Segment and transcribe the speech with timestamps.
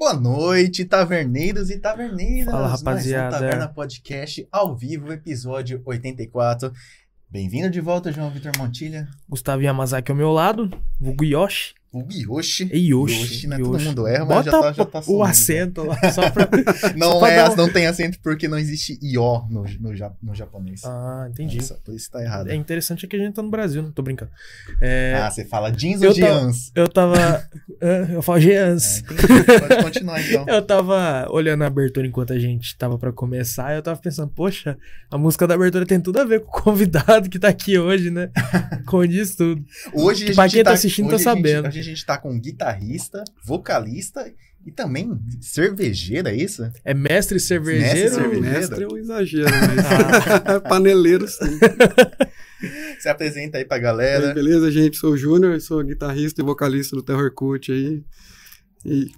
[0.00, 2.50] Boa noite, taverneiros e taverneiras.
[2.50, 3.38] Fala, Mais um rapaziada.
[3.38, 6.72] Taverna Podcast ao vivo, episódio 84.
[7.28, 9.06] Bem-vindo de volta, João Vitor Montilha.
[9.28, 11.74] Gustavo Yamazaki ao meu lado, vulgo Yoshi.
[11.92, 12.70] O Yoshi.
[12.72, 13.48] É Yoshi.
[13.48, 13.56] né?
[13.58, 13.70] Yoshi.
[13.72, 15.22] Todo mundo erra, mas Bota já tá, já tá o sumindo.
[15.24, 16.48] acento lá, só pra...
[16.96, 19.92] Não, só pra é, um- não tem acento porque não existe ió no, no,
[20.22, 20.82] no japonês.
[20.84, 21.58] Ah, entendi.
[21.58, 22.48] Essa- por isso tá errado.
[22.48, 24.30] É interessante é que a gente tá no Brasil, não tô brincando.
[24.80, 26.70] É, Ah, você fala jeans eu ou jeans?
[26.76, 27.44] Eu tava...
[28.14, 28.98] eu falo É, Jeans.
[29.00, 29.42] entendi.
[29.68, 30.46] Pode continuar então.
[30.48, 34.28] Eu tava olhando a abertura enquanto a gente tava pra começar e eu tava pensando,
[34.28, 34.76] poxa,
[35.10, 38.10] a música da abertura tem tudo a ver com o convidado que tá aqui hoje,
[38.10, 38.30] né?
[38.86, 39.64] Com isso tudo.
[39.92, 41.79] Hoje a Pra gente quem tá tá assistindo tá hoje a gente- sabendo.
[41.80, 44.32] A gente tá com um guitarrista, vocalista
[44.64, 46.70] e também cervejeira, é isso?
[46.84, 47.94] É mestre cervejeiro.
[47.94, 48.58] Mestre cervejeiro.
[48.58, 51.58] Mestre é um exagero, mas paneleiro sim.
[53.00, 54.34] Se apresenta aí pra E aí, galera.
[54.34, 54.98] beleza, gente?
[54.98, 58.02] Sou o Júnior, sou guitarrista e vocalista do Terror Cult aí.
[58.84, 59.10] E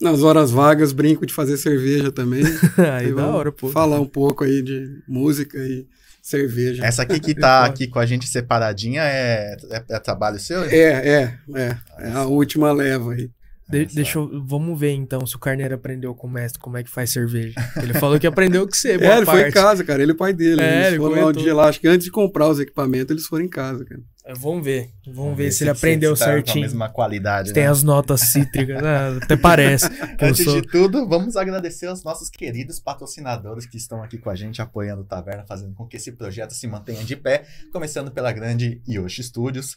[0.00, 2.42] nas horas vagas brinco de fazer cerveja também.
[2.94, 3.68] Aí E da hora, pô.
[3.68, 5.86] Falar um pouco aí de música e
[6.22, 6.84] cerveja.
[6.84, 10.62] Essa aqui que tá aqui com a gente separadinha é, é, é trabalho seu?
[10.64, 11.76] É, é, é.
[11.98, 13.30] É a última leva aí.
[13.68, 16.76] De- Essa- deixa eu, vamos ver então se o Carneiro aprendeu com o mestre como
[16.76, 17.54] é que faz cerveja.
[17.80, 19.54] Ele falou que aprendeu com você, boa É, ele foi em parte.
[19.54, 20.02] casa, cara.
[20.02, 20.60] Ele e o pai dele.
[20.60, 23.10] É, ele eles foram lá um dia lá, acho que antes de comprar os equipamentos,
[23.12, 24.00] eles foram em casa, cara.
[24.30, 24.90] É, Vamos ver.
[25.06, 26.62] Vamos, ver, se ele aprendeu se tá Com a certinho.
[26.62, 27.68] mesma qualidade, Tem né?
[27.70, 29.18] as notas cítricas, né?
[29.22, 29.86] até parece.
[30.20, 34.36] Antes sou- de tudo, vamos agradecer aos nossos queridos patrocinadores que estão aqui com a
[34.36, 37.44] gente, apoiando o Taverna, fazendo com que esse projeto se mantenha de pé.
[37.72, 39.76] Começando pela grande Yoshi Studios.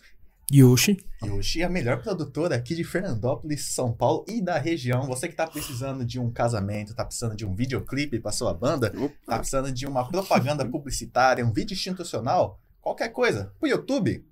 [0.51, 0.97] Yoshi.
[1.23, 5.07] Yoshi é a melhor produtora aqui de Fernandópolis, São Paulo e da região.
[5.07, 8.93] Você que tá precisando de um casamento, tá precisando de um videoclipe para sua banda,
[9.25, 14.23] tá precisando de uma propaganda publicitária, um vídeo institucional, qualquer coisa, pro YouTube,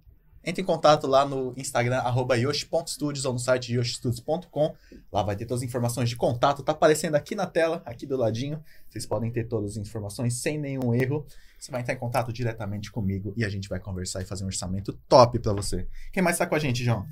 [0.43, 4.75] entre em contato lá no Instagram, arroba yoshi.studios ou no site yoshistudios.com.
[5.11, 8.17] Lá vai ter todas as informações de contato, tá aparecendo aqui na tela, aqui do
[8.17, 8.63] ladinho.
[8.89, 11.25] Vocês podem ter todas as informações sem nenhum erro.
[11.59, 14.47] Você vai entrar em contato diretamente comigo e a gente vai conversar e fazer um
[14.47, 15.87] orçamento top pra você.
[16.11, 17.05] Quem mais tá com a gente, João?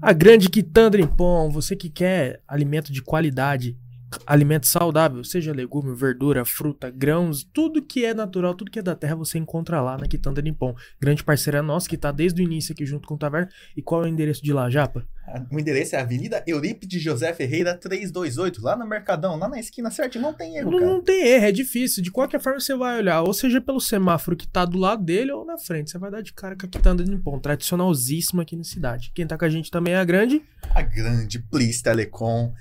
[0.00, 1.50] A grande Quitandra Pão.
[1.50, 3.76] Você que quer alimento de qualidade,
[4.26, 8.94] alimento saudável, seja legume, verdura, fruta, grãos, tudo que é natural, tudo que é da
[8.94, 10.74] terra, você encontra lá na Quitandra em Pão.
[11.00, 13.48] Grande parceira nossa que tá desde o início aqui junto com o Taverna.
[13.76, 15.06] E qual é o endereço de lá, Japa?
[15.50, 20.18] O endereço é Avenida Eurípides José Ferreira 328, lá no Mercadão, lá na esquina certo.
[20.18, 20.90] Não tem erro, Não, cara.
[20.90, 22.02] não tem erro, é difícil.
[22.02, 25.30] De qualquer forma, você vai olhar, ou seja pelo semáforo que tá do lado dele
[25.30, 25.90] ou na frente.
[25.90, 29.12] Você vai dar de cara com a Quitanda Nippon, tradicionalzíssima aqui na cidade.
[29.14, 30.42] Quem tá com a gente também é a grande.
[30.74, 32.52] A grande Please Telecom,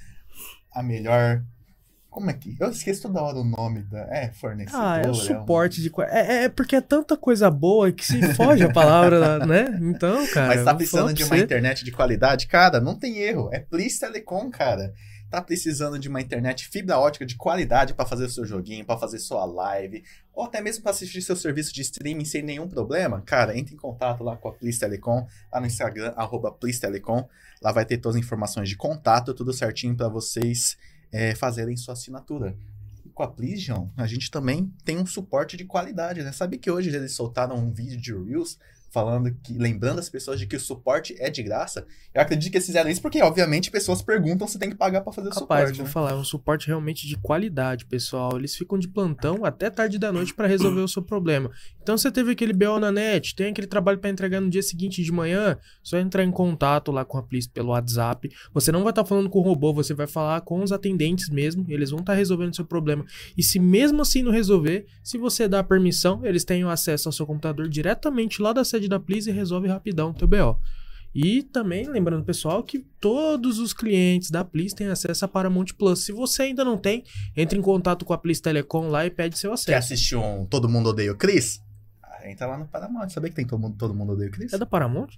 [0.73, 1.41] a melhor.
[2.09, 2.55] Como é que.
[2.59, 3.99] Eu esqueço toda hora o nome da.
[4.09, 4.83] É, fornecedora.
[4.93, 5.89] Ah, é o um- suporte de.
[5.91, 9.77] qua- É, é porque é tanta coisa boa que se foge a palavra, né?
[9.81, 10.47] Então, cara.
[10.47, 11.43] Mas tá precisando de uma você.
[11.43, 12.47] internet de qualidade?
[12.47, 13.49] Cara, não tem erro.
[13.53, 14.91] É Please Telecom, cara.
[15.29, 19.19] Tá precisando de uma internet fibra ótica de qualidade pra fazer seu joguinho, pra fazer
[19.19, 20.03] sua live,
[20.33, 23.21] ou até mesmo pra assistir seu serviço de streaming sem nenhum problema?
[23.21, 26.13] Cara, entre em contato lá com a Please Telecom, lá no Instagram,
[26.59, 27.27] Please Telecom.
[27.61, 30.77] Lá vai ter todas as informações de contato, tudo certinho pra vocês
[31.11, 32.55] é, fazerem sua assinatura.
[33.13, 36.31] Com a João, a gente também tem um suporte de qualidade, né?
[36.31, 38.57] Sabe que hoje eles soltaram um vídeo de Reels
[38.91, 41.85] falando que, lembrando as pessoas de que o suporte é de graça.
[42.13, 45.13] Eu acredito que eles fizeram isso porque, obviamente, pessoas perguntam se tem que pagar pra
[45.13, 45.77] fazer o Rapaz, suporte.
[45.77, 45.91] vou né?
[45.91, 48.37] falar, é um suporte realmente de qualidade, pessoal.
[48.37, 51.51] Eles ficam de plantão até tarde da noite pra resolver o seu problema.
[51.81, 55.03] Então, você teve aquele BO na net, tem aquele trabalho pra entregar no dia seguinte
[55.03, 58.29] de manhã, só entrar em contato lá com a Please pelo WhatsApp.
[58.53, 61.65] Você não vai estar falando com o robô, você vai falar com os atendentes mesmo,
[61.67, 63.05] eles vão estar resolvendo o seu problema.
[63.37, 67.25] E se mesmo assim não resolver, se você dá permissão, eles têm acesso ao seu
[67.25, 70.57] computador diretamente lá da sede da Please e resolve rapidão o teu BO.
[71.13, 76.05] E também, lembrando, pessoal, que todos os clientes da Please têm acesso a Paramount Plus.
[76.05, 77.03] Se você ainda não tem,
[77.35, 79.77] entre em contato com a Please Telecom lá e pede seu Quer acesso.
[79.93, 81.61] assistir um Todo Mundo Odeia o Chris?
[82.03, 83.09] Ah, entra lá no Paramount.
[83.09, 84.53] Sabia que tem Todo Mundo, Todo Mundo Odeia o Chris?
[84.53, 85.09] É da Paramount?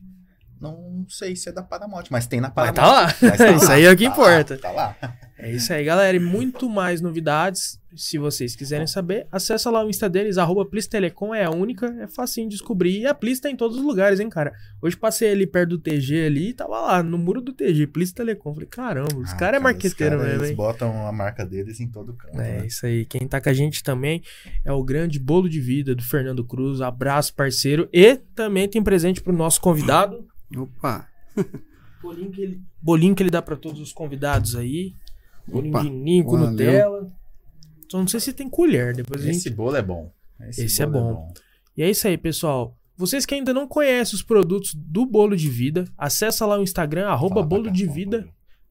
[0.61, 2.75] Não sei se é da Paramount, mas tem na Mas Paramount.
[2.75, 3.15] tá lá.
[3.21, 4.53] Mas tá Isso lá, aí é o que tá importa.
[4.53, 4.95] Lá, tá lá.
[5.39, 6.15] É isso aí, galera.
[6.15, 7.80] E muito mais novidades.
[7.95, 12.07] Se vocês quiserem saber, acessa lá o Insta deles, arroba Telecom, é a única, é
[12.07, 12.99] facinho de descobrir.
[13.01, 14.53] E a Please tá em todos os lugares, hein, cara.
[14.81, 18.13] Hoje passei ali perto do TG ali e tava lá, no muro do TG, Please
[18.13, 18.53] Telecom.
[18.53, 20.55] Falei, caramba, os Ah, caras é marqueteiro os caras, mesmo, Eles hein.
[20.55, 22.39] botam a marca deles em todo canto.
[22.39, 22.65] É né?
[22.65, 23.05] isso aí.
[23.05, 24.21] Quem tá com a gente também
[24.63, 26.81] é o grande bolo de vida do Fernando Cruz.
[26.81, 27.89] Abraço, parceiro.
[27.91, 30.25] E também tem presente pro nosso convidado.
[30.55, 31.07] Opa!
[32.01, 34.95] Bolinho que ele, bolinho que ele dá pra todos os convidados aí.
[35.47, 36.51] Bolinho Opa, de ninho com valeu.
[36.51, 37.20] Nutella.
[37.91, 38.95] Só não sei se tem colher.
[38.95, 39.53] Depois a Esse gente...
[39.53, 40.13] bolo é bom.
[40.47, 41.33] Esse é bolo bom.
[41.75, 42.77] E é isso aí, pessoal.
[42.95, 47.09] Vocês que ainda não conhecem os produtos do Bolo de Vida, acessa lá o Instagram,
[47.09, 48.29] arroba Bolo cá, de Vida.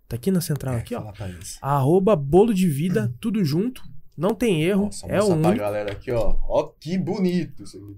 [0.08, 1.12] Tá aqui na central, É, aqui, ó.
[1.60, 3.82] Arroba bolo de vida, tudo junto.
[4.16, 4.86] Não tem erro.
[4.86, 6.36] Nossa, é mostrar pra galera aqui, ó.
[6.48, 7.96] Ó, que bonito isso aqui.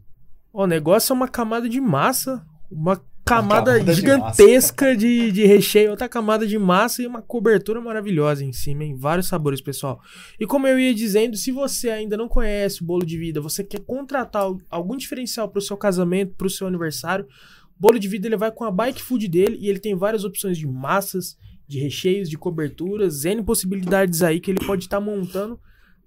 [0.52, 5.90] O negócio é uma camada de massa, uma camada, camada de gigantesca de, de recheio,
[5.90, 10.00] outra camada de massa e uma cobertura maravilhosa em cima, em vários sabores, pessoal.
[10.38, 13.62] E como eu ia dizendo, se você ainda não conhece o bolo de vida, você
[13.62, 17.24] quer contratar al- algum diferencial para o seu casamento, para o seu aniversário,
[17.78, 20.24] o bolo de vida ele vai com a bike food dele e ele tem várias
[20.24, 21.36] opções de massas,
[21.66, 25.58] de recheios, de coberturas, N possibilidades aí que ele pode estar montando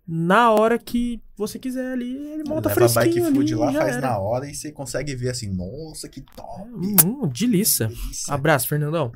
[0.08, 3.96] na hora que você quiser ali, ele monta Leva fresquinho bike food ali, lá, faz
[3.96, 4.02] era.
[4.02, 6.70] na hora e você consegue ver assim, nossa, que top.
[6.70, 7.88] Hum, delícia.
[7.88, 8.34] delícia.
[8.34, 9.12] Abraço, Fernandão.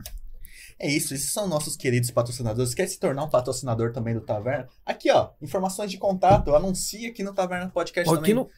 [0.79, 2.73] É isso, esses são nossos queridos patrocinadores.
[2.73, 4.67] Quer se tornar um patrocinador também do Taverna?
[4.85, 6.55] Aqui, ó, informações de contato.
[6.55, 8.31] Anuncia aqui no Taverna Podcast Ó, também.
[8.31, 8.49] Aqui no.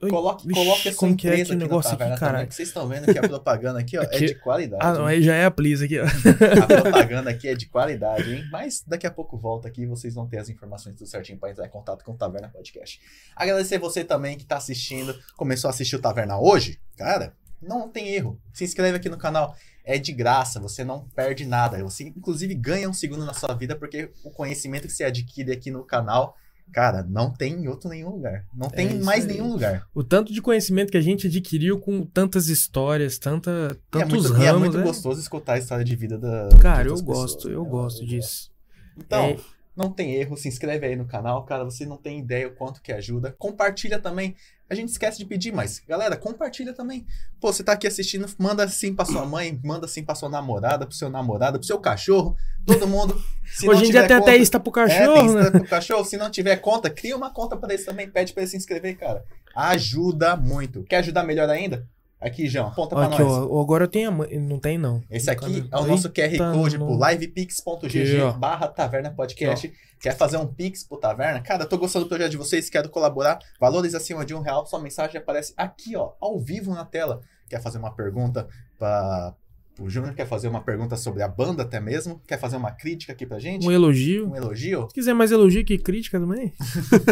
[0.00, 2.68] Coloque, coloque a sua como que é empresa esse aqui negócio aqui, também, que vocês
[2.68, 4.82] estão vendo que a propaganda aqui, ó, Aqui- é de qualidade.
[4.84, 6.04] Ah, não, aí já é a please aqui, ó.
[6.62, 8.44] A propaganda aqui é de qualidade, hein?
[8.52, 11.50] Mas daqui a pouco volta aqui e vocês vão ter as informações tudo certinho para
[11.50, 13.00] entrar em contato com o Taverna Podcast.
[13.34, 18.08] Agradecer você também que tá assistindo, começou a assistir o Taverna hoje, cara, não tem
[18.14, 18.40] erro.
[18.52, 21.82] Se inscreve aqui no canal, é de graça, você não perde nada.
[21.82, 25.70] Você inclusive ganha um segundo na sua vida porque o conhecimento que você adquire aqui
[25.72, 26.36] no canal,
[26.72, 28.44] cara, não tem em outro nenhum lugar.
[28.54, 29.32] Não tem É em isso mais aí.
[29.32, 29.86] nenhum lugar.
[29.94, 34.12] O tanto de conhecimento que a gente adquiriu com tantas histórias, tanta, E é tantos
[34.12, 34.44] muito, ramos.
[34.44, 36.48] e é muito é- gostoso escutar a história de vida da.
[36.60, 37.70] Cara, de eu gosto, pessoas, eu né?
[37.70, 38.50] gosto disso.
[38.96, 39.36] Então, É.
[39.76, 42.82] não tem erro, se inscreve aí no canal, cara, você não tem ideia o quanto
[42.82, 43.34] que ajuda.
[43.38, 44.34] Compartilha também.
[44.70, 47.06] A gente esquece de pedir, mas galera, compartilha também.
[47.40, 50.84] Pô, você tá aqui assistindo, manda assim pra sua mãe, manda assim pra sua namorada,
[50.86, 52.36] pro seu namorado, pro seu cachorro,
[52.66, 53.18] todo mundo.
[53.46, 55.40] Se Hoje em dia tem conta- até Insta pro é, tem cachorro, né?
[55.40, 56.04] Insta pro cachorro.
[56.04, 58.96] Se não tiver conta, cria uma conta pra eles também, pede pra eles se inscrever,
[58.98, 59.24] cara.
[59.56, 60.82] Ajuda muito.
[60.84, 61.86] Quer ajudar melhor ainda?
[62.20, 63.32] Aqui, João, aponta pra Aqui, nós.
[63.48, 64.26] ó, agora eu tenho a.
[64.40, 65.00] Não tem, não.
[65.08, 66.86] Esse aqui é o nosso QR Eita, Code não.
[66.98, 69.72] pro livepix.gg barra Taverna Podcast.
[70.00, 71.40] Quer fazer um Pix pro Taverna?
[71.40, 73.38] Cara, tô gostando do projeto de vocês, quero colaborar.
[73.60, 77.20] Valores acima de um real, sua mensagem aparece aqui, ó, ao vivo na tela.
[77.48, 78.48] Quer fazer uma pergunta
[78.78, 79.34] para
[79.78, 80.14] o Júnior?
[80.14, 82.20] Quer fazer uma pergunta sobre a banda até mesmo?
[82.26, 83.66] Quer fazer uma crítica aqui pra gente?
[83.66, 84.28] Um elogio.
[84.28, 84.86] Um elogio?
[84.88, 86.52] Se quiser mais elogio que crítica também.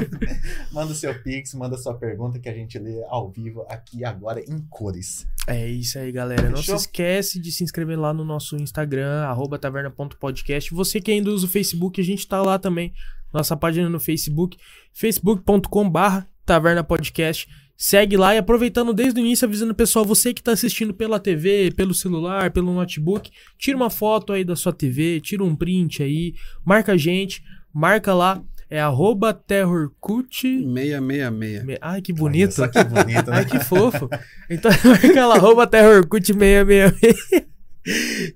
[0.72, 4.40] Manda o seu Pix, manda sua pergunta que a gente lê ao vivo aqui agora
[4.40, 5.26] em cores.
[5.46, 6.48] É isso aí, galera.
[6.50, 6.76] Não se Fechou?
[6.76, 10.74] esquece de se inscrever lá no nosso Instagram, arroba taverna.podcast.
[10.74, 12.92] Você que ainda usa o Facebook, a gente tá lá também.
[13.32, 14.56] Nossa página no Facebook,
[14.92, 17.48] facebook.com barra taverna podcast.
[17.76, 21.20] Segue lá e aproveitando desde o início, avisando o pessoal, você que tá assistindo pela
[21.20, 26.02] TV, pelo celular, pelo notebook, tira uma foto aí da sua TV, tira um print
[26.02, 26.34] aí,
[26.64, 27.43] marca a gente,
[27.75, 30.43] marca lá, é arroba terrorcut.
[30.43, 31.78] 666.
[31.81, 32.61] Ai, que bonito.
[32.61, 33.37] Olha só que bonito, né?
[33.37, 34.08] Ai, que fofo.
[34.50, 37.46] Então marca lá, arroba terrorcut666.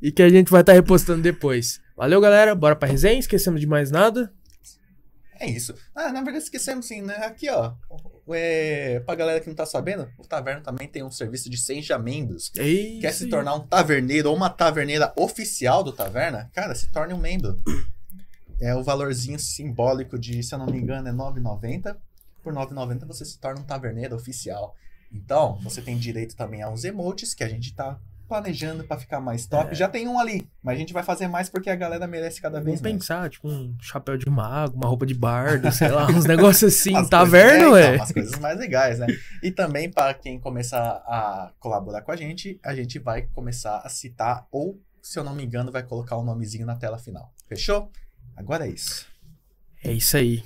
[0.00, 1.80] e que a gente vai estar repostando depois.
[1.96, 2.54] Valeu, galera.
[2.54, 3.18] Bora pra resenha.
[3.18, 4.32] Esquecemos de mais nada.
[5.40, 5.74] É isso.
[5.94, 7.16] Ah, na verdade esquecemos sim, né?
[7.24, 7.72] Aqui, ó.
[8.28, 11.98] É, pra galera que não tá sabendo, o Taverna também tem um serviço de seja
[11.98, 12.50] membros.
[13.00, 16.50] Quer se tornar um taverneiro ou uma taverneira oficial do Taverna?
[16.52, 17.56] Cara, se torne um membro.
[18.60, 21.96] É o valorzinho simbólico de, se eu não me engano, é R$ 9,90.
[22.42, 24.76] Por R$ 9,90 você se torna um taverneiro oficial.
[25.12, 27.98] Então, você tem direito também a uns emotes que a gente tá
[28.30, 29.72] planejando pra ficar mais top.
[29.72, 29.74] É.
[29.74, 32.58] Já tem um ali, mas a gente vai fazer mais porque a galera merece cada
[32.60, 32.94] vez Vamos mais.
[32.94, 36.94] pensar, tipo, um chapéu de mago, uma roupa de bardo, sei lá, uns negócios assim.
[36.96, 37.96] As Taverna, coisas- é, então, ué.
[37.96, 39.06] umas coisas mais legais, né?
[39.42, 43.88] E também, para quem começar a colaborar com a gente, a gente vai começar a
[43.88, 47.32] citar, ou, se eu não me engano, vai colocar o nomezinho na tela final.
[47.48, 47.90] Fechou?
[48.36, 49.06] Agora é isso.
[49.82, 50.44] É isso aí.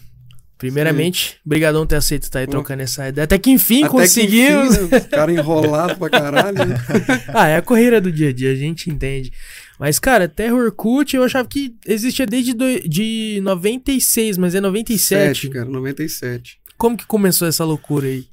[0.57, 2.53] Primeiramente, brigadão por ter aceito estar aí Pô.
[2.53, 3.25] trocando essa ideia.
[3.25, 4.77] Até que enfim Até que conseguimos.
[4.77, 6.65] enfim, né, os caras enrolados pra caralho.
[6.65, 6.77] né?
[7.35, 9.33] ah, é a correria do dia a dia, a gente entende.
[9.79, 15.41] Mas, cara, Terror Cult eu achava que existia desde do, de 96, mas é 97.
[15.41, 16.61] Sete, cara, 97.
[16.79, 18.27] Como que começou essa loucura aí?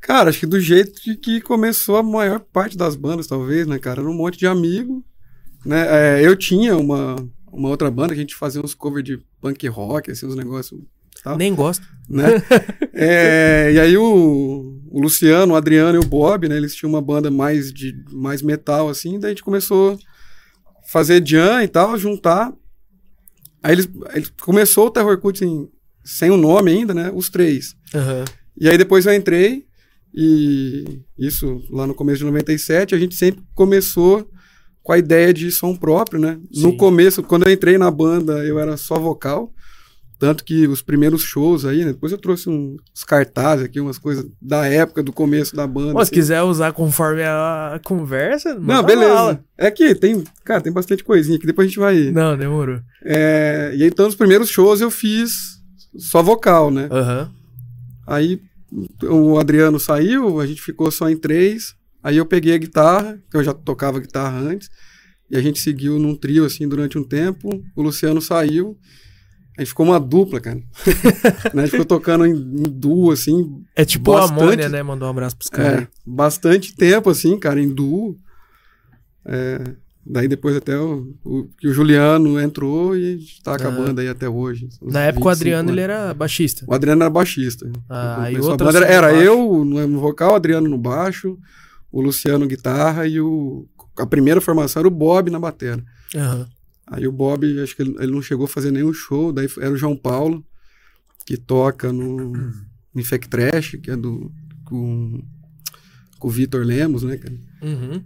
[0.00, 3.78] Cara, acho que do jeito de que começou a maior parte das bandas, talvez, né,
[3.78, 4.00] cara?
[4.00, 5.04] Era um monte de amigo,
[5.64, 6.20] né?
[6.20, 7.16] É, eu tinha uma,
[7.50, 10.80] uma outra banda que a gente fazia uns covers de punk rock, assim, uns negócios,
[11.26, 11.36] Tá.
[11.36, 11.84] Nem gosto.
[12.08, 12.24] né?
[12.98, 16.56] É, e aí o, o Luciano, o Adriano e o Bob, né?
[16.56, 21.22] Eles tinham uma banda mais de mais metal, assim, daí a gente começou a fazer
[21.26, 22.54] jam e tal, juntar.
[23.62, 25.68] Aí eles, eles começou o Terror Cult assim,
[26.04, 27.10] sem o nome ainda, né?
[27.12, 27.74] Os três.
[27.94, 28.24] Aham.
[28.58, 29.66] E aí depois eu entrei,
[30.14, 34.26] e isso lá no começo de 97, a gente sempre começou
[34.82, 36.38] com a ideia de som próprio, né?
[36.54, 36.62] Sim.
[36.62, 39.52] No começo, quando eu entrei na banda, eu era só vocal.
[40.18, 41.92] Tanto que os primeiros shows aí, né?
[41.92, 45.92] Depois eu trouxe uns cartazes aqui, umas coisas da época, do começo da banda.
[45.92, 46.14] Pô, se assim.
[46.14, 49.40] quiser usar conforme a conversa, Não, beleza.
[49.58, 52.10] É que tem, cara, tem bastante coisinha que depois a gente vai.
[52.10, 52.80] Não, demorou.
[53.04, 55.56] É, e então, nos primeiros shows eu fiz
[55.98, 56.88] só vocal, né?
[56.90, 57.30] Aham.
[58.06, 58.40] Aí
[59.02, 61.74] o Adriano saiu, a gente ficou só em três.
[62.02, 64.70] Aí eu peguei a guitarra, que eu já tocava guitarra antes,
[65.30, 67.48] e a gente seguiu num trio assim durante um tempo.
[67.74, 68.78] O Luciano saiu,
[69.56, 70.58] a gente ficou uma dupla, cara.
[71.54, 74.40] Né, a gente ficou tocando em, em duo, assim, É tipo a Bastante.
[74.42, 74.82] Amônia, né?
[74.82, 75.82] Mandou um abraço pros caras.
[75.82, 78.16] é, bastante tempo, assim, cara, em duo.
[79.24, 79.60] É,
[80.04, 83.70] daí depois até o, o, que o Juliano entrou e a gente tá com a
[83.70, 83.94] Ah.
[84.00, 84.68] aí até hoje.
[84.82, 85.94] Na época o 25 Adriano ele anos.
[85.96, 86.64] era baixista.
[86.68, 87.70] O Adriano era baixista.
[87.88, 91.36] Ah, e a banda, era, era eu no vocal, o Adriano no baixo,
[91.90, 93.66] o Luciano guitarra e o
[93.98, 95.82] a primeira formação era o Bob na bateria.
[96.14, 96.46] Aham.
[96.86, 99.72] Aí o Bob, acho que ele, ele não chegou a fazer nenhum show, daí era
[99.72, 100.44] o João Paulo
[101.26, 102.32] que toca no
[102.94, 104.32] Infect Trash, que é do
[104.64, 105.22] com,
[106.18, 107.34] com o Vitor Lemos, né, cara?
[107.62, 108.02] Uhum.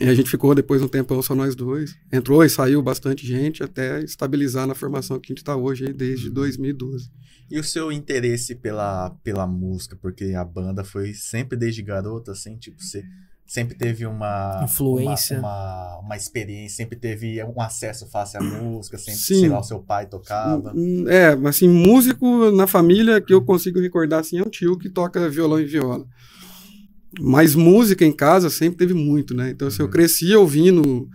[0.00, 1.94] E a gente ficou depois um tempão só nós dois.
[2.10, 5.92] Entrou e saiu bastante gente até estabilizar na formação que a gente tá hoje aí
[5.92, 7.10] desde 2012.
[7.50, 9.96] E o seu interesse pela, pela música?
[10.00, 13.04] Porque a banda foi sempre desde garoto, assim, tipo, você
[13.50, 14.60] sempre teve uma...
[14.62, 15.40] Influência.
[15.40, 19.40] Uma, uma, uma experiência, sempre teve um acesso fácil à música, sempre, Sim.
[19.40, 20.72] sei lá, o seu pai tocava.
[20.72, 24.88] Hum, É, assim, músico na família que eu consigo recordar assim é um tio que
[24.88, 26.06] toca violão e viola.
[27.20, 29.50] Mas música em casa sempre teve muito, né?
[29.50, 29.90] Então, assim, eu Uhum.
[29.90, 31.08] cresci ouvindo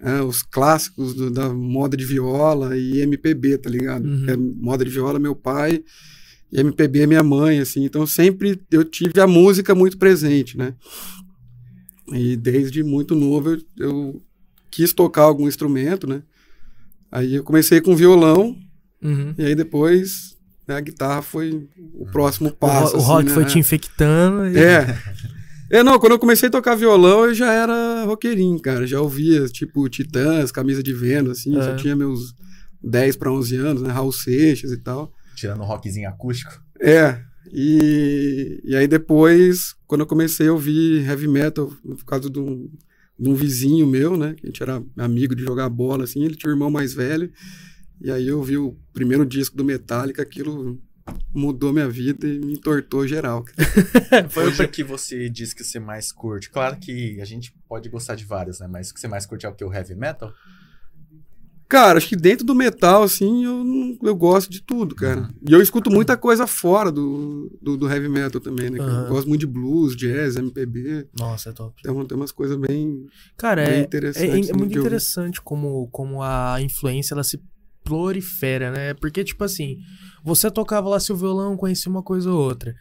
[0.00, 4.04] é, os clássicos do- da moda de viola e MPB, tá ligado?
[4.06, 4.26] Uhum.
[4.28, 5.82] É, moda de viola, meu pai,
[6.52, 7.84] e MPB é minha mãe, assim.
[7.84, 10.74] Então, sempre eu tive a música muito presente, né?
[12.12, 14.22] E desde muito novo eu, eu
[14.70, 16.22] quis tocar algum instrumento, né?
[17.10, 18.56] Aí eu comecei com violão,
[19.02, 19.34] Uhum.
[19.38, 20.34] e aí depois
[20.66, 22.92] né, a guitarra foi o próximo O, passo.
[22.92, 23.34] ro- o assim, rock né?
[23.34, 24.46] foi te infectando.
[24.48, 24.98] e- É.
[25.68, 28.86] É, não, quando eu comecei a tocar violão, eu já era roqueirinho, cara.
[28.86, 31.56] Já ouvia, tipo, Titãs, Camisa de Vênus, assim.
[31.58, 31.60] É.
[31.62, 32.34] Já tinha meus
[32.82, 33.90] 10 para 11 anos, né?
[33.90, 35.12] Raul Seixas e tal.
[35.34, 36.52] Tirando um rockzinho acústico.
[36.80, 37.20] É.
[37.52, 42.70] E, e aí depois, quando eu comecei a ouvir heavy metal, por causa de um,
[43.18, 44.34] de um vizinho meu, né?
[44.34, 46.24] Que a gente era amigo de jogar bola, assim.
[46.24, 47.30] Ele tinha um irmão mais velho.
[48.00, 50.78] E aí eu vi o primeiro disco do Metallica, aquilo
[51.32, 53.44] mudou minha vida e me entortou geral.
[54.30, 56.50] Foi o que você diz que você mais curte?
[56.50, 58.66] Claro que a gente pode gostar de vários, né?
[58.66, 59.64] Mas o que você mais curte é o que?
[59.64, 60.32] O heavy metal?
[61.68, 65.28] Cara, acho que dentro do metal, assim, eu, não- eu gosto de tudo, cara.
[65.48, 68.78] E eu escuto muita coisa fora do, do, do heavy metal também, né?
[68.78, 71.08] Eu gosto muito de blues, jazz, MPB.
[71.18, 71.82] Nossa, é top.
[71.82, 73.06] Tem, tem umas coisas bem,
[73.36, 74.30] Cara, bem é, é, interessantes.
[74.30, 74.78] é assim, muito de ouvir.
[74.78, 77.40] interessante como, como a influência ela se
[77.82, 78.94] prolifera, né?
[78.94, 79.78] Porque, tipo assim,
[80.24, 82.74] você tocava lá seu violão, conhecia uma coisa ou outra.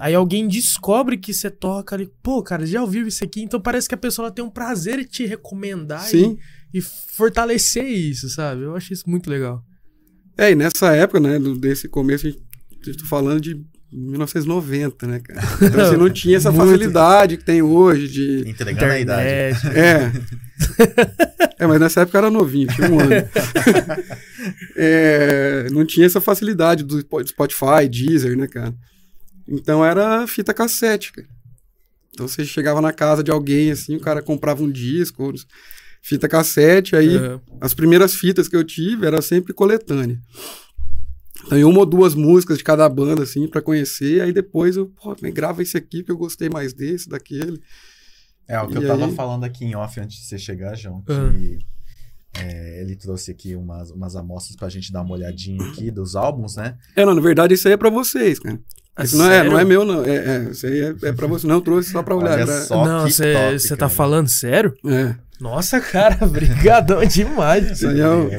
[0.00, 3.42] Aí alguém descobre que você toca ali, pô, cara, já ouviu isso aqui?
[3.42, 6.36] Então parece que a pessoa ela tem um prazer em te recomendar Sim.
[6.38, 6.38] e
[7.16, 8.62] fortalecer isso, sabe?
[8.62, 9.62] Eu acho isso muito legal.
[10.36, 12.42] É, e nessa época, né, desse começo, a gente,
[12.86, 13.60] eu tô falando de
[13.90, 15.40] 1990, né, cara?
[15.62, 18.48] Então você não tinha essa facilidade que tem hoje de...
[18.48, 19.56] Entregando a idade.
[19.56, 19.78] Internet.
[19.78, 20.12] É.
[21.58, 23.10] é, mas nessa época eu era novinho, tinha um ano.
[24.76, 28.74] É, não tinha essa facilidade do Spo- Spotify, Deezer, né, cara?
[29.46, 31.26] Então era fita cassete, cara.
[32.12, 35.32] Então você chegava na casa de alguém, assim, o cara comprava um disco,
[36.08, 37.10] fita cassete, aí
[37.60, 40.18] as primeiras fitas que eu tive era sempre coletânea.
[41.50, 45.14] Aí uma ou duas músicas de cada banda, assim, pra conhecer, aí depois eu, pô,
[45.32, 47.60] grava esse aqui que eu gostei mais desse, daquele.
[48.46, 49.14] É o que E eu tava aí?
[49.14, 51.02] falando aqui em off antes de você chegar, João.
[51.02, 52.42] Que Ah.
[52.42, 56.56] é, ele trouxe aqui umas, umas amostras pra gente dar uma olhadinha aqui dos álbuns,
[56.56, 56.76] né?
[56.96, 58.58] É, não, na verdade isso aí é pra vocês, cara.
[58.96, 60.04] Ah, Isso não é, não é meu, não.
[60.04, 61.46] É, é, isso aí é, é pra você.
[61.46, 62.32] Não, eu trouxe só pra olhar.
[62.32, 62.84] Olha pra- só.
[62.84, 64.74] Não, você tá falando sério?
[64.84, 65.14] É.
[65.40, 67.70] Nossa, cara, brigadão demais.
[67.70, 68.30] Isso aí é o-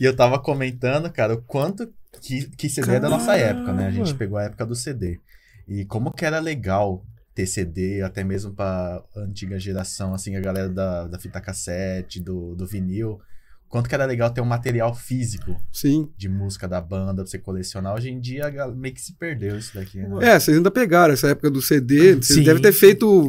[0.00, 1.88] E eu tava comentando, cara, o quanto
[2.20, 3.44] que, que CD é da nossa Caramba.
[3.60, 3.86] época, né?
[3.86, 5.20] A gente pegou a época do CD.
[5.66, 10.68] E como que era legal ter CD, até mesmo pra antiga geração, assim, a galera
[10.68, 13.20] da, da fita cassete, do, do vinil.
[13.68, 16.10] Quanto que era legal ter um material físico Sim.
[16.16, 17.94] de música da banda pra você colecionar.
[17.94, 20.30] Hoje em dia meio que se perdeu isso daqui, né?
[20.30, 22.14] É, vocês ainda pegaram essa época do CD.
[22.16, 23.28] Vocês devem ter feito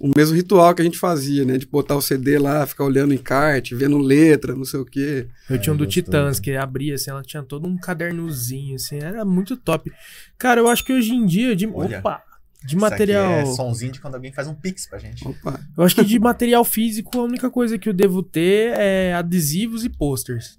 [0.00, 1.56] o mesmo ritual que a gente fazia, né?
[1.56, 5.26] De botar o CD lá, ficar olhando em encarte, vendo letra, não sei o quê.
[5.48, 5.86] Eu tinha um É, do.
[5.86, 9.90] Titãs, que abria, assim, ela tinha todo um cadernozinho, assim, era muito top.
[10.38, 12.22] Cara, eu acho que hoje em dia, de, Olha, opa,
[12.62, 13.40] de Isso material...
[13.40, 15.26] aqui é sonzinho de quando alguém faz um pix pra gente.
[15.26, 15.60] Opa.
[15.76, 19.84] Eu acho que de material físico, a única coisa que eu devo ter é adesivos
[19.84, 20.58] e posters.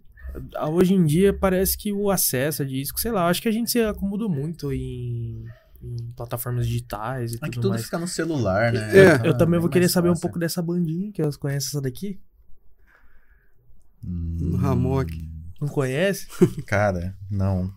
[0.72, 3.70] hoje em dia parece que o acesso a disco, sei lá, acho que a gente
[3.70, 5.44] se acomoda muito em,
[5.82, 7.84] em plataformas digitais e Aqui tudo tudo mais.
[7.86, 8.98] fica no celular, né?
[8.98, 9.28] É.
[9.28, 12.20] Eu Ah, também vou querer saber um pouco dessa bandinha, que elas conhecem essa daqui.
[14.04, 15.12] Hum, Ramok.
[15.60, 16.28] Não conhece?
[16.68, 17.72] Cara, não.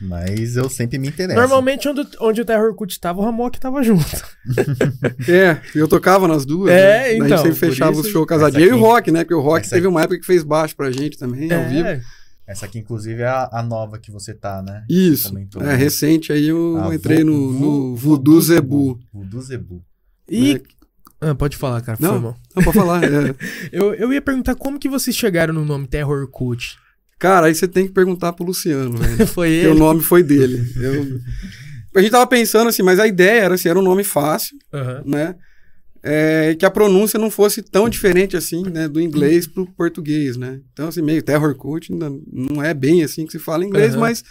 [0.00, 1.38] Mas eu sempre me interesso.
[1.38, 4.04] Normalmente, onde, onde o Terror Cult tava, o Ramok tava junto.
[5.28, 6.70] É, eu tocava nas duas.
[6.72, 6.98] É, né?
[7.02, 8.64] Daí A então, gente sempre fechava isso- os shows casadinho.
[8.64, 9.20] E o rock, né?
[9.22, 11.88] Porque o rock teve aqui- uma época que fez baixo pra gente também, ao vivo.
[12.46, 14.84] Essa aqui, inclusive, é a, a nova que você tá, né?
[14.90, 15.28] Isso.
[15.28, 15.74] Comentou, É, né?
[15.76, 18.98] recente aí eu A entrei no, no Voodoo Zebu.
[19.12, 19.84] Voodoo Zebu.
[20.28, 20.54] E.
[20.54, 20.60] né?
[21.20, 21.96] Ah, pode falar, cara.
[22.00, 22.20] Não.
[22.20, 23.04] Não, pra falar.
[23.04, 23.34] é.
[23.70, 26.76] Eu, eu ia perguntar como que vocês chegaram no nome Terror Cult.
[27.16, 29.24] Cara, aí você tem que perguntar pro Luciano, velho.
[29.28, 29.78] Foi Porque o ele.
[29.78, 30.60] nome foi dele.
[30.76, 31.20] Eu-
[31.94, 35.02] A gente tava pensando assim, mas a ideia era assim, era um nome fácil, Aham.
[35.04, 35.34] né?
[36.04, 38.88] É, que a pronúncia não fosse tão diferente assim, né?
[38.88, 40.60] Do inglês pro português, né?
[40.72, 43.92] Então, assim, meio terror cult, ainda não é bem assim que se fala em inglês,
[43.92, 44.00] Aham.
[44.00, 44.24] mas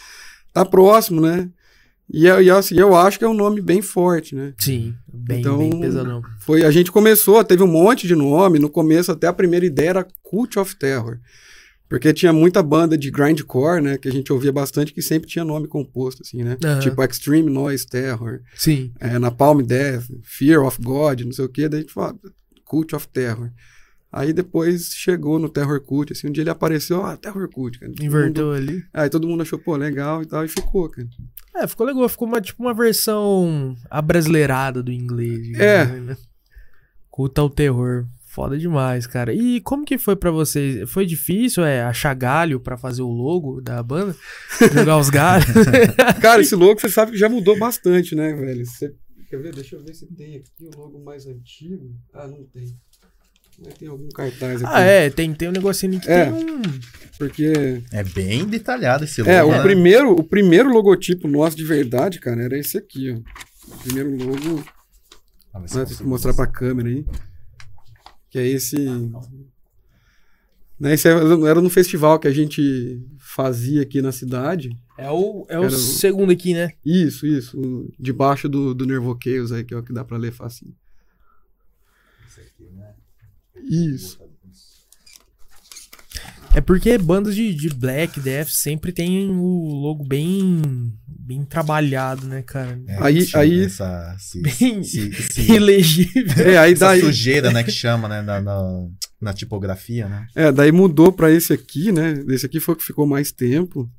[0.54, 1.50] tá próximo, né?
[2.14, 4.54] E, eu- e assim, eu acho que é um nome bem forte, né?
[4.58, 6.22] Sim, bem, Então- bem pesadão.
[6.42, 9.90] Foi, a gente começou, teve um monte de nome, no começo até a primeira ideia
[9.92, 11.20] era Cult of Terror.
[11.92, 15.44] Porque tinha muita banda de grindcore, né, que a gente ouvia bastante, que sempre tinha
[15.44, 16.56] nome composto, assim, né?
[16.80, 18.94] Tipo Extreme Noise Terror, Sim.
[18.98, 22.18] é, Napalm Death, Fear of God, não sei o quê, daí a gente falava
[22.64, 23.52] Cult of Terror.
[24.10, 27.92] Aí depois chegou no Terror Cult, assim, um dia ele apareceu, ah, Terror Cult, cara.
[27.92, 28.84] Todo mundo- Inverteu ali.
[28.94, 31.08] Aí todo mundo achou, pô, legal e tal, e ficou, cara.
[31.56, 32.08] É, ficou legal.
[32.08, 35.58] Ficou uma, tipo uma versão abrasileirada do inglês.
[35.60, 35.86] É.
[35.86, 36.18] né?
[37.10, 38.06] Culta ao terror.
[38.32, 39.34] Foda demais, cara.
[39.34, 40.90] E como que foi pra vocês?
[40.90, 44.16] Foi difícil, é, achar galho pra fazer o logo da banda?
[44.74, 45.48] Jogar os galhos?
[46.22, 48.66] Cara, esse logo você sabe que já mudou bastante, né, velho?
[48.66, 48.96] Você...
[49.30, 49.54] Quer ver?
[49.54, 51.94] Deixa eu ver se tem aqui o logo mais antigo.
[52.14, 52.74] Ah, não tem.
[53.66, 54.74] Mas tem algum cartaz aqui.
[54.74, 55.10] ah, é.
[55.10, 56.32] Tem, tem um negocinho que É.
[56.32, 56.62] tem um...
[57.18, 57.84] Porque.
[57.92, 59.30] É bem detalhado esse logo.
[59.30, 59.62] É, o né?
[59.62, 63.76] primeiro, o primeiro logotipo nosso de verdade, cara, era esse aqui, ó.
[63.76, 64.64] O primeiro logo.
[64.64, 67.06] Ter que consigo mostrar pra câmera aí.
[68.32, 68.78] Que é esse.
[70.80, 74.76] Né, esse era era no festival que a gente fazia aqui na cidade.
[74.98, 76.72] É o, é o Era segundo aqui, né?
[76.84, 77.88] Isso, isso.
[78.00, 80.76] Debaixo do, do Nervo Chaos aí, que é o que dá pra ler facinho.
[83.70, 84.20] Isso.
[86.54, 92.42] É porque bandas de, de Black Death sempre tem o logo bem bem trabalhado, né,
[92.42, 92.82] cara?
[92.88, 96.46] É, Aí- aí- Essa, se, Bem se, se, ilegível.
[96.46, 98.88] É, aí essa daí, sujeira, né, que chama, né, na, na,
[99.22, 100.28] na tipografia, né?
[100.36, 102.24] é, daí mudou pra esse aqui, né?
[102.30, 103.90] Esse aqui foi o que ficou mais tempo.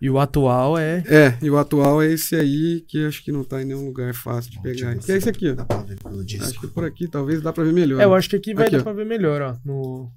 [0.00, 1.02] E o atual é.
[1.06, 4.12] É, e o atual é esse aí, que acho que não tá em nenhum lugar
[4.12, 4.92] fácil de eu pegar.
[4.94, 5.54] Que é se esse aqui, ó.
[5.54, 6.44] Dá pra ver pelo disco.
[6.46, 8.00] Acho que por aqui talvez dá pra ver melhor.
[8.00, 8.84] É, eu acho que aqui vai Aqui, dar ó.
[8.84, 9.56] pra ver melhor, ó.
[9.64, 10.12] No.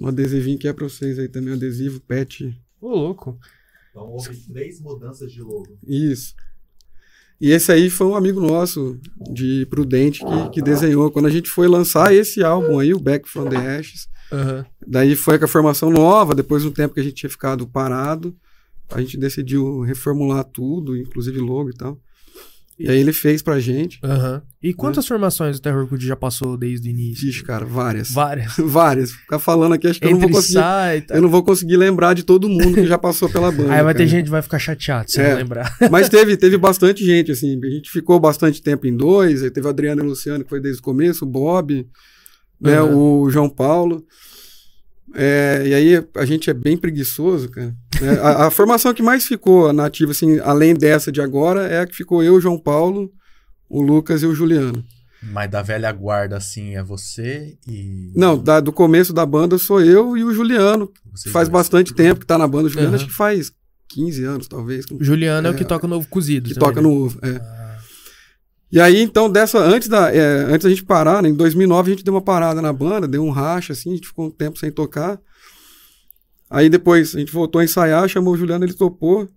[0.00, 2.58] Um adesivinho que é pra vocês aí também, um adesivo pet.
[2.80, 3.38] Ô, louco.
[3.90, 5.76] Então houve três mudanças de logo.
[5.86, 6.34] Isso.
[7.40, 8.98] E esse aí foi um amigo nosso
[9.32, 11.10] de Prudente que, que desenhou.
[11.10, 14.66] Quando a gente foi lançar esse álbum aí, o Back from the Ashes, Aham.
[14.86, 17.66] daí foi com a formação nova, depois de um tempo que a gente tinha ficado
[17.66, 18.36] parado,
[18.90, 21.98] a gente decidiu reformular tudo, inclusive logo e tal.
[22.82, 23.98] E aí ele fez pra gente.
[24.02, 24.42] Aham.
[24.62, 27.26] E quantas formações o Terror Code já passou desde o início?
[27.26, 28.10] Vixe, cara, várias.
[28.10, 28.54] Várias.
[28.58, 29.12] várias.
[29.12, 31.06] Ficar falando aqui, acho que eu não vou Entre conseguir.
[31.10, 33.72] Eu não vou conseguir lembrar de todo mundo que já passou pela banda.
[33.72, 34.08] Aí vai ter cara.
[34.10, 35.30] gente que vai ficar chateado se É.
[35.30, 35.76] não lembrar.
[35.90, 37.58] Mas teve, teve bastante gente, assim.
[37.62, 39.42] A gente ficou bastante tempo em dois.
[39.42, 41.86] Aí teve o Adriano e o Luciano, que foi desde o começo, o Bob,
[42.60, 43.22] né, Uhum.
[43.24, 44.04] o João Paulo.
[45.14, 47.74] É, e aí a gente é bem preguiçoso, cara.
[48.00, 51.86] É, a, a formação que mais ficou nativa, assim, além dessa de agora, é a
[51.86, 53.10] que ficou eu, o João Paulo,
[53.68, 54.84] o Lucas e o Juliano.
[55.22, 58.10] Mas da velha guarda, assim, é você e.
[58.16, 62.20] Não, da- do começo da banda sou eu e o Juliano, Vocês faz bastante tempo
[62.20, 62.66] que tá na banda.
[62.66, 62.96] O Juliano Uhum.
[62.96, 63.52] acho que faz
[63.88, 64.86] 15 anos, talvez.
[64.90, 66.48] O Juliano é, o que É, toca o novo cozido.
[66.48, 66.88] que também, toca né?
[66.88, 67.18] no ovo.
[67.22, 67.36] É.
[67.36, 67.59] Ah,
[68.72, 71.94] E aí, então, dessa, antes da, é, antes da gente parar, né, em 2009 a
[71.94, 74.58] gente deu uma parada na banda, deu um racha, assim, a gente ficou um tempo
[74.58, 75.20] sem tocar.
[76.48, 79.28] Aí depois a gente voltou a ensaiar, chamou o Juliano, ele topou.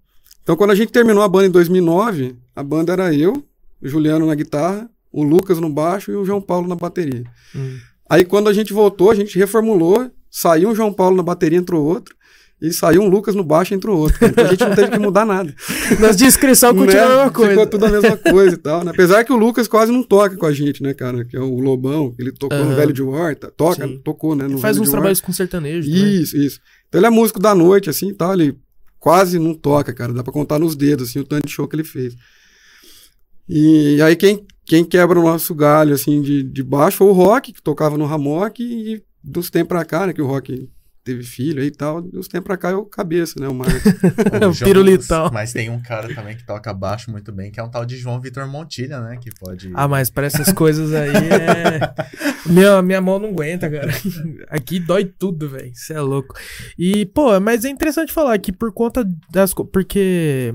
[0.44, 3.44] Então, quando a gente terminou a banda em 2009, a banda era eu,
[3.82, 7.24] o Juliano na guitarra, o Lucas no baixo e o João Paulo na bateria.
[7.56, 7.78] hum.
[8.10, 11.84] Aí, quando a gente voltou, a gente reformulou, saiu um João Paulo na bateria, entrou
[11.84, 12.16] outro,
[12.64, 14.18] e saiu um Lucas no baixo, entrou outro.
[14.20, 14.32] cara.
[14.32, 15.54] Então, a gente não teve que mudar nada.
[16.00, 17.16] Nas descrições continua a Né?
[17.16, 17.50] mesma coisa.
[17.52, 18.92] Ficou tudo a mesma coisa e tal, né?
[18.92, 21.26] Apesar que o Lucas quase não toca com a gente, né, cara?
[21.26, 22.76] Que é o Lobão, ele tocou no Aham.
[22.76, 24.00] Velho de War, tá- toca, Sim.
[24.04, 24.46] tocou, né?
[24.46, 25.90] No Ele faz Velho uns trabalhos com sertanejo.
[25.90, 26.60] Isso, isso.
[26.88, 28.34] Então ele é músico da noite, assim e tal.
[28.34, 28.58] Ele
[28.98, 30.14] quase não toca, cara.
[30.14, 32.16] Dá pra contar nos dedos, assim, o tanto de show que ele fez.
[33.48, 37.52] E aí quem quem quebra o nosso galho, assim, de, de baixo foi o Rock,
[37.52, 40.70] que tocava no Ramok, e dos tempos pra cá, né, que o Rock
[41.04, 43.82] teve filho aí e tal, dos tempos pra cá é o cabeça, né, o Marcos.
[44.50, 45.30] O João- Pirulitão.
[45.34, 47.98] Mas tem um cara também que toca baixo muito bem, que é um tal de
[47.98, 49.18] João Vitor Montilha, né?
[49.22, 49.72] Que pode.
[49.74, 51.94] Ah, mas para essas coisas aí é.
[52.46, 53.92] Minha, minha mão não aguenta, cara.
[54.50, 55.72] Aqui dói tudo, velho.
[55.72, 56.36] Isso é louco.
[56.78, 59.54] E, pô, mas é interessante falar que por conta das.
[59.54, 60.54] co- Porque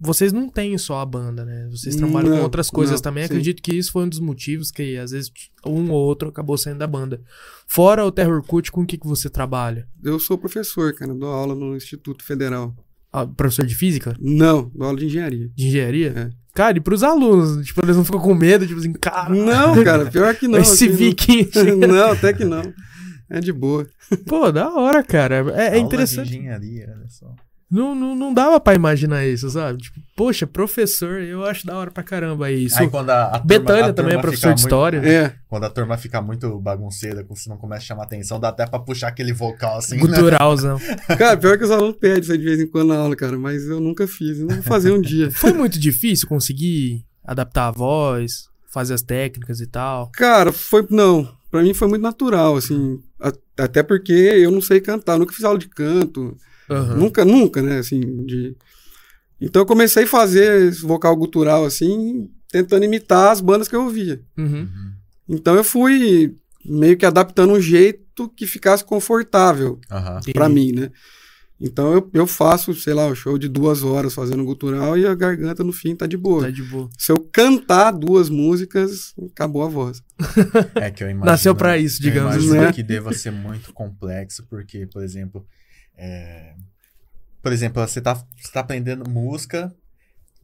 [0.00, 1.68] vocês não têm só a banda, né?
[1.70, 3.22] Vocês trabalham com Não, outras coisas não, também.
[3.24, 3.26] sim.
[3.26, 5.30] Acredito que isso foi um dos motivos que às vezes
[5.66, 7.20] um ou outro acabou saindo da banda.
[7.66, 9.86] Fora o Terror Cult, com o que, que você trabalha?
[10.02, 12.74] Eu sou professor, cara, dou aula no Instituto Federal.
[13.12, 14.16] Ah, professor de física?
[14.18, 15.50] Não, dou aula de engenharia.
[15.54, 16.14] De engenharia?
[16.16, 16.30] É.
[16.54, 17.64] Cara, e pros alunos?
[17.66, 19.34] Tipo, eles não ficam com medo, tipo assim, cara.
[19.34, 20.58] Não, cara, pior que não.
[20.58, 21.48] esse assim, viking.
[21.78, 22.62] não, não, até que não.
[23.28, 23.86] É de boa.
[24.26, 25.44] Pô, da hora, cara.
[25.54, 26.30] É, é interessante.
[26.30, 27.32] De engenharia, olha só.
[27.70, 29.78] Não, não, não dava pra imaginar isso, sabe?
[29.82, 32.76] Tipo, poxa, professor, eu acho da hora pra caramba isso.
[32.78, 34.98] Aí quando a, a turma, Betânia a também é professor de muito- história.
[34.98, 38.66] É, Quando a turma fica muito bagunceira, se não começa a chamar atenção, dá até
[38.66, 40.00] pra puxar aquele vocal assim, né?
[40.00, 40.80] Guturalzão.
[41.16, 43.38] cara, pior que os alunos pedem isso aí de vez em quando na aula, cara,
[43.38, 45.30] mas eu nunca fiz, eu não vou fazer um dia.
[45.32, 50.10] Foi muito difícil conseguir adaptar a voz, fazer as técnicas e tal.
[50.14, 50.84] Cara, foi.
[50.90, 52.98] Não, pra mim foi muito natural, assim.
[53.20, 56.36] a- até porque eu não sei cantar, nunca fiz aula de canto.
[56.70, 56.96] Aham.
[56.96, 57.78] Nunca, nunca, né?
[57.78, 58.56] Assim, de...
[59.40, 63.84] Então eu comecei a fazer esse vocal gutural, assim, tentando imitar as bandas que eu
[63.84, 64.20] ouvia.
[64.36, 64.68] Uhum.
[65.28, 69.78] Então eu fui meio que adaptando um jeito que ficasse confortável
[70.32, 70.54] pra Entendi.
[70.54, 70.90] mim, né?
[71.62, 75.14] Então eu, eu faço, sei lá, o show de duas horas fazendo gutural e a
[75.14, 76.44] garganta no fim tá de boa.
[76.44, 76.88] Tá de boa.
[76.98, 80.02] Se eu cantar duas músicas, acabou a voz.
[80.74, 81.30] É que eu imagino.
[81.30, 82.72] Nasceu pra isso, digamos eu imagino assim.
[82.72, 85.46] que deva ser muito complexo, porque, por exemplo,
[86.00, 86.54] é,
[87.42, 89.74] por exemplo, você tá, você tá aprendendo música,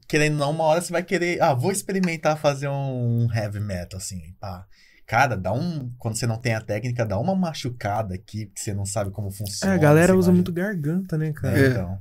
[0.08, 3.98] querendo ou não, uma hora você vai querer, ah, vou experimentar fazer um heavy metal,
[3.98, 4.66] assim, pá.
[5.06, 5.88] Cara, dá um.
[5.98, 9.28] Quando você não tem a técnica, dá uma machucada aqui, que você não sabe como
[9.28, 9.72] É, funciona.
[9.74, 10.32] a galera usa imagina.
[10.34, 11.56] muito garganta, né, cara?
[11.56, 11.70] É, É.
[11.70, 11.98] então.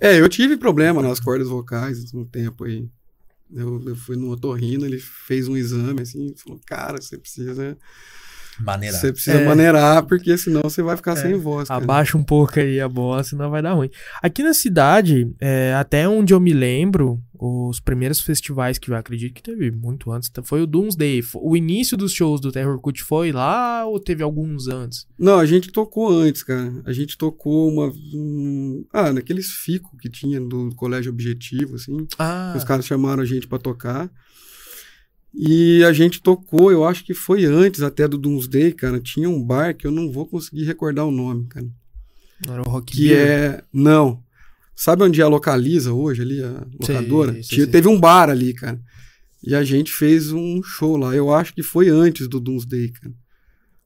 [0.00, 2.88] É, eu tive problema nas cordas vocais um tempo aí.
[3.54, 7.76] Eu, eu fui no otorrino, ele fez um exame assim, e falou: Cara, você precisa,
[8.60, 8.96] Maneira.
[8.96, 9.44] você precisa É.
[9.46, 11.68] maneirar, porque senão você vai ficar sem voz.
[11.68, 13.90] cara." Abaixa um pouco aí a bola, senão vai dar ruim.
[14.22, 19.32] Aqui na cidade, é, até onde eu me lembro, os primeiros festivais que eu acredito
[19.34, 21.22] que teve muito antes, foi o Doomsday.
[21.36, 25.06] O início dos shows do Terror Cult foi lá ou teve alguns antes?
[25.16, 26.72] Não, a gente tocou antes, cara.
[26.84, 27.92] A gente tocou uma.
[28.14, 32.06] um- ah, naqueles fico que tinha do Colégio Objetivo, assim.
[32.18, 34.10] Ah, Os caras chamaram a gente pra tocar.
[35.40, 38.98] E a gente tocou, eu acho que foi antes até do Doomsday, cara.
[38.98, 41.66] Tinha um bar que eu não vou conseguir recordar o nome, cara.
[42.44, 43.28] era o Rock Que Beer.
[43.28, 43.64] é.
[43.72, 44.20] Não.
[44.74, 47.40] Sabe onde é a localiza hoje ali, a locadora?
[47.40, 47.68] sei.
[47.68, 48.80] Teve um bar ali, cara.
[49.40, 51.14] E a gente fez um show lá.
[51.14, 53.14] Eu acho que foi antes do Doomsday, cara.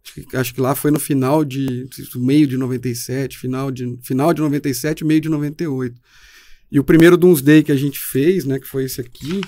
[0.03, 1.87] Acho que, acho que lá foi no final de.
[2.17, 6.01] meio de 97, final de, final de 97, meio de 98.
[6.71, 9.43] E o primeiro Doomsday que a gente fez, né, que foi esse aqui.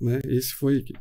[0.00, 0.94] Né, esse foi aqui.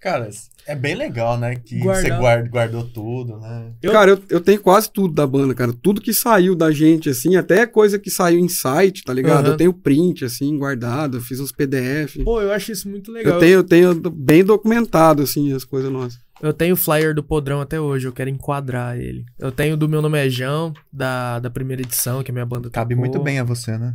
[0.00, 0.28] Cara,
[0.66, 1.56] é bem legal, né?
[1.56, 2.02] Que Guardar.
[2.02, 3.72] você guard- guardou tudo, né?
[3.82, 5.72] Eu- Cara, eu, eu tenho quase tudo da banda, cara.
[5.72, 9.44] Tudo que saiu da gente, assim, até coisa que saiu em site, tá ligado?
[9.46, 9.52] Aham.
[9.52, 12.22] Eu tenho print, assim, guardado, eu fiz uns PDF.
[12.22, 13.34] Pô, eu acho isso muito legal.
[13.34, 16.18] Eu tenho, eu tenho bem documentado, assim, as coisas nossas.
[16.42, 19.24] Eu tenho o flyer do Podrão até hoje, eu quero enquadrar ele.
[19.38, 22.68] Eu tenho do meu nome é João, da, da primeira edição, que a minha banda
[22.68, 23.08] Cabe tocou.
[23.08, 23.94] muito bem a você, né?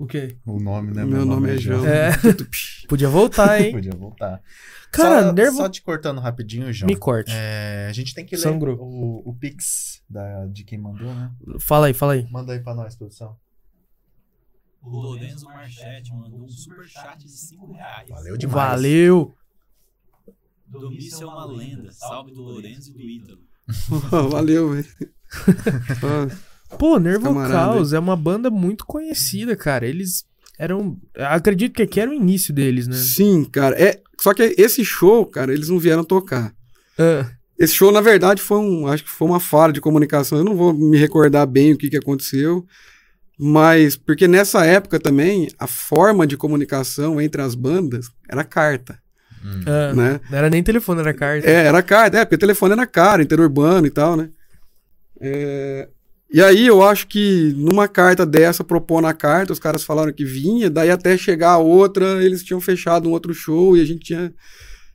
[0.00, 0.34] O quê?
[0.46, 1.04] O nome, né?
[1.04, 1.86] Meu nome é João.
[1.86, 2.12] É.
[2.88, 3.70] Podia voltar, hein?
[3.70, 4.42] Podia voltar.
[4.90, 5.56] Cara, só, nervo...
[5.58, 6.86] só te cortando rapidinho, João.
[6.86, 7.30] Me corte.
[7.30, 11.30] É, a gente tem que ler o, o Pix da, de quem mandou, né?
[11.60, 12.26] Fala aí, fala aí.
[12.30, 13.36] Manda aí pra nós, produção.
[14.82, 18.08] O Lorenzo Marchetti mandou um superchat de 5 reais.
[18.08, 18.70] Valeu demais.
[18.70, 19.34] Valeu!
[20.66, 21.92] Domício é uma lenda.
[21.92, 23.42] Salve do Lorenzo e do Ítalo.
[24.30, 24.88] Valeu, velho.
[26.78, 29.86] Pô, Nervo Caos é uma banda muito conhecida, cara.
[29.86, 30.24] Eles
[30.58, 30.96] eram.
[31.16, 32.96] Acredito que aqui era o início deles, né?
[32.96, 33.80] Sim, cara.
[33.80, 36.52] É, só que esse show, cara, eles não vieram tocar.
[36.98, 37.26] Ah,
[37.58, 38.86] Esse show, na verdade, foi um.
[38.86, 40.38] Acho que foi uma falha de comunicação.
[40.38, 42.64] Eu não vou me recordar bem o que, que aconteceu.
[43.42, 48.98] Mas, porque nessa época também, a forma de comunicação entre as bandas era carta,
[49.42, 49.62] Hum.
[49.66, 50.20] ah, né?
[50.30, 51.48] Não era nem telefone, era carta.
[51.48, 54.28] É, era carta, é, porque telefone era caro, interurbano e tal, né?
[55.18, 55.88] É,
[56.32, 60.24] e aí eu acho que numa carta dessa, propondo a carta, os caras falaram que
[60.24, 64.00] vinha, daí até chegar a outra, eles tinham fechado um outro show e a gente
[64.04, 64.32] tinha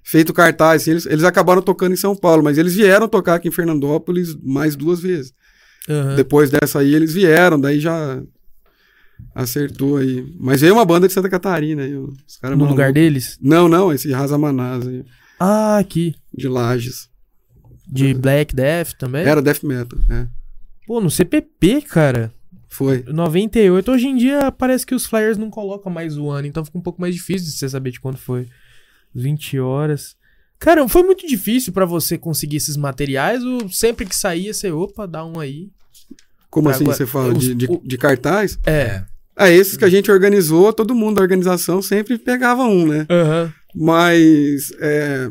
[0.04, 0.84] feito cartaz.
[0.84, 4.36] assim, eles, eles acabaram tocando em São Paulo, mas eles vieram tocar aqui em Fernandópolis
[4.44, 5.34] mais duas vezes.
[5.90, 6.16] Aham.
[6.16, 8.22] Depois dessa aí, eles vieram, daí já.
[9.34, 10.26] acertou aí.
[10.40, 11.96] Mas veio uma banda de Santa Catarina aí.
[11.96, 13.38] Os No lugar deles?
[13.42, 15.04] Não, não, esse Rasa Manás aí,
[15.40, 16.16] Ah, aqui.
[16.34, 17.10] de Lages.
[17.88, 19.24] De Black Death também?
[19.26, 20.28] Era Death Metal, é.
[20.86, 22.32] Pô, no CPP, cara.
[22.68, 23.04] Foi.
[23.08, 23.92] 98.
[23.92, 26.82] Hoje em dia parece que os flyers não colocam mais o ano, então fica um
[26.82, 28.48] pouco mais difícil de você saber de quando foi.
[29.14, 30.16] 20 horas.
[30.60, 35.08] Cara, foi muito difícil pra você conseguir esses materiais ou sempre que saía você, opa,
[35.08, 35.70] dá um aí?
[36.50, 37.34] Como Pra assim agora- você fala?
[37.34, 38.60] os- de, de, o- de cartaz?
[38.66, 39.04] É.
[39.38, 43.06] Ah, esses que a gente organizou, todo mundo da organização sempre pegava um, né?
[43.10, 43.54] Aham.
[43.74, 45.30] Mas é,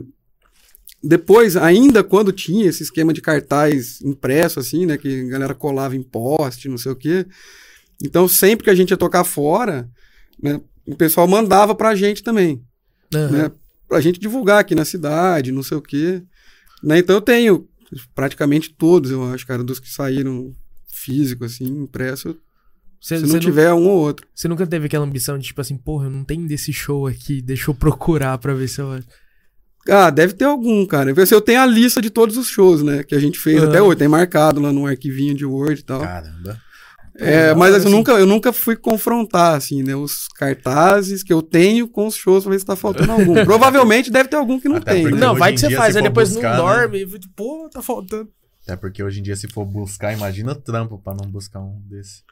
[1.06, 4.96] depois, ainda quando tinha esse esquema de cartaz impresso, assim, né?
[4.96, 7.26] Que a galera colava em poste, não sei o quê.
[8.02, 9.88] Então, sempre que a gente ia tocar fora,
[10.42, 12.62] né, o pessoal mandava pra gente também,
[13.14, 13.30] aham.
[13.30, 13.50] né?
[13.88, 16.22] Pra gente divulgar aqui na cidade, não sei o quê.
[16.82, 16.98] Né?
[16.98, 17.68] Então, eu tenho
[18.14, 20.52] praticamente todos, eu acho, cara, dos que saíram
[20.88, 22.36] físico, assim, impresso.
[23.00, 24.26] Você, Se não tiver um ou outro.
[24.34, 27.42] você nunca teve aquela ambição de tipo assim, porra, eu não tenho desse show aqui,
[27.42, 28.98] deixa eu procurar pra ver se eu.
[29.88, 31.10] Ah, deve ter algum, cara.
[31.10, 33.02] Eu eu tenho a lista de todos os shows, né?
[33.02, 33.98] Que a gente fez até hoje.
[33.98, 36.00] Tem marcado lá no arquivinho de Word e tal.
[36.00, 36.60] Caramba.
[37.16, 37.96] é, Pô, mas assim, eu, assim.
[37.96, 39.94] nunca, eu nunca fui confrontar, assim, né?
[39.94, 43.44] Os cartazes que eu tenho com os shows pra ver se tá faltando algum.
[43.44, 45.10] Provavelmente deve ter algum que não Até tem, né?
[45.12, 46.74] Não, vai que você faz, aí depois buscar, não né?
[46.76, 47.02] dorme.
[47.02, 48.28] e fica, Pô, tá faltando.
[48.62, 51.78] Até porque hoje em dia, se for buscar, imagina o trampo pra não buscar um
[51.86, 52.22] desse.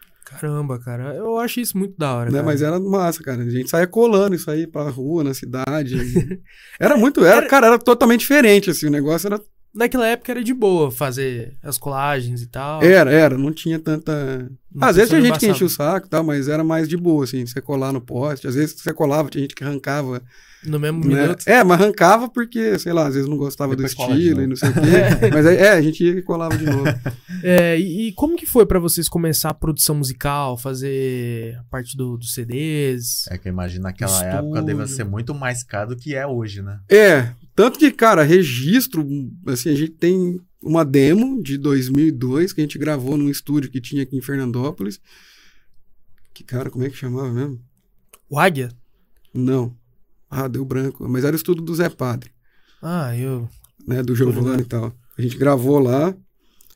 [0.41, 1.15] Caramba, cara.
[1.15, 2.31] Eu acho isso muito da hora.
[2.31, 2.47] Né, cara.
[2.47, 3.43] Mas era massa, cara.
[3.43, 5.97] A gente saía colando isso aí pra rua, na cidade.
[6.81, 7.25] era muito.
[7.25, 8.87] Era, cara, era totalmente diferente, assim.
[8.87, 9.41] O negócio era.
[9.75, 12.83] Naquela época era de boa fazer as colagens e tal.
[12.83, 13.39] Era, era.
[13.39, 14.51] Não tinha tanta.
[14.75, 16.97] Não Às vezes tinha gente que enchia o saco e tal, mas era mais de
[16.97, 17.45] boa, assim.
[17.47, 18.47] Você colar no poste.
[18.47, 20.23] Às vezes você colava, tinha gente que arrancava
[20.65, 21.23] No mesmo né?
[21.23, 21.45] minuto.
[21.47, 24.57] É, mas arrancava porque, sei lá, às vezes não gostava Depois do estilo e não
[24.57, 25.29] sei o quê.
[25.33, 26.85] mas é, a gente ia e colava de novo.
[27.45, 31.97] É, e, e como que foi pra vocês começar a produção musical, fazer a parte
[31.97, 33.27] do- dos CDs?
[33.29, 36.63] É que eu imagino naquela época deve ser muito mais caro do que é hoje,
[36.63, 36.79] né?
[36.89, 37.31] É,
[37.63, 39.07] tanto que, cara, registro,
[39.47, 43.81] assim, a gente tem uma demo de 2002 que a gente gravou num estúdio que
[43.81, 45.01] tinha aqui em Fernandópolis.
[46.35, 47.61] Que, cara, como é que chamava mesmo?
[48.29, 48.69] O Águia?
[49.33, 49.77] Não.
[50.29, 51.09] Ah, deu branco.
[51.09, 52.33] Mas era o estúdio do Zé Padre,
[52.83, 53.49] Ah, eu.
[53.87, 54.93] né, do Giovanni e tal.
[55.17, 56.13] A gente gravou lá.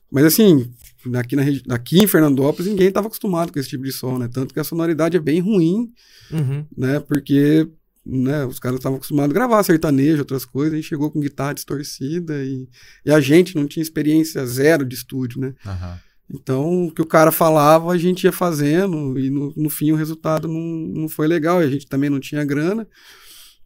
[0.09, 0.70] Mas assim,
[1.16, 1.42] aqui, na,
[1.75, 4.29] aqui em Fernandópolis ninguém estava acostumado com esse tipo de som, né?
[4.33, 5.90] Tanto que a sonoridade é bem ruim.
[6.31, 6.64] Uhum.
[6.79, 7.01] né?
[7.01, 7.68] Porque
[8.07, 11.55] né, os caras estavam acostumados a gravar sertanejo, outras coisas, a gente chegou com guitarra
[11.55, 12.69] distorcida e,
[13.05, 15.55] e a gente não tinha experiência zero de estúdio, né?
[15.66, 15.99] Aham.
[16.29, 19.97] Então, o que o cara falava, a gente ia fazendo e no, no fim o
[19.97, 22.87] resultado não, não foi legal e a gente também não tinha grana.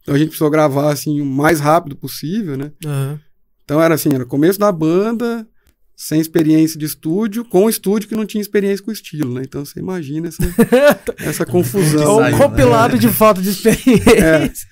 [0.01, 2.71] Então a gente precisou gravar assim o mais rápido possível, né?
[2.85, 3.19] Aham.
[3.63, 5.47] Então era assim, era começo da banda,
[6.03, 9.43] sem experiência de estúdio, com estúdio que não tinha experiência com estilo, né?
[9.45, 10.41] Então você imagina essa,
[11.19, 12.15] essa É confusão.
[12.15, 12.43] um saiu, né?
[12.43, 14.67] compilado de falta de experiência.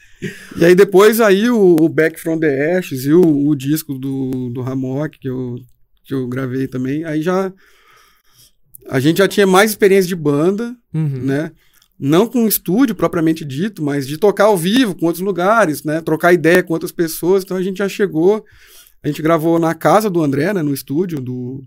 [0.58, 4.50] E aí depois aí o, o Back from the Ashes e o, o disco do,
[4.50, 5.56] do Ramok que eu,
[6.04, 7.54] que eu gravei também, aí já
[8.90, 11.08] a gente já tinha mais experiência de banda, Uhum.
[11.24, 11.52] né?
[12.00, 16.02] Não com estúdio propriamente dito, mas de tocar ao vivo com outros lugares, né?
[16.02, 17.44] Trocar ideia com outras pessoas.
[17.44, 18.44] Então a gente já chegou,
[19.04, 20.62] a gente gravou na casa do André, né?
[20.62, 21.64] No estúdio do,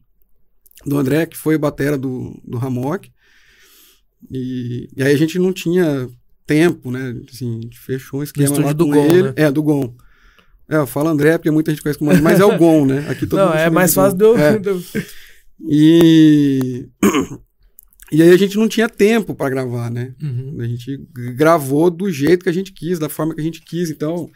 [0.84, 3.10] do André, que foi batera do, do Ramok.
[4.30, 6.08] E, e aí a gente não tinha
[6.46, 7.16] tempo, né?
[7.32, 9.22] Assim, a gente fechou um esquema lá do Gon, ele.
[9.22, 9.32] né?
[9.36, 9.94] É, do Gon.
[10.68, 13.06] É, eu falo André porque muita gente conhece como André, mas é o Gon, né?
[13.08, 14.36] Aqui todo Não, é mais fácil do.
[14.36, 14.58] É.
[14.60, 14.82] do-
[15.68, 16.88] E...
[18.12, 20.14] e aí a gente não tinha tempo para gravar, né?
[20.22, 20.56] Uhum.
[20.60, 21.00] A gente
[21.34, 23.90] gravou do jeito que a gente quis, da forma que a gente quis.
[23.90, 24.30] Então,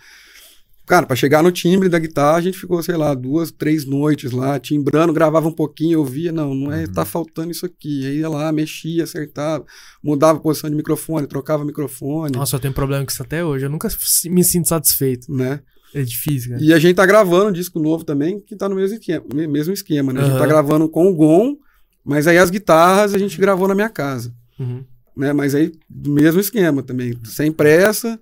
[0.86, 4.30] cara, para chegar no timbre da guitarra, a gente ficou, sei lá, duas, três noites
[4.32, 6.92] lá, timbrando, gravava um pouquinho, ouvia, não, não é, Uhum.
[6.92, 8.06] tá faltando isso aqui.
[8.06, 9.64] Aí ia lá, mexia, acertava,
[10.02, 13.66] mudava a posição de microfone, trocava microfone, Nossa, eu tenho problema com isso até hoje.
[13.66, 13.88] Eu nunca
[14.26, 15.30] me sinto satisfeito.
[15.32, 15.60] né?
[15.94, 16.62] É difícil, cara.
[16.62, 19.46] E a gente tá gravando um disco novo também, que tá no mesmo esquema, me-
[19.46, 20.20] mesmo esquema né?
[20.20, 21.56] A gente tá gravando com o Gon,
[22.04, 24.32] mas aí as guitarras a gente gravou na minha casa.
[24.58, 24.84] Uhum.
[25.16, 25.32] né?
[25.32, 28.20] Mas aí, do mesmo esquema também, sem pressa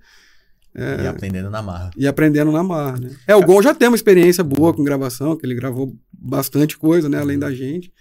[0.77, 1.91] E aprendendo na marra.
[1.97, 3.11] e aprendendo na marra, né?
[3.29, 7.09] É, o Gon já tem uma experiência boa com gravação, que ele gravou bastante coisa,
[7.09, 7.19] né?
[7.19, 7.93] Além da gente.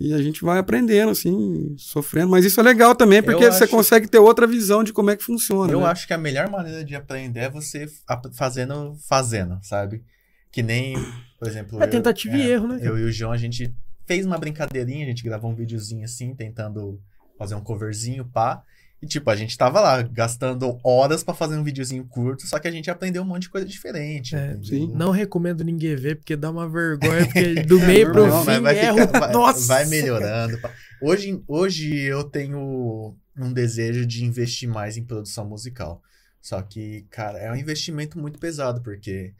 [0.00, 2.30] E a gente vai aprendendo, assim, sofrendo.
[2.30, 5.10] Mas isso é legal também, porque Eu você acho- consegue ter outra visão de como
[5.10, 5.70] é que funciona.
[5.72, 5.86] Eu né?
[5.86, 7.86] acho que a melhor maneira de aprender é você
[8.32, 10.02] fazendo, fazendo, sabe?
[10.50, 10.94] Que nem,
[11.38, 11.82] por exemplo.
[11.82, 12.78] É eu- tentativa e é, erro, né?
[12.80, 13.74] Eu e o João, a gente
[14.06, 16.98] fez uma brincadeirinha, a gente gravou um videozinho assim, tentando
[17.38, 18.62] fazer um coverzinho, pá.
[19.02, 22.68] E, tipo, a gente tava lá gastando horas pra fazer um videozinho curto, só que
[22.68, 24.36] a gente aprendeu um monte de coisa diferente.
[24.36, 24.56] É.
[24.94, 28.78] Não recomendo ninguém ver, porque dá uma vergonha, porque do meio pro Não, fim vai,
[28.78, 28.98] erro.
[29.00, 29.66] ficar- vai- Nossa!
[29.66, 30.56] vai melhorando.
[31.02, 36.00] Hoje, hoje eu tenho um desejo de investir mais em produção musical.
[36.40, 39.32] Só que, cara, é um investimento muito pesado, porque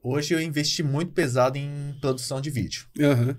[0.00, 2.86] hoje eu investi muito pesado em produção de vídeo.
[3.00, 3.36] Aham.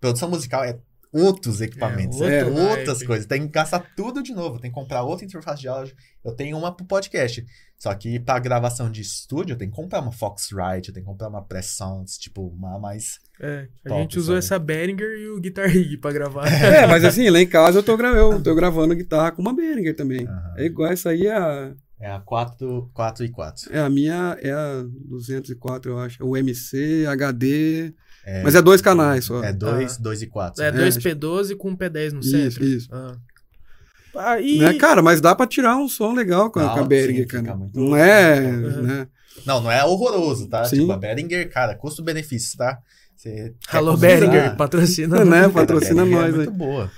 [0.00, 0.78] Produção musical é
[1.14, 3.24] outros equipamentos, É, é, outro outras coisas.
[3.26, 5.94] Tem que gastar tudo de novo, tem que comprar outra interface de áudio.
[6.24, 7.44] Eu tenho uma pro podcast.
[7.78, 11.12] Só que pra gravação de estúdio, eu tenho que comprar uma Foxrite, eu tenho que
[11.12, 13.18] comprar uma Press Sounds, tipo, uma mais.
[13.40, 14.38] É, a Top, gente usou sabe?
[14.38, 16.46] essa Behringer e o Guitar Rig pra gravar.
[16.48, 19.54] É, mas assim, lá em casa eu tô, gra eu tô gravando guitarra com uma
[19.54, 20.26] Behringer também.
[20.26, 20.54] Aham.
[20.56, 23.72] É igual essa aí, é a, É a 4, 4 e 4.
[23.74, 26.24] é a minha, é a 204, eu acho.
[26.24, 27.92] O MC, HD,
[28.26, 29.42] É, mas é dois canais só.
[29.44, 30.02] É 2, Ah.
[30.02, 30.62] 2 e 4.
[30.62, 32.64] É, É, 2P12 com um P10 no Isso, centro.
[32.64, 32.88] isso.
[32.92, 33.16] Ah.
[34.16, 34.58] Ah, e...
[34.58, 37.26] Né, cara, mas dá pra tirar um som legal com a, Não, com a Behringer,
[37.26, 37.56] cara.
[37.56, 38.82] muito- Não é, Uhum.
[38.82, 39.08] né?
[39.44, 40.64] Não, não é horroroso, tá?
[40.64, 40.80] Sim.
[40.80, 42.78] Tipo, a Behringer, cara, custo-benefício, tá?
[43.16, 45.16] Você Alô, customizar, Behringer, patrocina.
[45.20, 45.40] É, né?
[45.42, 45.52] nós.
[45.52, 46.36] Patrocina Behringer nós, é né?
[46.44, 46.90] muito boa.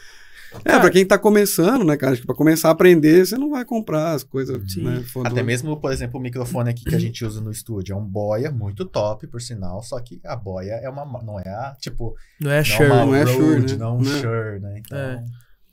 [0.65, 2.13] É, pra quem tá começando, né, cara?
[2.13, 4.83] Acho que pra começar a aprender, você não vai comprar as coisas, Sim.
[4.85, 5.05] né?
[5.25, 8.05] Até mesmo, por exemplo, o microfone aqui que a gente usa no estúdio é um
[8.05, 12.15] boia muito top, por sinal, só que a boia é uma, não é a, tipo,
[12.41, 12.89] Não é Shure.
[12.89, 13.77] não é Shure, né?
[13.79, 14.21] não um Não é.
[14.21, 14.75] Shure, né?
[14.85, 15.25] Então, É.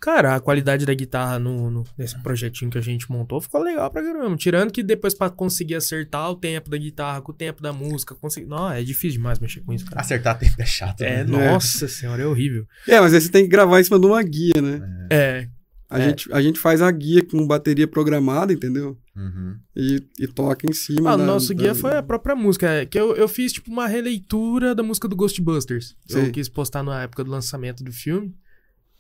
[0.04, 3.90] Cara, a qualidade da guitarra no, no- nesse projetinho que a gente montou ficou legal
[3.90, 4.36] pra caramba.
[4.36, 8.14] Tirando que depois pra conseguir acertar o tempo da guitarra com o tempo da música,
[8.14, 8.46] conseguir...
[8.48, 10.02] Não, é difícil demais mexer com isso, cara.
[10.02, 11.52] acertar tempo é chato, É, né?
[11.54, 12.68] nossa senhora, é horrível.
[12.86, 15.08] É, mas aí você tem que gravar em cima de uma guia, né?
[15.10, 15.48] É,
[15.90, 16.10] A, É.
[16.10, 18.98] gente, a gente faz a guia com bateria programada, entendeu?
[19.16, 19.56] Uhum.
[19.76, 21.12] E, e toca em cima.
[21.12, 22.68] Ah, o da- nosso guia da- foi a própria música.
[22.68, 25.96] é, Que eu, eu fiz, tipo, uma releitura da música do Ghostbusters.
[26.10, 26.32] Eu Sim.
[26.32, 28.34] quis postar na época do lançamento do filme.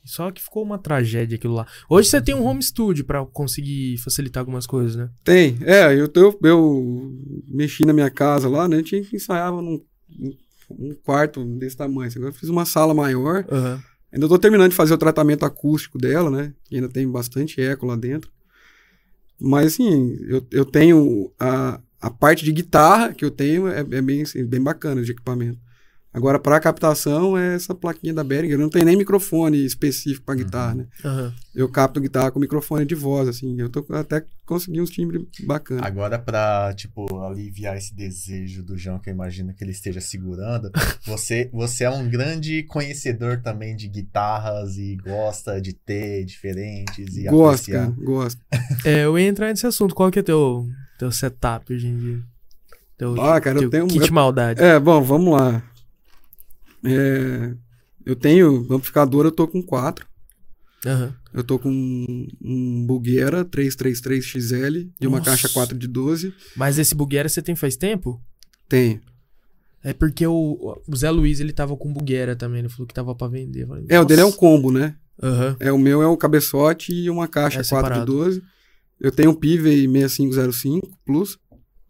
[0.03, 1.65] Só que ficou uma tragédia aquilo lá.
[1.89, 5.09] Hoje você tem um home studio pra conseguir facilitar algumas coisas, né?
[5.23, 5.57] Tem.
[5.61, 7.13] É, eu, eu, eu
[7.47, 8.77] mexi na minha casa lá, né?
[8.77, 9.81] A gente ensaiava num
[10.69, 12.11] um quarto desse tamanho.
[12.15, 13.45] Agora eu fiz uma sala maior.
[13.49, 13.83] Aham.
[14.11, 16.53] Ainda tô terminando de fazer o tratamento acústico dela, né?
[16.65, 18.31] Que ainda tem bastante eco lá dentro.
[19.39, 24.01] Mas, assim, eu, eu tenho a, a parte de guitarra que eu tenho é, é
[24.01, 25.59] bem, assim, bem bacana de equipamento.
[26.13, 28.57] Agora, para captação, é essa plaquinha da Behringer.
[28.59, 30.85] Não tem nem microfone específico para guitarra, né?
[31.03, 31.33] Aham.
[31.55, 33.59] Eu capto guitarra com microfone de voz, assim.
[33.59, 35.83] Eu tô até consegui uns timbres bacanas.
[35.83, 40.69] Agora, pra, tipo, aliviar esse desejo do João, que eu imagino que ele esteja segurando,
[41.07, 47.23] você, você é um grande conhecedor também de guitarras e gosta de ter diferentes e
[47.23, 47.91] Gosto, apreciar.
[47.91, 48.41] cara, gosto.
[48.85, 49.95] É, eu ia entrar nesse assunto.
[49.95, 50.67] Qual que é teu,
[50.99, 52.19] teu setup hoje em dia?
[52.97, 54.61] Teu, Ah, cara, eu teu tenho- kit eu- maldade.
[54.61, 55.63] É, bom, vamos lá.
[56.85, 57.53] É,
[58.05, 60.05] eu tenho amplificador, eu tô com quatro.
[60.85, 61.15] Aham.
[61.33, 65.31] Eu tô com um, um Buguera 333XL de uma Nossa.
[65.31, 66.33] caixa 4 de 12.
[66.55, 68.21] Mas esse bugueira você tem faz tempo?
[68.67, 69.01] Tenho.
[69.83, 72.59] É porque o, o Zé Luiz, ele tava com bugueira também.
[72.59, 73.65] Ele falou que tava pra vender.
[73.67, 74.95] Falei, É, o dele é um combo, né?
[75.21, 75.55] Aham.
[75.59, 78.05] É, o meu é o cabeçote e uma caixa É 4 de separado.
[78.11, 78.43] 12.
[78.99, 81.37] Eu tenho um Pivey 6505 Plus,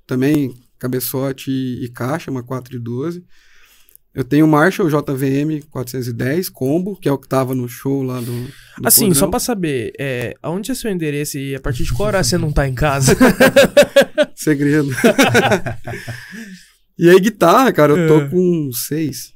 [0.08, 3.24] também cabeçote e caixa, uma 4 de 12.
[4.16, 8.20] Eu tenho o Marshall JVM 410 combo, que é o que tava no show lá
[8.20, 8.26] do.
[8.26, 8.54] do
[8.86, 9.32] Assim, só Podrão.
[9.32, 12.52] pra saber, é, aonde é seu endereço e a partir de qual hora você não
[12.52, 13.16] tá em casa?
[14.36, 14.90] Segredo.
[16.98, 18.30] e aí, guitarra, cara, eu tô É.
[18.30, 19.34] com seis.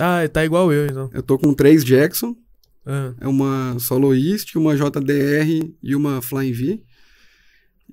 [0.00, 1.10] ah, tá igual eu, então.
[1.12, 2.34] Eu tô com três Jackson,
[2.84, 6.82] Ah, é uma Soloist, uma JDR e uma Flying V.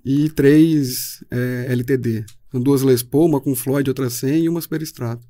[0.04, 2.26] E três é, LTD.
[2.52, 5.28] São duas Les Paul, uma com Floyd, outra sem, e uma Super Strato.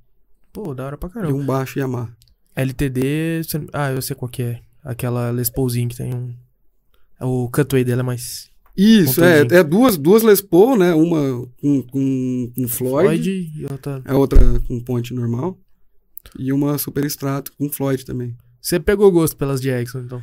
[0.63, 1.33] Pô, da hora pra E caramba.
[1.37, 2.09] um baixo Yamaha.
[2.55, 3.41] LTD,
[3.71, 4.61] ah, eu sei qual que é.
[4.83, 6.35] Aquela Les Paulzinho que tem um...
[7.21, 8.49] O cutaway dela é mais...
[8.75, 10.93] Isso, é, é duas, duas Les Paul, né?
[10.93, 14.01] Uma com, com, com Floyd, Floyd e outra...
[14.05, 15.57] a outra com ponte normal.
[16.37, 18.37] E uma Super Strato com Floyd também.
[18.61, 20.21] Você pegou gosto pelas Jackson, então.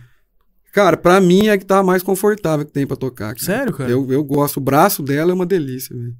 [0.73, 3.35] Cara, pra mim é a guitarra mais confortável que tem pra tocar.
[3.35, 3.39] cara.
[3.39, 3.91] Sério, cara?
[3.91, 4.59] Eu, eu gosto.
[4.59, 6.15] O braço dela é uma delícia, velho.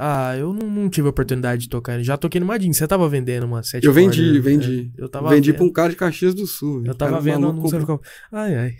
[0.00, 2.00] Ah, eu não, não tive a oportunidade de tocar.
[2.04, 2.72] Já toquei no Madin.
[2.72, 4.40] Você tava vendendo uma sete Eu vendi, cordas, né?
[4.40, 4.92] vendi.
[4.96, 5.56] É, eu tava Vendi vendo.
[5.58, 6.84] pra um cara de Caxias do Sul.
[6.86, 7.80] Eu tava vendo no comprou.
[7.80, 8.00] comprou.
[8.30, 8.76] Ai, ai.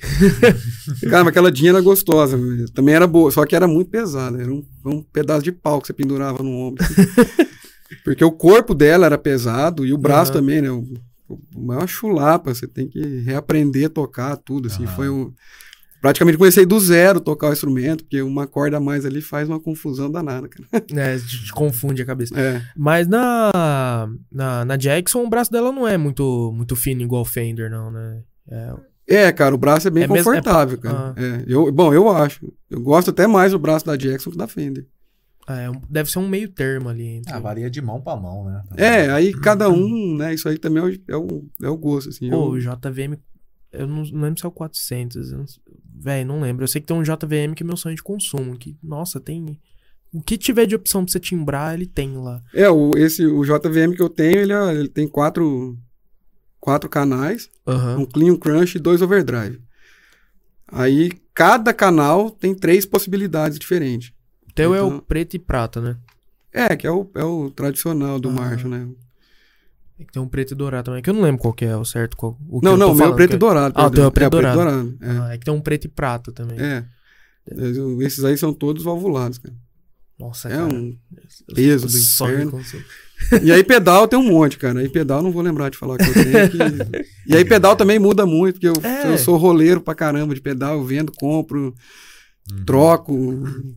[1.10, 2.36] Cara, mas aquela dinha era gostosa.
[2.36, 2.70] velho.
[2.70, 4.40] Também era boa, só que era muito pesada.
[4.40, 6.84] Era um, um pedaço de pau que você pendurava no ombro.
[8.04, 10.40] Porque o corpo dela era pesado e o braço Aham.
[10.40, 10.70] também, né?
[10.70, 10.84] O,
[11.28, 14.84] o, é uma chulapa, você tem que reaprender a tocar tudo, assim.
[14.84, 14.94] Aham.
[14.94, 15.32] Foi um...
[16.00, 19.58] Praticamente comecei do zero tocar o instrumento, porque uma corda a mais ali faz uma
[19.60, 20.68] confusão danada, cara.
[20.96, 22.38] É, te, confunde a cabeça.
[22.38, 22.62] É.
[22.76, 23.50] Mas na,
[24.30, 27.90] na, na Jackson, o braço dela não é muito, muito fino igual o Fender, não,
[27.90, 28.22] né?
[28.50, 28.74] É,
[29.26, 31.14] É, cara, o braço é bem É mesmo- é confortável, pa- cara.
[31.16, 32.52] É, eu, bom, eu acho.
[32.70, 34.86] Eu gosto até mais do braço da Jackson que da Fender.
[35.46, 37.06] Ah, é um- deve ser um meio termo ali.
[37.16, 37.32] Entre...
[37.32, 38.62] Ah, varia de mão pra mão, né?
[38.76, 40.34] É, aí cada um, né?
[40.34, 42.28] Isso aí também é o, é o, é o gosto, assim.
[42.28, 43.16] Pô, eu- o JVM.
[43.72, 45.30] Eu não, não lembro se é o 400.
[45.32, 45.44] eu não
[46.00, 46.64] Véi, não lembro.
[46.64, 48.56] Eu sei que tem um JVM que é meu sonho de consumo.
[48.56, 49.58] Que, nossa, tem.
[50.12, 52.42] O que tiver de opção pra você timbrar, ele tem lá.
[52.54, 55.76] É, o, esse, o JVM que eu tenho, ele, é- ele tem quatro,
[56.58, 57.98] quatro canais, Aham.
[57.98, 59.60] um clean, um crunch e dois overdrive.
[60.66, 64.12] Aí, cada canal tem três possibilidades diferentes.
[64.48, 65.96] O teu é o Então- preto e prata, né?
[66.52, 68.32] É, que é o, é o tradicional do Ah.
[68.32, 68.88] Marshall, né?
[69.98, 71.02] Tem que ter um preto e dourado também.
[71.02, 72.16] Que eu não lembro qual que é o certo.
[72.16, 73.74] Qual, o Não, não, o meu é falando, preto que e dourado.
[73.76, 74.98] Ah, o teu é preto e preto e dourado.
[75.02, 75.10] É.
[75.10, 76.56] Ah, é que tem um preto e prata também.
[76.58, 76.84] É.
[78.00, 79.54] Esses aí são todos valvulados, cara.
[80.18, 80.66] Nossa, É cara.
[80.72, 80.96] um
[81.54, 82.60] peso do inferno.
[83.42, 84.78] E aí pedal tem um monte, cara.
[84.80, 86.50] Aí pedal não vou lembrar de falar que eu tenho.
[86.50, 89.12] que- E aí pedal também muda muito, porque eu, É.
[89.12, 91.74] eu sou roleiro pra caramba de pedal, eu vendo, compro,
[92.50, 92.64] Uhum.
[92.64, 93.14] troco.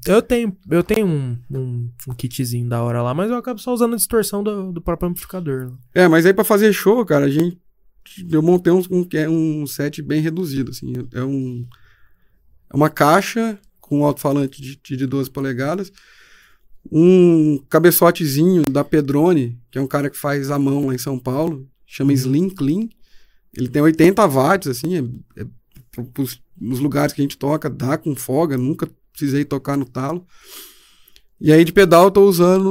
[0.06, 3.74] Eu tenho, eu tenho um, um, um kitzinho da hora lá, mas eu acabo só
[3.74, 5.74] usando a distorção do, do próprio amplificador.
[5.94, 7.60] É, mas aí pra fazer show, cara, a gente.
[8.30, 10.94] Eu montei um, um, que é um set bem reduzido, assim.
[11.14, 11.68] É um.
[12.72, 15.92] É uma caixa com um alto-falante de, de 12 polegadas.
[16.90, 21.20] Um cabeçotezinho da Pedrone, que é um cara que faz à mão lá em São
[21.20, 22.88] Paulo, chama Slim Clean.
[23.56, 25.46] Ele tem 80 watts, assim, é, é
[26.62, 30.26] nos lugares que a gente toca, dá com folga, nunca precisei tocar no talo.
[31.40, 32.70] E aí de pedal eu tô usando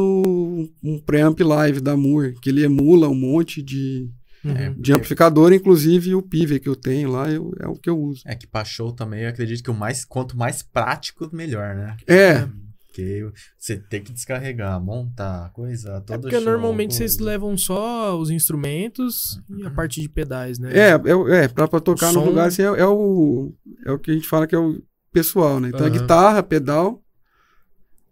[0.83, 4.09] um- preamp live da Moore, que ele emula um monte de,
[4.45, 4.53] Uhum.
[4.57, 7.99] É, de amplificador, inclusive o Pive que eu tenho lá, eu- é o que eu
[8.01, 8.23] uso.
[8.25, 11.97] É que pra show também eu acredito que o mais, quanto mais prático, melhor, né?
[12.07, 12.49] É,
[12.93, 17.31] Porque você tem que descarregar, montar, coisa, É todo porque show, normalmente vocês coisa.
[17.31, 20.71] levam só os instrumentos e a parte de pedais, né?
[20.77, 23.55] é, é, é pra, pra tocar O no som- lugar assim, é, é o,
[23.87, 24.83] é o que a gente fala que é o
[25.13, 25.69] pessoal, né?
[25.69, 25.99] Então a Aham.
[26.01, 27.01] guitarra, pedal,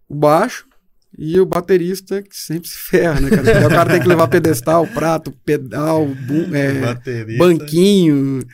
[0.08, 0.64] o baixo
[1.18, 3.66] e o baterista que sempre se ferra, né, cara?
[3.66, 6.94] O cara tem que levar pedestal, prato, pedal, bum- é,
[7.36, 8.46] banquinho.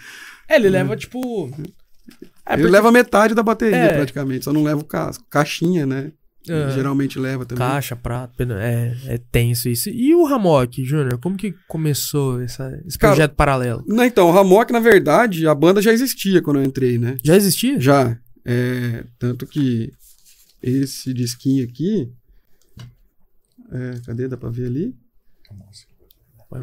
[0.48, 1.50] É, ele leva tipo.
[2.46, 3.94] É, Ele porque- leva metade da bateria, É.
[3.94, 4.44] praticamente.
[4.44, 5.24] Só não leva o casco.
[5.30, 6.12] Caixinha, né?
[6.48, 6.68] Ah.
[6.70, 7.66] Geralmente leva também.
[7.66, 9.88] Caixa, prato, é, é tenso isso.
[9.88, 13.82] E o Ramok, Júnior, como que começou essa, esse Cara, projeto paralelo?
[13.88, 17.16] Não, então, o Ramok, na verdade, a banda já existia quando eu entrei, né?
[17.24, 17.80] Já existia?
[17.80, 18.18] Já.
[18.44, 19.90] É, tanto que
[20.62, 22.12] esse disquinho aqui.
[23.72, 24.28] é, cadê?
[24.28, 24.94] Dá pra ver ali?
[25.48, 25.86] Vai mais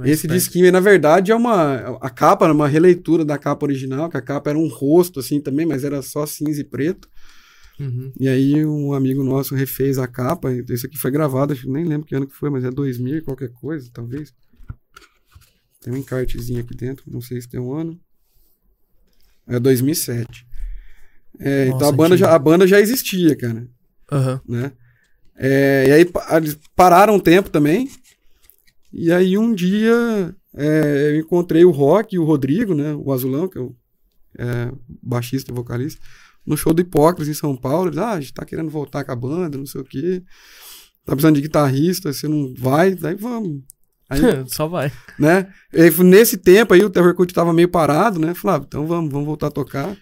[0.05, 0.39] Esse perto.
[0.39, 1.97] disquinho, na verdade, é uma.
[2.01, 5.65] A capa uma releitura da capa original, que a capa era um rosto assim também,
[5.65, 7.09] mas era só cinza e preto.
[7.79, 8.11] Uhum.
[8.19, 10.51] E aí um amigo nosso refez a capa.
[10.69, 13.17] Isso aqui foi gravado, acho que nem lembro que ano que foi, mas é 2000
[13.17, 14.33] e qualquer coisa, talvez.
[15.81, 17.99] Tem um encartezinho aqui dentro, não sei se tem um ano.
[19.47, 20.45] É 2007.
[21.39, 23.67] É, então Nossa, a banda, já, a banda já existia, cara,
[24.11, 24.41] Aham.
[24.47, 24.71] né?
[25.35, 27.89] É, e aí eles pararam um tempo também.
[28.93, 32.93] E aí um dia é, eu encontrei o Rock e o Rodrigo, né?
[32.93, 33.75] O Azulão, que é o
[34.37, 34.71] é,
[35.01, 36.01] baixista e vocalista,
[36.45, 37.89] no show do Hipócrates em São Paulo.
[37.89, 40.23] Eles, ah, a gente tá querendo voltar com a banda, não sei o quê.
[41.05, 42.93] Tá precisando de guitarrista, você não vai?
[42.95, 43.61] Daí vamos.
[44.09, 44.91] Aí, Só vai.
[45.17, 45.47] né?
[45.73, 48.33] E nesse tempo aí o Terrorcut tava meio parado, né?
[48.33, 49.95] Falei, ah, então vamos, vamos voltar a tocar.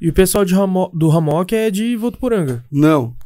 [0.00, 2.64] E o pessoal de Ramo- do Ramok é de Votuporanga.
[2.70, 3.16] Não.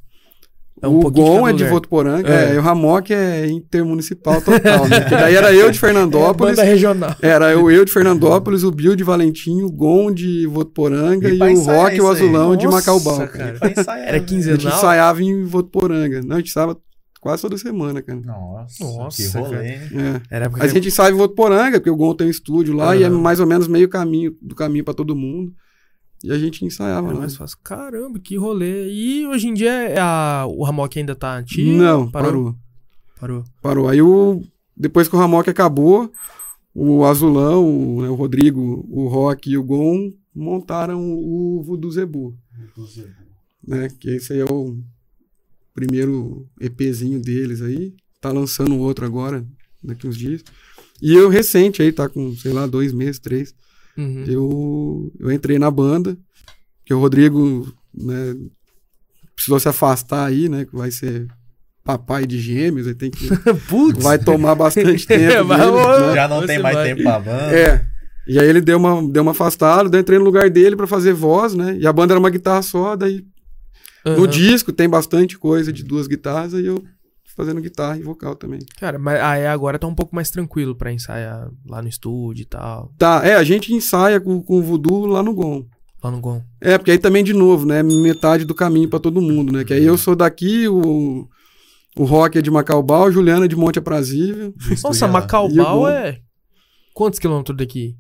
[0.82, 1.64] É um o Gon é de.
[1.64, 2.50] Votuporanga, É.
[2.50, 2.54] é.
[2.54, 5.00] e o Ramok é intermunicipal total, né?
[5.08, 7.16] Porque daí era eu de Fernandópolis, É banda regional.
[7.22, 11.50] era eu, eu de Fernandópolis, o Bill de Valentim, o Gon de Votuporanga e, pra
[11.50, 12.08] o Rock e o.
[12.08, 13.26] Azulão de Macaubal.
[13.28, 13.58] cara.
[13.70, 14.24] Ensaiar, Era né?
[14.26, 16.20] 15 A gente ensaiava em Votuporanga.
[16.22, 16.76] Não, a gente ensaiava
[17.22, 18.20] quase toda semana, cara.
[18.20, 19.58] Nossa, Nossa, que rolê.
[19.66, 20.20] É.
[20.30, 23.02] Era Mas a gente ensaia em Votuporanga, porque o Gon tem um estúdio lá e
[23.02, 25.52] é mais ou menos meio caminho do caminho pra todo mundo.
[26.24, 27.58] E a gente ensaiava Era mais fácil.
[27.62, 28.90] Caramba, que rolê.
[28.90, 31.76] E hoje em dia é a- o Ramok ainda tá ativo?
[31.76, 32.30] Não, parou.
[32.30, 32.54] parou.
[33.20, 33.44] Parou.
[33.62, 33.88] Parou.
[33.88, 34.42] Aí o,
[34.76, 36.10] depois que o Ramok acabou,
[36.74, 37.64] o Azulão,
[37.96, 42.36] o, né, o Rodrigo, o Rock e o Gon montaram o Voodoo Zebu,
[43.66, 43.88] né?
[43.98, 44.76] Que esse aí é o
[45.74, 47.94] primeiro EPzinho deles aí.
[48.20, 49.46] Tá lançando outro agora,
[49.82, 50.42] daqui uns dias.
[51.00, 53.54] E eu recente aí, tá com, sei lá, dois meses, três.
[53.96, 54.24] Uhum.
[54.26, 56.16] Eu, eu entrei na banda,
[56.84, 58.34] que o Rodrigo, né,
[59.34, 60.64] precisou se afastar aí, né?
[60.64, 61.26] Que vai ser
[61.84, 63.28] papai de gêmeos, aí tem que
[63.68, 64.02] Putz.
[64.02, 65.26] vai tomar bastante tempo.
[65.28, 66.14] Dele, ô, né?
[66.14, 66.84] Já não Você tem mais vai.
[66.88, 67.56] tempo pra banda.
[67.56, 67.86] É.
[68.28, 70.86] E aí ele deu uma, deu uma afastada, daí eu entrei no lugar dele pra
[70.86, 71.76] fazer voz, né?
[71.78, 73.24] E a banda era uma guitarra só, daí
[74.04, 74.26] no Aham.
[74.28, 76.82] disco tem bastante coisa de duas guitarras, aí eu
[77.36, 78.60] fazendo guitarra e vocal também.
[78.80, 82.46] Cara, mas aí agora tá um pouco mais tranquilo pra ensaiar lá no estúdio e
[82.46, 82.90] tal.
[82.96, 85.66] Tá, é, a gente ensaia com, com o Voodoo lá no Gon.
[86.02, 86.42] Lá no Gon.
[86.60, 87.82] É, porque aí também, de novo, né?
[87.82, 89.64] Metade do caminho pra todo mundo, né?
[89.64, 91.28] Que aí eu sou daqui, o,
[91.96, 94.54] o Rock é de Macaubal, a Juliana é de Monte Aprazível.
[94.82, 96.20] Nossa, Macaubal é.
[96.94, 97.96] Quantos quilômetros daqui?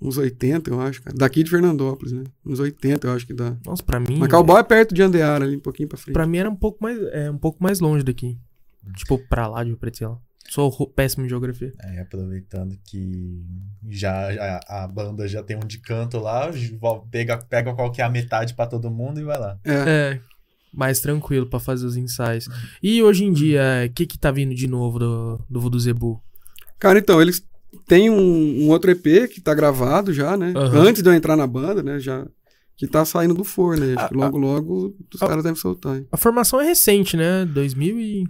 [0.00, 1.16] Uns 80, eu acho, cara.
[1.16, 2.24] Daqui de Fernandópolis, né?
[2.46, 3.56] Uns 80, eu acho que dá.
[3.66, 4.16] Nossa, pra mim.
[4.16, 6.14] Macaubal é perto de Andeara, ali, um pouquinho pra frente.
[6.14, 8.38] Pra mim era um pouco mais, é, um pouco mais longe daqui.
[8.96, 10.18] Tipo, pra lá de Rio Preto, sei lá.
[10.48, 11.74] Sou péssimo em geografia.
[11.78, 13.44] É, aproveitando que
[13.90, 16.50] já, já- a banda já tem um de canto lá,
[17.10, 19.58] pega, pega qual que é a metade pra todo mundo e vai lá.
[19.62, 19.72] É.
[19.72, 20.20] É.
[20.72, 22.48] Mais tranquilo pra fazer os ensaios.
[22.82, 26.22] E hoje em dia, o que que tá vindo de novo do, do Voodoo Zebu?
[26.78, 27.46] Cara, então, eles
[27.86, 30.54] têm um, um outro EP que tá gravado já, né?
[30.56, 30.78] Aham.
[30.88, 31.98] Antes de eu entrar na banda, né?
[31.98, 32.26] Já.
[32.76, 33.94] Que tá saindo do forno, né?
[33.98, 35.26] Acho que logo, logo os ah.
[35.26, 35.96] caras devem soltar.
[35.96, 36.06] hein?
[36.12, 37.44] A formação é recente, né?
[37.44, 38.24] 2000 e...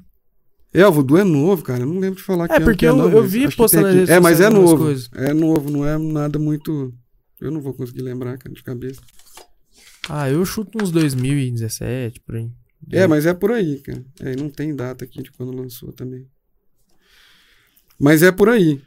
[0.73, 1.81] É, o Voodoo é novo, cara.
[1.83, 3.55] Eu não lembro de falar que É, porque que é, eu- não, eu mas vi
[3.57, 4.85] postando nas É, mas é novo.
[4.85, 5.09] coisas.
[5.15, 6.93] É novo, não é nada muito.
[7.41, 9.01] Eu não vou conseguir lembrar, cara, de cabeça.
[10.09, 12.51] Ah, eu chuto uns 2017, por aí.
[12.93, 14.05] É, mas é por aí, cara.
[14.21, 16.27] É, não tem data aqui de quando lançou também.
[17.99, 18.81] Mas é por aí.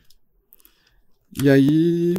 [1.41, 2.15] E aí.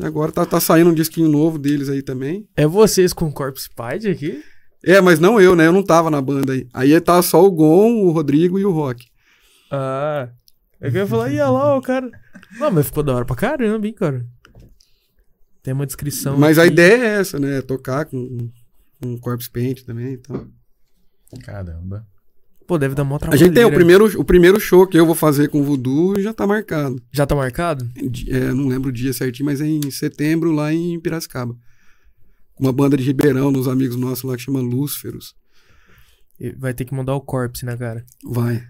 [0.00, 2.48] Agora tá, tá saindo um disquinho novo deles aí também.
[2.56, 4.42] É vocês com Corpse Pride aqui?
[4.84, 5.66] É, mas não eu, né?
[5.66, 6.66] Eu não tava na banda aí.
[6.72, 9.06] Aí tá só o Gon, o Rodrigo e o Rock.
[9.70, 10.28] Ah.
[10.80, 12.10] Eu ia falar, ia lá, o cara.
[12.58, 14.26] Não, mas ficou da hora pra caramba, hein, cara.
[15.62, 16.38] Tem uma descrição.
[16.38, 16.72] mas a aqui.
[16.72, 17.60] ideia é essa, né?
[17.60, 18.48] Tocar com,
[19.00, 20.14] com Corpse Paint também.
[20.14, 20.48] Então.
[21.42, 22.06] Caramba.
[22.66, 23.38] Pô, deve dar mó A trabalho.
[23.38, 26.32] gente tem o primeiro, o primeiro show que eu vou fazer com o Voodoo já
[26.32, 27.02] tá marcado.
[27.12, 27.86] Já tá marcado?
[28.28, 31.54] É, não lembro o dia certinho, mas é em setembro lá em Piracicaba.
[32.60, 35.34] Uma banda de Ribeirão, uns amigos nossos lá que chama Lúciferos.
[36.58, 38.04] Vai ter que mandar o Corpse na cara.
[38.24, 38.62] Vai.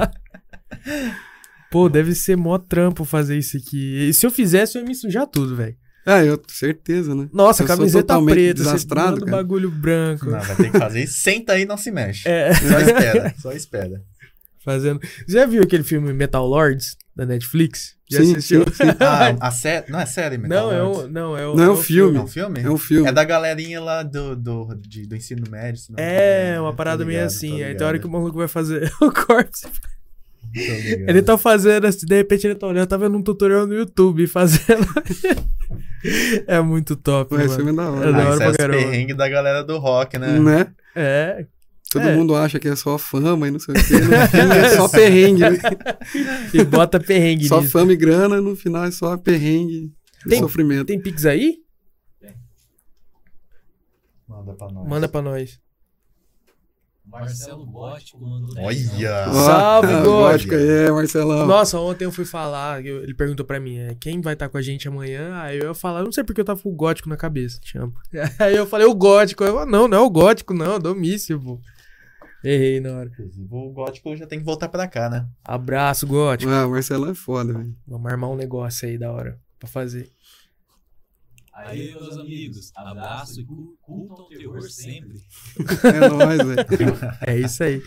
[1.70, 4.08] Pô, deve ser mó trampo fazer isso aqui.
[4.08, 5.76] E se eu fizesse, eu ia me sujar tudo, velho.
[6.06, 7.28] Ah, eu certeza, né?
[7.32, 9.32] Nossa, Eu sou camiseta preta, você desastrado, cara.
[9.38, 10.30] bagulho branco.
[10.30, 11.02] Não, vai ter que fazer.
[11.02, 11.18] isso.
[11.20, 12.28] Senta aí e não se mexe.
[12.28, 14.02] É, Só espera, só espera.
[14.64, 15.00] fazendo.
[15.28, 17.95] Já viu aquele filme Metal Lords da Netflix?
[18.08, 18.64] Já Sim, assistiu?
[18.68, 18.90] sim, sim.
[19.00, 19.90] Ah, a série.
[19.90, 22.18] Não é série, Metal Não, é um, não, é um, Não, é um É filme.
[22.18, 22.60] um filme?
[22.62, 23.08] É um filme.
[23.08, 25.82] É da galerinha lá do, do, de- do ensino médio.
[25.96, 26.62] É, engano.
[26.62, 27.58] uma parada meio ligado, assim.
[27.58, 29.68] tô Aí tem hora que o maluco vai fazer o ligado.
[30.54, 34.26] Ele tá fazendo assim, de repente ele tá olhando, tá vendo um tutorial no YouTube
[34.28, 34.86] fazendo.
[36.46, 37.56] é muito top, Pô, mano.
[37.56, 38.12] filme é da É hora.
[38.12, 38.52] da Ah, hora isso pra é
[39.14, 40.38] da galera do rock, né?
[40.38, 40.66] Né?
[40.94, 41.46] É.
[41.90, 42.14] Todo É.
[42.16, 43.94] mundo acha que é só fama e não sei o quê.
[43.94, 45.40] No fim é só perrengue.
[45.40, 45.58] né?
[46.52, 47.72] E bota perrengue Só nisso.
[47.72, 49.92] fama e grana, no final é só perrengue
[50.26, 50.86] e Tem- sofrimento.
[50.86, 51.58] Tem Pix aí?
[54.28, 54.88] Manda pra nós.
[54.88, 55.60] Manda pra nós.
[57.08, 58.52] Marcelo Gótico mandou.
[58.58, 59.32] Olha!
[59.32, 60.54] Salve, ah, Gótico.
[60.54, 61.46] É, Marcelão.
[61.46, 64.58] Nossa, ontem eu fui falar, eu- ele perguntou pra mim, é, quem vai estar com
[64.58, 65.32] a gente amanhã?
[65.40, 67.60] Aí eu ia falar, eu não sei porque eu tava com o gótico na cabeça,
[67.62, 68.00] champa.
[68.40, 69.44] Aí eu falei, o gótico.
[69.44, 71.60] Eu, não, não é o gótico, não, é o domício, pô.
[72.48, 73.08] Errei na hora.
[73.12, 75.28] Inclusive, o gótico já tem que voltar pra cá, né?
[75.44, 76.50] Abraço, gótico.
[76.52, 77.74] Ah, o Marcelão é foda, velho.
[77.86, 80.08] Vamos armar um negócio aí da hora pra fazer.
[81.52, 85.18] Aí, meus amigos, abraço e cu- curtam o terror sempre.
[85.84, 86.66] É nóis, velho.
[87.26, 87.82] É isso aí.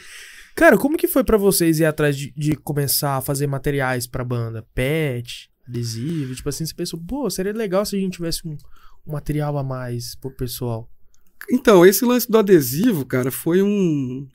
[0.56, 4.26] Cara, como que foi pra vocês ir atrás de, de começar a fazer materiais pra
[4.26, 4.66] banda?
[4.74, 8.58] Pet, adesivo, tipo assim, você pensou, pô, seria legal se a gente tivesse um,
[9.08, 10.90] um material a mais pro pessoal.
[11.50, 14.28] Então, esse lance do adesivo, cara, foi um.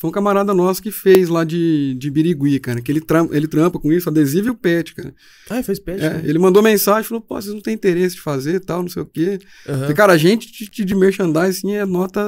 [0.00, 2.80] Foi um camarada nosso que fez lá de, de Birigui, cara.
[2.80, 5.14] Que ele, tram, ele trampa com isso, adesivo e o pet, cara.
[5.50, 6.22] Ah, fez pet, É, né?
[6.24, 9.02] ele mandou mensagem, falou, pô, vocês não têm interesse de fazer e tal, não sei
[9.02, 9.38] o quê.
[9.68, 9.78] Aham.
[9.80, 12.22] Porque, cara, a gente de, de- de merchandising é nota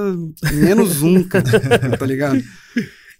[0.53, 1.45] menos um, cara,
[1.99, 2.43] tá ligado?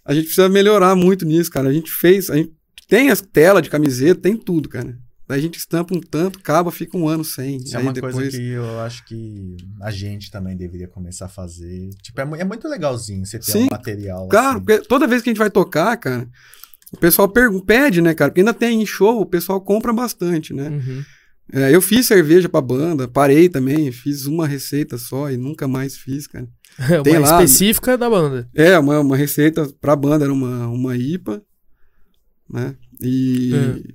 [0.05, 1.69] A gente precisa melhorar muito nisso, cara.
[1.69, 2.51] A gente fez, a gente
[2.87, 4.95] tem as telas de camiseta, tem tudo, cara.
[5.27, 7.57] Daí a gente estampa um tanto, acaba, fica um ano sem.
[7.57, 8.13] Isso é Aí uma depois...
[8.13, 11.89] coisa que eu acho que a gente também deveria começar a fazer.
[12.01, 14.65] Tipo, é, é muito legalzinho você ter Sim, um material Claro, assim.
[14.65, 16.27] porque toda vez que a gente vai tocar, cara,
[16.91, 17.31] o pessoal
[17.65, 18.31] pede, né, cara?
[18.31, 20.69] Porque ainda tem em show, o pessoal compra bastante, né?
[20.69, 21.03] Uhum.
[21.53, 25.97] É, eu fiz cerveja pra banda, parei também, fiz uma receita só e nunca mais
[25.97, 26.47] fiz, cara.
[27.03, 28.49] Tem uma lá- específica da banda.
[28.53, 31.41] É, uma, uma receita pra banda, era uma, uma IPA,
[32.49, 32.75] né?
[33.01, 33.51] E.
[33.53, 33.93] É.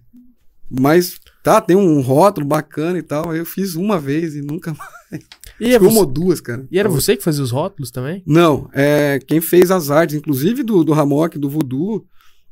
[0.71, 3.31] Mas, tá, tem um rótulo bacana e tal.
[3.31, 4.75] Aí eu fiz uma vez e nunca
[5.11, 5.25] mais.
[5.61, 6.67] E, é uma ou duas, cara.
[6.71, 8.23] e era você que fazia os rótulos também?
[8.27, 12.07] Não, é, quem fez as artes, inclusive do, do Ramok, do Voodoo,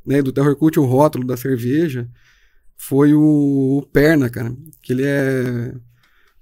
[0.04, 2.08] né, do Terror Cult, o rótulo da cerveja,
[2.76, 5.74] foi o, o Perna, cara, que ele é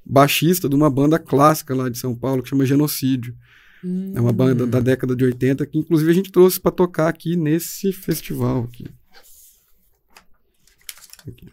[0.04, 3.34] baixista de uma banda clássica lá de São Paulo, que chama Genocídio.
[4.14, 7.36] É uma banda da década de 80 que inclusive a gente trouxe pra tocar aqui
[7.36, 8.86] nesse festival aqui.
[11.28, 11.48] Aqui.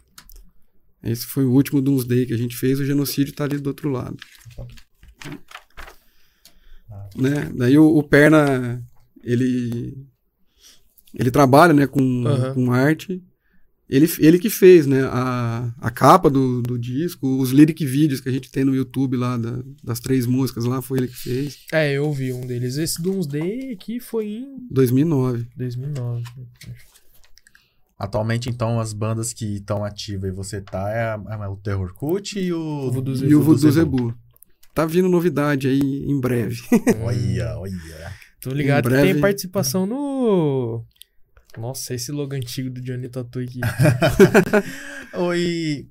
[1.02, 3.88] Esse foi o último Doomsday que a gente fez, o genocídio tá ali do outro
[3.90, 4.16] lado.
[7.16, 7.50] Né?
[7.54, 8.82] Daí o, o Perna,
[9.22, 9.96] ele
[11.14, 12.54] ele trabalha, né, com, Aham.
[12.54, 13.22] com arte.
[13.86, 18.28] Ele, ele que fez, né, a, a capa do, do disco, os lyric vídeos que
[18.30, 21.58] a gente tem no YouTube lá, da- das três músicas lá, foi ele que fez.
[21.70, 22.78] É, eu vi um deles.
[22.78, 25.46] Esse Doomsday aqui foi em 2009.
[25.54, 26.24] 2009.
[28.04, 31.94] Atualmente, então, as bandas que estão ativas e você tá é, a- é o Terror
[31.94, 32.58] Cult e o...
[32.58, 34.12] O Voodoo E o Voodoo Zebu.
[34.74, 36.60] Tá vindo novidade aí em breve.
[37.04, 38.12] Olha, olha.
[38.40, 40.84] Tô ligado Em que breve- tem participação no.
[41.56, 43.60] Nossa, esse logo antigo do Johnny Tatu aqui.
[45.14, 45.86] Oi,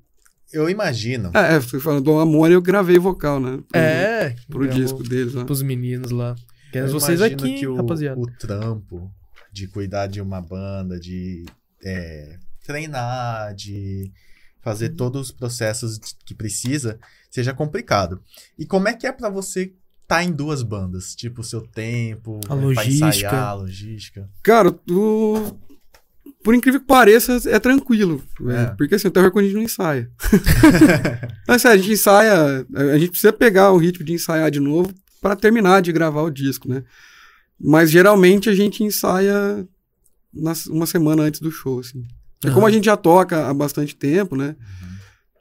[0.52, 1.30] eu imagino.
[1.34, 3.58] É, você falando do Amor, eu gravei vocal, né?
[3.70, 5.44] Pro, é, Pro gravou disco deles lá.
[5.44, 6.34] Pros meninos lá.
[6.72, 8.20] Quero vocês aqui, que o, rapaziada.
[8.20, 9.10] o trampo
[9.52, 11.44] de cuidar de uma banda, de
[11.84, 14.12] é, treinar, de
[14.60, 14.96] fazer Uhum.
[14.96, 16.98] todos os processos que precisa,
[17.30, 18.22] seja complicado.
[18.58, 19.72] E como é que é pra você
[20.02, 21.14] estar em duas bandas?
[21.14, 23.08] Tipo, o seu tempo, A pra logística.
[23.08, 24.30] ensaiar, a logística.
[24.42, 25.58] Cara, tu...
[26.44, 28.22] por incrível que pareça, é tranquilo.
[28.48, 28.62] É.
[28.62, 30.08] é, Porque assim, o terror quando a gente não ensaia.
[31.48, 32.66] Mas sério, a gente ensaia.
[32.94, 36.30] A gente precisa pegar o ritmo de ensaiar de novo pra terminar de gravar o
[36.30, 36.84] disco, né?
[37.58, 39.66] Mas geralmente a gente ensaia
[40.34, 42.02] nas- uma semana antes do show, assim.
[42.44, 44.56] E como a gente já toca há bastante tempo, né?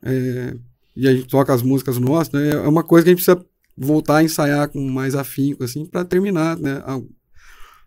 [0.03, 0.55] É,
[0.95, 2.49] e a gente toca as músicas nossas, né?
[2.51, 3.45] É uma coisa que a gente precisa
[3.77, 6.81] voltar a ensaiar com mais afinco, assim, pra terminar, né?
[6.85, 7.05] Al-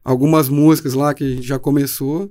[0.04, 2.28] Algumas músicas lá que a gente já começou,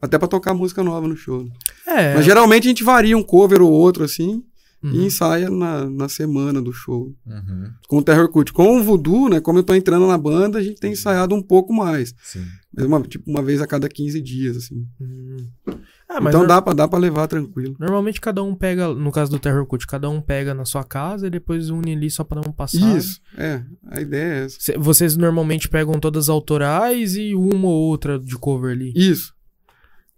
[0.00, 1.46] até pra tocar música nova no show.
[1.86, 2.14] É.
[2.16, 4.42] Mas geralmente a gente varia um cover ou outro, assim,
[4.82, 5.04] e Uhum.
[5.06, 7.14] ensaia na, na semana do show.
[7.26, 8.52] Uhum, Com o Terror Cult.
[8.52, 9.40] Com o Voodoo, né?
[9.40, 12.14] Como eu tô entrando na banda, a gente tem ensaiado um pouco mais.
[12.22, 12.44] sim.
[12.74, 14.86] Mas uma, tipo, uma vez a cada 15 dias, assim.
[14.98, 15.36] Hum.
[16.08, 17.76] Ah, então nor- dá, pra, dá pra levar tranquilo.
[17.78, 21.26] normalmente cada um pega, no caso do Terror Cult, cada um pega na sua casa
[21.26, 22.96] e depois une ali só pra dar um passado.
[22.96, 23.62] Isso, é.
[23.88, 24.56] A ideia é essa.
[24.58, 28.92] Cê- Vocês normalmente pegam todas autorais e uma ou outra de cover ali.
[28.96, 29.34] Isso.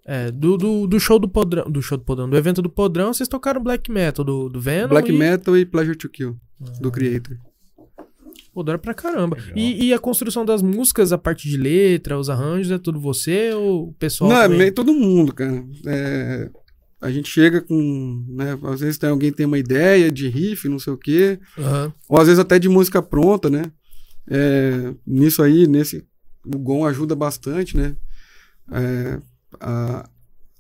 [0.07, 3.13] É, do, do, do show do Podrão, do show do Podrão, do evento do Podrão,
[3.15, 5.17] vocês tocaram Black Metal do, do Venom Black e...
[5.17, 6.37] Metal e Pleasure to Kill,
[6.81, 7.39] do Creator.
[8.53, 9.37] Pô, da pra caramba.
[9.57, 13.53] E, e a construção das músicas, a parte de letra, os arranjos, é tudo você
[13.53, 14.59] ou o pessoal Não, é também?
[14.59, 15.65] meio todo mundo, cara.
[15.87, 16.51] É,
[17.01, 20.69] a gente chega com, né, às vezes tem alguém que tem uma ideia de riff,
[20.69, 21.93] não sei o quê, Aham.
[22.09, 23.73] ou às vezes até de música pronta, né?
[24.31, 26.05] É, nisso aí, nesse,
[26.47, 27.97] o Gon ajuda bastante, né?
[28.71, 29.21] É,
[29.61, 30.09] a,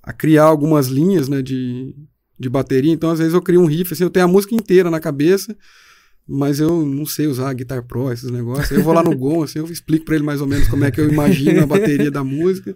[0.02, 1.94] a criar algumas linhas, né, de,
[2.38, 2.92] de bateria.
[2.92, 5.56] Então, às vezes eu crio um riff, assim, eu tenho a música inteira na cabeça,
[6.26, 8.70] mas eu não sei usar a Guitar Pro, esses negócios.
[8.70, 10.90] Eu vou lá no Gon, assim, eu explico pra ele mais ou menos como é
[10.90, 12.74] que eu imagino a bateria da música.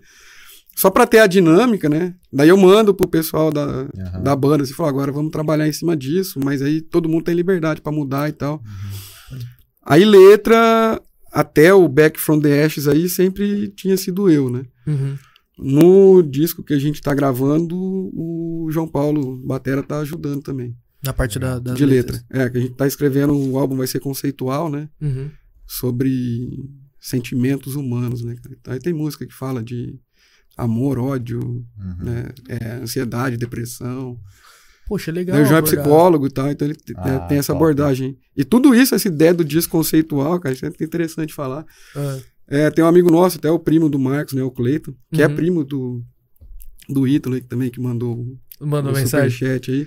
[0.76, 2.14] Só pra ter a dinâmica, né?
[2.32, 4.22] Daí eu mando pro pessoal da, Aham.
[4.22, 7.34] da banda, assim, falo, agora vamos trabalhar em cima disso, mas aí todo mundo tem
[7.34, 8.62] liberdade pra mudar e tal.
[9.84, 11.00] Aí letra,
[11.32, 14.62] até o Back from the Ashes aí sempre tinha sido eu, né?
[14.86, 15.16] Uhum.
[15.58, 21.12] No disco que a gente tá gravando, o João Paulo Batera tá ajudando também, Na
[21.12, 22.22] parte da, das de letras.
[22.30, 22.42] letra.
[22.46, 24.88] É, que a gente tá escrevendo, o álbum vai ser conceitual, né?
[25.00, 25.30] Uhum.
[25.66, 28.34] Sobre sentimentos humanos, né?
[28.58, 29.98] Então, aí tem música que fala de
[30.56, 32.04] amor, ódio, Uhum.
[32.04, 32.28] né?
[32.48, 34.18] É, ansiedade, depressão.
[34.88, 35.36] Poxa, legal.
[35.36, 37.62] Né, o João é psicólogo e tal, então ele te- Ah, né, tem essa top.
[37.62, 38.16] abordagem.
[38.36, 41.64] E tudo isso, essa ideia do disco conceitual, cara, isso é interessante falar.
[41.94, 42.18] Ah,
[42.48, 45.26] É, tem um amigo nosso, até o primo do Marcos, né, o Cleiton, que é
[45.26, 45.34] Uhum.
[45.36, 46.02] primo do,
[46.88, 48.26] do Ítalo aí também, que mandou
[48.60, 49.30] Mandou o mensagem.
[49.30, 49.86] superchat aí.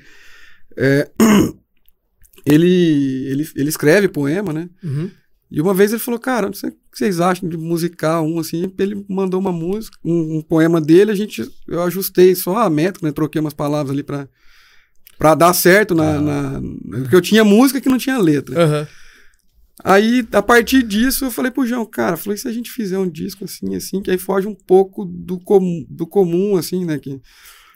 [0.78, 1.10] É,
[2.46, 4.70] ele, ele, ele escreve poema, né?
[4.84, 5.10] Uhum.
[5.50, 8.40] E uma vez ele falou, cara, não sei o que vocês acham de musicar um
[8.40, 8.72] assim.
[8.78, 13.06] Ele mandou uma música, um, um poema dele, a gente, eu ajustei só a métrica,
[13.06, 13.12] né?
[13.12, 14.30] Troquei umas palavras ali pra,
[15.18, 16.22] pra dar certo na, Ah.
[16.22, 16.62] na-
[17.02, 18.64] Porque eu tinha música que não tinha letra.
[18.64, 18.88] Aham.
[19.84, 23.10] Aí, a partir disso, eu falei pro João, cara, falei, se a gente fizer um
[23.10, 27.00] disco assim, assim, que aí foge um pouco do, com, do comum, assim, né?
[27.00, 27.20] Que,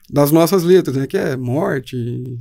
[0.10, 1.08] das nossas letras, né?
[1.08, 1.96] Que é morte,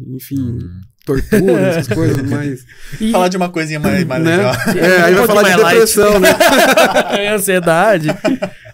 [0.09, 0.81] enfim, Uhum.
[1.07, 2.65] tortura, essas coisas, mas.
[3.01, 4.37] E, Falar de uma coisinha mais, mais né?
[4.37, 4.55] legal.
[4.77, 5.73] É, aí Um vai falar de mais light.
[5.75, 6.29] depressão, né?
[7.19, 8.09] É ansiedade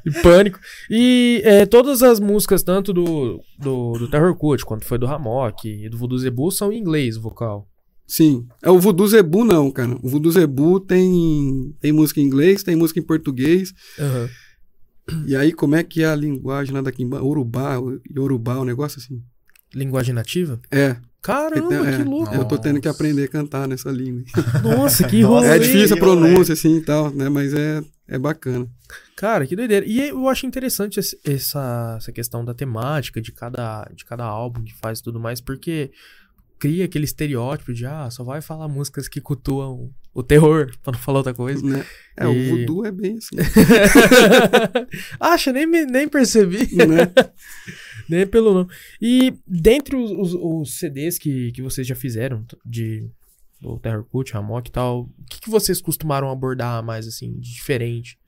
[0.05, 0.59] e pânico.
[0.91, 5.69] E é, todas as músicas, tanto do, do, do Terror Cult quanto foi do Ramok
[5.69, 7.69] e do Voodoo Zebu, são em inglês o vocal.
[8.11, 8.49] Sim.
[8.61, 9.97] É o Voodoo Zebu, não, cara.
[10.03, 13.73] O Voodoo Zebu tem, tem música em inglês, tem música em português.
[13.97, 14.29] Aham.
[15.27, 17.05] E aí, como é que é a linguagem lá daqui?
[17.05, 17.77] Urubá,
[18.13, 19.23] Yorubá, um negócio assim.
[19.73, 20.61] Linguagem nativa?
[20.73, 20.97] É.
[21.23, 22.35] Caramba, Então, é, que louco.
[22.35, 24.25] Eu tô tendo que aprender a cantar nessa língua.
[24.65, 25.57] Nossa, que Nossa, rolê.
[25.57, 27.29] É difícil a pronúncia, assim e tal, né?
[27.29, 28.67] Mas é, é bacana.
[29.17, 29.87] Cara, que doideira.
[29.87, 34.75] E eu acho interessante essa, essa questão da temática de cada, de cada álbum que
[34.75, 35.93] faz e tudo mais, porque
[36.61, 40.99] cria aquele estereótipo de, ah, só vai falar músicas que cultuam o terror, pra não
[41.01, 41.65] falar outra coisa.
[41.67, 41.85] Né?
[42.19, 43.35] É, E- o voodoo é bem assim.
[45.19, 46.69] Acha, nem, nem percebi.
[46.77, 47.11] né?
[48.09, 48.69] Nem pelo nome.
[49.01, 53.09] E dentre os, os- os CDs que, que vocês já fizeram, de
[53.63, 57.53] o Terror Cult, Ramok e tal, o que, que vocês costumaram abordar mais, assim, de
[57.55, 58.19] diferente?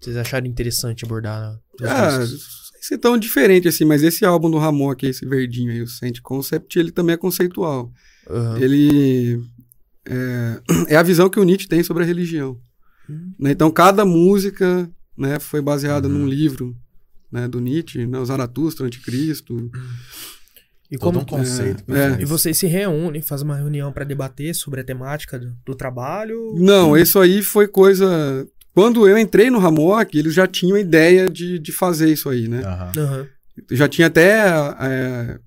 [0.00, 1.58] Vocês acharam interessante abordar?
[1.80, 2.65] nas Ah, não músicas?
[2.86, 5.86] Sei se é tão diferente assim, mas esse álbum do Ramok, esse verdinho aí, o
[5.86, 7.92] Saint Concept, ele também é conceitual.
[8.28, 8.58] Aham.
[8.58, 9.40] Ele
[10.04, 10.60] é,
[10.94, 12.58] é a visão que o Nietzsche tem sobre a religião.
[13.08, 13.32] Hum.
[13.38, 13.50] né?
[13.52, 16.14] Então, cada música né, foi baseada Uhum.
[16.18, 16.76] num livro
[17.30, 19.70] né, do Nietzsche, né, o Zaratustra, o Anticristo.
[20.90, 21.82] E Todo como um conceito.
[21.88, 21.94] é, é.
[21.94, 22.22] perfeito.
[22.22, 26.54] E vocês se reúnem, fazem uma reunião pra debater sobre a temática do, do trabalho?
[26.56, 28.46] Não, isso aí foi coisa.
[28.76, 32.46] Quando eu entrei no Ramok, eles já tinham a ideia de, de fazer isso aí,
[32.46, 32.62] né?
[32.62, 33.26] Aham.
[33.70, 34.46] Já tinha até
[34.78, 35.38] é,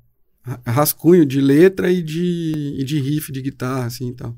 [0.66, 4.36] rascunho de letra e de, e de riff de guitarra, assim e tal.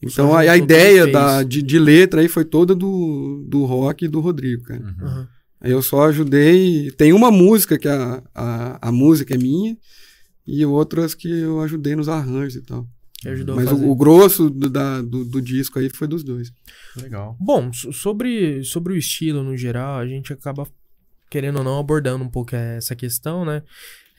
[0.00, 4.04] Então Só a, a ideia da, de, de letra aí foi toda do, do rock
[4.04, 4.80] e do Rodrigo, cara.
[4.80, 5.26] Uhum.
[5.60, 6.92] Aí Eu só ajudei.
[6.92, 9.76] Tem uma música que a, a, a música é minha
[10.46, 12.86] e outras que eu ajudei nos arranjos e tal.
[13.56, 13.84] Mas a fazer.
[13.86, 16.52] o, o grosso do, da- do, do disco aí foi dos dois.
[16.96, 17.36] Legal.
[17.40, 20.66] Bom, so- sobre, sobre o estilo no geral, a gente acaba,
[21.30, 23.62] querendo ou não, abordando um pouco essa questão, né?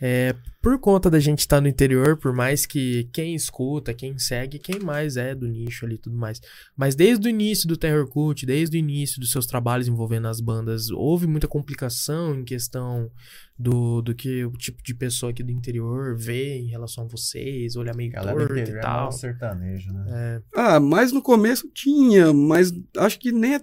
[0.01, 4.59] É, por conta da gente estar no interior, por mais que quem escuta, quem segue,
[4.59, 6.41] quem mais é do nicho ali e tudo mais.
[6.75, 10.41] Mas desde o início do Terror Cult, desde o início dos seus trabalhos envolvendo as
[10.41, 13.09] bandas, houve muita complicação em questão
[13.57, 17.77] do, do que o tipo de pessoa aqui do interior vê em relação a vocês,
[17.77, 19.01] olhar meio Galera torto e interior é tal.
[19.03, 20.05] mal sertanejo, né?
[20.09, 23.61] É, Ah, mas no começo tinha, mas acho que nem.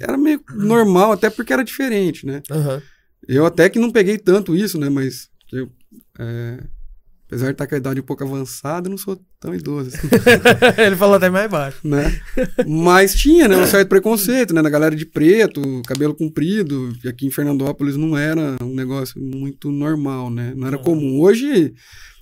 [0.00, 2.42] Era meio normal, até porque era diferente, né?
[2.50, 2.82] aham.
[3.28, 4.88] Eu até que não peguei tanto isso, né?
[4.88, 5.68] Mas eu.
[6.18, 6.58] é,
[7.26, 10.08] apesar de estar com a idade um pouco avançada, eu não sou tão idoso assim.
[10.84, 11.78] Ele falou até mais baixo.
[11.82, 12.20] né?
[12.66, 17.26] Mas tinha, né, um certo preconceito, né, na galera de preto, cabelo comprido, que aqui
[17.26, 20.52] em Fernandópolis não era um negócio muito normal, né?
[20.56, 20.82] Não era Uhum.
[20.82, 21.20] comum.
[21.20, 21.72] Hoje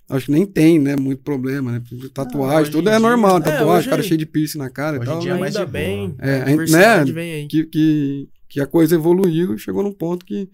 [0.08, 1.82] acho que nem tem, né, muito problema, né?
[2.14, 5.00] Tatuagem, hoje tudo é dia, normal, tatuagem, É, cara cheio de piercing na cara e
[5.00, 5.20] Hoje em tal.
[5.22, 6.14] dia é mais Ainda de bem.
[6.18, 7.46] É, a né, vem aí.
[7.48, 10.48] que, que, que a coisa evoluiu e chegou num ponto que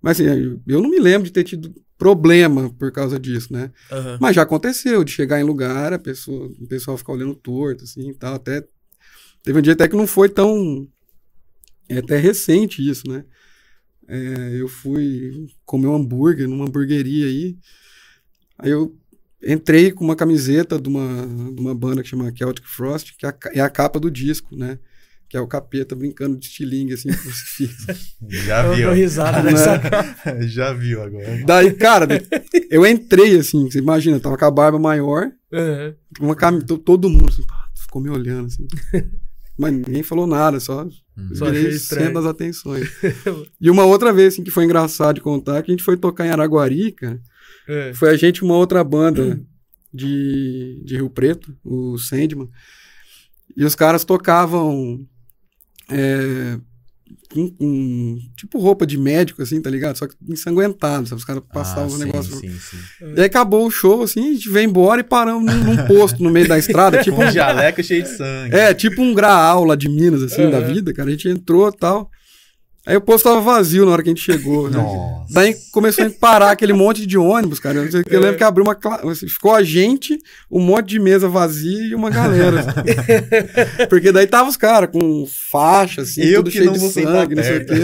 [0.00, 3.72] mas assim, eu- não me lembro de ter tido problema por causa disso, né?
[3.90, 4.18] Aham.
[4.20, 8.10] Mas já aconteceu de chegar em lugar, a pessoa, o pessoal ficar olhando torto, assim
[8.10, 8.34] e tal.
[8.34, 8.64] Até,
[9.42, 10.88] teve um dia até que não foi tão.
[11.88, 13.24] É até recente isso, né?
[14.06, 17.56] É, eu fui comer um hambúrguer numa hamburgueria aí.
[18.58, 18.96] Aí eu
[19.42, 23.28] entrei com uma camiseta de uma, de uma banda que chama Celtic Frost, que é
[23.28, 24.78] a é a capa do disco, né?
[25.28, 27.86] Que é o capeta brincando de estilingue, assim, crucifixo.
[28.28, 28.92] Já Eu viu.
[28.92, 29.50] risada Né?
[29.52, 29.80] nessa.
[30.48, 31.44] Já viu agora.
[31.44, 32.06] Daí, cara,
[32.70, 35.94] eu entrei assim, você imagina, eu tava com a barba maior, Aham.
[36.20, 36.58] Uma cam...
[36.60, 37.42] to- Todo mundo assim,
[37.74, 38.66] ficou me olhando assim.
[39.58, 40.86] Mas ninguém falou nada, só
[41.34, 42.88] Só virei centro das atenções.
[43.60, 46.24] e uma outra vez assim, que foi engraçado de contar, que a gente foi tocar
[46.26, 47.20] em Araguari, cara.
[47.68, 47.92] É.
[47.92, 49.38] Foi a gente e uma outra banda
[49.92, 52.48] de, de Rio Preto, o Sandman.
[53.56, 55.04] E os caras tocavam
[55.90, 56.58] é,
[57.32, 59.96] com, com, tipo roupa de médico, assim, tá ligado?
[59.96, 61.18] Só que ensanguentado, sabe?
[61.18, 62.36] Os caras passavam ah, um sim, negócio.
[62.36, 62.76] Sim, sim.
[63.16, 66.22] E aí acabou o show, assim, a gente veio embora e paramos num, num posto
[66.22, 68.54] no meio da estrada, tipo um jaleco cheio de sangue.
[68.56, 70.74] é, tipo um graal lá de Minas, assim, da Uhum.
[70.74, 71.08] vida, cara.
[71.08, 72.10] A gente entrou e tal.
[72.86, 74.70] Aí o posto tava vazio na hora que a gente chegou.
[74.70, 74.78] né?
[74.78, 75.26] Nossa.
[75.34, 77.76] Daí começou a parar aquele monte de ônibus, cara.
[77.80, 78.74] Eu, eu lembro que abriu uma.
[78.74, 80.18] cla- Ficou a gente,
[80.50, 82.60] um monte de mesa vazia e uma galera.
[82.60, 82.72] assim.
[83.90, 87.34] Porque daí tava os caras com faixa, assim, Eu tudo que cheio não de sangue,
[87.34, 87.74] não sei o quê.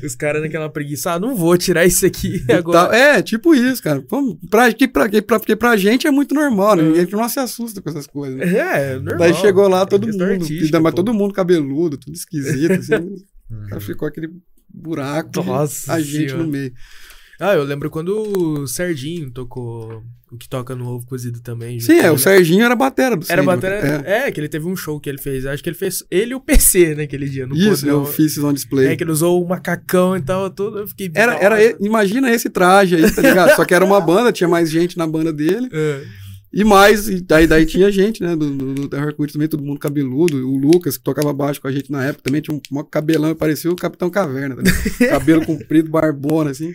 [0.06, 2.96] Os caras naquela preguiça, ah, não vou tirar isso aqui agora.
[2.96, 4.02] É, tipo isso, cara.
[4.50, 6.84] Pra, que, pra, que- pra, porque pra gente é muito normal, né?
[6.84, 6.92] É.
[6.92, 8.46] A gente não se assusta com essas coisas, né?
[8.46, 9.18] É, normal.
[9.18, 10.46] Daí chegou lá todo Questão mundo,
[10.80, 10.92] mas pô.
[10.92, 13.14] todo mundo cabeludo, tudo esquisito, assim.
[13.52, 13.64] Uhum.
[13.64, 14.30] O cara ficou aquele
[14.72, 16.42] buraco Nossa a gente Senhora.
[16.42, 16.72] no meio.
[17.40, 20.00] Ah, eu lembro quando o Serginho tocou,
[20.30, 21.80] o que toca no Ovo Cozido também.
[21.80, 22.18] Sim, é, o né?
[22.18, 23.56] Serginho era batera do Era Sandman.
[23.56, 24.02] bateria.
[24.06, 24.28] É.
[24.28, 24.30] É.
[24.30, 25.44] que ele teve um show que ele fez.
[25.44, 26.04] Acho que ele fez.
[26.08, 27.44] Ele e o PC naquele dia.
[27.44, 28.86] No Isso, eu fiz on display.
[28.86, 30.78] É que ele usou o macacão e tal, tudo.
[30.78, 31.10] Eu fiquei.
[31.14, 33.54] Era, era, imagina esse traje aí, tá ligado?
[33.56, 35.68] Só que era uma banda, tinha mais gente na banda dele.
[35.72, 36.04] É.
[36.52, 39.64] E mais, e daí, daí tinha gente, né, do, do, do Terror Cult também, todo
[39.64, 40.36] mundo cabeludo.
[40.46, 43.34] O Lucas, que tocava baixo com a gente na época, também tinha um maior cabelão,
[43.34, 44.62] parecia o Capitão Caverna, tá?
[45.08, 46.72] Cabelo comprido, barbona, assim.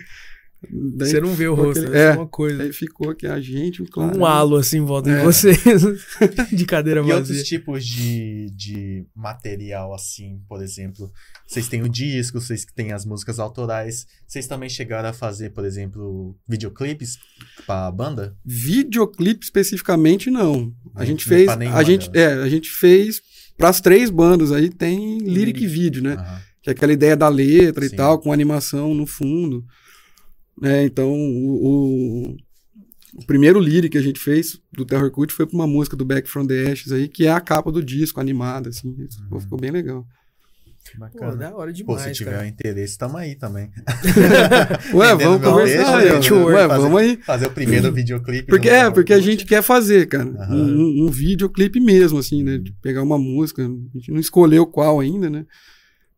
[0.97, 2.63] Daí Você não vê o rosto, aquele- é é, uma coisa.
[2.63, 4.17] Aí ficou aqui a gente, o claro.
[4.17, 5.23] Um halo assim em volta de É.
[5.23, 5.57] vocês.
[6.51, 7.15] de cadeira E vazia.
[7.17, 11.11] outros tipos de, de material, assim, por exemplo,
[11.47, 15.63] vocês têm o disco, vocês têm as músicas autorais, vocês também chegaram a fazer, por
[15.63, 17.17] exemplo, videoclipes
[17.67, 18.35] pra banda?
[18.43, 20.73] Videoclipe especificamente, não.
[20.95, 21.47] A gente fez.
[21.49, 22.39] A gente, delas.
[22.39, 23.21] é, a gente fez
[23.55, 26.13] pras três bandas aí, tem lyric vídeo, né?
[26.13, 26.41] Aham.
[26.63, 27.93] Que é aquela ideia da letra Sim.
[27.93, 29.63] e tal, com animação no fundo.
[30.61, 30.83] Né?
[30.85, 31.65] então, o,
[32.27, 32.37] o,
[33.15, 36.05] o primeiro lyric que a gente fez do Terror Cult foi pra uma música do
[36.05, 38.95] Back from the Ashes aí, que é a capa do disco animada, assim.
[39.07, 39.39] Isso Uhum.
[39.39, 40.05] Ficou bem legal.
[40.93, 41.35] Pô, Bacana.
[41.35, 42.47] da hora Pô, demais, se tiver cara.
[42.47, 43.69] interesse, tamo aí também.
[44.93, 46.17] Ué, vamos conversar peixe, aí.
[46.17, 46.43] entendendo?
[46.43, 46.45] ó.
[46.47, 47.17] Ué, Fazer- vamos aí.
[47.25, 48.47] Fazer o primeiro videoclipe.
[48.47, 50.29] Porque, é, porque a gente quer fazer, cara.
[50.29, 50.55] Aham.
[50.55, 52.57] Um, um, um videoclipe mesmo, assim, né?
[52.57, 53.63] De pegar uma música.
[53.63, 55.45] A gente não escolheu qual ainda, né?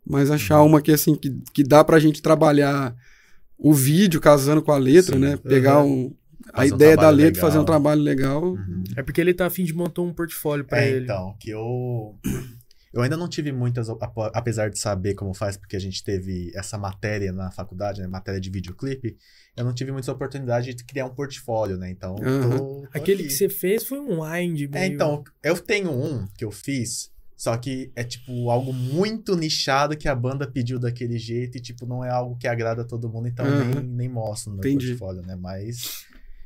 [0.07, 0.67] Mas achar Uhum.
[0.67, 2.95] uma que, assim, que, que dá pra gente trabalhar
[3.59, 5.21] o vídeo casando com a letra, Sim.
[5.21, 5.37] né?
[5.37, 5.85] Pegar Aham.
[5.85, 6.15] um,
[6.53, 8.43] a Fazer um ideia da letra e fazer um trabalho legal.
[8.53, 8.83] Uhum.
[8.95, 11.03] É porque ele tá afim de montar um portfólio pra É, ele.
[11.03, 12.17] então, que eu.
[12.91, 13.87] Eu ainda não tive muitas,
[14.33, 18.41] apesar de saber como faz, porque a gente teve essa matéria na faculdade, né, matéria
[18.41, 19.15] de videoclipe,
[19.55, 21.91] eu não tive muitas oportunidades de criar um portfólio, né?
[21.91, 22.57] Então, tô- Aham.
[22.57, 23.27] tô Aquele aqui.
[23.27, 24.75] que você fez foi um wind meio...
[24.75, 29.95] É, então, eu tenho um que eu fiz, só que é tipo algo muito nichado
[29.95, 33.07] que a banda pediu daquele jeito e tipo não é algo que agrada a todo
[33.07, 33.75] mundo, então Aham.
[33.75, 34.87] nem, nem mostro no meu Entendi.
[34.87, 35.37] portfólio, né?
[35.39, 36.03] Mas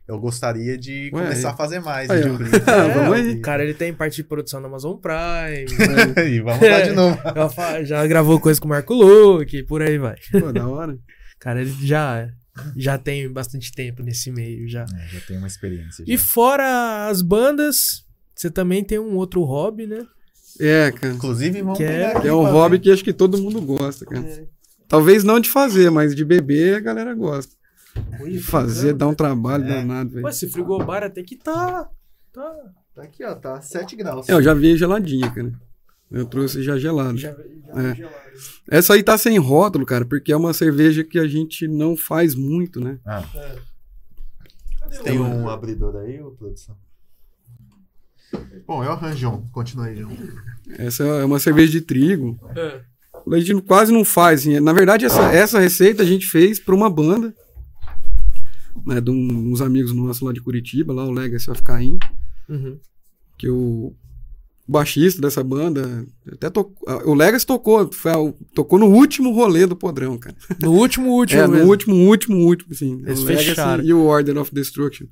[0.08, 2.22] eu gostaria de Ué, começar aí- a fazer mais aí.
[2.68, 3.16] Ah, né?
[3.16, 3.34] aí.
[3.38, 5.66] O cara, ele tem parte de produção da Amazon Prime.
[6.32, 7.18] e vamos lá de novo.
[7.86, 10.18] já, gravou coisa com o Marco Luque, por aí vai.
[10.32, 10.96] Pô, da hora.
[11.40, 12.30] Cara, ele já,
[12.78, 14.84] já tem bastante tempo nesse meio já.
[14.84, 16.04] É, já tenho uma experiência.
[16.06, 16.24] E já.
[16.24, 20.06] fora as bandas, você também tem um outro hobby, né?
[20.60, 21.14] É, cara.
[21.14, 22.84] Inclusive, vamos Que é- pegar aqui É um hobby ver.
[22.84, 24.48] que acho que todo mundo gosta, cara.
[24.88, 27.54] Talvez não de fazer, mas de beber a galera gosta.
[28.26, 29.68] De fazer, dá um trabalho É.
[29.68, 30.22] danado, velho.
[30.24, 31.90] Pô, esse frigobar até que tá...
[32.32, 32.56] tá
[32.96, 34.30] Tá aqui, ó, tá 7 graus.
[34.30, 35.52] É, eu já vi geladinha, cara.
[36.12, 37.18] Eu trouxe já gelado.
[37.18, 37.96] já, já É.
[37.96, 38.16] gelado.
[38.70, 42.36] Essa aí tá sem rótulo, cara, porque é uma cerveja que a gente não faz
[42.36, 43.00] muito, né?
[43.04, 43.56] Ah, É.
[45.04, 46.78] tem um abridor aí, ô produção?
[48.68, 49.48] Bom, eu arranjo um.
[49.52, 50.12] Continua aí, João.
[50.78, 52.40] Essa é uma cerveja de trigo.
[52.56, 52.82] É.
[53.32, 54.42] A gente quase não faz.
[54.42, 54.60] Assim.
[54.60, 57.34] Na verdade, essa, essa receita a gente fez para uma banda,
[58.86, 61.98] né, de um- uns amigos nossos lá de Curitiba, lá o Legacy of Caim,
[62.50, 62.78] Uhum.
[63.38, 63.94] que o
[64.68, 66.88] baixista dessa banda até tocou.
[67.06, 68.12] O Legacy tocou, foi
[68.56, 70.36] tocou no último rolê do Podrão, cara.
[70.62, 71.70] No último, último é, no mesmo.
[71.70, 73.02] último, último, último, assim.
[73.06, 73.84] Eles o Legacy fecharam.
[73.84, 75.06] e o Order of Destruction,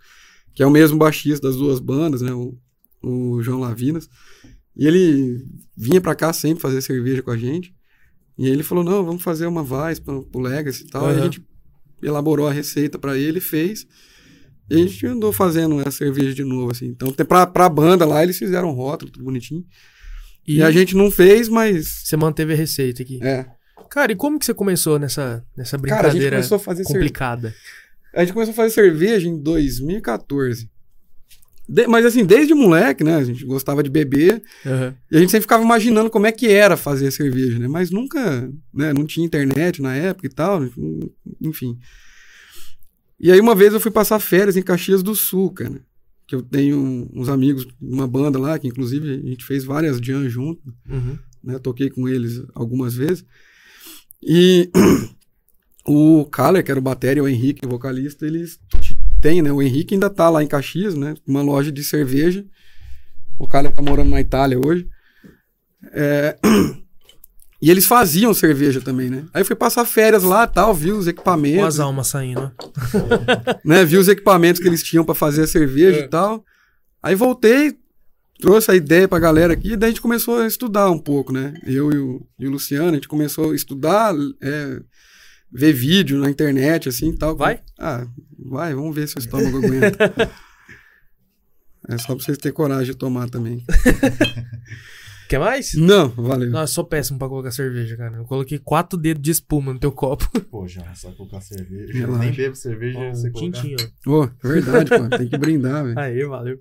[0.54, 2.32] que é o mesmo baixista das duas bandas, né?
[2.34, 2.58] O,
[3.04, 4.10] o João Lavinas.
[4.76, 5.46] E ele
[5.78, 7.74] vinha pra cá sempre fazer cerveja com a gente.
[8.38, 11.06] E ele falou: não, vamos fazer uma Vice pro, pro Legacy e tal.
[11.08, 11.20] Aí Aham.
[11.22, 11.46] a gente
[12.02, 13.86] elaborou a receita pra ele, fez.
[14.70, 16.86] E a gente andou fazendo a cerveja de novo, assim.
[16.88, 19.66] Então, pra, pra banda lá, eles fizeram um rótulo, tudo bonitinho.
[20.48, 22.04] E, E a gente não fez, mas.
[22.06, 23.20] você manteve a receita aqui.
[23.22, 23.46] É.
[23.90, 26.84] Cara, e como que você começou nessa, nessa Cara, a gente brincadeira começou a fazer
[26.86, 27.00] cerveja.
[27.00, 27.56] complicada?
[28.16, 30.70] A gente começou a fazer cerveja em 2014.
[31.74, 33.16] De- mas assim, desde moleque, né?
[33.16, 34.94] A gente gostava de beber Aham.
[35.10, 37.68] e a gente sempre ficava imaginando como é que era fazer cerveja, né?
[37.68, 38.92] Mas nunca, né?
[38.94, 40.62] Não tinha internet na época e tal,
[41.40, 41.78] enfim.
[43.20, 45.82] E aí uma vez eu fui passar férias em Caxias do Sul, cara.
[46.28, 50.28] Que eu tenho uns amigos, uma banda lá, que inclusive a gente fez várias jam
[50.30, 51.18] junto Uhum.
[51.44, 51.58] né?
[51.60, 53.24] Toquei com eles algumas vezes.
[54.22, 54.70] E
[55.88, 58.60] o Kaller, que era o batera, e o Henrique, o vocalista, eles
[59.22, 59.52] t- têm, né?
[59.52, 61.16] O Henrique ainda tá lá em Caxias, né?
[61.28, 62.46] Uma loja de cerveja.
[63.40, 64.88] O Kaller tá morando na Itália hoje.
[65.94, 66.38] É,
[67.64, 69.24] E eles faziam cerveja também, né?
[69.32, 72.52] Aí eu fui passar férias lá, tal, vi os Com equipamentos, as almas saindo.
[72.58, 73.58] ó.
[73.64, 73.86] né?
[73.86, 76.04] Vi os equipamentos que eles tinham pra fazer a cerveja É.
[76.06, 76.44] e tal.
[77.04, 77.76] Aí voltei,
[78.40, 81.32] trouxe a ideia pra galera aqui, e daí a gente começou a estudar um pouco,
[81.32, 81.54] né?
[81.64, 84.80] Eu e o, e o Luciano, a gente começou a estudar, é,
[85.52, 87.36] ver vídeo na internet, assim e tal.
[87.36, 87.62] Vai?
[87.78, 88.06] Ah,
[88.38, 90.14] vai, vamos ver se o estômago aguenta.
[91.90, 93.66] É só pra vocês terem coragem de tomar também.
[95.28, 95.74] Quer mais?
[95.76, 96.50] Não, valeu.
[96.50, 98.18] Não, eu sou péssimo pra colocar cerveja, cara.
[98.18, 100.30] Eu coloquei quatro dedos de espuma no teu copo.
[100.52, 101.94] Pô, João, só colocar cerveja.
[101.94, 102.14] Relaxa.
[102.14, 103.78] Eu nem bebo cerveja, Um você tintinho.
[104.08, 104.12] ó.
[104.12, 105.98] Ô, é verdade, pô, tem que brindar, velho.
[106.00, 106.60] Aí, valeu.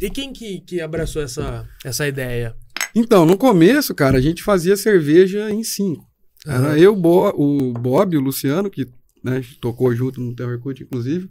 [0.00, 2.56] E quem que, que abraçou essa, essa ideia?
[2.94, 6.04] Então, no começo, cara, a gente fazia cerveja em cinco.
[6.46, 6.76] Era Aham.
[6.78, 8.86] eu, Bo- o Bob, o Luciano, que
[9.22, 11.28] né, tocou junto no Terror Cult, inclusive.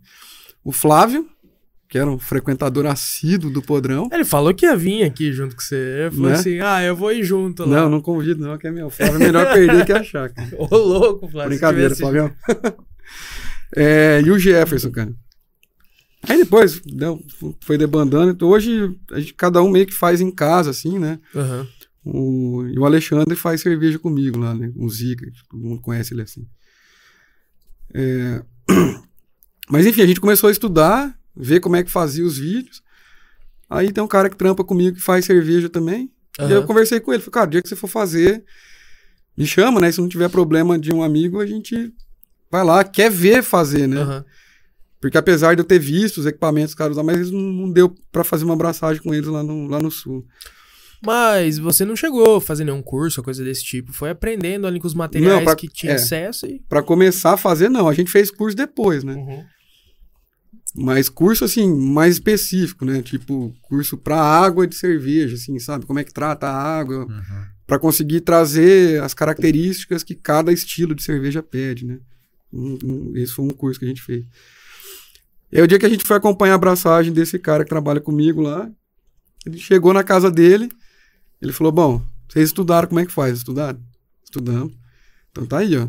[0.63, 1.27] O Flávio,
[1.87, 4.09] que era um frequentador assíduo do podrão.
[4.11, 6.09] Ele falou que ia vir aqui junto com você.
[6.11, 6.35] Falou Né?
[6.35, 7.81] assim: ah, eu vou ir junto lá.
[7.83, 8.89] Não, não convido, não, que é meu.
[8.89, 10.29] Flávio é melhor perder que achar.
[10.33, 10.49] Cara.
[10.57, 11.49] Ô, louco, Flávio.
[11.51, 12.31] Brincadeira, tivesse- Flavião.
[13.75, 15.13] É, e o Jefferson, cara.
[16.27, 17.21] Aí depois deu-
[17.61, 18.31] foi debandando.
[18.31, 21.19] Então hoje a gente, cada um meio que faz em casa, assim, né?
[21.35, 21.67] Aham.
[22.05, 24.71] O, e o Alexandre faz cerveja comigo lá, né?
[24.75, 26.45] O Zica, todo mundo conhece ele assim.
[27.93, 28.43] É,
[29.69, 32.81] Mas enfim, a gente começou a estudar, ver como é que fazia os vídeos.
[33.69, 36.11] Aí tem um cara que trampa comigo que faz cerveja também.
[36.39, 38.43] E aí eu conversei com ele, falei, cara, o dia que você for fazer,
[39.37, 39.91] me chama, né?
[39.91, 41.93] Se não tiver problema de um amigo, a gente
[42.51, 44.01] vai lá, quer ver fazer, né?
[44.01, 44.25] Aham.
[45.03, 47.39] Porque apesar de eu ter visto os equipamentos que os caras usam, mas eles não,
[47.41, 50.25] não deu pra fazer uma abraçagem com eles lá no, lá no sul.
[51.05, 53.91] Mas você não chegou a fazer nenhum curso ou coisa desse tipo.
[53.91, 55.95] Foi aprendendo ali com os materiais Não, pra- que tinha é.
[55.95, 56.61] acesso e.
[56.69, 57.89] Pra começar a fazer, não.
[57.89, 59.13] A gente fez curso depois, né?
[59.13, 59.43] Uhum.
[60.75, 63.01] Mas curso, assim, mais específico, né?
[63.01, 65.85] Tipo, curso pra água de cerveja, assim, sabe?
[65.85, 67.53] Como é que trata a água, Uhum.
[67.67, 71.97] Pra conseguir trazer as características que cada estilo de cerveja pede, né?
[72.51, 74.25] Um- um- esse foi um curso que a gente fez.
[75.53, 78.01] E aí, o dia que a gente foi acompanhar a abraçagem desse cara que trabalha
[78.01, 78.67] comigo lá,
[79.45, 80.67] ele chegou na casa dele,
[81.39, 83.37] ele falou, bom, vocês estudaram como é que faz?
[83.37, 83.79] Estudaram?
[84.23, 84.73] Estudamos.
[85.29, 85.87] Então tá aí, ó.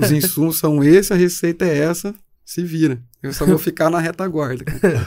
[0.00, 2.14] Os insumos são esses, a receita é essa,
[2.44, 3.02] se vira.
[3.20, 4.64] Eu só vou ficar na retaguarda.
[4.64, 5.04] cara.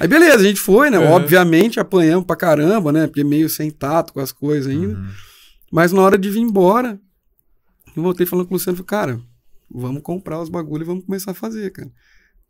[0.00, 0.98] Aí beleza, a gente foi, né?
[0.98, 1.10] Uhum.
[1.10, 3.06] Obviamente apanhamos pra caramba, né?
[3.06, 4.94] Porque meio sem tato com as coisas ainda.
[4.98, 5.08] Uhum.
[5.70, 6.98] Mas na hora de vir embora,
[7.94, 9.20] eu voltei falando com o Luciano, falei, cara,
[9.70, 11.90] vamos comprar os bagulhos e vamos começar a fazer, cara.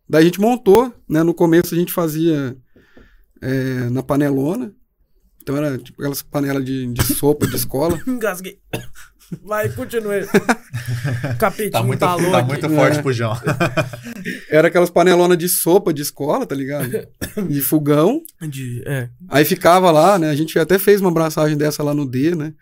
[0.09, 1.23] Daí a gente montou, né?
[1.23, 2.57] No começo a gente fazia
[3.43, 4.73] é, na panelona.
[5.43, 7.99] Então era tipo aquelas panelas de, de sopa de escola.
[8.07, 8.59] Engasguei.
[9.45, 10.27] Vai, continue.
[11.39, 12.49] Capetinho Tá muito, tá aqui.
[12.49, 13.35] muito forte pro João.
[14.49, 16.89] Era aquelas panelonas de sopa de escola, tá ligado?
[17.49, 18.23] De fogão.
[18.41, 19.11] De- é.
[19.29, 20.31] Aí ficava lá, né?
[20.31, 22.55] A gente até fez uma abraçagem dessa lá no D, né?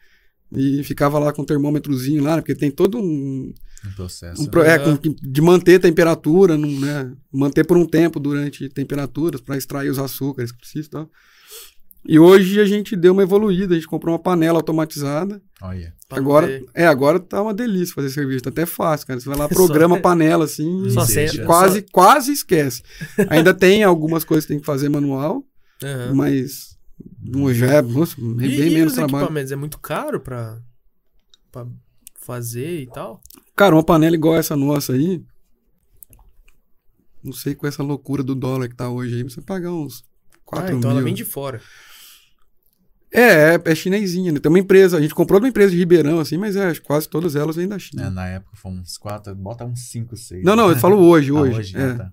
[0.53, 2.41] E ficava lá com o termômetrozinho lá, né?
[2.43, 3.53] Porque tem todo um,
[3.87, 4.43] Um processo.
[4.43, 7.13] Um pro- é, com- de manter temperatura, não, né?
[7.33, 11.11] Manter por um tempo durante temperaturas para extrair os açúcares que precisa e tal.
[12.09, 15.43] E hoje a gente deu uma evoluída, a gente comprou uma panela automatizada.
[15.61, 15.93] Olha.
[16.09, 19.19] pra agora, é, agora tá uma delícia fazer cerveja, tá até fácil, cara.
[19.19, 22.83] Você vai lá, Só- programa a panela assim, Só e quase, quase esquece.
[23.29, 25.43] Ainda tem algumas coisas que tem que fazer manual,
[25.83, 26.15] Aham.
[26.15, 26.76] mas
[27.65, 29.25] é, nossa, é E, bem e menos os trabalho.
[29.25, 29.53] equipamentos?
[29.53, 30.59] É muito caro pra,
[31.53, 31.67] pra
[32.15, 33.21] fazer e tal?
[33.55, 35.23] Cara, uma panela igual essa nossa aí,
[37.23, 40.05] não sei com essa loucura do dólar que tá hoje aí, você pagar uns
[40.45, 40.99] 4 ah, então mil.
[40.99, 41.61] ela vem de fora.
[43.13, 44.39] É, é, é chinesinha, né?
[44.39, 47.35] Tem uma empresa, a gente comprou uma empresa de Ribeirão, assim, mas é, quase todas
[47.35, 48.07] elas vêm da China.
[48.07, 50.45] É, na época foi uns 4, bota uns 5, 6.
[50.45, 51.59] Não, não, eu falo hoje, Ah, hoje.
[51.59, 51.83] hoje, é.
[51.83, 52.13] ah, tá.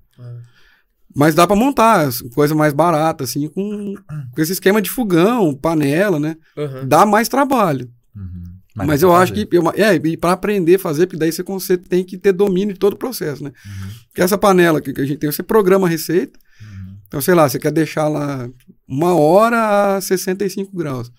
[1.16, 3.94] Mas dá pra montar coisa mais barata, assim, com,
[4.34, 6.36] com esse esquema de fogão, panela, né?
[6.58, 6.88] Aham.
[6.88, 7.90] Dá mais trabalho.
[8.16, 8.44] Uhum.
[8.76, 9.46] Mas, dá eu pra acho fazer.
[9.46, 9.56] que.
[9.56, 12.74] eu- é, e pra aprender a fazer, porque daí você, você tem que ter domínio
[12.74, 13.52] de todo o processo, né?
[13.66, 13.90] Uhum.
[14.08, 16.40] Porque essa panela que, que a gente tem, você programa a receita.
[16.62, 16.96] Uhum.
[17.08, 18.50] Então, sei lá, você quer deixar lá
[18.88, 21.12] uma hora a 65 graus.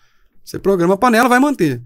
[0.45, 1.81] Você programa a panela, vai manter.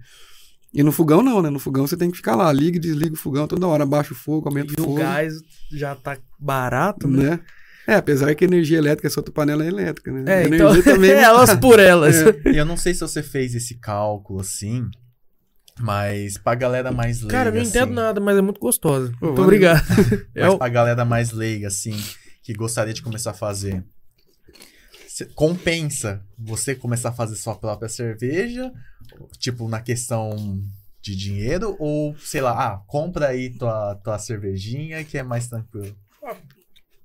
[0.73, 1.49] E no fogão não, né?
[1.51, 4.13] No fogão você tem que ficar lá, liga e desliga o fogão toda hora, abaixa
[4.13, 4.99] o fogo, aumenta E o o fogo.
[4.99, 5.33] gás
[5.71, 7.29] já tá barato, né?
[7.31, 7.39] né?
[7.91, 10.43] É, apesar que a energia elétrica, essa outra panela é elétrica, né?
[10.43, 11.11] É, então, também.
[11.11, 12.15] elas por elas.
[12.45, 12.49] É.
[12.51, 14.87] E eu não sei se você fez esse cálculo assim,
[15.79, 17.31] mas pra galera mais leiga.
[17.37, 19.11] Cara, eu não entendo assim, nada, mas é muito gostosa.
[19.19, 19.43] Pô, Muito valeu.
[19.45, 19.83] obrigado.
[20.35, 21.95] É Mas o- pra galera mais leiga, assim,
[22.43, 23.83] que gostaria de começar a fazer.
[25.35, 28.71] Compensa você começar a fazer sua própria cerveja,
[29.37, 30.61] tipo, na questão
[31.01, 35.93] de dinheiro, ou, sei lá, ah, compra aí tua, tua cervejinha que é mais tranquilo.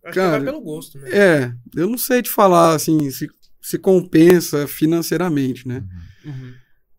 [0.05, 1.11] Acho que Cara, vai pelo gosto, né?
[1.11, 3.29] É, eu não sei te falar, assim, se,
[3.63, 5.83] se compensa financeiramente, né?
[6.25, 6.53] Uhum.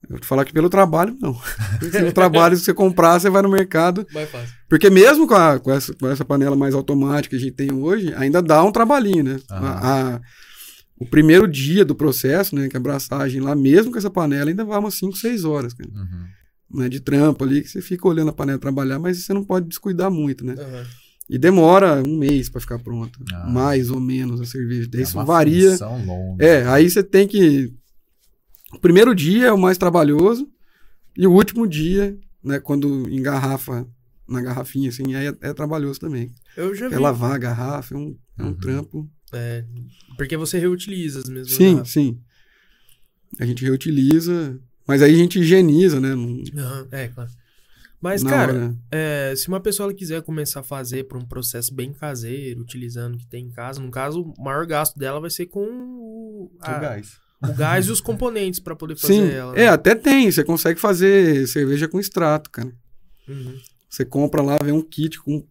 [0.03, 1.33] Eu vou te falar que pelo trabalho, não.
[1.91, 4.05] Pelo trabalho, se você comprar, você vai no mercado.
[4.13, 4.53] Mais fácil.
[4.69, 7.73] Porque mesmo com, a- com essa, com essa panela mais automática que a gente tem
[7.73, 9.39] hoje, ainda dá um trabalhinho, né?
[9.49, 10.21] A- a-
[10.99, 12.69] o primeiro dia do processo, né?
[12.69, 15.73] Que é a abraçagem lá, mesmo com essa panela, ainda vai umas 5, 6 horas,
[15.73, 15.89] cara.
[15.91, 16.25] Uhum.
[16.81, 19.67] Né, de trampo ali, que você fica olhando a panela trabalhar, mas você não pode
[19.67, 20.53] descuidar muito, né?
[20.57, 20.85] Aham.
[21.29, 23.17] E demora um mês pra ficar pronta.
[23.33, 23.47] Ah.
[23.49, 24.87] Mais ou menos a cerveja.
[24.87, 25.75] Daí É isso uma varia.
[26.05, 26.43] longa.
[26.45, 27.73] É, aí você tem que.
[28.73, 30.47] O primeiro dia é o mais trabalhoso,
[31.17, 33.87] e o último dia, né, quando engarrafa
[34.27, 36.29] na garrafinha, assim, aí é, é trabalhoso também.
[36.57, 36.95] Eu já vi.
[36.95, 38.53] É lavar a garrafa, é um, é um Uhum.
[38.55, 39.09] trampo.
[39.33, 39.63] É,
[40.17, 41.89] porque você reutiliza as mesmas Sim, garrafas.
[41.91, 42.19] sim.
[43.39, 46.13] A gente reutiliza, mas aí a gente higieniza, né?
[46.15, 47.29] não- Aham, é, claro.
[48.05, 48.75] Mas, na cara, hora.
[48.91, 53.17] é, se uma pessoa quiser começar a fazer por um processo bem caseiro, utilizando o
[53.17, 56.77] que tem em casa, no caso, o maior gasto dela vai ser com o, a-
[56.77, 57.17] O gás.
[57.43, 59.53] o gás e os componentes pra poder fazer Sim, ela.
[59.55, 59.67] é, né?
[59.67, 60.31] até tem.
[60.31, 62.71] Você consegue fazer cerveja com extrato, cara.
[63.27, 63.57] Uhum.
[63.89, 65.45] Você compra lá, vem um kit com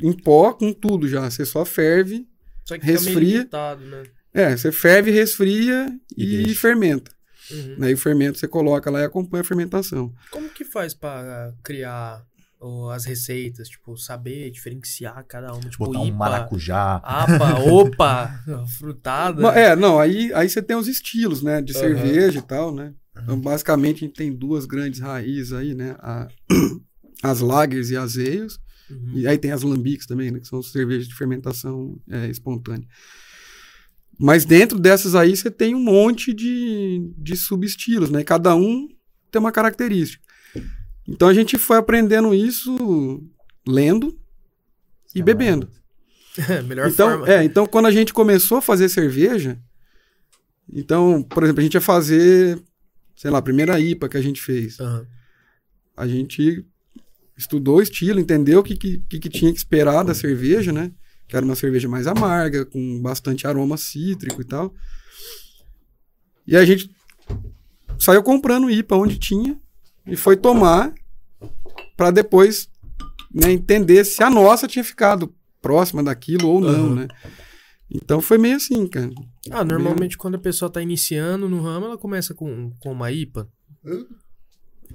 [0.00, 1.28] em pó, com tudo já.
[1.30, 2.26] Você só ferve.
[2.64, 3.36] Só que fica meio Resfria.
[3.38, 4.02] limitado, né?
[4.34, 7.10] É, você ferve, resfria E e, fermenta.
[7.50, 7.76] Uhum.
[7.82, 10.12] Aí o fermento você coloca lá e acompanha a fermentação.
[10.30, 12.24] Como que faz pra criar
[12.60, 13.68] ó, as receitas?
[13.68, 15.68] Tipo, saber diferenciar cada uma?
[15.68, 16.96] Tipo, Botar um IPA, maracujá.
[16.96, 18.44] APA, OPA,
[18.78, 19.46] frutada.
[19.58, 21.60] É, não, aí, aí você tem os estilos, né?
[21.62, 21.80] De Aham.
[21.80, 22.94] cerveja e tal, né?
[23.22, 25.96] Então, basicamente, a gente tem duas grandes raízes aí, né?
[25.98, 26.28] A-
[27.22, 28.58] as lagers e as ales.
[28.90, 29.12] Uhum.
[29.14, 30.40] E aí tem as lambics também, né?
[30.40, 32.86] Que são cervejas de fermentação é, espontânea.
[34.18, 38.24] Mas dentro dessas aí você tem um monte de, de subestilos, né?
[38.24, 38.88] Cada um
[39.30, 40.22] tem uma característica.
[41.06, 43.22] Então a gente foi aprendendo isso
[43.66, 44.18] lendo
[45.14, 45.68] e bebendo.
[46.66, 47.32] Melhor Então, forma.
[47.32, 49.58] é, então quando a gente começou a fazer cerveja,
[50.70, 52.60] então, por exemplo, a gente ia fazer,
[53.16, 54.78] sei lá, a primeira IPA que a gente fez.
[54.80, 55.06] Aham.
[55.96, 56.64] A gente
[57.36, 60.92] estudou o estilo, entendeu o que, que, que que tinha que esperar da cerveja, né?
[61.28, 64.74] Que era uma cerveja mais amarga, com bastante aroma cítrico e tal.
[66.46, 66.90] E a gente
[67.98, 69.58] saiu comprando IPA onde tinha
[70.06, 70.94] e foi tomar
[71.96, 72.68] para depois
[73.32, 76.94] né, entender se a nossa tinha ficado próxima daquilo ou não, Aham.
[76.94, 77.08] né?
[77.90, 79.10] Então foi meio assim, cara.
[79.50, 83.48] Ah, normalmente quando a pessoa tá iniciando no ramo, ela começa com, com uma IPA.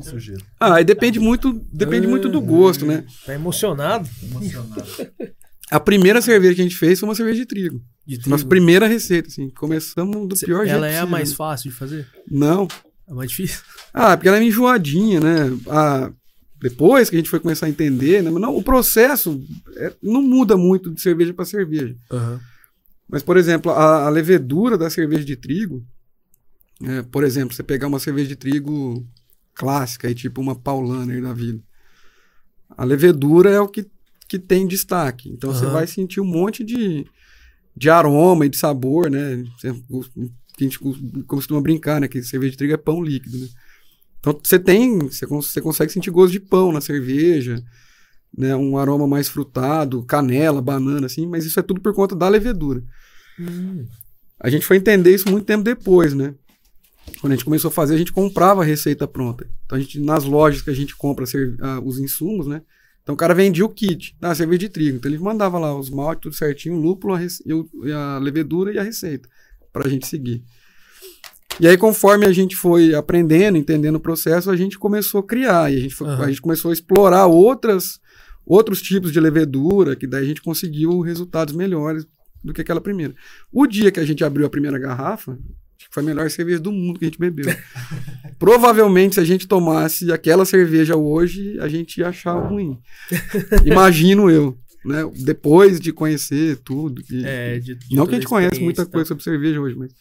[0.01, 0.43] Sujeira.
[0.59, 3.05] Ah, aí depende muito, depende muito do gosto, né?
[3.25, 4.09] Tá emocionado?
[4.23, 4.87] Emocionado.
[5.75, 7.81] A primeira cerveja que a gente fez foi uma cerveja de trigo.
[8.05, 8.49] De Nossa trigo.
[8.49, 9.49] primeira receita, assim.
[9.49, 12.07] Começamos do Cê- pior jeito Ela é a mais fácil de fazer?
[12.29, 12.67] Não.
[13.07, 13.61] A mais difícil?
[13.93, 15.49] Ah, porque ela é enjoadinha, né?
[16.61, 18.29] Depois que a gente foi começar a entender, né?
[18.29, 19.43] Mas não, o processo
[19.75, 21.95] é, não muda muito de cerveja para cerveja.
[22.11, 22.39] Aham.
[23.09, 25.83] Mas, por exemplo, a, a levedura da cerveja de trigo,
[26.81, 29.05] é, por exemplo, você pegar uma cerveja de trigo
[29.53, 31.59] clássica, aí, tipo uma Paulaner da vida,
[32.77, 33.85] a levedura é o que,
[34.33, 35.29] que tem destaque.
[35.29, 35.73] Então você Aham.
[35.73, 37.05] vai sentir um monte de,
[37.77, 39.43] de aroma e de sabor, né?
[39.59, 39.73] Você-
[40.55, 40.79] que a gente
[41.27, 42.07] costuma brincar, né?
[42.07, 43.47] Que cerveja de trigo é pão líquido, né?
[44.19, 47.63] Então você tem, você, você consegue sentir gosto de pão na cerveja,
[48.35, 48.55] né?
[48.55, 52.83] Um aroma mais frutado, canela, banana, assim, mas isso é tudo por conta da levedura.
[53.39, 53.85] Hum.
[54.39, 56.33] A gente foi entender isso muito tempo depois, né?
[57.21, 59.47] Quando a gente começou a fazer, a gente comprava a receita pronta.
[59.65, 61.25] Então a gente, nas lojas que a gente compra
[61.61, 62.61] ah, os insumos, né?
[63.03, 64.97] Então o cara vendia o kit, da cerveja de trigo.
[64.97, 67.43] Então ele mandava lá os maltes, tudo certinho, o lúpulo, a, rece-
[67.93, 69.27] a levedura e a receita
[69.71, 70.41] pra gente seguir.
[71.59, 75.71] E aí, conforme a gente foi aprendendo, entendendo o processo, a gente começou a criar.
[75.71, 76.23] E a gente, foi- Aham.
[76.23, 77.99] a gente começou a explorar outras,
[78.45, 82.07] outros tipos de levedura, que daí a gente conseguiu resultados melhores
[82.43, 83.13] do que aquela primeira.
[83.51, 85.37] O dia que a gente abriu a primeira garrafa,
[85.91, 87.45] foi a melhor cerveja do mundo que a gente bebeu.
[88.39, 92.77] Provavelmente, se a gente tomasse aquela cerveja hoje, a gente ia achar ruim.
[93.65, 94.57] Imagino eu.
[94.85, 94.97] Né?
[95.23, 97.01] Depois de conhecer tudo.
[97.03, 98.91] que- É, de, de não que a gente conhece muita tal.
[98.91, 99.91] coisa sobre cerveja hoje, mas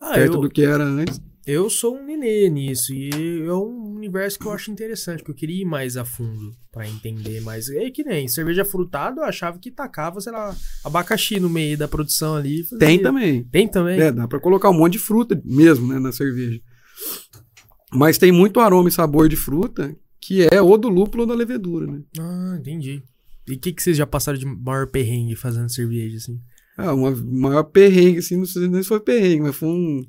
[0.00, 1.20] Ah, perto eu, do que era antes.
[1.46, 2.92] Eu sou um nenê nisso.
[2.92, 3.10] E
[3.46, 6.86] é um universo que eu acho interessante, que eu queria ir mais a fundo pra
[6.88, 7.68] entender mais.
[7.68, 11.88] É que nem cerveja frutada, eu achava que tacava, sei lá, abacaxi no meio da
[11.88, 12.62] produção ali.
[12.64, 13.42] fazia- Tem também.
[13.44, 14.00] Tem também?
[14.00, 16.60] É, dá pra colocar um monte de fruta mesmo, né, na cerveja.
[17.92, 21.34] Mas tem muito aroma e sabor de fruta que é ou do lúpulo ou da
[21.34, 22.02] levedura, né?
[22.18, 23.02] Ah, entendi.
[23.48, 26.38] E o que, que vocês já passaram de maior perrengue fazendo cerveja, assim?
[26.76, 30.04] Ah, uma maior perrengue, assim, não sei nem se foi perrengue, mas foi um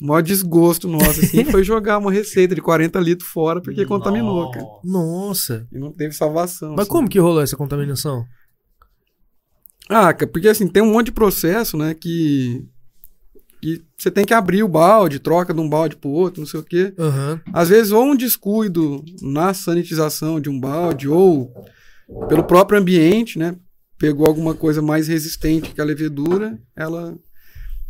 [0.00, 4.66] maior desgosto nosso, assim, foi jogar uma receita de 40 litros fora porque contaminou, cara.
[4.84, 5.66] Nossa.
[5.72, 6.70] E não teve salvação.
[6.70, 6.90] Mas assim.
[6.90, 8.24] como que rolou essa contaminação?
[9.88, 12.66] Ah, porque assim, tem um monte de processo, né, que,
[13.62, 16.60] que você tem que abrir o balde, troca de um balde pro outro, não sei
[16.60, 16.92] o quê.
[16.98, 17.40] Aham.
[17.52, 21.52] Às vezes, ou um descuido na sanitização de um balde, ou
[22.28, 23.56] pelo próprio ambiente, né?
[23.98, 27.16] Pegou alguma coisa mais resistente que a levedura, ela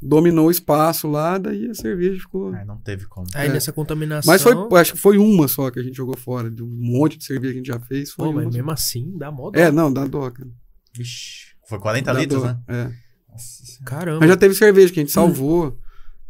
[0.02, 2.52] dominou o espaço lá, daí a cerveja ficou.
[2.54, 3.26] Ah, não teve como.
[3.34, 3.52] Aí É.
[3.52, 4.32] nessa contaminação.
[4.32, 7.16] Mas foi, acho que foi uma só que a gente jogou fora, de um monte
[7.18, 8.10] de cerveja que a gente já fez.
[8.10, 8.50] Foi Pô, mas só.
[8.50, 9.58] mesmo assim, dá mó dó.
[9.58, 10.48] É, não, dá dó, cara.
[10.94, 11.54] Vixe.
[11.68, 12.58] Foi 40 Dá litros, dó, né?
[12.68, 12.90] É.
[13.32, 13.84] Nossa.
[13.84, 14.20] Caramba.
[14.20, 15.78] Mas já teve cerveja que a gente salvou,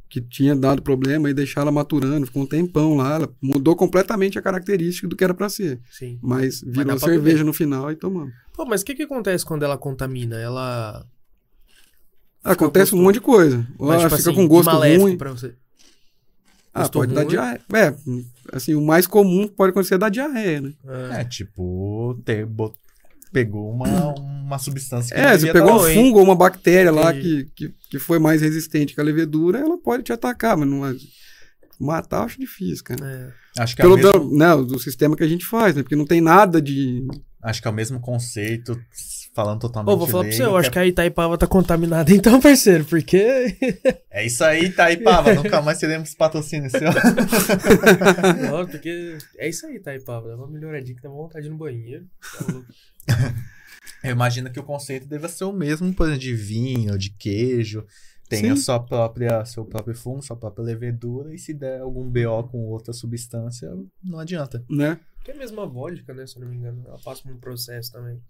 [0.08, 4.38] que tinha dado problema, e deixar ela maturando, ficou um tempão lá, ela mudou completamente
[4.38, 5.80] a característica do que era pra ser.
[5.90, 6.18] Sim.
[6.22, 8.32] Mas virou pra cerveja no final e tomamos.
[8.54, 10.36] Pô, mas o que que acontece quando ela contamina?
[10.36, 11.06] Ela.
[12.52, 13.66] Acontece um monte de coisa.
[13.78, 15.16] Mas, ela tipo fica assim, com gosto ruim.
[15.16, 15.54] Pra você.
[16.72, 17.30] Ah, Gostou pode dar muito?
[17.30, 17.60] diarreia.
[17.74, 17.94] É,
[18.52, 20.72] assim, o mais comum pode acontecer é dar diarreia, né?
[21.18, 22.74] É, tipo, ter, bo-
[23.32, 25.90] pegou uma, uma substância que É, você pegou tá um lá.
[25.90, 25.96] hein?
[26.04, 27.46] fungo ou uma bactéria lá Entendi.
[27.54, 30.86] que, que, que foi mais resistente que a levedura, ela pode te atacar, mas não
[30.86, 30.94] é-
[31.80, 33.04] matar eu acho difícil, cara.
[33.56, 33.62] É.
[33.62, 35.82] Acho que, é o Pelo mesmo, do, né, do sistema que a gente faz, né?
[35.82, 37.06] Porque não tem nada de.
[37.42, 38.78] acho que é o mesmo conceito,
[39.36, 41.46] falando totalmente Ô, vou falar pra você, leigo, eu acho que que a Itaipava tá
[41.46, 43.18] contaminada então, parceiro, porque...
[43.18, 44.00] é...
[44.10, 46.80] é isso aí, Itaipava, nunca mais teremos patrocínio seu.
[48.50, 52.06] Não, porque é isso aí, Itaipava, dá uma melhoradinha que dá uma vontade no banheiro.
[52.38, 52.66] Tá louco.
[54.02, 57.84] Eu imagino que o conceito deva ser o mesmo, por exemplo, de vinho, de queijo.
[58.28, 58.62] Tem a Sim.
[58.62, 62.92] sua própria, seu próprio fungo, sua própria levedura, e se der algum BO com outra
[62.92, 63.70] substância,
[64.02, 64.64] não adianta.
[64.68, 64.98] né?
[65.22, 66.82] Que é a mesma vodka, né, se eu não me engano.
[66.86, 68.20] Ela passa por um processo também.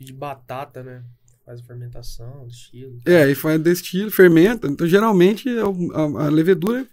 [0.00, 1.04] E de batata, né?
[1.44, 2.98] Faz a fermentação, estilo.
[3.04, 4.66] É, e faz destilo, fermenta.
[4.66, 6.86] Então, geralmente, é o- a, a levedura,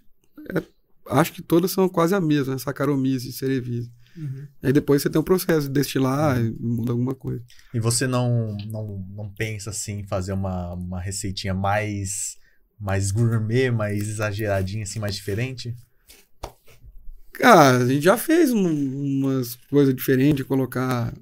[0.54, 0.62] é-
[1.10, 2.58] acho que todas são quase a mesma, né?
[2.58, 3.90] Saccharomyces e Cerevisiae.
[4.16, 4.46] Uhum.
[4.62, 7.40] Aí depois você tem um processo de destilar e muda alguma coisa.
[7.72, 12.36] E você não, não, não pensa assim em fazer uma, uma receitinha mais,
[12.80, 15.74] mais gourmet, mais exageradinha, assim, mais diferente?
[17.40, 21.14] Ah, a gente já fez um- umas coisas diferentes, colocar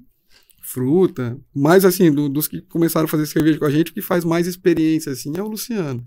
[0.71, 1.37] fruta.
[1.55, 4.25] Mas, assim, do- dos que começaram a fazer cerveja com a gente, o que faz
[4.25, 6.03] mais experiência, assim, é o Luciano.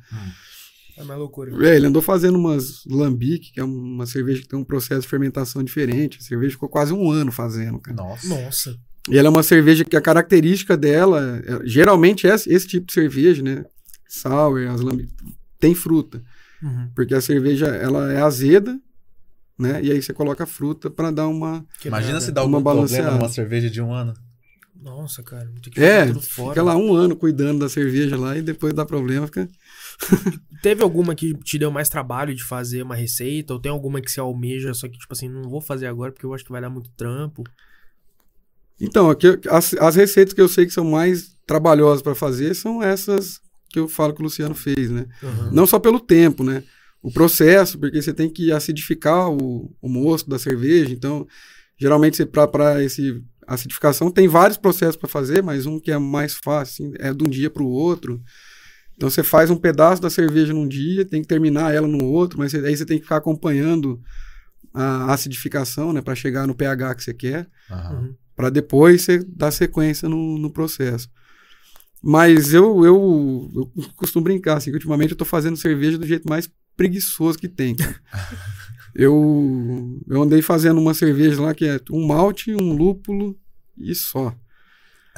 [0.99, 1.51] É mais loucura.
[1.66, 5.09] É, ele andou fazendo umas lambique, que é uma cerveja que tem um processo de
[5.09, 6.19] fermentação diferente.
[6.19, 7.97] A cerveja ficou quase um ano fazendo, cara.
[7.97, 8.28] Nossa.
[8.28, 8.77] Nossa.
[9.09, 12.93] E ela é uma cerveja que a característica dela, é- geralmente é esse, tipo de
[12.93, 13.65] cerveja, né?
[14.07, 15.15] Sour, as lambique,
[15.59, 16.23] tem fruta.
[16.62, 16.91] Uhum.
[16.95, 18.78] Porque a cerveja, ela é azeda,
[19.59, 19.82] né?
[19.82, 21.65] E aí você coloca a fruta para dar uma...
[21.82, 23.16] Imagina se dá Uma algum problema balanceada.
[23.16, 24.12] numa cerveja de um ano.
[24.82, 25.51] Nossa, cara.
[25.62, 26.51] Tem que É, tudo fora.
[26.51, 29.48] fica lá um ano cuidando da cerveja lá e depois dá problema, fica...
[30.62, 33.52] Teve alguma que te deu mais trabalho de fazer uma receita?
[33.52, 36.24] Ou tem alguma que você almeja, só que, tipo assim, não vou fazer agora porque
[36.24, 37.44] eu acho que vai dar muito trampo?
[38.81, 42.82] Então, aqui, as, as receitas que eu sei que são mais trabalhosas para fazer são
[42.82, 45.07] essas que eu falo que o Luciano fez, né?
[45.23, 45.52] Uhum.
[45.52, 46.65] Não só pelo tempo, né?
[47.02, 50.93] O processo, porque você tem que acidificar o, o mosto da cerveja.
[50.93, 51.27] Então,
[51.78, 53.23] geralmente, para esse
[53.55, 57.24] acidificação, tem vários processos para fazer, mas um que é mais fácil assim, é de
[57.24, 58.22] um dia para o outro.
[58.97, 62.39] Então, você faz um pedaço da cerveja num dia, tem que terminar ela no outro,
[62.39, 64.01] mas aí você tem que ficar acompanhando
[64.72, 66.01] a acidificação, né?
[66.01, 67.48] Para chegar no pH que você quer.
[67.70, 68.14] Uhum.
[68.36, 71.09] para depois você dar sequência no, no processo.
[72.02, 76.28] Mas eu, eu, eu costumo brincar, assim, que ultimamente eu tô fazendo cerveja do jeito
[76.28, 77.77] mais preguiçoso que tem.
[78.94, 83.38] eu, eu andei fazendo uma cerveja lá que é um malte, um lúpulo
[83.76, 84.34] e só.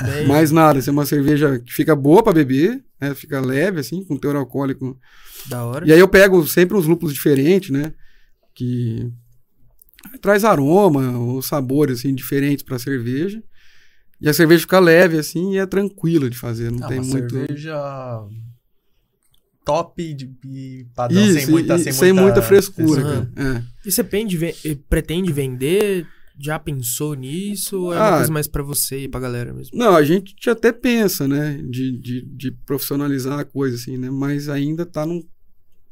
[0.02, 3.14] Bem, Mais nada, é uma cerveja que fica boa para beber, né?
[3.14, 4.98] Fica leve, assim, com teor alcoólico.
[5.46, 5.86] Da hora.
[5.86, 7.92] E aí eu pego sempre uns lúpulos diferentes, né?
[8.54, 9.12] Que
[10.20, 13.42] traz aroma ou sabores assim diferentes para cerveja.
[14.20, 17.06] E a cerveja fica leve assim e é tranquila de fazer, não Ah, tem uma
[17.06, 17.74] muito cerveja
[19.64, 23.30] top de, de padrão, Isso, sem muita, e- sem, sem muita frescura, frescura.
[23.34, 23.58] cara.
[23.58, 23.88] É.
[23.88, 24.38] E você pende,
[24.88, 26.06] pretende vender?
[26.40, 27.78] Já pensou nisso?
[27.82, 28.16] Ou é uma Ah.
[28.18, 29.76] coisa mais pra você e pra galera mesmo?
[29.78, 34.48] Não, a gente até pensa, né, de, de, de profissionalizar a coisa assim, né, mas
[34.48, 35.22] ainda tá num,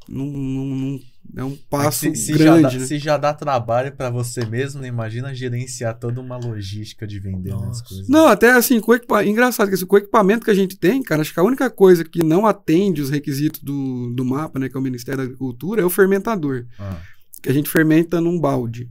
[0.09, 0.99] num, num- num-
[1.35, 2.85] é um passo se, se já grande, dá, né?
[2.85, 4.87] se já dá trabalho pra você mesmo, né?
[4.87, 8.07] imagina gerenciar toda uma logística de vender né, as coisas.
[8.09, 9.23] Não, até assim, com equipa...
[9.23, 11.69] engraçado que assim, com o equipamento que a gente tem, cara, acho que a única
[11.69, 15.23] coisa que não atende os requisitos do, do mapa, né, que é o Ministério da
[15.23, 16.65] Agricultura, é o fermentador.
[16.77, 16.97] Ah,
[17.41, 18.89] Que a gente fermenta num balde,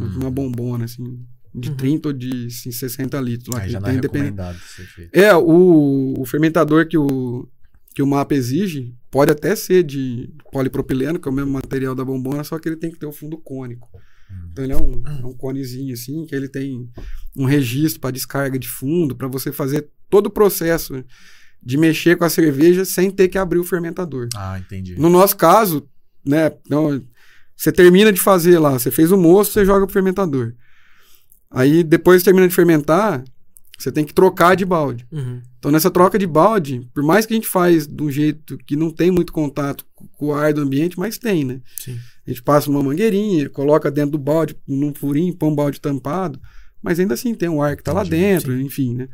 [0.00, 0.20] Hum.
[0.20, 1.20] uma bombona, assim,
[1.54, 1.76] de Uhum.
[1.76, 3.48] 30 ou de assim, 60 litros.
[3.54, 5.10] Lá, aí que já não é recomendado ser feito.
[5.14, 7.46] É, o, o fermentador que o,
[7.94, 12.02] que o mapa exige pode até ser de polipropileno, que é o mesmo material da
[12.02, 13.90] bombona, só que ele tem que ter o fundo cônico.
[14.30, 14.48] Hum.
[14.50, 16.90] Então ele é um, é um conezinho assim, que ele tem
[17.36, 21.04] um registro para descarga de fundo, para você fazer todo o processo
[21.62, 24.28] de mexer com a cerveja sem ter que abrir o fermentador.
[24.34, 24.98] Ah, entendi.
[24.98, 25.86] No nosso caso,
[26.24, 27.00] né, então,
[27.54, 30.54] você termina de fazer lá, você fez o moço, você joga pro fermentador.
[31.50, 33.22] Aí depois termina de fermentar,
[33.78, 35.06] você tem que trocar de balde.
[35.10, 35.40] Uhum.
[35.58, 38.76] Então nessa troca de balde, por mais que a gente faz de um jeito que
[38.76, 41.60] não tem muito contato com o ar do ambiente, mas tem, né?
[41.78, 41.98] Sim.
[42.26, 46.40] A gente passa numa mangueirinha, coloca dentro do balde, num furinho, põe um balde tampado,
[46.82, 49.08] mas ainda assim tem um ar que está lá dentro, enfim, né?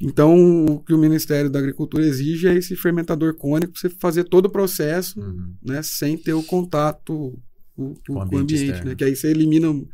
[0.00, 4.24] Então, o que o Ministério da Agricultura exige é esse fermentador cônico, pra você fazer
[4.24, 5.54] todo o processo, Uhum.
[5.62, 7.38] né, sem ter o contato
[7.76, 8.94] com, com- Com o com o ambiente né?
[8.94, 9.86] Que aí você elimina um,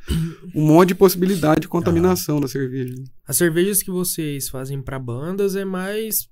[0.54, 2.94] monte de possibilidade de contaminação da cerveja.
[3.26, 6.28] As cervejas que vocês fazem pra bandas é mais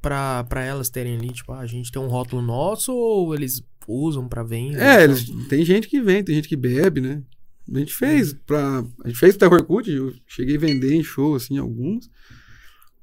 [0.00, 3.62] pra, pra elas terem ali, tipo, ah, a gente tem um rótulo nosso ou eles
[3.88, 4.78] usam pra venda?
[4.78, 7.22] É, eles, tem gente que vem, tem gente que bebe, né?
[7.72, 8.84] A gente fez pra.
[9.02, 12.10] A gente fez o Terror Cult, eu cheguei a vender em show, assim, alguns.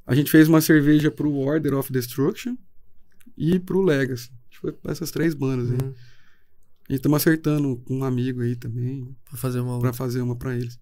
[0.05, 2.55] A gente fez uma cerveja pro Order of Destruction
[3.38, 4.30] e pro Legacy.
[4.31, 5.77] A gente foi pra essas três bandas aí.
[6.91, 9.80] E estamos acertando com um amigo aí também, Pra fazer uma.
[9.80, 10.77] pra fazer uma pra eles.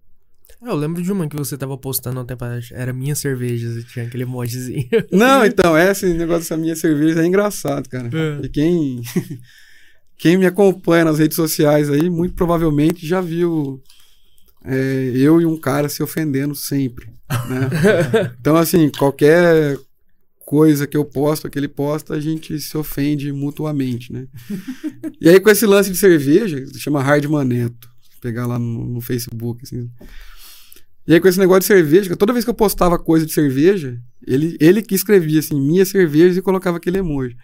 [0.60, 2.68] Ah, eu lembro de uma que você tava postando há um tempo atrás.
[2.72, 4.88] Era minha cerveja, e tinha aquele emojizinho.
[5.12, 8.10] Não, então, esse negócio dessa minha cerveja é engraçado, cara.
[8.12, 8.44] É.
[8.44, 9.00] E quem,
[10.18, 13.80] quem me acompanha nas redes sociais aí, muito provavelmente já viu
[14.64, 17.70] é, eu e um cara se ofendendo sempre, né?
[18.40, 19.78] Então, assim, qualquer
[20.50, 24.26] coisa que eu posto, que ele posta, a gente se ofende mutuamente, né?
[25.20, 27.88] E aí, com esse lance de cerveja, chama Hardman Neto,
[28.20, 29.88] pegar lá no, no Facebook, assim.
[31.06, 33.96] E aí, com esse negócio de cerveja, toda vez que eu postava coisa de cerveja,
[34.26, 37.36] ele, ele que escrevia assim, minha cerveja e colocava aquele emoji.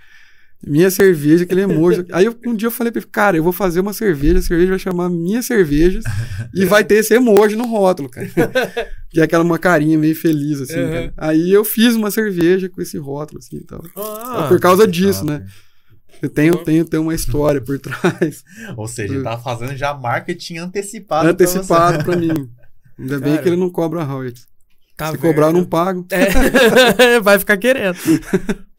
[0.65, 2.05] Minha cerveja, aquele emoji.
[2.13, 4.43] Aí eu- um dia eu falei pra ele, cara, eu vou fazer uma cerveja, a
[4.43, 6.05] cerveja vai chamar Minha Cervejas
[6.55, 8.27] e vai ter esse emoji no rótulo, cara.
[9.11, 10.91] que é aquela uma carinha meio feliz, assim, Uhum.
[10.91, 11.13] cara.
[11.17, 13.83] Aí eu fiz uma cerveja com esse rótulo, assim, e tal.
[13.97, 15.31] Ah, É por causa disso, top.
[15.33, 15.47] né?
[16.23, 18.43] Eu tenho, tenho, tenho uma história por trás,
[18.77, 21.23] Ou seja, tá fazendo já marketing antecipado.
[21.25, 22.49] pra antecipado pra mim.
[22.99, 24.47] Ainda bem Cara, que ele não cobra royalties.
[24.97, 26.07] Tá Se cobrar, eu não pago.
[26.11, 27.99] É, vai ficar querendo.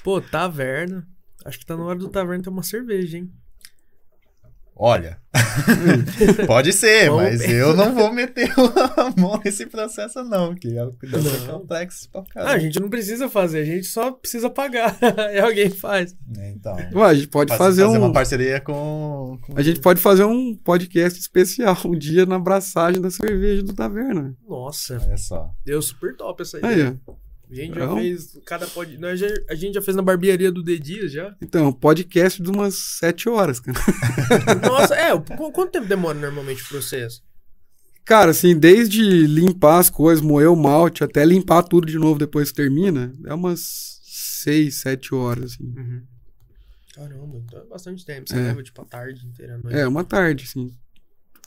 [0.03, 1.05] Pô, taverna.
[1.47, 3.31] Acho que tá na hora do taverna ter uma cerveja, hein?
[4.79, 5.19] Olha,
[6.45, 8.51] pode ser, Vamos mas eu não vou meter
[8.95, 10.87] a mão nesse processo, não, que é
[11.51, 12.59] complexo pra Ah, a caramba.
[12.59, 14.95] gente não precisa fazer, a gente só precisa pagar.
[15.33, 16.15] e alguém faz.
[16.37, 17.97] É, Então, Ué, a gente pode faz- fazer, um.
[17.97, 23.01] uma parceria com, com- A gente pode fazer um podcast especial um dia na abraçagem
[23.01, 24.35] da cerveja do Taverna.
[24.47, 25.49] Nossa, Olha só.
[25.65, 27.01] deu super top essa Aí, ideia.
[27.07, 27.13] ó.
[27.49, 28.97] A gente já Então- fez cada pod...
[28.97, 31.35] nós já- A gente já fez na barbearia do Dias já.
[31.41, 33.77] Então, podcast de umas sete horas, cara.
[34.67, 37.21] Nossa, é, qu- quanto tempo demora normalmente o processo?
[38.03, 42.49] Cara, assim, desde limpar as coisas, moer o malte, até limpar tudo de novo depois
[42.51, 45.73] que termina, é umas seis, sete horas, assim.
[46.95, 48.27] Caramba, então é bastante tempo.
[48.29, 48.39] Você É.
[48.43, 49.77] leva tipo a tarde inteira, a noite.
[49.77, 50.71] É, uma tarde, assim.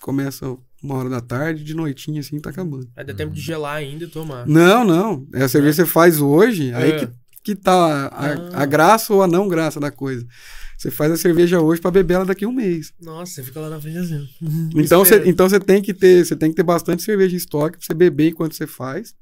[0.00, 2.88] Começa uma hora da tarde, de noitinha, assim, tá acabando.
[2.96, 4.46] Aí dá tempo de gelar ainda e tomar.
[4.46, 5.26] Não, não.
[5.34, 6.98] É a cerveja que você faz hoje, aí É.
[7.00, 7.08] que,
[7.44, 8.62] que tá a, a- Ah.
[8.62, 10.26] a graça ou a não graça da coisa.
[10.78, 12.94] Você faz a cerveja hoje pra beber ela daqui a um mês.
[12.98, 14.26] Nossa, você fica lá na frente assim.
[14.74, 17.76] Então você, então você tem que ter, você tem que ter bastante cerveja em estoque
[17.76, 19.14] pra você beber enquanto você faz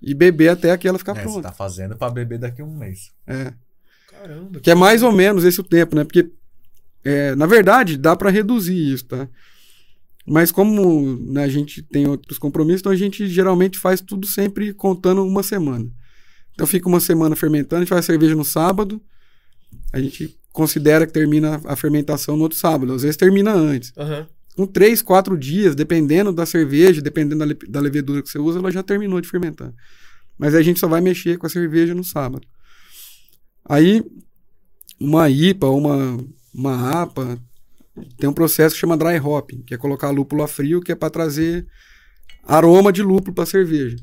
[0.00, 1.42] e beber até aquela ficar É, você pronta.
[1.48, 3.10] tá fazendo pra beber daqui a um mês.
[3.26, 3.52] É.
[4.08, 4.60] Caramba.
[4.60, 6.04] Que é mais ou menos esse o tempo, né?
[6.04, 6.30] Porque
[7.04, 9.28] é, na verdade dá pra reduzir isso, tá?
[10.26, 14.72] Mas como né, a gente tem outros compromissos, então a gente geralmente faz tudo sempre
[14.74, 15.88] contando uma semana.
[16.52, 19.00] Então fica uma semana fermentando, a gente faz a cerveja no sábado,
[19.92, 23.92] a gente considera que termina a fermentação no outro sábado, às vezes termina antes.
[23.96, 24.26] Aham.
[24.56, 28.58] Com três, quatro dias, dependendo da cerveja, dependendo da, le- da levedura que você usa,
[28.58, 29.72] ela já terminou de fermentar.
[30.36, 32.46] Mas a gente só vai mexer com a cerveja no sábado.
[33.64, 34.02] Aí,
[34.98, 36.18] uma IPA uma,
[36.52, 37.38] uma APA
[38.18, 40.94] tem um processo que chama dry hopping, que é colocar lúpulo a frio, que é
[40.94, 41.66] para trazer
[42.44, 43.96] aroma de lúpulo para a cerveja.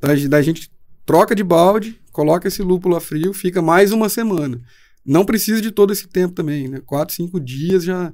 [0.00, 0.70] Daí daí a gente
[1.06, 4.60] troca de balde, coloca esse lúpulo a frio, fica mais uma semana.
[5.04, 6.80] Não precisa de todo esse tempo também, né?
[6.84, 8.12] Quatro, cinco dias já.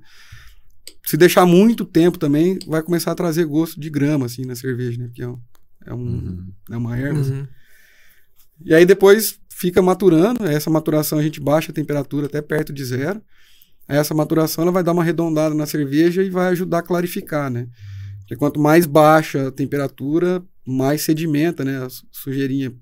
[1.04, 4.98] Se deixar muito tempo também, vai começar a trazer gosto de grama, assim, na cerveja,
[4.98, 5.06] né?
[5.08, 5.38] Porque é, um,
[5.86, 6.52] é, um- Uhum.
[6.70, 7.20] é uma erva.
[7.20, 7.32] assim.
[7.40, 7.46] Uhum.
[8.64, 10.44] E aí depois fica maturando.
[10.46, 13.22] Essa maturação a gente baixa a temperatura até perto de zero.
[13.88, 17.66] Essa maturação ela vai dar uma arredondada na cerveja e vai ajudar a clarificar, né?
[18.20, 21.82] Porque quanto mais baixa a temperatura, mais sedimenta, né?
[21.82, 22.74] A su- sujeirinha,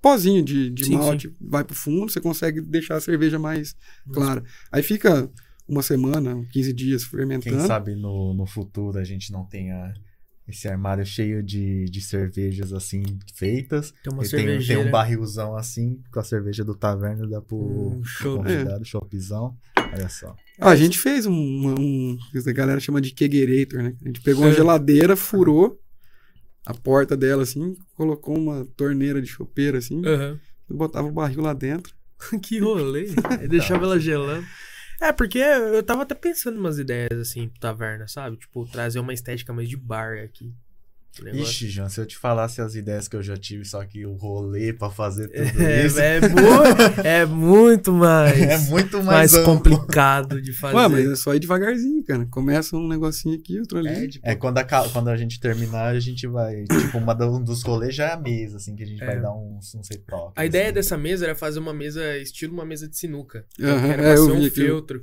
[0.00, 3.76] pozinho de, de Sim, malte vai pro fundo, você consegue deixar a cerveja mais
[4.12, 4.42] clara.
[4.72, 5.30] Aí fica
[5.68, 7.66] uma semana, 15 dias Quem fermentando.
[7.66, 9.92] sabe no, no futuro a gente não tenha
[10.48, 13.02] esse armário cheio de, de cervejas assim
[13.34, 13.92] feitas.
[14.02, 17.56] Tem uma e tem, tem um barrilzão assim com a cerveja do taverna, dá pro,
[17.56, 18.36] Um pro chopp.
[18.38, 19.56] convidado, choppzão.
[19.92, 20.34] Olha só.
[20.60, 23.94] Ah, a gente fez um, um a galera chama de kegerator, né?
[24.02, 24.54] A gente pegou uma É.
[24.54, 25.78] geladeira, furou
[26.66, 30.38] a porta dela assim, colocou uma torneira de chopeira assim, Aham.
[30.68, 31.94] e botava o barril lá dentro.
[32.42, 33.06] que rolê.
[33.40, 34.46] Aí deixava ela gelando.
[35.00, 38.36] É, porque eu tava até pensando umas ideias assim pro taverna, sabe?
[38.36, 40.52] Tipo, trazer uma estética mais de bar aqui.
[41.22, 44.06] Negócio- Ixi, João, se eu te falasse as ideias que eu já tive, só que
[44.06, 49.32] o rolê pra fazer tudo É, isso é, mu- é muito mais, é muito mais
[49.32, 50.76] mais, complicado de fazer.
[50.76, 52.24] Ué, mas é só ir devagarzinho, cara.
[52.30, 53.88] Começa um negocinho aqui, outro ali.
[53.88, 56.62] É, tipo, É, quando a, quando a gente terminar, a gente vai.
[56.64, 59.06] Tipo, uma um dos rolês já é a mesa, assim, que a gente É.
[59.06, 60.34] vai dar uns, uns retoques.
[60.36, 60.74] A ideia assim.
[60.74, 63.44] dessa mesa era fazer uma mesa, estilo uma mesa de sinuca.
[63.56, 65.02] Que era é, pra ser um vi aquilo.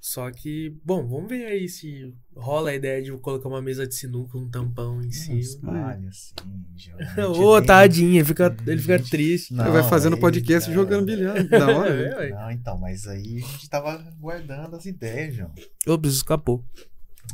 [0.00, 3.94] Só que, bom, vamos ver aí se rola a ideia de colocar uma mesa de
[3.94, 5.72] sinuca, um tampão em cima.
[5.72, 9.52] palhos, assim, Ô, nem- tadinho, fica, ele fica triste.
[9.52, 10.72] Não, vai fazendo aí, podcast é.
[10.72, 11.42] jogando bilhar.
[11.48, 11.88] Da hora.
[12.24, 12.30] É.
[12.30, 15.52] Não, então, mas aí a gente tava guardando as ideias, João.
[15.86, 16.64] Ô, preciso escapou.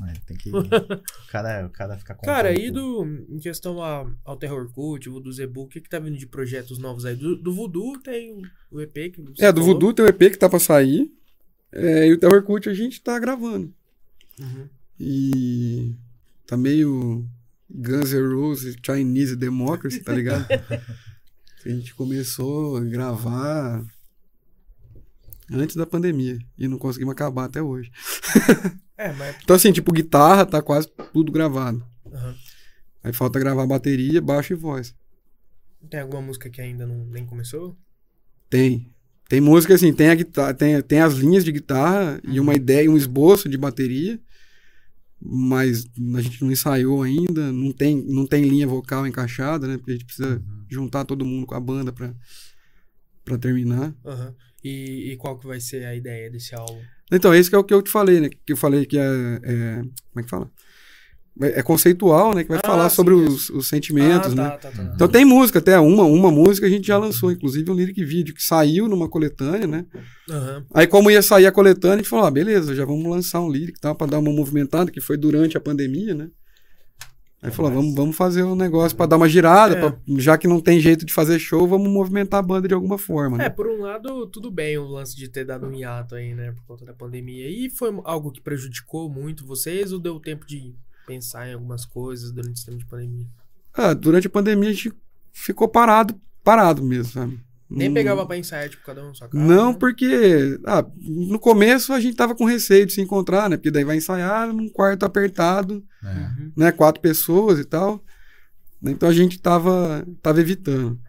[0.08, 0.50] É, tem que.
[0.50, 2.72] O cara, o cara fica Cara, tudo.
[3.04, 6.16] do, em questão a- ao Terror Cult, o do Zebu, o que, que tá vindo
[6.16, 7.14] de projetos novos aí?
[7.14, 9.74] Do, do Voodoo tem o EP que você É, do falou.
[9.74, 11.10] Voodoo tem o EP que tá pra sair.
[11.74, 13.74] É, e o Terror Cult a gente tá gravando.
[14.38, 14.68] Uhum.
[14.98, 15.92] E
[16.46, 17.28] tá meio
[17.68, 20.46] Guns N' Roses Chinese Democracy, tá ligado?
[21.66, 23.84] a gente começou a gravar
[25.50, 27.90] antes da pandemia e não conseguimos acabar até hoje.
[28.96, 29.36] É, mas.
[29.42, 31.84] Então assim, tipo, guitarra tá quase tudo gravado.
[32.12, 32.36] aham.
[33.02, 34.94] Aí falta gravar bateria, baixo e voz.
[35.90, 37.76] Tem alguma música que ainda não, nem começou?
[38.48, 38.93] Tem.
[39.28, 42.90] Tem música assim, tem a guitarra, tem, tem as linhas de guitarra e uma ideia,
[42.90, 44.20] um esboço de bateria,
[45.20, 49.78] mas a gente não ensaiou ainda, não tem, não tem linha vocal encaixada, né?
[49.78, 52.14] Porque a gente precisa juntar todo mundo com a banda pra,
[53.24, 53.94] pra terminar.
[54.04, 54.34] Aham.
[54.62, 56.80] E, e qual que vai ser a ideia desse álbum?
[57.12, 58.28] Então, esse que é o que eu te falei, né?
[58.44, 59.02] Que eu falei que é.
[59.42, 60.50] é- como é que fala?
[61.42, 62.44] É é conceitual, né?
[62.44, 63.28] Que vai Ah, falar sim, sobre isso.
[63.34, 64.50] os, os sentimentos, ah, né?
[64.50, 64.92] tá, tá, tá.
[64.94, 68.32] Então tem música, até uma, uma música a gente já lançou, inclusive um lyric vídeo
[68.34, 69.84] que saiu numa coletânea, né?
[70.30, 70.64] Aham.
[70.72, 73.48] Aí, como ia sair a coletânea, a gente falou: ah, beleza, já vamos lançar um
[73.50, 76.28] lyric tá, pra dar uma movimentada, que foi durante a pandemia, né?
[77.42, 79.80] Aí falou: vamos, vamos fazer um negócio pra dar uma girada, É.
[79.80, 82.96] pra- já que não tem jeito de fazer show, vamos movimentar a banda de alguma
[82.96, 83.50] forma, É, né?
[83.50, 86.64] por um lado, tudo bem o lance de ter dado um hiato aí, né, por
[86.64, 87.46] conta da pandemia.
[87.50, 90.74] E foi algo que prejudicou muito vocês ou deu tempo de
[91.06, 93.26] pensar em algumas coisas durante esse tempo de pandemia?
[93.72, 94.92] Ah, durante a pandemia a gente
[95.32, 97.40] ficou parado, parado mesmo, sabe?
[97.68, 99.42] Nem Não- pegava pra ensaiar, tipo, cada um na sua casa?
[99.44, 99.76] Não, né?
[99.80, 103.56] porque ah, no começo a gente tava com receio de se encontrar, né?
[103.56, 106.06] Porque daí vai ensaiar num quarto apertado, É.
[106.08, 106.52] Uhum.
[106.56, 106.70] né?
[106.72, 108.02] Quatro pessoas e tal.
[108.82, 111.00] Então a gente tava, tava evitando.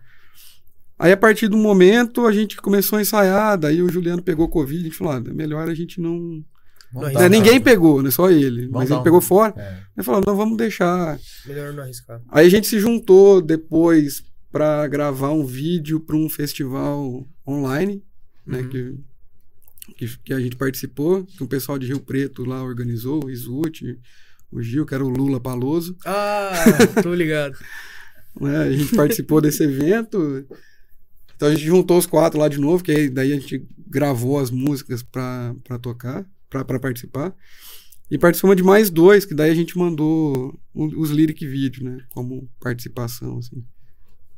[0.98, 4.80] Aí a partir do momento a gente começou a ensaiar, daí o Juliano pegou Covid,
[4.80, 6.44] a gente falou, ah, é melhor a gente não...
[6.96, 8.10] Vamos Não, dar uma- ninguém pegou, né?
[8.10, 8.62] Só ele.
[8.62, 9.54] Vamos mas ele um- pegou fora.
[9.58, 9.80] É.
[9.98, 11.20] Ele falou, não, vamos deixar...
[11.46, 12.22] Melhor não arriscar.
[12.30, 18.02] Aí a gente se juntou depois pra gravar um vídeo para um festival online,
[18.48, 18.70] né, Uhum.
[18.70, 18.98] que,
[19.98, 24.00] que, que a gente participou, que o pessoal de Rio Preto lá organizou, o Isuti,
[24.52, 26.52] o Gil, que era o Lula Paloso, Ah,
[27.04, 27.58] tô ligado.
[28.40, 30.46] né, a gente participou desse evento,
[31.36, 34.40] então a gente juntou os quatro lá de novo, que aí, daí a gente gravou
[34.40, 37.36] as músicas pra tocar, pra pra participar,
[38.10, 42.48] e participamos de mais dois, que daí a gente mandou os lyric vídeo, né, como
[42.60, 43.66] participação, assim.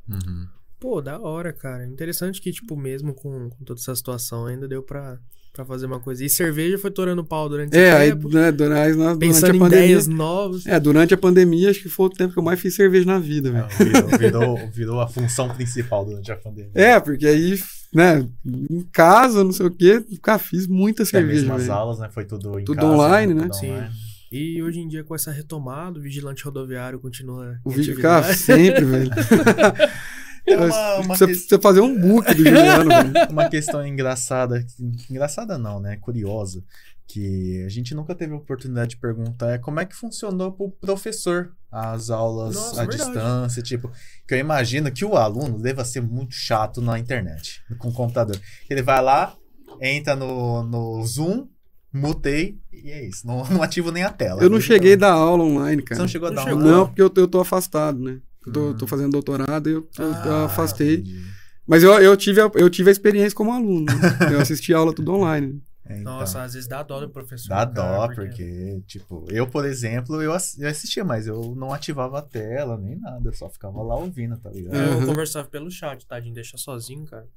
[0.10, 0.48] Uhum.
[0.80, 1.86] Pô, da hora, cara.
[1.86, 5.20] Interessante que, tipo, mesmo com, com toda essa situação, ainda deu pra,
[5.58, 6.24] pra fazer uma coisa.
[6.24, 9.52] E cerveja foi torando pau durante esse É, aí, tempo, né, durante, na- durante pensando
[9.52, 9.86] a em pandemia.
[9.86, 10.66] ideias novas.
[10.66, 13.20] É, durante a pandemia, acho que foi o tempo que eu mais fiz cerveja na
[13.20, 13.66] vida, velho.
[13.66, 16.72] É, virou, virou, virou a função principal durante a pandemia.
[16.74, 17.60] É, porque aí,
[17.94, 22.00] né, em casa, não sei o quê, cara, fiz muita É, cerveja, mesmo as aulas,
[22.00, 22.10] né?
[22.14, 23.42] Foi tudo em Tudo casa, online, né?
[23.44, 23.72] Tudo Sim.
[23.72, 23.90] online.
[24.32, 27.58] E hoje em dia, com essa retomada, o vigilante rodoviário continua.
[27.64, 27.72] O
[28.02, 29.10] cara, sempre, velho.
[30.48, 32.90] Tem uma, uma, Você que- fazer um book do Juliano,
[33.30, 34.66] uma questão engraçada,
[35.10, 35.98] engraçada não, né?
[35.98, 36.64] Curiosa,
[37.06, 40.70] que a gente nunca teve a oportunidade de perguntar é como é que funcionou pro
[40.72, 43.12] professor as aulas Nossa, à verdade.
[43.12, 43.92] distância, tipo,
[44.28, 48.40] que eu imagino que o aluno deva ser muito chato na internet, com o computador.
[48.70, 49.36] Ele vai lá,
[49.82, 51.48] entra no, no Zoom,
[51.94, 53.28] mutei e é isso.
[53.28, 54.42] Não, não ativo nem a tela.
[54.42, 56.02] Eu não cheguei a dar aula online, Você cara.
[56.02, 56.60] não chegou a Não dar chegou.
[56.64, 58.20] uma Não, porque eu eu tô afastado, né?
[58.52, 60.96] Tô, tô fazendo doutorado e eu, eu- eu Ah, afastei.
[60.96, 61.24] entendi.
[61.68, 63.86] Mas eu, eu, tive a, eu tive a experiência como aluno.
[63.86, 63.94] né?
[64.32, 65.62] Eu assisti aula tudo online.
[65.86, 66.06] É, então.
[66.06, 67.50] Nossa, às vezes dá dó do professor.
[67.50, 71.74] Dá cara, dó, porque, tipo, eu, por exemplo, eu, ass- eu assistia, mas eu não
[71.74, 74.76] ativava a tela nem nada, eu só ficava lá ouvindo, tá ligado?
[74.78, 75.06] Eu Uhum.
[75.08, 77.28] conversava pelo chat, tadinho, deixa sozinho, cara.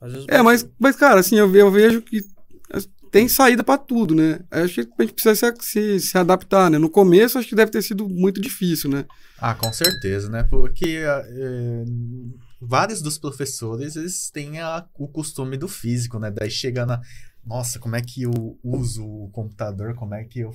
[0.00, 2.20] Às vezes o É, mas, mas cara, assim, eu, eu vejo que
[3.10, 4.40] tem saída pra tudo, né?
[4.50, 6.78] Acho que a gente precisa se, se, adaptar, né?
[6.78, 9.04] No começo, acho que deve ter sido muito difícil, né?
[9.38, 10.42] Ah, com certeza, né?
[10.42, 11.84] Porque é,
[12.60, 16.30] vários dos professores, eles têm a- o costume do físico, né?
[16.30, 17.00] Daí chega na,
[17.48, 20.54] nossa, como é que eu uso o computador, como é que eu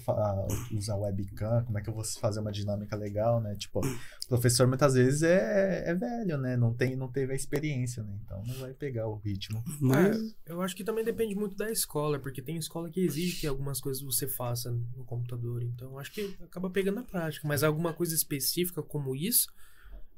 [0.71, 3.55] uso a webcam, como é que eu vou fazer uma dinâmica legal, né?
[3.55, 6.55] Tipo, o professor muitas vezes é, é velho, né?
[6.55, 8.15] Não, tem, não teve a experiência, né?
[8.23, 9.63] Então não vai pegar o ritmo.
[9.81, 13.47] Mas, Eu acho que também depende muito da escola, porque tem escola que exige que
[13.47, 15.63] algumas coisas você faça no computador.
[15.63, 17.47] Então, acho que acaba pegando na prática.
[17.47, 19.47] Mas alguma coisa específica como isso,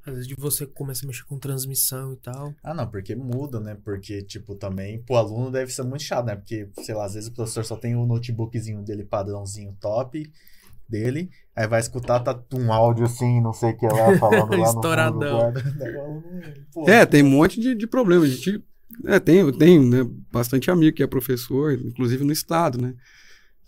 [0.06, 2.54] às vezes de você começa a mexer com transmissão e tal.
[2.62, 3.76] Ah, não, porque muda, né?
[3.84, 6.36] Porque, tipo, também pro aluno deve ser muito chato, né?
[6.36, 10.30] Porque, sei lá, às vezes o professor só tem o notebookzinho dele padrãozinho top
[10.88, 14.58] dele, aí vai escutar, tá um áudio assim, não sei o que lá, falando lá
[14.58, 15.38] no fundo do Estouradão.
[15.38, 15.62] guarda.
[15.76, 16.22] Daí o aluno,
[16.72, 18.24] pô, é, tem um monte de, de problema.
[18.24, 18.64] A gente,
[19.04, 22.94] é, tem, eu tenho né, bastante amigo que é professor, inclusive no estado, né?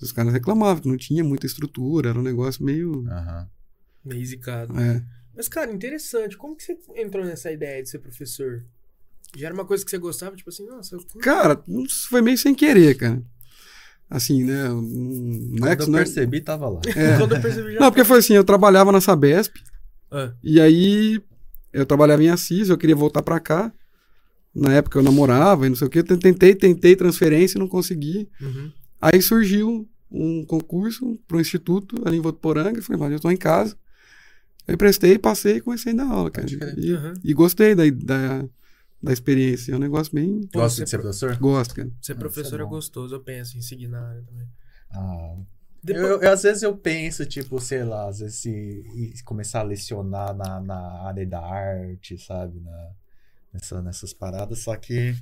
[0.00, 3.04] Os caras reclamavam que não tinha muita estrutura, era um negócio meio.
[3.08, 3.48] Aham.
[4.04, 4.78] Meio zicado.
[4.78, 5.04] É.
[5.38, 6.36] Mas, cara, interessante.
[6.36, 8.64] Como que você entrou nessa ideia de ser professor?
[9.36, 10.34] Já era uma coisa que você gostava?
[10.34, 10.98] Tipo assim, nossa.
[11.20, 11.62] Cara,
[12.08, 13.22] foi meio sem querer, cara.
[14.10, 14.68] Assim, né?
[14.68, 16.80] Não é Quando que eu não é- percebi, tava lá.
[16.96, 17.16] é.
[17.18, 17.78] Quando eu percebi já.
[17.78, 19.54] Não, porque foi assim, eu trabalhava na Sabesp,
[20.10, 21.22] Ah, e aí
[21.72, 23.72] eu trabalhava em Assis, eu queria voltar pra cá.
[24.52, 28.28] Na época eu namorava e não sei o que, tentei, tentei transferência e não consegui.
[28.40, 28.72] uhum.
[29.00, 32.78] Aí surgiu um concurso para um instituto ali em Votuporanga.
[32.78, 33.76] Eu falei, mas eu tô em casa.
[34.68, 36.46] Aí prestei, passei e comecei a dar aula, cara.
[36.76, 37.14] E, Uhum.
[37.24, 38.44] e gostei da, da,
[39.02, 39.72] da experiência.
[39.72, 40.42] É um negócio bem.
[40.52, 41.36] Gosta de ser professor?
[41.38, 41.90] Gosto, cara.
[42.02, 44.46] Ser Ah, professor isso é é, gostoso, eu penso em seguir na área também.
[44.90, 45.36] Ah,
[45.82, 49.60] Depois- Eu, eu- às vezes eu penso, tipo, sei lá, às vezes se, e começar
[49.60, 52.58] a lecionar na, na área da arte, sabe?
[52.60, 52.90] Na,
[53.54, 55.14] nessa, nessas paradas, só que,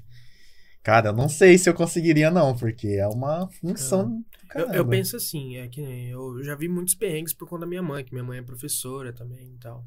[0.87, 4.25] cara, eu não sei se eu conseguiria, não, porque é uma função.
[4.55, 7.83] Eu, eu penso assim, é que eu já vi muitos perrengues por conta da minha
[7.83, 9.85] mãe, que minha mãe é professora também e tal.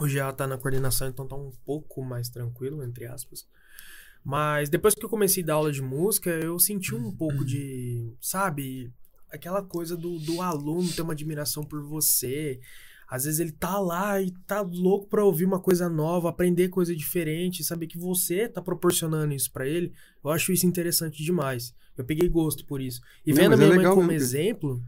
[0.00, 3.44] Hoje ela tá na coordenação, então tá um pouco mais tranquilo, entre aspas.
[4.22, 8.14] Mas depois que eu comecei a dar aula de música, eu senti um pouco de,
[8.20, 8.92] sabe,
[9.32, 12.60] aquela coisa do, do aluno ter uma admiração por você.
[13.10, 16.94] Às vezes ele tá lá e tá louco pra ouvir uma coisa nova, aprender coisa
[16.94, 19.92] diferente, saber que você tá proporcionando isso pra ele.
[20.24, 21.74] Eu acho isso interessante demais.
[21.98, 23.00] Eu peguei gosto por isso.
[23.26, 24.82] E Não, vendo a mas é minha mãe legal como mesmo, exemplo,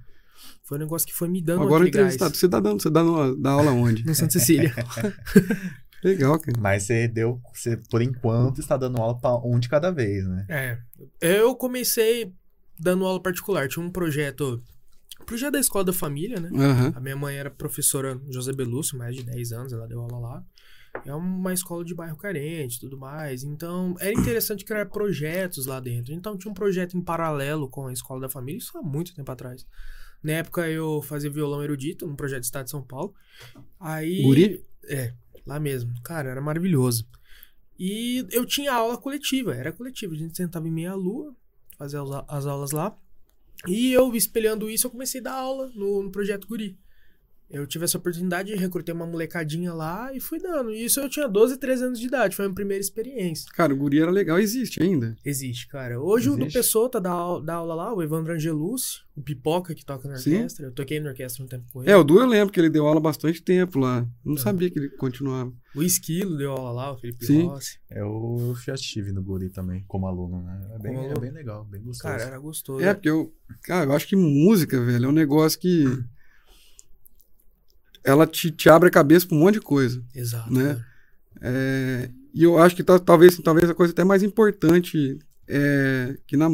[0.63, 3.37] foi um negócio que foi me dando Agora entrevistado, você tá dando, você dá, no-
[3.37, 4.05] dá aula onde?
[4.07, 4.73] No Santa Cecília.
[6.03, 6.59] Legal, cara.
[6.61, 10.47] Mas você deu, você, por enquanto, está dando aula pra um de cada vez, né?
[10.49, 10.79] É.
[11.21, 12.33] Eu comecei
[12.79, 13.69] dando aula particular.
[13.69, 14.63] Tinha um projeto.
[15.27, 16.51] Projeto da escola da família, né?
[16.53, 16.93] Aham.
[16.95, 20.45] A minha mãe era professora José Belúcio, mais de 10 anos, ela deu aula lá.
[21.07, 23.43] É uma escola de bairro carente e tudo mais.
[23.43, 26.13] Então, era interessante criar projetos lá dentro.
[26.13, 29.31] Então, tinha um projeto em paralelo com a escola da família, isso há muito tempo
[29.33, 29.67] atrás.
[30.23, 33.15] Na época, eu fazia violão erudito, num projeto do Estado de São Paulo.
[33.81, 34.23] Aí.
[34.23, 34.63] Guri?
[34.85, 35.15] É,
[35.47, 35.93] lá mesmo.
[36.05, 37.09] Cara, era maravilhoso.
[37.79, 40.13] E eu tinha aula coletiva, era coletiva.
[40.15, 41.35] A gente sentava em meia lua,
[41.77, 42.97] fazia as aulas lá.
[43.69, 46.79] E eu, espelhando isso, eu comecei a dar aula no, no projeto Guri.
[47.53, 50.71] Eu tive essa oportunidade de recrutar uma molecadinha lá e fui dando.
[50.71, 53.47] E isso eu tinha 12, 13 anos de idade, foi a minha primeira experiência.
[53.55, 55.15] Cara, o guri era legal, existe ainda.
[55.25, 56.01] Existe, cara.
[56.01, 56.59] Hoje o do Existe?
[56.59, 60.37] Pessoa dá, au- dá aula lá, o Evandro Angelucci, o Pipoca que toca na Sim.
[60.37, 60.67] orquestra.
[60.67, 61.91] Eu toquei na orquestra um tempo com ele.
[61.93, 64.09] É, o Du eu lembro que ele deu aula bastante tempo lá.
[64.25, 64.39] Não É.
[64.39, 65.53] sabia que ele continuava.
[65.75, 67.43] O Esquilo deu aula lá, o Felipe Sim.
[67.47, 67.79] Rossi.
[67.91, 70.71] Eu já estive no Guri também, como aluno, né?
[70.75, 72.03] É bem, é bem legal, bem gostoso.
[72.15, 72.83] Cara, era gostoso.
[72.83, 73.31] É, porque eu.
[73.65, 75.85] Cara, eu acho que música, velho, é um negócio que.
[78.05, 80.03] Ela te, te abre a cabeça pra um monte de coisa.
[80.15, 80.53] Exato.
[80.53, 80.83] né?
[81.41, 85.19] É, e eu acho que tá- talvez, talvez a coisa até mais importante
[85.49, 86.49] é que na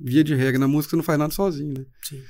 [0.00, 1.84] via de regra, na música você não faz nada sozinho, né?
[2.02, 2.20] Sim.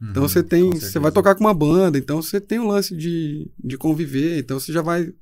[0.00, 0.70] Uhum, Então você tem.
[0.70, 4.58] Você vai tocar com uma banda, então você tem um lance de, de conviver, então
[4.58, 5.12] você já vai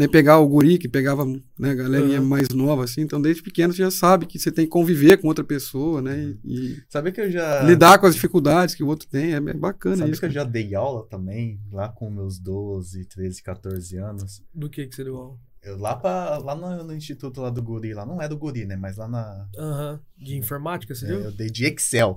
[0.00, 2.26] né, pegar o guri que pegava né, a galerinha Uhum.
[2.26, 5.28] mais nova, assim, então desde pequeno você já sabe que você tem que conviver com
[5.28, 6.34] outra pessoa, né?
[6.44, 7.62] E, Sabe que eu e já.
[7.62, 10.20] lidar com as dificuldades que o outro tem, é, é bacana Sabe isso.
[10.20, 10.44] que eu cara.
[10.44, 14.42] já dei aula também, lá com meus 12, 13, 14 anos.
[14.54, 15.36] Do que que você deu aula?
[15.62, 18.64] Eu, lá pra, lá no, no instituto lá do Guri, lá não é do Guri,
[18.64, 18.76] né?
[18.76, 19.46] Mas lá na.
[19.58, 20.00] Aham.
[20.16, 21.20] De informática, você é, deu?
[21.20, 22.16] eu dei de Excel.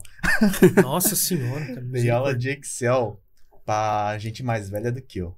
[0.81, 1.81] Nossa senhora, cara.
[1.81, 2.37] Dei aula misericórdia.
[2.37, 3.19] de Excel
[3.65, 5.35] pra gente mais velha do que eu.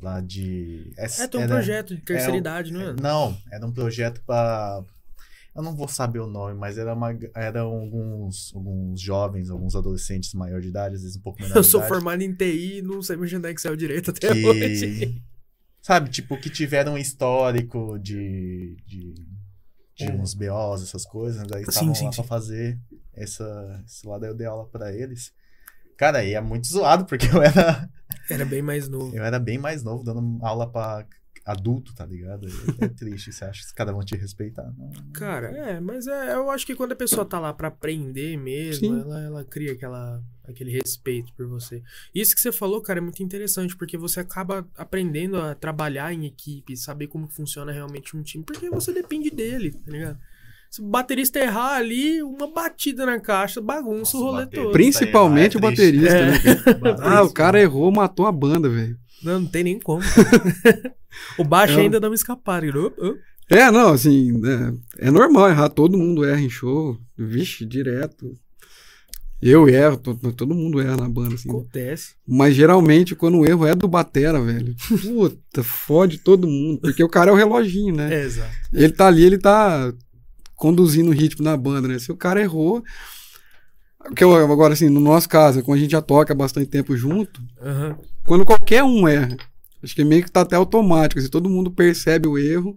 [0.00, 0.92] Lá de.
[0.96, 2.92] É, tem um era- projeto de terceira é um- idade, não é?
[3.00, 4.82] Não, era um projeto pra.
[5.56, 10.32] Eu não vou saber o nome, mas era uma, eram alguns, alguns jovens, alguns adolescentes
[10.34, 11.92] maior de idade, às vezes um pouco menor Eu sou idade.
[11.94, 14.86] formado em TI e não sei mexer no Excel direito até hoje.
[14.86, 15.22] que
[15.82, 19.14] sabe, tipo, que tiveram um histórico de, de,
[19.96, 20.20] de Hum.
[20.20, 22.10] uns BOs, essas coisas, daí Sim, estavam lá sim.
[22.10, 22.78] pra fazer
[23.12, 25.32] essa, esse lado aí eu dei aula pra eles.
[25.96, 27.90] Cara, e é muito zoado, porque eu era,
[28.28, 29.16] Era bem mais novo.
[29.16, 31.06] eu era bem mais novo, dando aula pra
[31.48, 32.46] adulto, tá ligado?
[32.78, 33.32] É, é triste.
[33.32, 34.70] Você acha que cada um te respeitar?
[34.76, 34.90] Não.
[35.12, 38.88] Cara, é, mas é, eu acho que quando a pessoa tá lá pra aprender mesmo,
[38.88, 39.00] Sim.
[39.00, 41.82] ela, ela cria aquela, aquele respeito por você.
[42.14, 46.26] Isso que você falou, cara, é muito interessante, porque você acaba aprendendo a trabalhar em
[46.26, 50.18] equipe, saber como funciona realmente um time, porque você depende dele, tá ligado?
[50.70, 54.72] Se o baterista errar ali, uma batida na caixa, bagunça o Nossa, rolê bater- todo.
[54.72, 56.30] Principalmente É o baterista, É.
[56.30, 56.38] né?
[57.00, 58.96] Ah, o cara errou, matou a banda, velho.
[59.22, 60.02] Não, não tem nem como.
[61.38, 61.82] o baixo É.
[61.82, 62.66] ainda dá uma escapada.
[62.68, 62.96] Op.
[63.50, 64.40] É, não, assim,
[64.98, 68.34] é, é normal errar, todo mundo erra em show, vixe, direto.
[69.40, 71.48] Eu erro, to- todo mundo erra na banda, assim.
[71.48, 72.14] Acontece.
[72.26, 77.08] Mas geralmente, quando o erro é do batera, velho, puta, fode todo mundo, porque o
[77.08, 78.12] cara é o reloginho, né?
[78.12, 78.50] É, exato.
[78.72, 79.92] Ele tá ali, ele tá
[80.58, 81.98] conduzindo o ritmo na banda, né?
[81.98, 82.82] Se o cara errou.
[84.14, 86.96] Que eu, agora, assim, no nosso caso, como a gente já toca há bastante tempo
[86.96, 87.96] junto, Aham.
[88.24, 89.36] quando qualquer um erra,
[89.82, 92.74] acho que meio que tá até automático, assim, todo mundo percebe o erro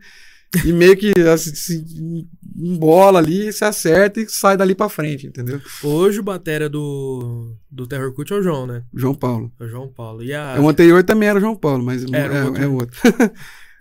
[0.66, 2.28] e meio que assim, se
[2.58, 5.62] embola ali, se acerta e sai dali pra frente, entendeu?
[5.84, 8.84] Hoje o batera do, do Terror Cult é o João, né?
[8.94, 9.52] João Paulo.
[9.60, 10.24] É o João Paulo.
[10.24, 12.64] E a, O anterior também era o João Paulo, mas Era é, outro.
[12.64, 13.00] é outro.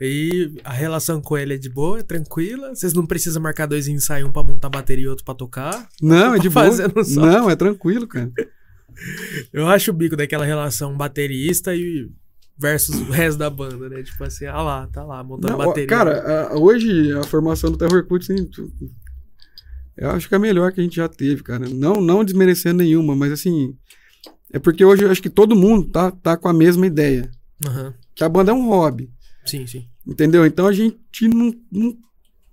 [0.01, 2.75] e a relação com ele é de boa, é tranquila.
[2.75, 5.89] Vocês não precisam marcar dois ensaios, um pra montar bateria e outro pra tocar.
[6.01, 6.67] Não, é de boa.
[7.17, 8.33] Não, é tranquilo, cara.
[9.53, 12.11] Eu acho o bico daquela relação baterista e
[12.59, 14.03] versus o resto da banda, né?
[14.03, 15.87] Tipo assim, ah lá, tá lá, montando Não, bateria.
[15.89, 18.71] cara, a- hoje a formação do Terror Cult, tu-
[19.97, 21.69] eu acho que é a melhor que a gente já teve, cara.
[21.69, 23.75] Não, não desmerecendo nenhuma, mas assim,
[24.53, 27.31] é porque hoje eu acho que todo mundo tá, tá com a mesma ideia.
[27.67, 27.95] Aham.
[28.15, 29.11] Que a banda é um hobby,
[29.51, 29.89] Sim, sim.
[30.07, 30.47] entendeu?
[30.47, 31.97] Então a gente não, não,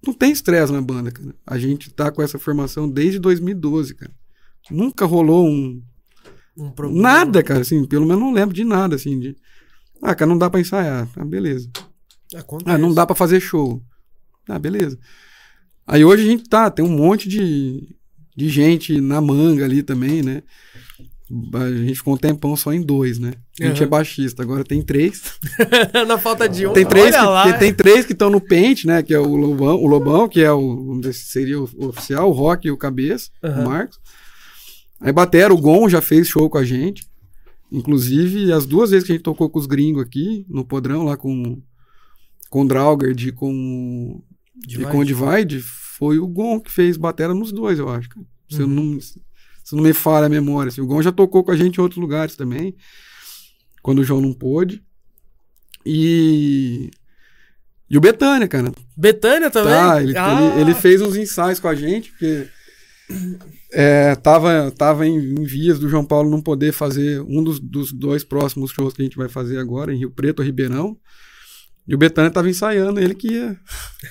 [0.06, 1.36] não tem estresse na banda, cara.
[1.46, 4.12] A gente tá com essa formação desde 2012, cara.
[4.70, 5.82] Nunca rolou um.
[6.58, 7.02] Um problema.
[7.02, 9.36] Nada, cara, assim, pelo menos não lembro de nada, assim, de.
[10.02, 11.08] Ah, cara, não dá pra ensaiar.
[11.16, 11.70] Ah, beleza.
[12.36, 12.70] Acontece.
[12.70, 13.82] Ah, não dá pra fazer show.
[14.48, 14.98] Ah, beleza.
[15.86, 17.96] Aí hoje a gente tá, tem um monte de,
[18.36, 20.44] de gente na manga ali também, né?
[21.56, 23.34] A gente ficou um tempão só em dois, né?
[23.60, 23.84] A gente Aham.
[23.84, 25.22] é baixista, agora tem três.
[26.08, 26.72] Na falta de um.
[26.74, 27.54] Tem três que, lá.
[27.58, 29.04] tem, três que estão no pente, né?
[29.04, 32.72] Que é o Lobão, o Lobão, que é o, seria o oficial, o Rock e
[32.72, 33.62] o Cabeça, Aham.
[33.62, 34.00] o Marcos.
[35.02, 37.06] Aí Batera, o Gon já fez show com a gente.
[37.72, 41.18] Inclusive, as duas vezes que a gente tocou com os gringos aqui, no Podrão, lá
[41.18, 41.62] com,
[42.50, 44.24] com o Draugard e com,
[44.70, 48.08] e com o Divide, foi o Gon que fez batera nos dois, eu acho.
[48.50, 48.74] Se, eu Uhum.
[48.94, 49.00] não,
[49.68, 50.70] se não me falha a memória.
[50.70, 50.80] assim.
[50.80, 52.74] O Gon já tocou com a gente em outros lugares também,
[53.84, 54.82] quando o João não pôde.
[55.86, 56.90] E.
[57.90, 58.72] E o Betânia, cara.
[58.96, 59.74] Betânia também?
[59.74, 62.48] Tá, ele, Ah, ele, ele fez uns ensaios com a gente, porque
[63.74, 67.92] é, tava, tava em, em vias do João Paulo não poder fazer um dos, dos
[67.92, 70.98] dois próximos shows que a gente vai fazer agora, em Rio Preto ou Ribeirão.
[71.86, 73.58] E o Betânia tava ensaiando, ele que ia.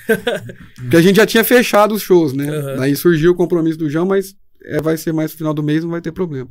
[0.77, 2.47] porque a gente já tinha fechado os shows, né?
[2.47, 2.75] Aham.
[2.77, 4.35] Daí surgiu o compromisso do João, mas
[4.67, 6.49] é, vai ser mais no final do mês, não vai ter problema.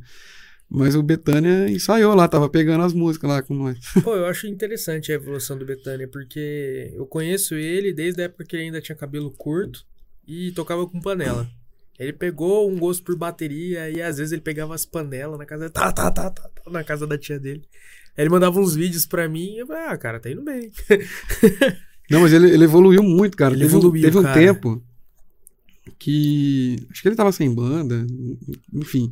[0.69, 3.77] Mas o Betânia ensaiou lá, tava pegando as músicas lá com nós.
[4.03, 8.43] Pô, eu acho interessante a evolução do Betânia, porque eu conheço ele desde a época
[8.43, 9.85] que ele ainda tinha cabelo curto
[10.27, 11.47] e tocava com panela.
[11.97, 15.69] Ele pegou um gosto por bateria e às vezes ele pegava as panelas na casa
[15.69, 17.63] tá, tá, tá, tá, tá, na casa da tia dele.
[18.15, 20.69] Aí ele mandava uns vídeos pra mim e eu falei, ah, cara, tá indo bem.
[22.09, 23.53] Não, mas ele, ele evoluiu muito, cara.
[23.53, 24.39] Ele teve um- evoluiu, teve um cara.
[24.39, 24.83] tempo
[25.97, 26.77] que.
[26.91, 28.05] Acho que ele tava sem banda,
[28.73, 29.11] enfim.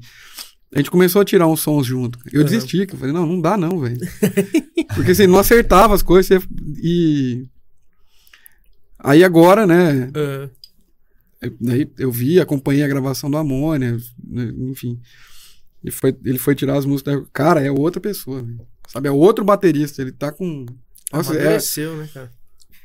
[0.73, 2.19] A gente começou a tirar uns sons junto.
[2.31, 2.49] Eu Aham.
[2.49, 3.99] desisti, que eu falei, não, não dá não, velho.
[4.93, 6.43] Porque assim, não acertava as coisas
[6.77, 7.45] e.
[8.99, 10.09] Aí agora, né?
[10.15, 10.49] Ah,
[11.59, 14.99] Daí eu vi, acompanhei a gravação do Amônia, né, enfim.
[15.83, 17.23] Ele foi, ele foi tirar as músicas.
[17.31, 18.59] Cara, é outra pessoa, velho.
[18.87, 19.07] Sabe?
[19.07, 20.01] É outro baterista.
[20.01, 20.65] Ele tá com.
[21.13, 21.57] Nossa, é,
[21.95, 22.31] né, cara?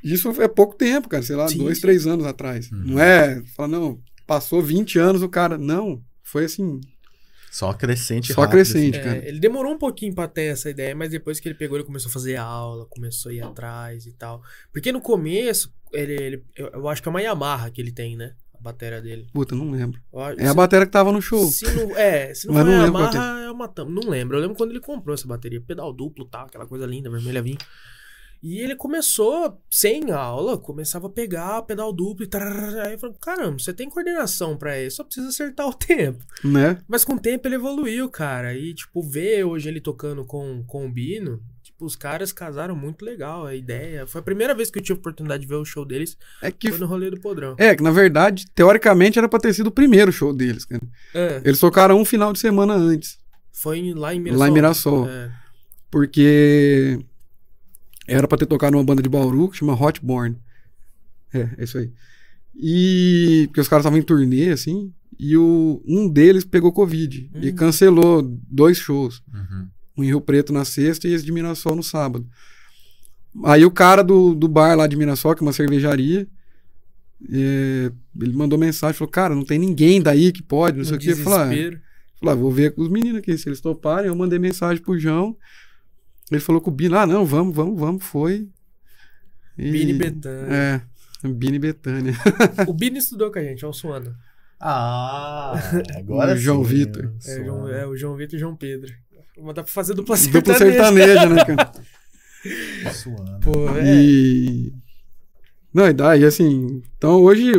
[0.02, 1.82] Isso é pouco tempo, cara, sei lá, Sim, dois, sim.
[1.82, 2.70] três anos atrás.
[2.70, 2.82] Uhum.
[2.84, 5.56] Não é, fala, não, passou 20 anos o cara.
[5.58, 6.80] Não, foi assim,
[7.50, 9.28] Só crescente só rápido, crescente, É, cara.
[9.28, 12.08] ele demorou um pouquinho pra ter essa ideia, mas depois que ele pegou, ele começou
[12.08, 14.40] a fazer aula, começou a ir atrás e tal.
[14.72, 18.16] Porque no começo, ele, ele- eu, eu acho que é uma Yamaha que ele tem,
[18.16, 18.34] né?
[18.56, 19.26] A bateria dele.
[19.32, 19.98] Puta, não lembro.
[20.14, 21.44] Acho- É a bateria que tava no show.
[21.50, 24.36] Se não, é, se não Mas for não a Yamaha, é uma tam- Não lembro.
[24.36, 25.60] Eu lembro quando ele comprou essa bateria.
[25.62, 27.56] Pedal duplo tal, aquela coisa linda, vermelha vinha.
[28.42, 32.86] E ele começou, sem aula, começava a pegar pedal duplo e tararara.
[32.86, 36.24] Aí eu falei, caramba, você tem coordenação pra isso, só precisa acertar o tempo.
[36.42, 36.78] Né?
[36.88, 38.54] Mas com o tempo ele evoluiu, cara.
[38.54, 43.04] E, tipo, ver hoje ele tocando com, com o Bino, tipo, os caras casaram muito
[43.04, 44.06] legal a ideia.
[44.06, 46.50] Foi a primeira vez que eu tive a oportunidade de ver o show deles, É
[46.50, 46.70] que.
[46.70, 47.54] foi no rolê do Podrão.
[47.58, 50.82] É, que na verdade, teoricamente era pra ter sido o primeiro show deles, cara.
[51.14, 53.18] É, Eles tocaram um final de semana antes,
[53.52, 54.38] foi lá em Mirassol.
[54.40, 55.08] lá em Mirassol.
[55.10, 55.30] É.
[55.90, 56.98] Porque
[58.12, 60.36] Era pra ter tocado numa banda de Bauru que chama Hotborn.
[61.32, 61.90] É, é isso aí.
[62.54, 63.44] E.
[63.48, 64.92] Porque os caras estavam em turnê, assim.
[65.18, 67.30] E o, um deles pegou Covid.
[67.34, 67.54] E Hum.
[67.54, 69.22] cancelou dois shows.
[69.32, 69.68] Uhum.
[69.98, 72.26] Um em Rio Preto na sexta e esse de Mirassol no sábado.
[73.44, 76.26] Aí o cara do, do bar lá de Mirassol, que é uma cervejaria,
[77.30, 80.96] é, ele mandou mensagem, falou, cara, não tem ninguém daí que pode, não sei No
[80.98, 81.14] o que.
[81.14, 81.38] Falei,
[81.68, 81.78] ah,
[82.18, 84.08] falei, ah, vou ver com os meninos aqui, se eles toparem.
[84.08, 85.36] Eu mandei mensagem pro João.
[86.30, 88.48] Ele falou com o Bino, ah, não, vamos, vamos, vamos, foi.
[89.58, 90.46] E- Bini Betânia.
[90.54, 90.80] É,
[91.28, 92.14] Bini Betânia.
[92.68, 94.14] O Bini estudou com a gente, é o Suana.
[94.60, 95.54] Ah,
[95.96, 97.04] agora O João sim, Vitor.
[97.04, 97.12] né?
[97.26, 98.92] É, o João- é o João Vitor e o João Pedro.
[99.42, 100.84] Mas dá pra fazer dupla Dupla sertaneja.
[100.84, 101.72] sertaneja, né, cara?
[102.92, 103.40] Suando.
[103.40, 103.94] Pô, é.
[103.96, 104.72] E.
[105.72, 106.82] Não, e daí, assim.
[106.96, 107.52] Então hoje,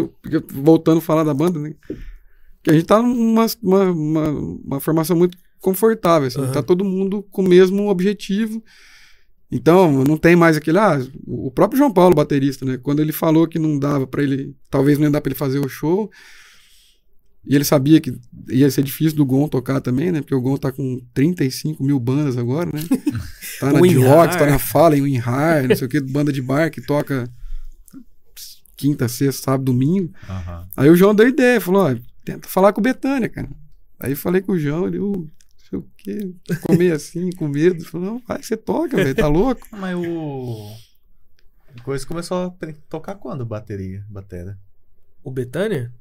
[0.52, 1.74] voltando a falar da banda, né?
[2.64, 6.42] Que a gente tá numa uma, uma, uma formação muito confortável, assim.
[6.42, 6.52] Aham.
[6.52, 8.62] Tá todo mundo com o mesmo objetivo.
[9.50, 10.78] Então, não tem mais aquele.
[10.80, 12.78] Ah, o próprio João Paulo, baterista, né?
[12.78, 14.56] Quando ele falou que não dava pra ele.
[14.70, 16.10] Talvez não ia dar pra ele fazer o show.
[17.46, 18.14] E ele sabia que
[18.50, 20.22] ia ser difícil do Gon tocar também, né?
[20.22, 22.82] Porque o Gon tá com 35 mil bandas agora, né?
[23.60, 26.42] Tá na O D-Rocks, tá na Fallen, o Inhar, não sei o que, banda de
[26.42, 27.30] bar que toca
[28.76, 30.12] quinta, sexta, sábado, domingo.
[30.76, 33.50] Aí o João deu ideia, falou, ó, tenta falar com o Betânia, cara.
[34.00, 35.30] Aí falei com o João, ele, "Ô, não
[35.72, 36.36] sei o que,
[36.68, 37.84] comer assim, com medo.
[37.86, 39.68] Falou, não, vai, você toca, velho, tá louco?
[39.72, 40.76] Mas o.
[41.78, 42.54] A coisa começou a
[42.90, 44.06] tocar quando bateria?
[44.10, 44.60] Batera.
[45.24, 45.94] O Betânia?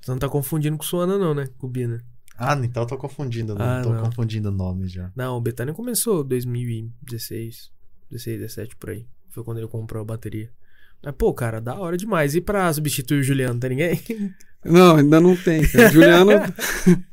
[0.00, 1.48] Você não tá confundindo com o Suana, não, né?
[1.58, 2.02] Com o Bina.
[2.36, 3.54] Ah, então eu tô confundindo.
[3.58, 4.04] Ah, tô não.
[4.04, 5.12] confundindo nomes já.
[5.14, 7.70] Não, o Betânia começou em 2016,
[8.10, 9.06] 16, 17 por aí.
[9.30, 10.50] Foi quando ele comprou a bateria.
[11.02, 12.34] Mas, pô, cara, da hora demais.
[12.34, 14.00] E pra substituir o Juliano, tem ninguém?
[14.64, 15.90] Não, ainda não tem, cara.
[15.90, 16.30] Juliano.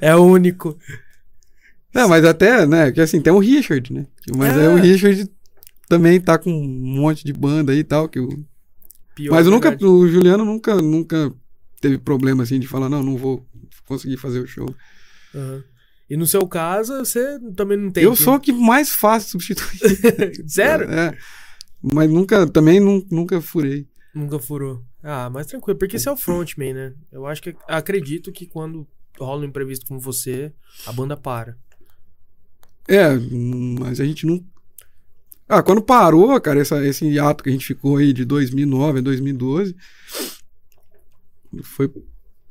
[0.00, 0.78] é o único.
[1.94, 4.06] Não, mas até, né, que assim, tem o Richard, né?
[4.36, 4.80] Mas aí o É.
[4.80, 5.28] Richard
[5.88, 8.28] também tá com um monte de banda aí e tal, que o
[9.14, 9.84] Pior Mas eu nunca, verdade.
[9.90, 11.30] o Juliano nunca, nunca
[11.82, 13.46] teve problema assim de falar, não, não vou
[13.84, 14.74] conseguir fazer o show.
[15.34, 15.62] Aham.
[16.08, 18.04] E no seu caso, você também não tem.
[18.04, 19.78] eu que- sou o que mais fácil substituir.
[20.48, 20.90] Sério?
[20.90, 21.16] É.
[21.82, 23.86] Mas nunca, também nu- nunca furei.
[24.14, 24.82] Nunca furou.
[25.02, 26.92] Ah, mas tranquilo, porque você é o frontman, né?
[27.10, 28.86] Eu acho que acredito que quando
[29.18, 30.52] rola um imprevisto com você,
[30.86, 31.56] a banda para.
[32.88, 33.08] É,
[33.80, 34.42] mas a gente não.
[35.48, 39.02] Ah, quando parou, cara, essa, esse hiato que a gente ficou aí de 2009 a
[39.02, 39.76] 2012,
[41.62, 41.92] foi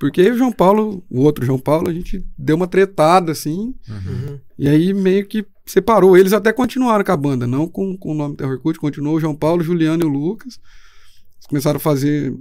[0.01, 4.39] porque o João Paulo, o outro João Paulo, a gente deu uma tretada assim, Uhum.
[4.57, 6.17] E aí meio que separou.
[6.17, 9.19] Eles até continuaram com a banda, não com, com o nome Terror Cult, continuou o
[9.19, 10.59] João Paulo, o Juliano e o Lucas.
[11.37, 12.35] Eles começaram a fazer.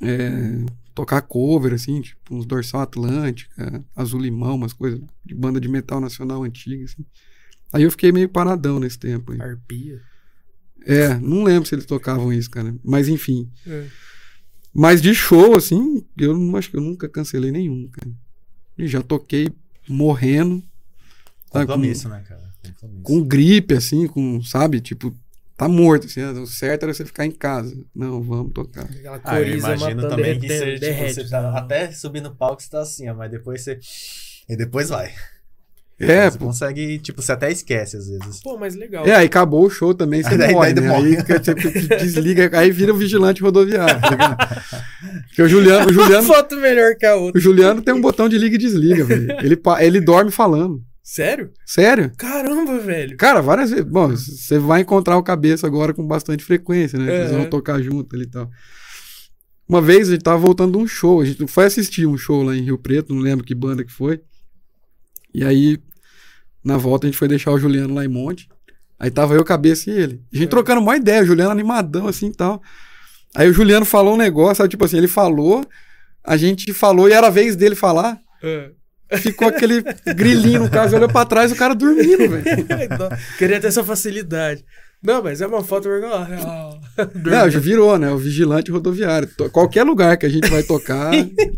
[0.00, 0.64] é,
[1.00, 6.00] tocar cover, assim, tipo, uns Dorsal Atlântica, Azul Limão, umas coisas de banda de metal
[6.00, 7.04] nacional antiga, assim.
[7.72, 9.32] Aí eu fiquei meio paradão nesse tempo.
[9.32, 9.40] aí.
[9.40, 10.00] Arpia.
[10.84, 12.74] É, não lembro se eles tocavam isso, cara.
[12.84, 13.48] Mas enfim.
[13.66, 13.86] É.
[14.72, 18.10] Mas de show, assim, eu não acho que eu nunca cancelei nenhum, cara.
[18.78, 19.48] E já toquei
[19.88, 20.62] morrendo.
[21.52, 22.50] sabe, com- Compromisso, né, cara?
[22.62, 23.02] Compromisso.
[23.02, 25.14] com gripe, assim, com, sabe, tipo,
[25.60, 27.76] tá morto, assim, o certo era você ficar em casa.
[27.94, 28.84] Não, vamos tocar.
[28.84, 31.58] Aquela Ah, eu imagino também que você, tipo, derrete, você tá né?
[31.58, 33.78] até subir no palco você tá assim, ó, mas depois você.
[34.48, 35.12] E depois vai.
[36.02, 36.46] É, você pô.
[36.46, 38.40] consegue, tipo, você até esquece às vezes.
[38.42, 39.06] Pô, mas legal.
[39.06, 40.96] É, aí acabou o show também, você Daí- morre, daí né?
[40.96, 41.54] Aí que você
[41.98, 44.38] desliga, aí vira o vigilante rodoviário, tá ligado?
[45.28, 47.38] Porque o Juliano, o Juliano, Foto melhor que a outra.
[47.38, 49.30] o Juliano tem um botão de liga e desliga, velho.
[49.42, 50.82] Ele, pa- ele dorme falando.
[51.12, 51.50] Sério?
[51.66, 52.12] Sério?
[52.16, 53.16] Caramba, velho.
[53.16, 53.84] Cara, várias vezes.
[53.84, 57.12] Bom, você vai encontrar o cabeça agora com bastante frequência, né?
[57.22, 57.36] Eles É.
[57.36, 58.48] vão tocar junto ali e tal.
[59.68, 62.44] Uma vez a gente tava voltando de um show, a gente foi assistir um show
[62.44, 64.20] lá em Rio Preto, não lembro que banda que foi.
[65.34, 65.78] E aí,
[66.62, 68.48] na volta, a gente foi deixar o Juliano lá em Monte.
[68.96, 70.22] Aí tava eu, cabeça e ele.
[70.32, 70.50] A gente É.
[70.50, 72.62] trocando uma ideia, o Juliano animadão assim e tal.
[73.34, 74.68] Aí o Juliano falou um negócio, sabe?
[74.68, 75.66] Tipo assim, ele falou,
[76.22, 78.16] a gente falou e era a vez dele falar.
[78.44, 78.70] É.
[79.18, 79.82] Ficou aquele
[80.16, 82.44] grilinho no caso, olhou pra trás o cara dormindo, velho.
[82.84, 83.08] Então,
[83.38, 84.64] Queria ter essa facilidade.
[85.02, 86.28] Não, mas é uma foto vergonhosa.
[87.24, 88.10] Não, já virou, né?
[88.10, 89.28] O vigilante rodoviário.
[89.50, 91.10] Qualquer lugar que a gente vai tocar,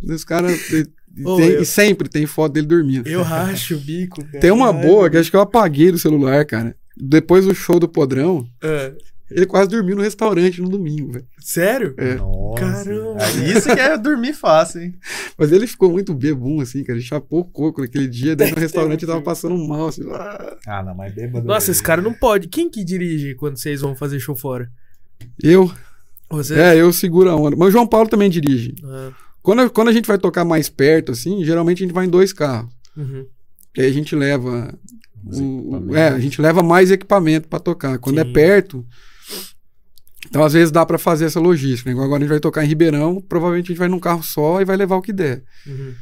[0.08, 0.60] os caras.
[0.68, 0.86] tem-
[1.18, 3.08] eu- E sempre tem foto dele dormindo.
[3.08, 4.24] Eu racho o bico.
[4.24, 4.38] cara.
[4.40, 6.74] Tem uma boa que acho que eu apaguei do celular, cara.
[6.96, 8.92] Depois do show do Podrão, É.
[9.34, 11.26] ele quase dormiu no restaurante no domingo, velho.
[11.40, 11.94] Sério?
[11.96, 12.14] É.
[12.16, 12.60] Nossa.
[12.60, 13.18] Caramba.
[13.22, 14.94] É Isso que é dormir fácil, hein?
[15.38, 16.98] Mas ele ficou muito bebum, assim, cara.
[16.98, 19.88] Ele chapou o coco naquele dia, daí no Deve ter restaurante um tava passando mal,
[19.88, 20.02] assim.
[20.12, 20.56] ah.
[20.66, 21.46] Ah, não, mas bêbado.
[21.46, 22.48] Nossa, esse cara não pode.
[22.48, 24.70] Quem que dirige quando vocês vão fazer show fora?
[25.42, 25.70] Eu,
[26.30, 26.54] Você?
[26.58, 27.56] é, eu seguro a onda.
[27.56, 28.74] Mas o João Paulo também dirige.
[28.84, 29.10] Ah,
[29.42, 32.32] Quando, quando a gente vai tocar mais perto, assim, geralmente a gente vai em dois
[32.32, 32.70] carros.
[32.96, 33.26] uhum.
[33.76, 34.74] E aí a gente leva
[35.24, 37.98] o- é, a gente leva mais equipamento para tocar.
[37.98, 38.32] Quando é Sim.
[38.32, 38.84] perto,
[40.32, 41.92] então às vezes dá para fazer essa logística.
[41.92, 42.00] né?
[42.02, 44.64] Agora a gente vai tocar em Ribeirão, provavelmente a gente vai num carro só e
[44.64, 45.42] vai levar o que der.
[45.66, 45.92] Uhum.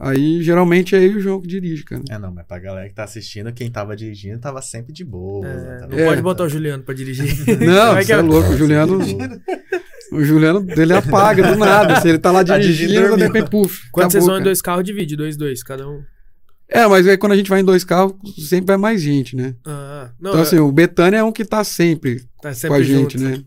[0.00, 2.02] Aí geralmente é eu e o João que dirige, cara.
[2.10, 5.46] É, não, mas pra galera que tá assistindo, quem tava dirigindo tava sempre de boa.
[5.46, 6.06] É, não É.
[6.06, 7.24] pode botar o Juliano pra dirigir.
[7.60, 8.98] Não, que você é eu- louco, o Juliano.
[10.10, 12.00] O Juliano dele apaga do nada.
[12.00, 13.90] Se ele tá lá Tá dirigindo, dirigindo, de repente, puf.
[13.92, 16.00] Quando vocês vão em dois carros, divide, dois, dois, cada um.
[16.66, 18.14] É, mas aí quando a gente vai em dois carros,
[18.48, 19.54] sempre vai mais gente, né?
[19.66, 22.76] Ah, não, então, é- assim, o Betânia é um que tá sempre tá com sempre
[22.78, 23.22] a gente, junto.
[23.22, 23.42] né?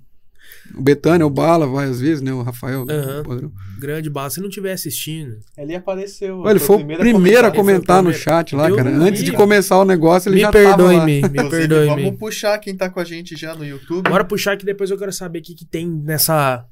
[0.78, 2.32] O Betânia, o Bala vai às vezes, né?
[2.32, 2.84] O Rafael.
[2.84, 3.52] O Padrão.
[3.80, 4.30] Grande bala.
[4.30, 6.48] Se não estiver assistindo, Ele apareceu.
[6.48, 8.92] Ele foi o primeiro a comentar no chat lá, Eu cara.
[8.92, 9.38] não Antes de vi.
[9.38, 11.06] começar o negócio, ele me já tava perdoe lá.
[11.06, 14.10] me, me perdoe vamos puxar quem tá com a gente já no YouTube.
[14.10, 16.66] Bora puxar que depois eu quero saber o que, que tem nessa.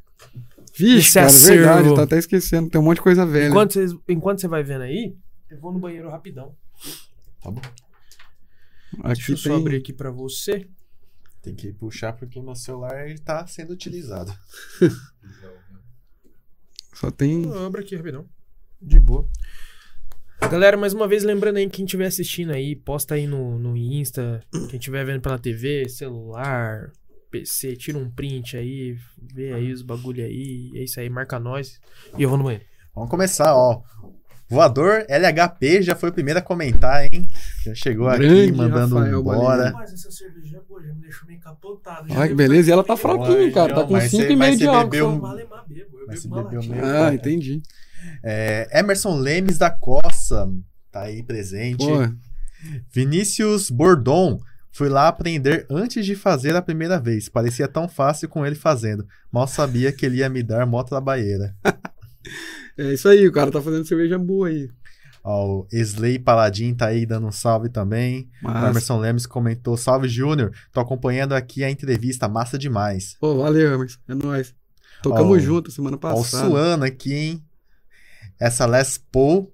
[0.77, 1.63] Vixe, cara, acervo.
[1.63, 2.69] verdade, tá até esquecendo.
[2.69, 3.49] Tem um monte de coisa velha.
[3.49, 5.13] Enquanto, vocês, enquanto você vai vendo aí,
[5.49, 6.53] eu vou no banheiro rapidão.
[7.43, 7.61] Tá bom.
[9.03, 9.79] Aqui Deixa eu só abrir tem...
[9.79, 10.67] aqui pra você.
[11.41, 14.33] Tem que puxar porque o meu celular ele tá sendo utilizado.
[16.93, 17.43] Só tem...
[17.43, 18.27] Eu abro aqui rapidão.
[18.81, 19.27] De boa.
[20.41, 24.41] Galera, mais uma vez, lembrando aí, quem estiver assistindo aí, posta aí no, no Insta.
[24.69, 26.91] Quem estiver vendo pela TV, celular,
[27.29, 28.97] PC, tira um print aí,
[29.33, 30.71] vê aí os bagulho aí.
[30.75, 31.79] É isso aí, marca nós.
[32.17, 32.65] E eu vou no banheiro.
[32.95, 33.81] Vamos começar, ó.
[34.49, 37.27] Voador LHP já foi o primeiro a comentar, hein?
[37.63, 39.71] Já chegou aqui Grande mandando Rafael embora.
[39.73, 42.07] Mas essa cerveja já me deixou meio capotado.
[42.11, 42.69] Ai, que beleza.
[42.69, 43.75] E ela tá fraquinha, cara.
[43.75, 45.21] Tá com mas você- 5,5 mas de álcool.
[46.07, 47.61] Mas uma bebeu meio- Ah, entendi.
[48.23, 50.49] É, Emerson Lemes da Costa
[50.91, 51.85] tá aí presente.
[51.85, 52.07] Pô,
[52.91, 54.39] Vinícius Bordon.
[54.71, 57.27] Fui lá aprender antes de fazer a primeira vez.
[57.27, 59.05] Parecia tão fácil com ele fazendo.
[59.31, 61.55] Mal sabia que ele ia me dar mó trabalheira.
[62.77, 64.69] é isso aí, o cara tá fazendo cerveja boa aí.
[65.23, 68.29] Ó, o Slay Paladin tá aí dando um salve também.
[68.41, 73.15] O Mas, Emerson Lemes comentou: Salve Júnior, tô acompanhando aqui a entrevista, massa demais.
[73.19, 73.99] pô, valeu, Emerson.
[74.07, 74.55] É nóis.
[75.03, 76.47] Tocamos Ó, junto semana Ó, o passada.
[76.47, 77.43] Suano aqui, hein?
[78.39, 79.53] Essa Les Paul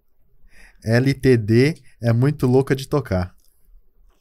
[0.84, 3.34] LTD é muito louca de tocar.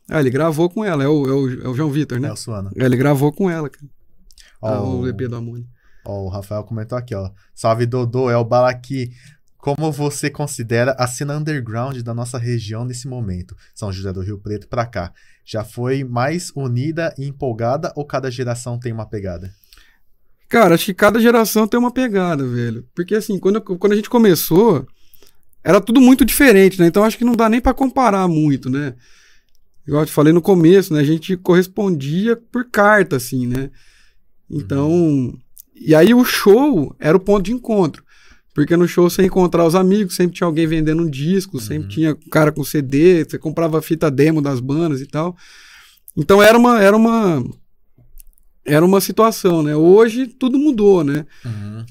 [0.09, 1.03] Ah, ele gravou com ela.
[1.05, 2.29] É o, é o, é o João Vitor, né?
[2.29, 2.71] É o Suano.
[2.77, 3.87] É, Ele gravou com ela, cara.
[4.61, 5.67] Ó, Ah, o- o EP do Amônia.
[6.05, 7.31] Ó, o Rafael comentou aqui, ó.
[7.55, 9.11] Salve Dodô, é o Balaqui.
[9.57, 13.57] Como você considera a cena underground da nossa região nesse momento?
[13.75, 15.11] São José do Rio Preto pra cá.
[15.43, 19.51] Já foi mais unida e empolgada ou cada geração tem uma pegada?
[20.51, 22.87] Cara, acho que cada geração tem uma pegada, velho.
[22.95, 24.87] Porque assim, quando, quando a gente começou,
[25.65, 26.87] era tudo muito diferente, né?
[26.87, 28.95] Então acho que não dá nem pra comparar muito, né?
[29.87, 31.01] Igual eu te falei no começo, né?
[31.01, 33.71] A gente correspondia por carta, assim, né?
[34.51, 35.35] Então.
[35.75, 38.05] E aí o show era o ponto de encontro.
[38.55, 41.89] Porque no show você ia encontrar os amigos, sempre tinha alguém vendendo um disco, sempre
[41.89, 45.37] tinha um cara com CD, você comprava fita demo das bandas e tal.
[46.17, 46.81] Então era uma.
[46.81, 47.45] Era uma
[48.67, 49.77] era uma situação, né?
[49.77, 51.27] Hoje tudo mudou, né?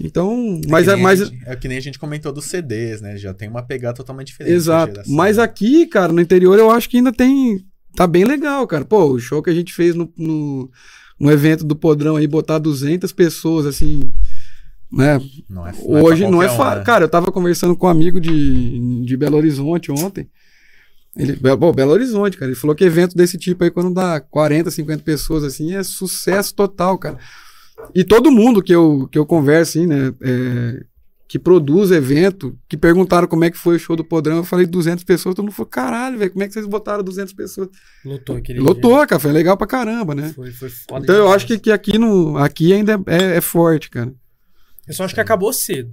[0.01, 2.33] Então, mas é, é, que nem mas a gente, é que nem a gente comentou
[2.33, 3.15] dos CDs, né?
[3.15, 4.53] Já tem uma pegada totalmente diferente.
[4.53, 5.01] exato.
[5.07, 7.63] Mas aqui, cara, no interior eu acho que ainda tem
[7.95, 8.83] tá bem legal, cara.
[8.83, 10.71] Pô, o show que a gente fez no, no,
[11.19, 14.11] no evento do Podrão aí botar 200 pessoas assim,
[14.91, 15.19] né?
[15.49, 16.63] Não é, Hoje não é fácil.
[16.63, 16.83] fácil.
[16.83, 20.29] Cara, eu tava conversando com um amigo de, de Belo Horizonte ontem.
[21.15, 22.51] Ele, pô, Belo Horizonte, cara.
[22.51, 26.53] Ele falou que evento desse tipo aí, quando dá 40, 50 pessoas assim, é sucesso
[26.53, 27.17] total, cara.
[27.93, 30.13] E todo mundo que eu, que eu converso, assim, né?
[30.21, 30.83] é,
[31.33, 34.67] que produz evento, que perguntaram como é que foi o show do Podrão, eu falei
[34.67, 37.69] 200 pessoas, todo mundo falou, caralho, velho, como é que vocês botaram 200 pessoas?
[38.05, 40.25] Lotou aquele Lotou, cara, foi legal pra caramba, né?
[40.25, 40.33] dia.
[40.35, 43.89] Foi, foi foda Então eu acho que, que aqui, no, aqui ainda é, é forte,
[43.89, 44.13] cara.
[44.87, 45.91] Eu só acho que acabou cedo.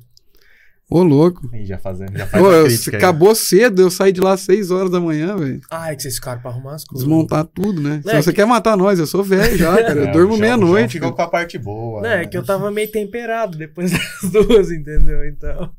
[0.91, 1.49] Ô, louco.
[1.53, 3.03] Aí já fazendo, já faz a eu- crítica aí.
[3.03, 5.61] acabou cedo, eu saí de lá às 6 horas da manhã, velho.
[5.71, 7.07] Ah, é que vocês ficaram pra arrumar as coisas.
[7.07, 8.01] Desmontar tudo, né?
[8.03, 10.01] Se É, você que- quer matar nós, eu sou velho já, cara.
[10.01, 10.95] É, Eu durmo meia-noite.
[10.95, 12.03] Ficou com a parte boa.
[12.03, 12.23] Não, né?
[12.25, 13.93] é que eu tava meio temperado depois
[14.23, 15.25] das duas, entendeu?
[15.29, 15.71] Então.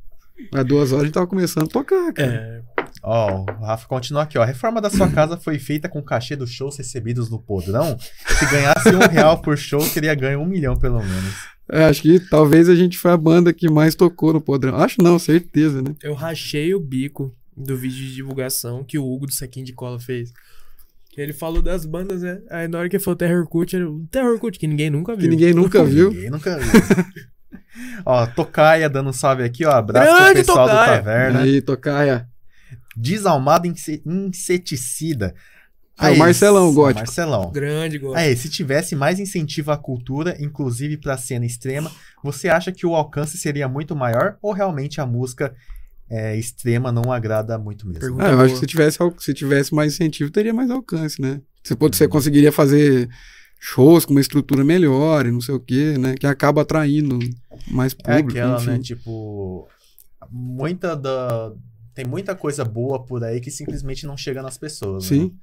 [0.53, 2.31] Às duas horas a gente tava começando a tocar, cara.
[2.31, 2.61] É.
[3.03, 4.44] Ó, o Rafa continua aqui, ó.
[4.44, 7.98] A reforma da sua casa foi feita com o cachê dos shows recebidos no podrão.
[8.28, 11.52] Se ganhasse um real por show, teria ganho um milhão pelo menos.
[11.72, 14.76] É, acho que talvez a gente foi a banda que mais tocou no Podrão.
[14.76, 15.95] Acho não, certeza, né?
[16.03, 19.98] Eu rachei o bico do vídeo de divulgação que o Hugo do Saquinho de Cola
[19.98, 20.34] fez.
[21.11, 22.41] Que ele falou das bandas, né?
[22.49, 25.15] Aí na hora que ele falou Terror Cult, era o Terror Cult, que ninguém nunca
[25.15, 25.23] viu.
[25.23, 26.11] Que ninguém nunca viu.
[26.11, 27.06] Ninguém nunca viu.
[28.06, 29.72] ó, Tocaia dando um salve aqui, ó.
[29.72, 30.91] Abraço Grande pro pessoal Tocaia.
[30.91, 31.40] do Taverna.
[31.41, 32.30] Aí, Tocaia.
[32.95, 35.34] Desalmado inse- inseticida.
[35.99, 36.99] É o Aí, Marcelão, s- gótico.
[36.99, 37.51] Marcelão.
[37.51, 38.18] Grande gosto.
[38.18, 41.91] Aí, se tivesse mais incentivo à cultura, inclusive pra cena extrema,
[42.23, 45.53] você acha que o alcance seria muito maior ou realmente a música
[46.09, 48.01] é, extrema não agrada muito mesmo.
[48.01, 48.45] Pergunta- Ah, eu boa.
[48.45, 51.39] acho que se tivesse, se tivesse mais incentivo, teria mais alcance, né?
[51.63, 51.97] Você, pode, Uhum.
[51.99, 53.07] você conseguiria fazer
[53.59, 56.15] shows com uma estrutura melhor e não sei o quê, né?
[56.19, 57.18] Que acaba atraindo
[57.69, 58.69] mais É público, aquela, enfim.
[58.72, 58.80] né?
[58.80, 59.68] Tipo,
[60.30, 61.53] muita da.
[62.02, 65.03] Tem muita coisa boa por aí que simplesmente não chega nas pessoas.
[65.03, 65.18] né?
[65.18, 65.34] Sim.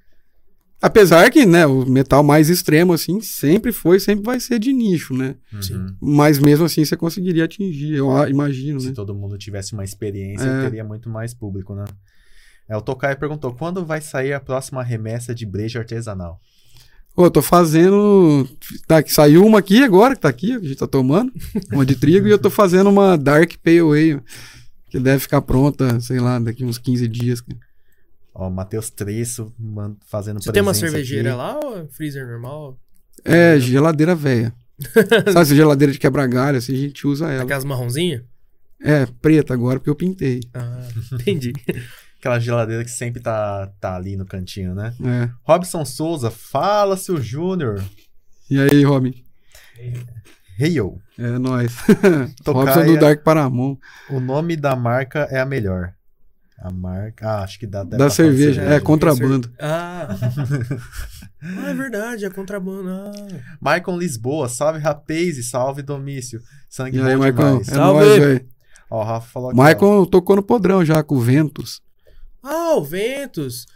[0.80, 5.12] Apesar que, né, o metal mais extremo, assim, sempre foi, sempre vai ser de nicho,
[5.14, 5.34] né?
[5.52, 5.62] Uhum.
[5.62, 5.86] Sim.
[6.00, 8.92] Mas mesmo assim você conseguiria atingir, eu a- imagino, Se né?
[8.92, 10.62] todo mundo tivesse uma experiência, É.
[10.64, 11.84] teria muito mais público, né?
[12.68, 16.40] É, o Tokai perguntou: quando vai sair a próxima remessa de breja artesanal?
[17.14, 18.48] Pô, eu tô fazendo.
[18.86, 21.32] Tá, que saiu uma aqui agora, que tá aqui, que a gente tá tomando,
[21.72, 24.20] uma de trigo, e eu tô fazendo uma Dark Pale Ale,
[24.90, 27.42] que deve ficar pronta, sei lá, daqui uns 15 dias.
[28.34, 28.92] Ó, Matheus
[29.58, 31.38] man- fazendo Você tem uma cervejeira aqui.
[31.38, 32.78] lá ou é freezer normal?
[33.24, 34.54] É, geladeira velha.
[35.32, 37.42] Sabe essa geladeira de quebra-galho, assim, a gente usa ela.
[37.42, 38.22] Aquelas marronzinhas?
[38.80, 40.40] É, preta agora, porque eu pintei.
[40.54, 40.80] Ah,
[41.12, 41.52] entendi.
[42.20, 44.92] Aquela geladeira que sempre tá, tá ali no cantinho, né?
[45.04, 45.30] É.
[45.42, 47.82] Robson Souza, fala, seu Júnior.
[48.50, 49.14] E aí, Robin?
[50.58, 50.98] Heyo.
[51.18, 51.72] É nóis.
[52.44, 52.66] Tocaia.
[52.74, 53.78] Robson do Dark Paramount.
[54.10, 55.92] O nome da marca é a melhor.
[56.60, 57.28] A marca.
[57.28, 58.62] Ah, acho que dá até Da de cerveja.
[58.62, 59.48] É, contrabando.
[59.60, 60.08] Ah.
[61.42, 62.88] ah, é verdade, é contrabando.
[62.88, 63.12] Ah.
[63.60, 66.40] Maicon Lisboa, salve rapaz e salve Domício.
[66.68, 67.60] Sangue E aí, bom Maicon?
[67.60, 68.04] É Salve!
[68.06, 68.46] nóis, velho.
[68.90, 69.56] Ó, o Rafa falou aqui.
[69.58, 71.80] Maicon tocou no podrão já, com o Ventus.
[72.42, 73.66] Ah, o Ventus.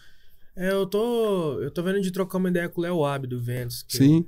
[0.57, 1.61] É, eu tô.
[1.63, 3.83] Eu tô vendo de trocar uma ideia com o Léo Ab do Ventus.
[3.85, 4.27] que- Sim.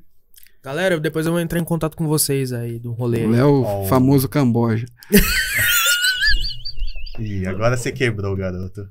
[0.64, 3.24] Galera, depois eu vou entrar em contato com vocês aí do rolê.
[3.26, 4.86] O Léo, Ó, o- famoso Camboja.
[7.18, 8.88] Ih, agora você quebrou, garoto.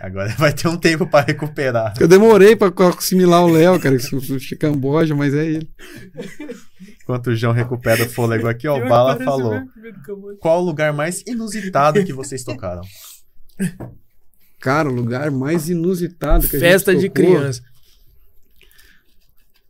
[0.00, 1.94] Agora vai ter um tempo pra recuperar.
[1.98, 5.70] Eu demorei pra co- assimilar o Léo, cara, que é Camboja, mas é ele.
[7.02, 9.60] Enquanto o João recupera o fôlego aqui, ó, o Bala falou.
[10.38, 12.82] Qual o lugar mais inusitado que vocês tocaram?
[14.60, 17.62] Cara, o lugar mais inusitado que a Festa gente de tocou- criança.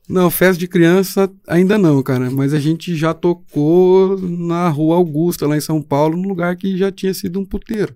[0.08, 2.30] Não, festa de criança ainda não, cara.
[2.30, 6.76] Mas a gente já tocou na Rua Augusta, lá em São Paulo, num lugar que
[6.78, 7.94] já tinha sido um puteiro.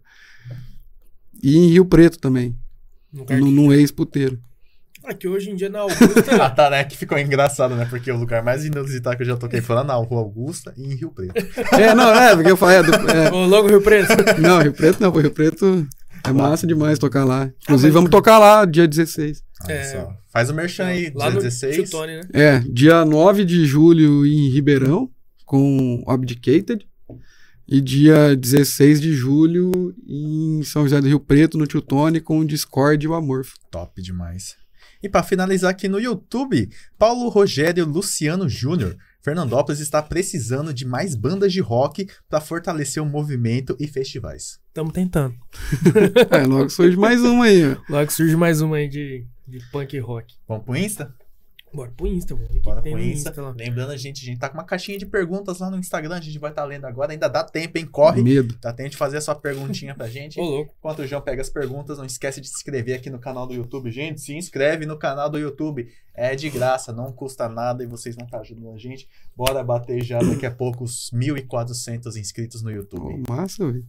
[1.42, 2.54] E em Rio Preto também,
[3.14, 4.38] lugar num, ex-puteiro.
[5.02, 6.10] Ah, que hoje em dia na Augusta.
[6.42, 6.84] Ah, tá, né?
[6.84, 7.86] Que ficou engraçado, né?
[7.88, 10.82] Porque o lugar mais inusitado que eu já toquei foi lá na Rua Augusta e
[10.84, 11.32] em Rio Preto.
[11.72, 12.76] É, não, é, porque eu falei.
[12.78, 14.12] É, do- é, logo Rio Preto.
[14.40, 15.86] não, Rio Preto não, Rio Preto
[16.22, 17.50] é massa demais tocar lá.
[17.62, 19.42] Inclusive, mas- vamos tocar lá dia 16.
[19.64, 19.84] Olha É.
[19.84, 20.12] só.
[20.32, 21.76] Faz o merchan aí, Lá dia no 16.
[21.76, 22.20] Chutone, né?
[22.32, 25.10] É, dia 9 de julho em Ribeirão,
[25.44, 26.86] com Abdicated.
[27.72, 32.44] E dia 16 de julho em São José do Rio Preto, no Tiltone, com o
[32.44, 33.54] Discord e o Amorfo.
[33.70, 34.56] Top demais.
[35.02, 36.68] E pra finalizar aqui no YouTube,
[36.98, 38.96] Paulo Rogério Luciano Júnior.
[39.22, 44.58] Fernandópolis está precisando de mais bandas de rock para fortalecer o movimento e festivais.
[44.74, 45.34] Tamo tentando.
[46.30, 47.76] É, logo surge mais uma aí, ó.
[47.88, 50.34] Logo surge mais uma aí de, de punk rock.
[50.46, 51.14] Vamos pro Insta?
[51.72, 53.30] Bora pro Insta, vamos ver Bora que pro Insta.
[53.30, 53.54] Insta lá.
[53.56, 56.20] Lembrando, a gente, a gente tá com uma caixinha de perguntas lá no Instagram, a
[56.20, 57.12] gente vai estar lendo agora.
[57.12, 57.86] Ainda dá tempo, hein?
[57.86, 58.22] Corre.
[58.22, 58.56] Medo.
[58.60, 60.40] Dá tempo de fazer a sua perguntinha pra gente.
[60.40, 60.74] Ô, louco.
[60.78, 63.54] Enquanto o João pega as perguntas, não esquece de se inscrever aqui no canal do
[63.54, 63.90] YouTube.
[63.90, 65.88] Gente, se inscreve no canal do YouTube.
[66.12, 69.08] É de graça, não custa nada e vocês vão estar ajudando a gente.
[69.36, 73.22] Bora bater já daqui a pouco os 1.400 inscritos no YouTube.
[73.22, 73.86] Pô, massa, velho.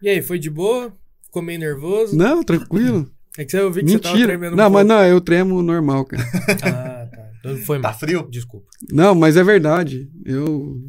[0.00, 0.96] E aí, foi de boa?
[1.22, 2.16] Ficou meio nervoso?
[2.16, 3.10] Não, tranquilo.
[3.38, 4.32] É que eu vi que você tava Mentira.
[4.32, 5.02] tremendo um Não, mas pouco.
[5.02, 6.22] não, eu tremo normal, cara.
[6.62, 7.30] Ah, tá.
[7.40, 8.28] Então foi Tá frio?
[8.30, 8.66] Desculpa.
[8.90, 10.10] Não, mas é verdade.
[10.24, 10.80] Eu.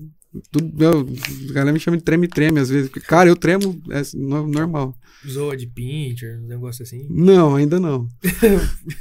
[0.52, 1.08] Tudo, eu,
[1.50, 2.90] a galera me chama de treme-treme às vezes.
[2.90, 4.96] porque, Cara, eu tremo é no- normal.
[5.28, 7.08] Zoa de pincher, um negócio assim.
[7.10, 8.08] Não, ainda não.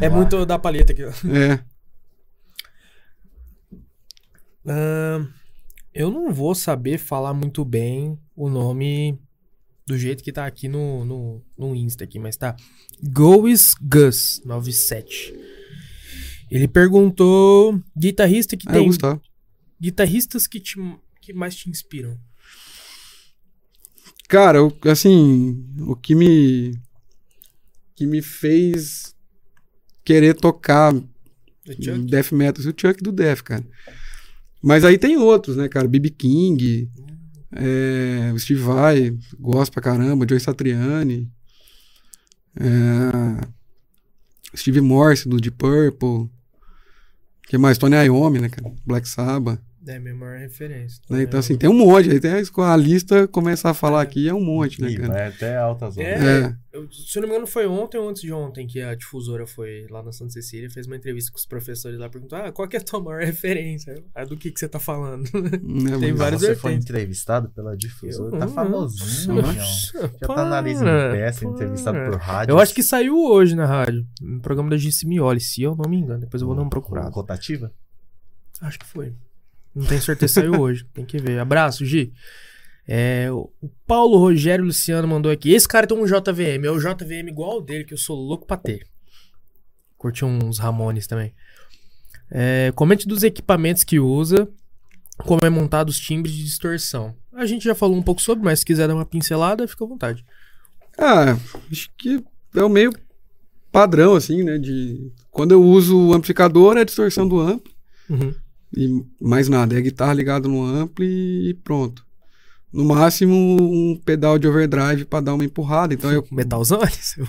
[0.00, 1.10] É muito da palheta aqui, ó.
[1.28, 1.60] É.
[4.66, 5.26] Ahn,
[5.94, 9.18] eu não vou saber falar muito bem o nome
[9.86, 12.56] do jeito que tá aqui no, no, no Insta aqui, mas tá.
[13.02, 15.32] Goes Gus 97.
[16.50, 19.20] Ele perguntou guitarrista que Ah, tem gostava.
[19.80, 20.76] guitarristas que te,
[21.20, 22.18] que mais te inspiram.
[24.28, 26.72] Cara, eu- assim, o que me.
[27.94, 29.14] que me fez
[30.04, 30.92] querer tocar
[32.06, 33.64] death metal, o Chuck do Death, cara.
[34.62, 35.86] Mas aí tem outros, né, cara?
[35.88, 36.10] B.B.
[36.10, 36.90] King,
[37.52, 41.30] é, o Steve Vai, gosto pra caramba, Joe Satriani,
[42.58, 43.46] é,
[44.56, 46.30] Steve Morse do Deep Purple,
[47.46, 47.78] que mais?
[47.78, 48.74] Tony Iommi, né, cara?
[48.84, 49.60] Black Sabbath.
[49.86, 51.00] É a minha maior referência.
[51.08, 51.22] né?
[51.22, 52.10] Então, assim, tem um monte.
[52.10, 55.08] Aí tem a, lista começar a falar aqui, é um monte, né, cara?
[55.08, 56.22] vai até altas horas.
[56.22, 56.40] É.
[56.40, 56.66] É.
[56.72, 59.46] Eu se eu não me engano, foi ontem ou antes de ontem que a difusora
[59.46, 62.68] foi lá na Santa Cecília, fez uma entrevista com os professores lá, perguntou: ah, qual
[62.68, 64.04] que é a tua maior referência?
[64.14, 65.26] Ah, do que, que você tá falando?
[65.62, 70.12] Né, Tem vários Você foi entrevistado pela difusora, Eu tá famosinho, nossa.
[70.20, 72.10] Já tá nariz em para, pé, sendo entrevistado para.
[72.10, 72.52] por rádio.
[72.52, 75.88] Eu acho que saiu hoje na rádio, no programa da Gissi Mioli, se eu não
[75.88, 76.20] me engano.
[76.20, 77.08] Depois eu vou dar uma procurada.
[77.10, 77.72] Rotativa?
[78.60, 79.14] Acho que foi.
[79.76, 80.86] Não tenho certeza se saiu hoje.
[80.94, 81.38] Tem que ver.
[81.38, 82.10] Abraço, Gi.
[82.88, 85.52] É, o o Paulo Rogério Luciano mandou aqui.
[85.52, 86.64] Esse cara tem um JVM.
[86.64, 88.86] É o JVM igual ao dele, que eu sou louco pra ter.
[89.98, 91.34] Curti uns Ramones também.
[92.30, 94.48] É, comente dos equipamentos que usa.
[95.18, 97.14] Como é montado os timbres de distorção.
[97.34, 99.88] A gente já falou um pouco sobre, mas se quiser dar uma pincelada, fica à
[99.88, 100.24] vontade.
[100.98, 101.36] Ah,
[101.70, 102.24] acho que
[102.54, 102.92] é o meio
[103.70, 104.56] padrão, assim, né?
[104.56, 107.76] De quando eu uso o amplificador, é a distorção do ampli
[108.08, 108.32] Uhum.
[108.74, 109.74] E mais nada.
[109.74, 112.04] É a guitarra ligada no ampli e pronto.
[112.72, 115.94] No máximo, um pedal de overdrive para dar uma empurrada.
[115.94, 116.80] Então eu Metalzão?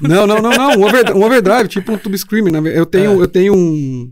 [0.02, 0.78] Não, não, não, não.
[0.80, 2.52] Um, over- um overdrive, tipo um tube screaming.
[2.52, 3.16] na ve- Eu tenho, É.
[3.24, 4.12] eu tenho um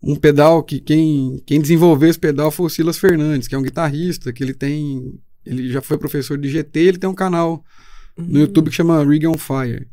[0.00, 3.62] um pedal que quem, quem desenvolveu esse pedal foi o Silas Fernandes, que é um
[3.62, 7.64] guitarrista, que ele tem, ele já foi professor de GT, ele tem um canal
[8.16, 9.88] no YouTube que chama Rig on Fire.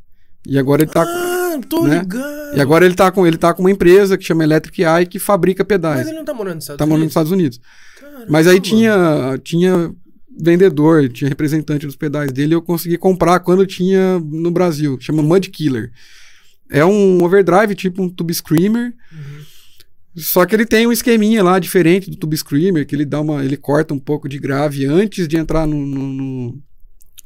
[0.47, 1.99] E agora ele tá com- Tô né?
[1.99, 2.57] ligado.
[2.57, 5.19] e agora ele tá com ele tá com uma empresa que chama Electric Eye que
[5.19, 5.99] fabrica pedais.
[5.99, 7.31] Mas ele não tá morando nos Estados Tá morando nos Unidos?
[7.31, 8.29] Estados Unidos.
[8.29, 8.61] Mas aí Caramba.
[8.61, 9.95] tinha, tinha
[10.37, 15.49] vendedor, tinha representante dos pedais dele, eu consegui comprar quando tinha no Brasil, chama Mud
[15.49, 15.91] Killer.
[16.69, 19.41] É um overdrive, tipo um Tube Screamer, Uhum.
[20.17, 23.45] só que ele tem um esqueminha lá diferente do Tube Screamer, que ele dá uma,
[23.45, 26.61] ele corta um pouco de grave antes de entrar no, no- no-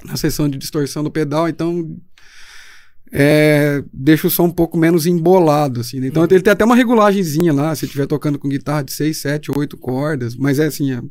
[0.06, 1.98] na seção de distorção do pedal, então
[3.12, 6.00] é, deixa o som um pouco menos embolado, assim.
[6.00, 6.08] né?
[6.08, 9.52] Então ele tem até uma regulagenzinha lá, se estiver tocando com guitarra de 6, 7,
[9.56, 11.02] 8 cordas, mas é assim, é,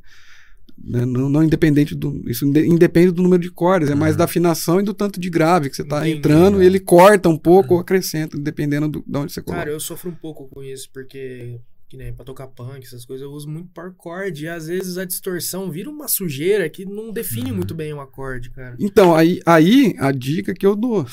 [0.85, 2.23] né, não, não independente do.
[2.31, 5.29] Isso inde- independe do número de cordas, é mais da afinação e do tanto de
[5.29, 6.65] grave que você está entrando, é.
[6.65, 9.61] e ele corta um pouco ou acrescenta, dependendo do, de onde você coloca.
[9.61, 11.59] Cara, eu sofro um pouco com isso, porque,
[11.89, 14.97] que nem pra tocar punk, essas coisas, eu uso muito power chord, e às vezes
[14.99, 18.77] a distorção vira uma sujeira que não define muito bem um acorde, cara.
[18.79, 21.05] Então, aí, aí a dica que eu dou.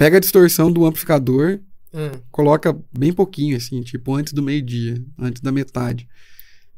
[0.00, 1.60] Pega a distorção do amplificador,
[1.92, 6.08] Hum, coloca bem pouquinho, assim, tipo antes do meio-dia, antes da metade.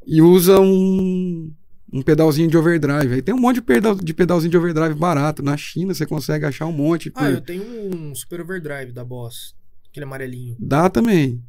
[0.05, 1.53] E usa um,
[1.93, 3.13] um pedalzinho de overdrive.
[3.13, 5.41] Aí tem um monte de, pedal, de pedalzinho de overdrive barato.
[5.41, 7.11] Na China você consegue achar um monte.
[7.15, 7.63] Ah, por- eu tenho
[7.95, 9.55] um Super Overdrive da Boss,
[9.89, 10.57] aquele amarelinho.
[10.59, 11.41] Dá também.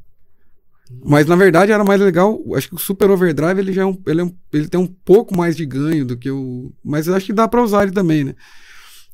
[1.03, 2.39] Mas na verdade era mais legal.
[2.55, 4.87] Acho que o Super Overdrive ele já é um, ele, é um- ele tem um
[4.87, 6.71] pouco mais de ganho do que o.
[6.85, 8.35] Mas acho que dá pra usar ele também, né?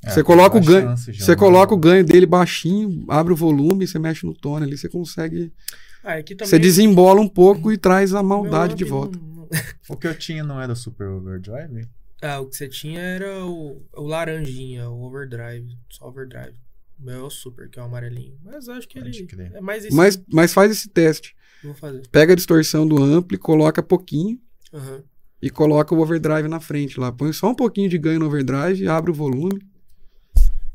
[0.05, 0.89] É, Você coloca o ganho.
[0.97, 1.13] chance.
[1.13, 4.89] Você coloca o ganho dele baixinho, abre o volume, você mexe no tone ali, você
[4.89, 5.53] consegue.
[6.03, 6.49] Ah, aqui também.
[6.51, 9.19] Você desembola um pouco e traz a maldade de volta.
[9.19, 9.49] não-
[9.91, 11.87] O que eu tinha não era o Super Overdrive?
[12.23, 16.55] Ah, o que você tinha era o, o laranjinha, o Overdrive, só Overdrive.
[16.99, 18.37] O meu é o Super, que é o amarelinho.
[18.45, 19.53] Mas acho que ele Pode crer.
[19.55, 19.95] é mais esse.
[19.95, 21.35] Mas, mas faz esse teste.
[21.65, 22.03] Vou fazer.
[22.13, 24.39] Pega a distorção do ampli, coloca pouquinho
[24.73, 25.03] Aham.
[25.43, 27.11] e coloca o overdrive na frente lá.
[27.11, 29.61] Põe só um pouquinho de ganho no overdrive, abre o volume.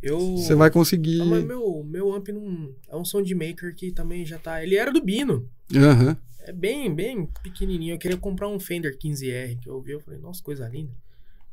[0.05, 0.37] Eu.
[0.37, 1.19] Você vai conseguir.
[1.19, 2.75] Ah, mas meu, meu amp não.
[2.87, 4.63] É um soundmaker que também já tá.
[4.63, 5.49] Ele era do Bino.
[5.75, 6.15] Aham.
[6.41, 7.95] É bem, bem pequenininho.
[7.95, 9.93] Eu queria comprar um Fender 15R que eu ouvi.
[9.93, 10.93] Eu falei, nossa, coisa linda.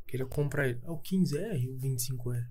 [0.07, 0.79] Queria comprar ele.
[0.85, 2.45] É o 15R ou o 25R?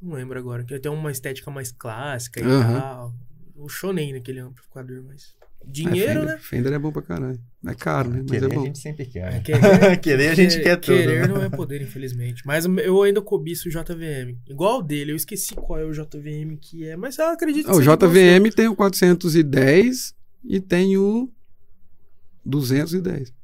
[0.00, 0.64] Não lembro agora.
[0.64, 2.80] Que tem uma estética mais clássica e Aham.
[2.80, 3.14] tal.
[3.54, 5.36] O Shonen naquele amplificador, mas.
[5.60, 6.38] É, Dinheiro, Fender, né?
[6.40, 7.38] Fender é bom pra caralho.
[7.66, 8.20] É caro, né?
[8.22, 8.64] Mas Querer é a bom.
[8.64, 9.34] gente sempre quer.
[9.34, 10.96] É, querer- Querer a gente Querer- quer tudo.
[10.96, 11.26] Querer né?
[11.34, 12.42] não é poder, infelizmente.
[12.46, 14.38] Mas eu ainda cobiço o JVM.
[14.48, 17.70] Igual o dele, eu esqueci qual é o JVM que é, mas eu acredito que
[17.70, 20.14] Ah, o JVM tem o 410
[20.44, 21.30] e tem o
[22.44, 23.28] 210.
[23.28, 23.34] seu.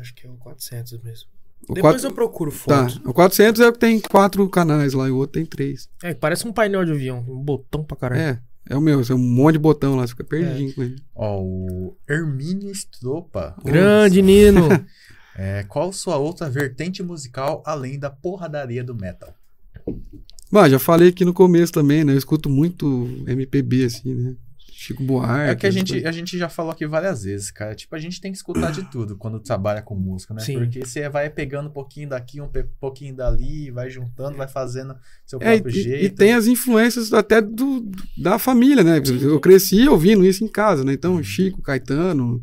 [0.00, 1.28] Acho que é o 400 mesmo.
[1.68, 3.08] O Depois quatro- eu procuro Tá, foto.
[3.08, 5.88] o 400 é o que tem quatro canais lá e o outro tem três.
[6.02, 8.20] É, parece um painel de avião, um botão pra caralho.
[8.20, 11.02] É, é o meu, é um monte de botão lá, você fica perdidinho com ele.
[11.14, 13.56] Ó, o Hermínio Stropa.
[13.64, 14.68] Grande Nino!
[15.42, 19.32] É, qual sua outra vertente musical além da porradaria do metal?
[20.52, 22.12] Bah, já falei aqui no começo também, né?
[22.12, 24.34] Eu escuto muito MPB, assim, né?
[24.82, 25.50] Chico Buarque.
[25.50, 26.08] É que a gente, coisas.
[26.08, 27.74] a gente já falou aqui várias vezes, cara.
[27.74, 30.40] Tipo, a gente tem que escutar de tudo quando trabalha com música, né?
[30.40, 30.54] Sim.
[30.54, 32.48] Porque você vai pegando um pouquinho daqui, um
[32.80, 34.96] pouquinho dali, vai juntando, vai fazendo
[35.26, 36.04] seu É, e, próprio e- jeito.
[36.06, 39.02] e tem as influências até do, da família, né?
[39.20, 40.92] Eu cresci ouvindo isso em casa, né?
[40.92, 40.94] Uhum.
[40.94, 42.40] Então, Chico, Caetano,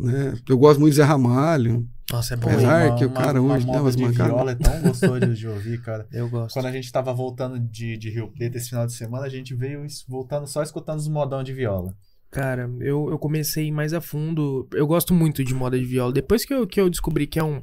[0.00, 0.32] né?
[0.48, 1.86] Eu gosto muito de Zé Ramalho.
[2.12, 2.50] Nossa, é bom.
[2.50, 2.96] Apesar hein?
[2.96, 4.32] que o cara hoje dá moda umas de mancadas.
[4.32, 6.06] viola é tão gostoso de ouvir, cara.
[6.12, 6.52] Eu gosto.
[6.54, 9.54] Quando a gente tava voltando de, de Rio Preto esse final de semana, a gente
[9.54, 11.94] veio voltando só escutando os modão de viola.
[12.30, 14.68] Cara, eu, eu comecei mais a fundo.
[14.72, 16.12] Eu gosto muito de moda de viola.
[16.12, 17.62] Depois que eu, que eu descobri que é um.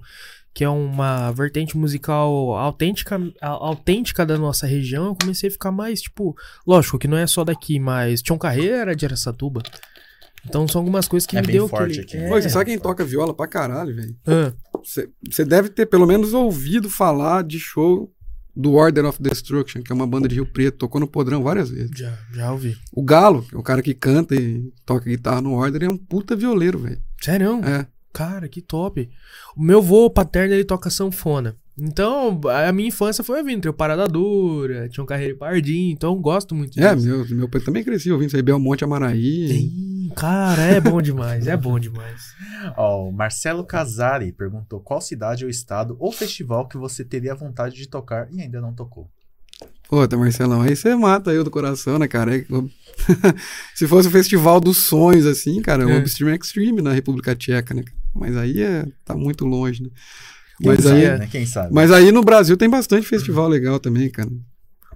[0.53, 6.01] que é uma vertente musical autêntica, autêntica da nossa região, eu comecei a ficar mais,
[6.01, 6.35] tipo,
[6.67, 9.61] lógico que não é só daqui, mas Tião Carreira era de Aracatuba.
[10.47, 12.01] Então são algumas coisas que É me bem deu forte aquele...
[12.01, 12.29] aqui, É.
[12.29, 14.15] Pô, você sabe quem toca viola pra caralho, velho?
[14.27, 14.53] Ah,
[15.29, 18.11] Você deve ter pelo menos ouvido falar de show
[18.55, 21.69] do Order of Destruction, que é uma banda de Rio Preto, tocou no Podrão várias
[21.69, 21.91] vezes.
[21.97, 22.75] já, já ouvi.
[22.91, 25.97] O Galo, que é o cara que canta e toca guitarra no Order, é um
[25.97, 26.99] puta violeiro, velho.
[27.21, 27.61] Sério?
[27.63, 27.85] É.
[28.11, 29.07] Cara, que top.
[29.55, 31.55] O meu vô paterno, ele toca sanfona.
[31.81, 36.19] Então, a minha infância foi ouvindo Trio Parada Dura, Tião Carreira e Pardinho, então eu
[36.19, 37.07] gosto muito É, disso.
[37.07, 39.51] meu, meu pai também crescia ouvindo isso aí, Belmonte Amaraí.
[39.51, 42.33] Ih, Cara, é bom demais, é bom demais.
[42.75, 47.75] Ó, o Marcelo Casari perguntou qual cidade ou estado ou festival que você teria vontade
[47.75, 49.09] de tocar e ainda não tocou.
[49.87, 52.35] Puta, Marcelão, aí você mata eu do coração, né, cara?
[52.37, 52.45] É-
[53.73, 55.97] Se fosse o Festival dos Sonhos, assim, cara, o É.
[55.97, 57.83] Obstream Extreme na República Tcheca, né?
[58.13, 59.89] Mas aí é, tá muito longe, né?
[60.61, 61.27] Quem Mas Quem aí, sabe, né?
[61.31, 61.73] Quem sabe?
[61.73, 64.29] mas aí no Brasil tem bastante festival legal também, cara.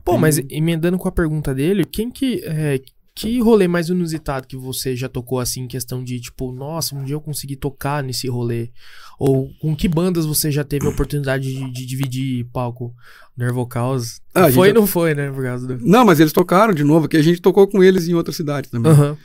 [0.03, 2.41] Pô, mas emendando com a pergunta dele, quem que.
[2.43, 2.79] é,
[3.15, 7.03] que rolê mais inusitado que você já tocou assim, em questão de tipo, nossa, um
[7.03, 8.71] dia eu consegui tocar nesse rolê?
[9.19, 12.91] Ou com que bandas você já teve a oportunidade de, de dividir palco?
[13.37, 14.19] Nervocaus?
[14.33, 15.29] Ah, foi já- ou não foi, né?
[15.31, 15.77] Por causa do.
[15.87, 18.69] Não, mas eles tocaram de novo, que a gente tocou com eles em outras cidades
[18.71, 18.91] também.
[18.91, 19.15] Aham.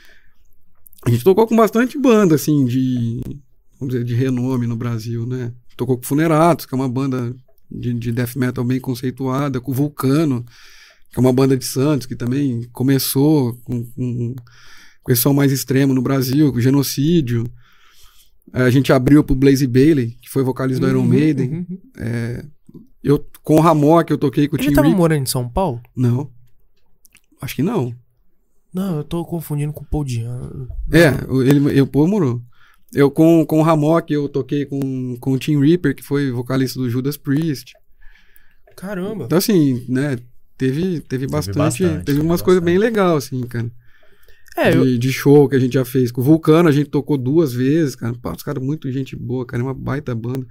[1.05, 3.21] A gente tocou com bastante banda, assim, de,
[3.79, 5.51] vamos dizer, de renome no Brasil, né?
[5.79, 7.33] Tocou com Funeratos, que é uma banda
[7.71, 10.43] de, de death metal bem conceituada, com Vulcano,
[11.09, 14.35] que é uma banda de Santos, que também começou com, com,
[15.01, 17.45] com esse som mais extremo no Brasil, com Genocídio.
[18.53, 21.65] Eh, A gente abriu pro Blaze Bailey, que foi vocalista do Iron Uhum, Maiden.
[21.69, 22.49] uhum.
[23.01, 24.97] Eu, com o Ramok, eu toquei com o Ele Tim tava Rick.
[24.99, 25.81] morando em São Paulo?
[25.95, 26.29] Não.
[27.41, 27.95] Acho que não.
[28.73, 30.05] Não, eu tô confundindo com o Paul.
[30.91, 32.41] É, o- ele, eu, pô, morou.
[32.93, 36.79] Eu com, com o Ramok, eu toquei com, com o Tim Reaper, que foi vocalista
[36.79, 37.73] do Judas Priest.
[38.75, 39.25] Caramba.
[39.25, 40.17] Então, assim, né,
[40.57, 43.71] teve, teve bastante, bastante, teve teve umas coisas bem legais, assim, cara.
[44.57, 46.11] É, eu, de, de show que a gente já fez.
[46.11, 48.13] Com o Vulcano, a gente tocou duas vezes, cara.
[48.15, 50.45] Pá, os caras, muito gente boa, cara, é uma baita banda.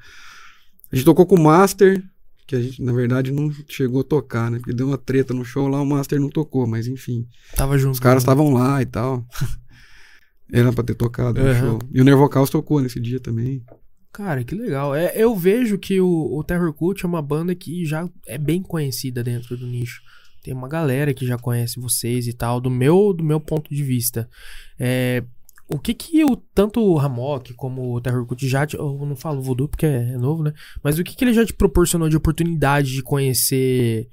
[0.90, 2.02] A gente tocou com o Master,
[2.46, 4.58] que a gente, na verdade, não chegou a tocar, né?
[4.58, 7.26] Porque deu uma treta no show lá, o Master não tocou, mas enfim.
[7.54, 7.94] tava junto.
[7.94, 9.26] Os caras com- estavam lá e tal.
[10.52, 11.60] Era pra ter tocado no Aham.
[11.60, 11.78] show.
[11.92, 13.62] E o Nervocaus tocou nesse dia também.
[14.12, 14.94] Cara, que legal.
[14.94, 18.62] É, eu vejo que o, o Terror Cult é uma banda que já é bem
[18.62, 20.00] conhecida dentro do nicho.
[20.42, 23.82] Tem uma galera que já conhece vocês e tal, do meu, do meu ponto de
[23.82, 24.28] vista.
[24.78, 25.22] É,
[25.68, 29.14] o que que o, tanto o Ramok como o Terror Cult já te, eu não
[29.14, 30.54] falo Voodoo porque é novo, né?
[30.82, 34.08] Mas o que que ele já te proporcionou de oportunidade de conhecer...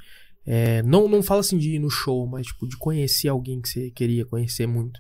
[0.46, 3.70] é, não, não fala assim de ir no show, mas tipo, de conhecer alguém que
[3.70, 5.00] você queria conhecer muito.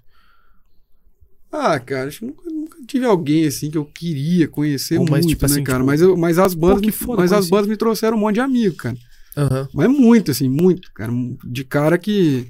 [1.51, 5.25] Ah, cara, acho que nunca, nunca tive alguém assim que eu queria conhecer Ou, mas,
[5.25, 5.79] muito, tipo né, assim, cara?
[5.79, 8.35] tipo, mas, eu, mas as bandas, me- foda mas as bandas me trouxeram um monte
[8.35, 8.97] de amigo, cara.
[9.37, 9.67] Aham.
[9.73, 11.11] Mas muito, assim, muito, cara.
[11.45, 12.47] De cara que.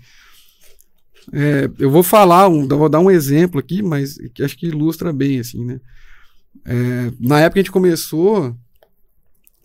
[1.34, 5.12] é, eu vou falar, um, vou dar um exemplo aqui, mas que acho que ilustra
[5.14, 5.80] bem, assim, né?
[6.66, 8.56] É, na época que a gente começou,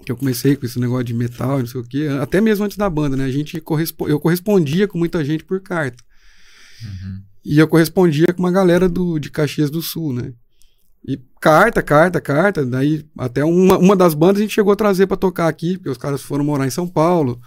[0.04, 2.64] que eu comecei com esse negócio de metal, e não sei o quê, até mesmo
[2.64, 3.24] antes da banda, né?
[3.24, 6.02] A gente correspo eu correspondia com muita gente por carta.
[7.44, 10.32] E eu correspondia com uma galera do, de Caxias do Sul, né?
[11.06, 12.64] E carta, carta, carta.
[12.64, 15.88] Daí até uma, uma das bandas a gente chegou a trazer pra tocar aqui, porque
[15.88, 17.40] os caras foram morar em São Paulo.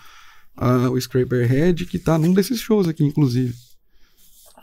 [0.56, 3.54] Ah, o Scraper Head, que tá num desses shows aqui, inclusive.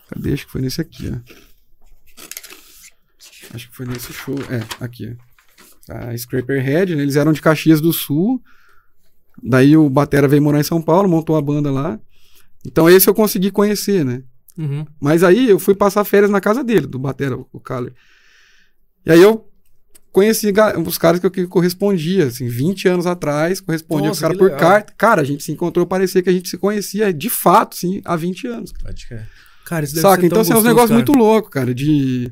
[0.08, 0.32] Cadê?
[0.32, 1.18] Acho que foi nesse aqui, ó.
[3.54, 4.36] Acho que foi nesse show.
[4.50, 5.30] É, aqui, ó.
[5.92, 7.02] A Scraper Head, né?
[7.02, 8.42] Eles eram de Caxias do Sul.
[9.42, 11.98] Daí o Batera veio morar em São Paulo, montou a banda lá.
[12.64, 14.22] Então esse eu consegui conhecer, né?
[14.60, 14.84] Uhum.
[15.00, 17.92] Mas aí eu fui passar férias na casa dele, do Batera, o Caller.
[19.06, 19.48] E aí eu
[20.12, 20.52] conheci
[20.86, 24.36] os caras que eu que correspondia, assim, 20 anos atrás, correspondia com os Nossa, caras
[24.38, 24.92] por carta.
[24.98, 28.16] Cara, a gente se encontrou, parecia que a gente se conhecia de fato, sim, há
[28.16, 28.72] 20 anos.
[28.72, 29.28] Pode crer.
[29.64, 30.20] Cara, isso deve Saca?
[30.20, 30.98] ser Então, tão assim, é um negócio cara.
[30.98, 32.30] muito louco, cara, de.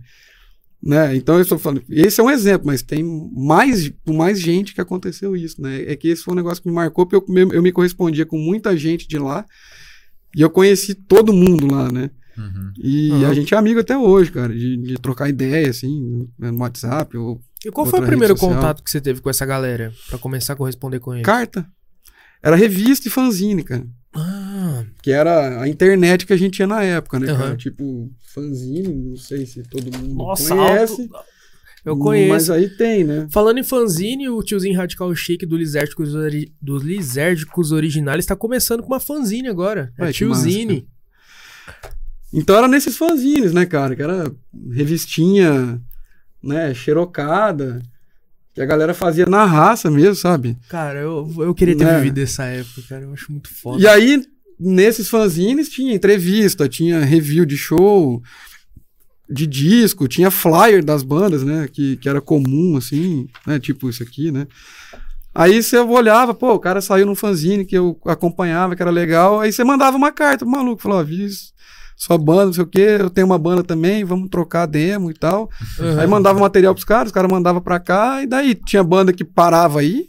[0.82, 1.16] Né?
[1.16, 1.82] Então, eu estou falando.
[1.88, 3.02] Esse é um exemplo, mas tem
[3.32, 5.82] mais, mais gente que aconteceu isso, né?
[5.86, 8.26] É que esse foi um negócio que me marcou, porque eu, me- eu me correspondia
[8.26, 9.44] com muita gente de lá
[10.36, 12.10] e eu conheci todo mundo lá, né?
[12.39, 12.73] Uhum.
[12.78, 13.28] E Aham.
[13.31, 17.16] a gente é amigo até hoje, cara, de, de trocar ideia, assim, né, no WhatsApp,
[17.16, 19.93] ou E qual foi o primeiro contato que você teve com essa galera?
[20.09, 21.24] Pra começar a corresponder com eles?
[21.27, 21.66] carta.
[22.43, 23.85] Era revista e fanzine, cara.
[24.15, 27.39] Ah, Que era a internet que a gente tinha na época, né, Aham.
[27.39, 27.56] cara?
[27.56, 31.02] Tipo, fanzine, não sei se todo mundo nossa, conhece.
[31.02, 31.27] alto-
[31.85, 32.28] Eu conheço.
[32.31, 33.27] Mas aí tem, né?
[33.31, 36.52] Falando em fanzine, o tiozinho Radical Chic do Lisérgicos, ori...
[36.62, 39.93] dos Lisérgicos Originais tá começando com uma fanzine agora.
[39.98, 40.86] É Ai, tiozine.
[42.32, 43.96] Então era nesses fanzines, né, cara?
[43.96, 44.30] Que era
[44.70, 45.80] revistinha,
[46.42, 47.80] né, xerocada.
[48.55, 50.59] Que a galera fazia na raça mesmo, sabe?
[50.68, 51.98] Cara, eu, eu queria ter Né?
[51.98, 53.02] vivido essa época, cara.
[53.05, 53.80] Eu acho muito foda.
[53.80, 54.22] E aí,
[54.59, 58.20] nesses fanzines, tinha entrevista, tinha review de show,
[59.30, 61.68] de disco, tinha flyer das bandas, né?
[61.72, 63.59] Que, que era comum, assim, né?
[63.60, 64.46] Tipo isso aqui, né?
[65.34, 69.40] Aí você olhava, pô, o cara saiu num fanzine que eu acompanhava, que era legal.
[69.40, 71.28] Aí você mandava uma carta pro maluco, falou, ó, vi
[71.98, 75.14] sua banda, não sei o quê, eu tenho uma banda também, vamos trocar demo e
[75.14, 75.50] tal.
[75.80, 75.98] Uhum.
[75.98, 79.24] Aí mandava material pros caras, os caras mandavam pra cá, e daí tinha banda que
[79.24, 80.08] parava aí,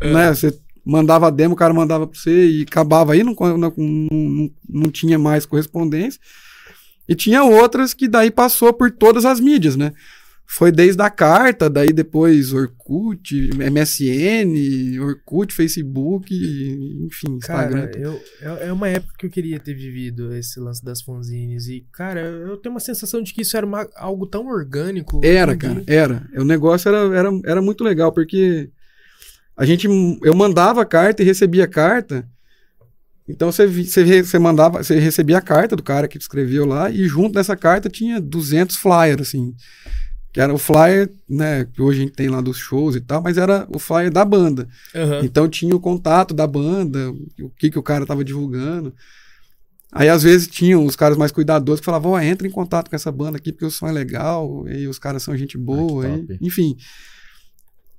[0.00, 0.34] né?
[0.34, 4.50] Você mandava a demo, o cara mandava pra você e acabava aí, não, não, não,
[4.66, 6.18] não tinha mais correspondência.
[7.06, 9.92] E tinha outras que daí passou por todas as mídias, né?
[10.50, 16.34] Foi desde a carta, daí depois Orkut, MSN, Orkut, Facebook,
[17.06, 17.86] enfim, Instagram.
[17.88, 21.66] Cara, eu, é é uma época que eu queria ter vivido esse lance das fanzines.
[21.68, 25.20] E, cara, eu tenho uma sensação de que isso era uma- algo tão orgânico.
[25.22, 26.26] Era, em cara, era.
[26.38, 28.70] O negócio era, era, era muito legal, porque
[29.54, 29.86] a gente.
[30.22, 32.26] Eu mandava a carta e recebia a carta.
[33.28, 37.06] Então você, você, você mandava, você recebia a carta do cara que escreveu lá, e
[37.06, 39.54] junto dessa carta tinha 200 flyers, assim.
[40.32, 43.22] Que era o flyer, né, que hoje a gente tem lá dos shows e tal,
[43.22, 44.68] mas era o flyer da banda.
[44.94, 45.20] Aham.
[45.24, 47.10] Então tinha o contato da banda,
[47.40, 48.94] o que, que o cara tava divulgando.
[49.90, 52.96] Aí às vezes tinham os caras mais cuidadosos que falavam, ó, entra em contato com
[52.96, 56.34] essa banda aqui porque o som é legal, e os caras são gente boa, que
[56.34, 56.76] e- enfim.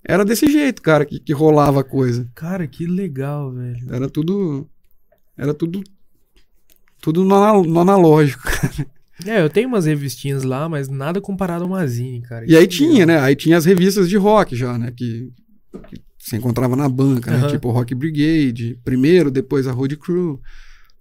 [0.04, 2.30] Era desse jeito, cara, que, que rolava a coisa.
[2.36, 3.88] Cara, que legal, velho.
[3.94, 4.70] Era tudo.
[5.36, 5.84] Era tudo.
[7.02, 8.44] Tudo no, no analógico.
[9.26, 12.46] É, eu tenho umas revistinhas lá, mas nada comparado a uma zine, cara.
[12.50, 13.20] E aí tinha, né?
[13.20, 14.92] Aí tinha as revistas de rock já, né?
[14.96, 15.32] Que,
[15.90, 17.48] que você encontrava na banca, né?
[17.50, 20.40] Tipo Rock Brigade, primeiro, depois a Road Crew,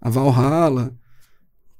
[0.00, 0.92] a Valhalla.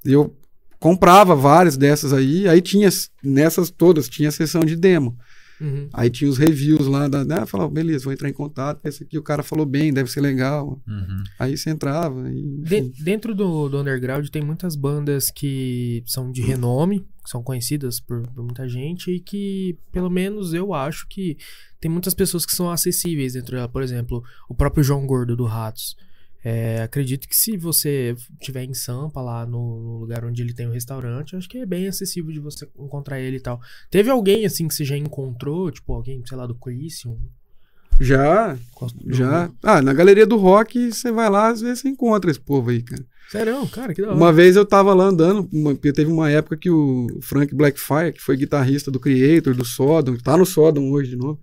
[0.05, 0.35] Eu
[0.79, 2.89] comprava várias dessas aí, aí tinha,
[3.23, 5.17] nessas todas, tinha a seção de demo.
[5.61, 5.89] Uhum.
[5.93, 7.45] Aí tinha os reviews lá, da, né?
[7.45, 10.81] Falava, beleza, vou entrar em contato, esse aqui o cara falou bem, deve ser legal.
[10.87, 11.23] Uhum.
[11.37, 12.61] Aí você entrava e...
[12.61, 17.99] De- dentro do, do underground tem muitas bandas que são de renome, que são conhecidas
[17.99, 21.37] por, por muita gente e que, pelo menos eu acho que
[21.79, 23.67] tem muitas pessoas que são acessíveis dentro dela.
[23.67, 25.95] Por exemplo, o próprio João Gordo do Ratos.
[26.43, 30.67] É, acredito que se você estiver em Sampa, lá no, no lugar onde ele tem
[30.67, 33.59] o restaurante, acho que é bem acessível de você encontrar ele e tal.
[33.91, 37.17] Teve alguém assim que você já encontrou, tipo alguém, sei lá, do Crisium?
[37.99, 38.57] Já,
[39.07, 39.51] já.
[39.61, 42.81] Ah, na galeria do rock, você vai lá, às vezes você encontra esse povo aí,
[42.81, 43.05] cara.
[43.29, 44.17] Sério, cara, que da hora.
[44.17, 48.13] Uma vez eu tava lá andando, uma- porque teve uma época que o Frank Blackfire,
[48.13, 51.37] que foi guitarrista do Creator, do Sodom, tá no Sodom hoje de novo,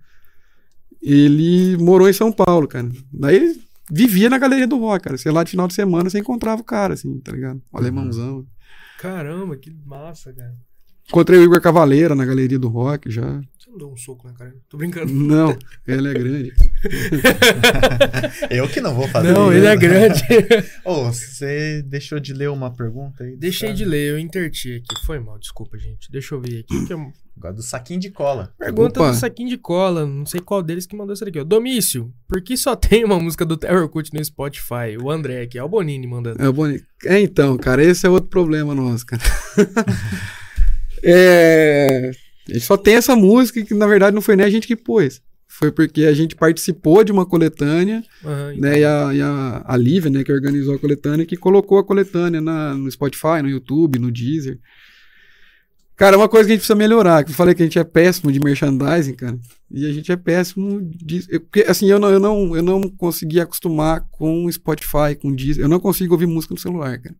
[1.01, 2.89] ele morou em São Paulo, cara.
[3.13, 3.55] Daí
[3.91, 5.17] vivia na galeria do rock, cara.
[5.17, 7.61] Sei lá, de final de semana você encontrava o cara, assim, tá ligado?
[7.71, 8.45] O alemãozão.
[8.99, 10.55] Caramba, que massa, cara.
[11.09, 13.39] Encontrei o Igor Cavaleira na galeria do rock já.
[13.57, 14.53] Você não deu um soco na cara?
[14.69, 15.11] Tô brincando.
[15.13, 15.57] Não,
[15.87, 16.53] ele é grande.
[18.49, 20.21] Eu que não vou fazer Não, ele é grande.
[20.83, 23.37] Ô, você deixou de ler uma pergunta aí?
[23.37, 23.77] Deixei Sabe?
[23.77, 25.05] de ler, eu interti aqui.
[25.05, 26.11] Foi mal, desculpa, gente.
[26.11, 26.85] Deixa eu ver aqui.
[26.85, 26.97] Que é
[27.37, 28.51] Agora do saquinho de cola.
[28.57, 29.11] pergunta Opa.
[29.11, 30.07] do saquinho de cola.
[30.07, 31.39] Não sei qual deles que mandou isso aqui.
[31.39, 31.43] Ó.
[31.43, 34.97] Domício, por que só tem uma música do Terror Cult no Spotify?
[34.99, 36.41] O André aqui, é o Bonini mandando.
[36.41, 36.81] É, o Boni...
[37.05, 39.21] é, então, cara, esse é outro problema nosso, cara.
[41.03, 42.11] é...
[42.49, 44.75] A gente só tem essa música que, na verdade, não foi nem a gente que
[44.75, 45.21] pôs.
[45.47, 48.79] Foi porque a gente participou de uma coletânea, Aham, né?
[48.79, 52.39] E a, e a, a Lívia, né, que organizou a coletânea, que colocou a coletânea
[52.39, 54.59] na, no Spotify, no YouTube, no Deezer.
[55.95, 57.79] Cara, é uma coisa que a gente precisa melhorar, que eu falei que a gente
[57.79, 59.39] é péssimo de merchandising, cara.
[59.71, 61.25] E a gente é péssimo de.
[61.27, 65.29] eu- porque, assim, eu não, eu, não, eu não consegui acostumar com o Spotify, com
[65.29, 65.63] o Deezer.
[65.63, 67.15] Eu não consigo ouvir música no celular, cara.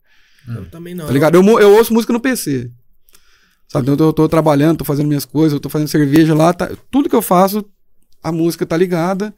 [0.47, 1.07] Eu também não.
[1.07, 1.35] Tá ligado?
[1.35, 2.69] Eu, eu ouço música no PC.
[3.67, 3.91] Sabe?
[3.91, 6.53] Então eu tô, trabalhando, tô fazendo minhas coisas, eu tô fazendo cerveja lá.
[6.53, 7.65] tá- tudo que eu faço,
[8.23, 9.33] a música tá ligada,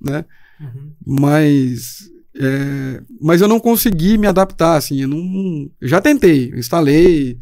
[0.00, 0.24] né?
[0.60, 0.92] Uhum.
[1.06, 2.08] Mas.
[2.38, 5.02] é, mas eu não consegui me adaptar, assim.
[5.02, 5.70] Eu não.
[5.80, 7.38] eu já tentei, eu instalei,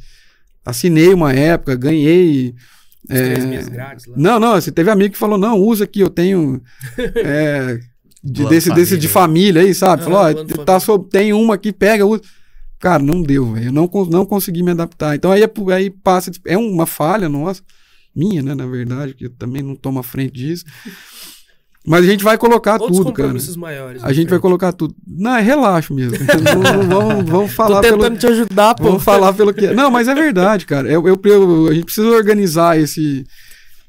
[0.65, 2.55] assinei uma época, ganhei.
[3.09, 3.35] É,
[3.71, 4.15] grátis lá.
[4.19, 6.61] não, não, assim, teve amigo que falou, não, usa aqui, eu tenho.
[7.25, 7.79] é,
[8.23, 10.03] de- desse, desse de família aí, sabe?
[10.03, 10.79] Ah, Falou, ó, tá
[11.11, 12.23] tem uma aqui, pega, usa.
[12.79, 13.67] Cara, não deu, velho.
[13.67, 15.17] Eu não, não consegui me adaptar.
[15.17, 16.31] Então aí, é aí passa.
[16.47, 17.63] É uma falha nossa,
[18.15, 20.65] minha, né, na verdade, que eu também não tomo a frente disso.
[21.87, 23.33] Mas a gente vai colocar Outros tudo, cara.
[23.57, 24.05] maiores.
[24.05, 24.95] A gente vai colocar tudo.
[25.07, 26.19] Não, é relaxo mesmo.
[26.45, 28.17] não, não vamos, vamos Tô falar tentando pelo.
[28.19, 28.85] te ajudar, pô.
[28.85, 29.69] Vamos falar pelo que.
[29.69, 30.87] Não, mas é verdade, cara.
[30.91, 33.25] Eu, eu- eu- a gente precisa organizar esse,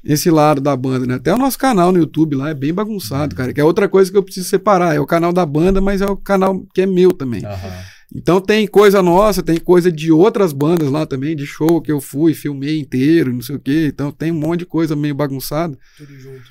[0.02, 1.14] esse lado da banda, né?
[1.16, 3.52] Até o nosso canal no YouTube lá é bem bagunçado, cara.
[3.52, 4.94] Que é outra coisa que eu preciso separar.
[4.96, 7.44] É o canal da banda, mas é o canal que é meu também.
[7.44, 7.70] Aham.
[8.14, 12.00] Então tem coisa nossa, tem coisa de outras bandas lá também, de show que eu
[12.00, 13.86] fui, filmei inteiro, não sei o quê.
[13.92, 15.78] Então tem um monte de coisa meio bagunçada.
[15.96, 16.42] Tudo junto.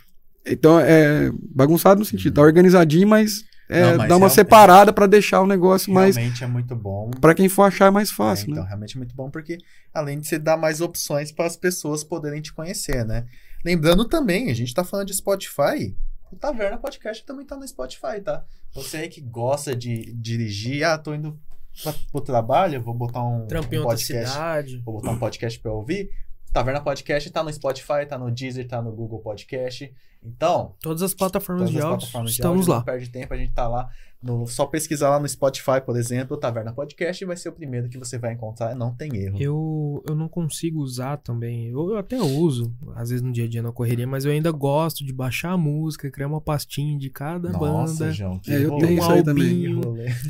[0.46, 4.94] Então é bagunçado no sentido, tá organizadinho, mas, é, Não, mas dá uma realmente- separada
[4.94, 6.16] pra deixar o negócio mais.
[6.16, 7.12] Realmente é muito bom.
[7.20, 8.70] Pra quem for achar é mais fácil, É, então, né?
[8.70, 9.58] realmente é muito bom porque,
[9.94, 13.26] além de você dar mais opções para as pessoas poderem te conhecer, né?
[13.66, 15.94] Lembrando também, a gente tá falando de Spotify.
[16.32, 18.44] O Taverna Podcast também tá no Spotify, tá?
[18.74, 21.38] Você aí que gosta de dirigir, ah, tô indo
[21.84, 23.48] pra, pro trabalho, vou botar um, um
[23.84, 24.04] podcast.
[24.32, 24.78] cidade.
[24.86, 26.10] Vou botar um podcast pra ouvir.
[26.52, 29.94] Taverna Podcast tá no Spotify, tá no Deezer, tá no Google Podcast.
[30.24, 32.00] Então, Todas as plataformas todas de as áudio.
[32.00, 32.78] plataformas de Estamos áudio, lá.
[32.78, 33.90] Não perde tempo, a gente tá lá.
[34.22, 37.98] No, só pesquisar lá no Spotify, por exemplo, Taverna Podcast, vai ser o primeiro que
[37.98, 39.38] você vai encontrar, não tem erro.
[39.40, 41.68] Eu, eu não consigo usar também.
[41.70, 44.52] Eu, eu até uso, às vezes no dia a dia na correria, mas eu ainda
[44.52, 48.12] gosto de baixar a música, criar uma pastinha de cada Nossa, banda.
[48.12, 49.66] João, que É, eu tenho isso aí também.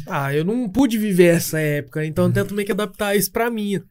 [0.06, 3.50] Ah, eu não pude viver essa época, então eu tento meio que adaptar isso pra
[3.50, 3.82] mim.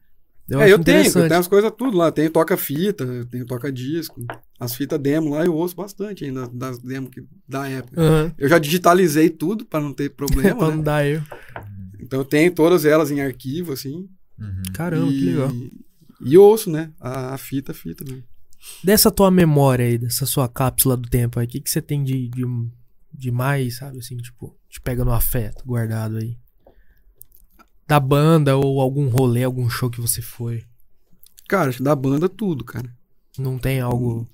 [0.49, 2.11] Eu é, acho eu tenho, eu tenho as coisas tudo lá.
[2.11, 4.19] Tenho toca-fita, tenho toca-disco.
[4.59, 8.01] As fitas demo lá eu ouço bastante ainda, das demos que, da época.
[8.01, 8.33] Aham.
[8.37, 10.75] Eu já digitalizei tudo pra não ter problema, pra né?
[10.75, 11.25] não dar erro.
[11.99, 14.09] Então eu tenho todas elas em arquivo, assim.
[14.39, 14.63] Uhum.
[14.73, 15.19] Caramba, e...
[15.19, 15.51] que legal.
[16.21, 16.91] E ouço, né?
[16.99, 18.21] A, a fita, a fita, né?
[18.83, 22.03] Dessa tua memória aí, dessa sua cápsula do tempo aí, o que, que você tem
[22.03, 22.43] de, de,
[23.13, 26.37] de mais, sabe, assim, tipo, te pega no afeto, guardado aí?
[27.89, 30.63] Da banda ou algum rolê, algum show que você foi?
[31.47, 32.87] Cara, da banda tudo, cara.
[33.37, 34.29] Não tem algo...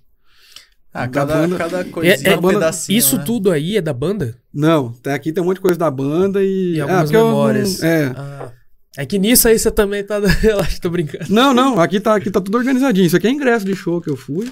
[0.94, 3.24] Ah, Da cada, banda- cada É- coisinha, é- um pedacinho, Isso né?
[3.26, 4.38] tudo aí é da banda?
[4.54, 6.76] Não, tá- aqui tem um monte de coisa da banda e.
[6.76, 7.82] E Ah, algumas eu não- memórias.
[7.84, 8.06] é.
[8.16, 8.52] Ah,
[8.98, 10.20] é que nisso aí você também tá...
[10.40, 11.26] Relaxa, tô brincando.
[11.30, 13.06] Não, não, aqui tá, aqui tá tudo organizadinho.
[13.08, 14.52] Isso aqui é ingresso de show que eu fui.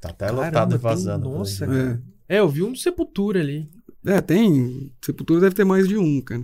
[0.00, 1.28] Tá até Caramba, lotado e tem- vazando.
[1.30, 1.70] por nossa, aí.
[1.70, 2.02] cara.
[2.28, 3.68] É, eu vi um do Sepultura ali.
[4.06, 4.90] É, é, tem.
[5.02, 6.42] Sepultura deve ter mais de um, cara.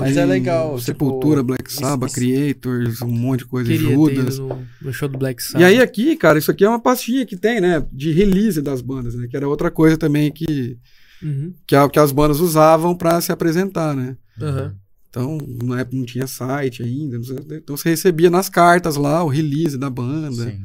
[0.00, 4.38] Mas é legal, Sepultura, tipo, Black Sabbath, isso- Creators, um monte de coisa, Judas.
[4.38, 5.60] no, no show do Black Sabbath.
[5.60, 7.86] E aí aqui, cara, isso aqui é uma pastinha que tem, né?
[7.92, 9.26] De release das bandas, né?
[9.28, 10.78] Que era outra coisa também que,
[11.22, 14.16] Uhum, que, a- que as bandas usavam pra se apresentar, né?
[14.40, 14.74] aham.
[15.08, 17.18] Então, na época não tinha site ainda.
[17.54, 20.32] Então você recebia nas cartas lá o release da banda.
[20.50, 20.64] Sim.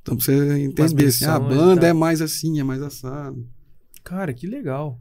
[0.00, 3.44] Então pra você entender assim, ah, a banda é mais assim, é mais assado.
[4.04, 5.00] Cara, que legal.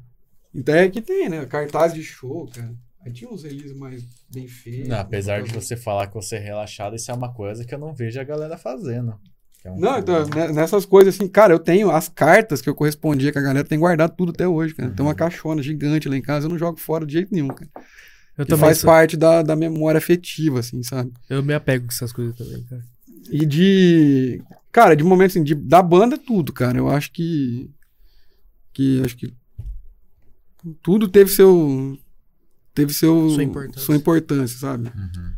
[0.54, 1.46] Então é que tem, né?
[1.46, 2.74] Cartaz de show, cara.
[3.06, 4.88] Aí tinha uns releases mais bem feitos.
[4.88, 7.80] Não, apesar de você falar que você é relaxado, isso é uma coisa que eu
[7.80, 9.16] não vejo a galera fazendo.
[9.64, 12.76] É um- Não, então, né, nessas coisas assim, cara, eu tenho as cartas que eu
[12.76, 14.92] correspondia com a galera, tem guardado tudo até hoje, cara.
[14.92, 17.70] Tem uma caixona gigante lá em casa, eu não jogo fora de jeito nenhum, cara.
[18.38, 21.12] Eu Que faz sou- parte da, da memória afetiva, assim, sabe?
[21.30, 22.82] Eu me apego com essas coisas também, cara.
[23.30, 24.42] E de.
[24.72, 26.78] Cara, de momento assim, de, da banda, tudo, cara.
[26.78, 27.70] Eu acho que.
[28.74, 29.34] Que acho que.
[30.82, 31.98] Tudo teve seu.
[32.74, 33.30] Teve seu.
[33.30, 33.82] Sua importância.
[33.82, 34.88] sua importância, sabe?
[34.88, 35.32] Uhum.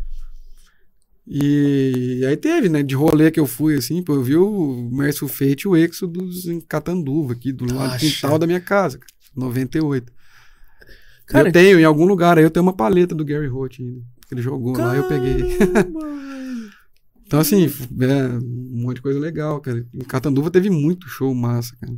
[1.26, 2.84] E, aí teve, né?
[2.84, 6.46] De rolê que eu fui, assim, pô, eu vi o Merciful Fate e o Exodus
[6.46, 10.12] em Catanduva, aqui, do lado do quintal da minha casa, cara, 98.
[11.26, 14.02] Cara, eu tenho, em algum lugar aí, eu tenho uma paleta do Gary Holt ainda.
[14.28, 15.58] Que ele jogou lá, eu peguei.
[15.58, 16.00] Caramba.
[17.26, 19.84] Então, assim, é, um monte de coisa legal, cara.
[19.92, 21.92] Em Catanduva teve muito show massa, cara.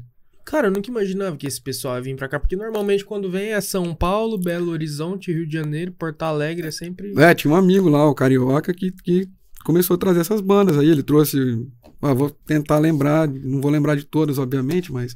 [0.46, 3.54] Cara, eu nunca imaginava que esse pessoal ia vir pra cá, porque normalmente quando vem
[3.54, 7.14] é São Paulo, Belo Horizonte, Rio de Janeiro, Porto Alegre, é sempre.
[7.18, 9.28] É, tinha um amigo lá, o Carioca, que, que
[9.66, 10.88] começou a trazer essas bandas aí.
[10.88, 11.68] Ele trouxe.
[12.00, 15.16] Ah, vou tentar lembrar, não vou lembrar de todas, obviamente, mas.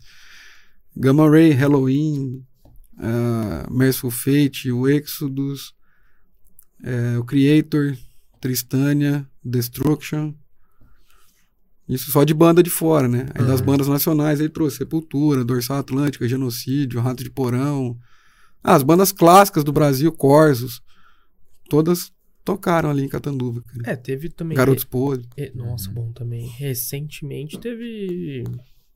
[0.98, 2.44] Gamma Ray, Halloween,
[2.98, 5.74] uh, Merciful Fate, o Exodus,
[6.84, 7.96] eh, o Creator,
[8.42, 10.34] Tristania, Destruction.
[11.90, 13.26] Isso só de banda de fora, né?
[13.34, 13.66] Aí das Uhum.
[13.66, 17.98] bandas nacionais ele trouxe Sepultura, Dorsal Atlântica, Genocídio, Rato de Porão.
[18.64, 20.82] Ah, as bandas clássicas do Brasil, Corsos.
[21.68, 22.12] Todas
[22.46, 23.62] tocaram ali em Catanduva.
[23.64, 23.92] Cara.
[23.92, 24.56] É, teve também.
[24.56, 25.28] Garotos Podres.
[25.36, 26.48] É, nossa, bom também.
[26.58, 28.44] Recentemente teve.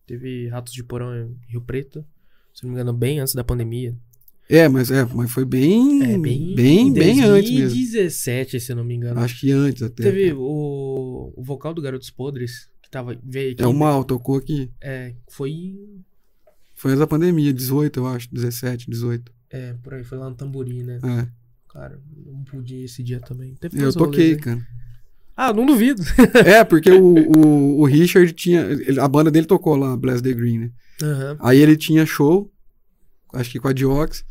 [0.06, 2.06] Teve Ratos de Porão em Rio Preto.
[2.54, 3.98] Se não me engano, bem antes da pandemia.
[4.50, 6.04] É, mas, é, mas foi bem.
[6.04, 6.94] É, bem, bem.
[6.94, 7.70] bem, em antes mesmo.
[7.70, 9.20] 2017, se eu não me engano.
[9.20, 10.04] Acho que antes até.
[10.04, 13.18] Teve o, o vocal do Garotos Podres, tava.
[13.24, 13.62] Veio aqui.
[13.64, 14.72] É o Mal, tocou aqui.
[14.80, 15.76] É, foi.
[16.76, 18.28] Foi antes da pandemia, 18, eu acho.
[18.34, 19.32] 17, 18.
[19.50, 21.00] É, por aí, foi lá no Tamborim, né?
[21.04, 21.28] É.
[21.72, 23.56] Cara, não pude esse dia também.
[23.56, 24.38] Teve Eu rolês toquei, aí.
[24.38, 24.68] cara.
[25.36, 26.02] Ah, não duvido.
[26.46, 28.62] É, porque o, o, o Richard tinha.
[28.62, 30.72] ele- A banda dele tocou lá, Bless the Green, né?
[31.02, 31.38] Aham.
[31.40, 32.52] Aí ele tinha show,
[33.34, 34.24] acho que com a Diox.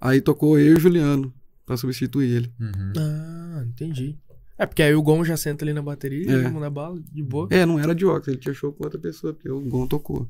[0.00, 1.32] Aí tocou eu e o Juliano
[1.66, 2.52] pra substituir ele.
[2.60, 2.92] Uhum.
[2.96, 4.16] Ah, entendi.
[4.58, 6.42] É, porque aí o Gon já senta ali na bateria, É.
[6.42, 7.48] vamos na bala, de boa.
[7.50, 10.26] É, não era Diox, ele tinha show com outra pessoa, porque o Gon tocou.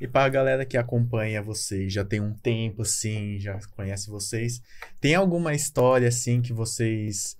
[0.00, 4.60] E pra galera que acompanha vocês, já tem um tempo assim, já conhece vocês,
[5.00, 7.36] tem alguma história assim que vocês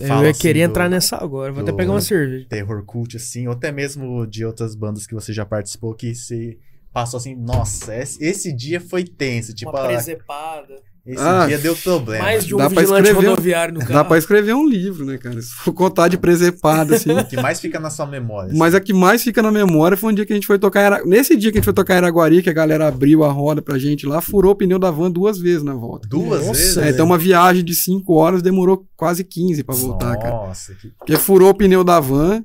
[0.00, 1.52] Eu fala ia assim querer do entrar nessa agora.
[1.52, 2.46] Vou até pegar uma cerveja.
[2.48, 6.58] terror cult, assim, ou até mesmo de outras bandas que você já participou que se
[6.90, 10.82] passou assim, nossa, esse, esse dia foi tenso, tipo, uma ah, presepada.
[11.06, 12.24] Esse Ah, dia deu problema.
[12.24, 13.92] Mais de um Dá pra vigilante escrever um- rodoviário no carro.
[13.94, 15.40] Dá pra escrever um livro, né, cara?
[15.40, 17.12] Se for contar de presepada, assim.
[17.12, 18.50] O que mais fica na sua memória?
[18.50, 18.58] assim?
[18.58, 20.80] Mas a que mais fica na memória foi um dia que a gente foi tocar
[20.82, 21.04] em Ara...
[21.04, 23.62] Nesse dia que a gente foi tocar em Araguari, que a galera abriu a roda
[23.62, 26.08] pra gente lá, furou o pneu da van duas vezes na volta.
[26.08, 26.76] Duas Nossa, vezes?
[26.78, 30.30] É, então uma viagem de cinco horas demorou quase 15 pra voltar, cara.
[30.34, 30.88] Nossa, que...
[30.98, 32.44] Porque furou o pneu da van,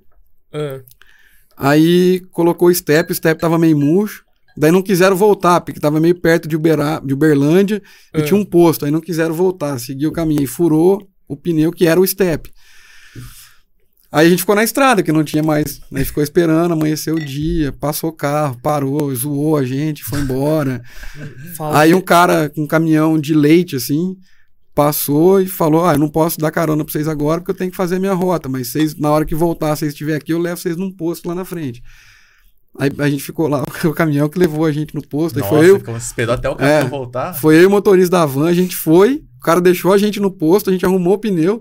[0.53, 0.79] Ah,
[1.57, 4.23] aí colocou o step, o step tava meio murcho.
[4.57, 7.81] Daí não quiseram voltar, porque tava meio perto de, Uberá, de Uberlândia
[8.13, 8.23] e É.
[8.23, 8.85] tinha um posto.
[8.85, 12.51] Aí não quiseram voltar, seguiu o caminho e furou o pneu que era o step.
[14.11, 15.79] Aí a gente ficou na estrada, que não tinha mais.
[15.93, 20.81] Aí ficou esperando, amanheceu o dia, passou o carro, parou, zoou a gente, foi embora.
[21.73, 24.17] Aí um cara com um caminhão de leite, assim,
[24.75, 27.71] passou e falou: Ah, eu não posso dar carona pra vocês agora porque eu tenho
[27.71, 30.39] que fazer a minha rota, mas vocês, na hora que voltar, vocês estiverem aqui, eu
[30.39, 31.81] levo vocês num posto lá na frente.
[32.79, 35.37] Aí a gente ficou lá, o caminhão que levou a gente no posto.
[35.39, 36.83] Nossa, foi eu, esperou até o caminhão É.
[36.85, 37.33] voltar?
[37.33, 40.19] foi eu e o motorista da van, a gente foi, o cara deixou a gente
[40.19, 41.55] no posto, a gente arrumou o pneu,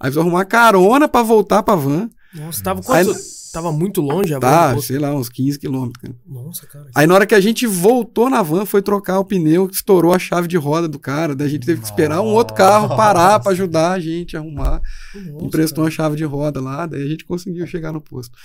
[0.00, 2.08] aí precisou arrumar carona pra voltar pra van.
[2.34, 3.14] Nossa, tava Aí-?
[3.52, 6.02] Tava muito longe a Tá, van do sei lá, uns 15 quilômetros.
[6.02, 6.16] cara.
[6.26, 6.86] Nossa, cara.
[6.92, 10.18] Aí na hora que a gente voltou na van, foi trocar o pneu, estourou a
[10.18, 11.36] chave de roda do cara.
[11.36, 14.40] Daí a gente teve que esperar um outro carro parar pra ajudar a gente a
[14.40, 14.82] arrumar.
[15.14, 18.36] Nossa, Emprestou uma chave de roda lá, daí a gente conseguiu chegar no posto.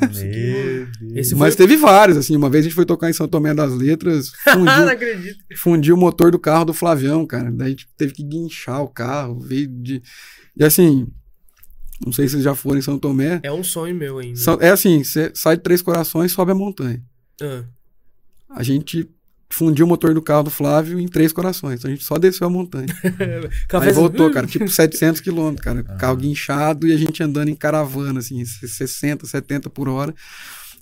[0.00, 0.88] Meu Deus.
[1.16, 2.36] Esse Mas teve vários, assim.
[2.36, 5.38] Uma vez a gente foi tocar em São Tomé das Letras, Ah, não fundiu, acredito.
[5.56, 7.50] fundiu o motor do carro do Flavião, cara.
[7.50, 10.02] Daí a gente teve que guinchar o carro, veio de.
[10.56, 11.08] E assim,
[12.04, 13.40] não sei se vocês já foram em São Tomé.
[13.42, 14.38] É um sonho meu ainda.
[14.60, 17.02] É assim, você sai de Três Corações e sobe a montanha.
[17.42, 17.64] Ah,
[18.50, 19.08] A gente
[19.50, 21.80] fundiu o motor do carro do Flávio em Três Corações.
[21.80, 22.86] Então a gente só desceu a montanha.
[23.80, 25.82] Aí voltou, cara, tipo 700 quilômetros, cara.
[25.82, 30.14] Carro guinchado e a gente andando em caravana, assim, 60, 70 por hora.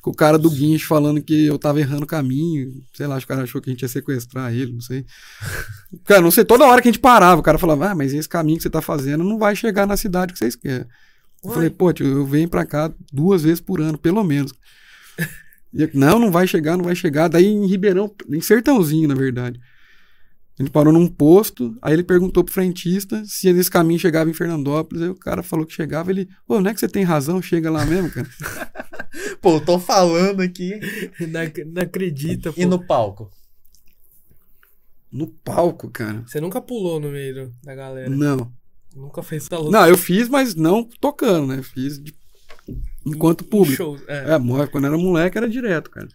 [0.00, 2.70] Com o cara do guincho falando que eu tava errando o caminho.
[2.94, 5.04] Sei lá, acho que o cara achou que a gente ia sequestrar ele, não sei.
[6.04, 8.28] Cara, não sei, toda hora que a gente parava, o cara falava, ah, mas esse
[8.28, 10.86] caminho que você tá fazendo não vai chegar na cidade que vocês querem.
[11.42, 11.54] Eu Uai.
[11.54, 14.52] falei, pô, tio, eu venho pra cá duas vezes por ano, pelo menos.
[15.72, 17.28] E eu, não, não vai chegar, não vai chegar.
[17.28, 19.60] Daí em Ribeirão, em Sertãozinho, na verdade.
[20.58, 25.02] Gente parou num posto, aí ele perguntou pro frentista se esse caminho chegava em Fernandópolis.
[25.04, 27.70] Aí o cara falou que chegava, ele, ô, não é que você tem razão, chega
[27.70, 28.28] lá mesmo, cara.
[29.40, 30.78] Pô, eu tô falando aqui.
[31.20, 32.60] Não, não acredita, pô.
[32.60, 33.30] E no palco?
[35.10, 36.22] No palco, cara.
[36.26, 38.10] Você nunca pulou no meio da galera.
[38.10, 38.52] Não.
[38.94, 39.70] Nunca fez essa louca.
[39.78, 41.62] Não, eu fiz, mas não tocando, né?
[41.62, 42.14] Fiz de-
[43.16, 43.76] enquanto público.
[43.76, 43.98] Show.
[44.06, 46.08] É, É, quando era moleque era direto, cara.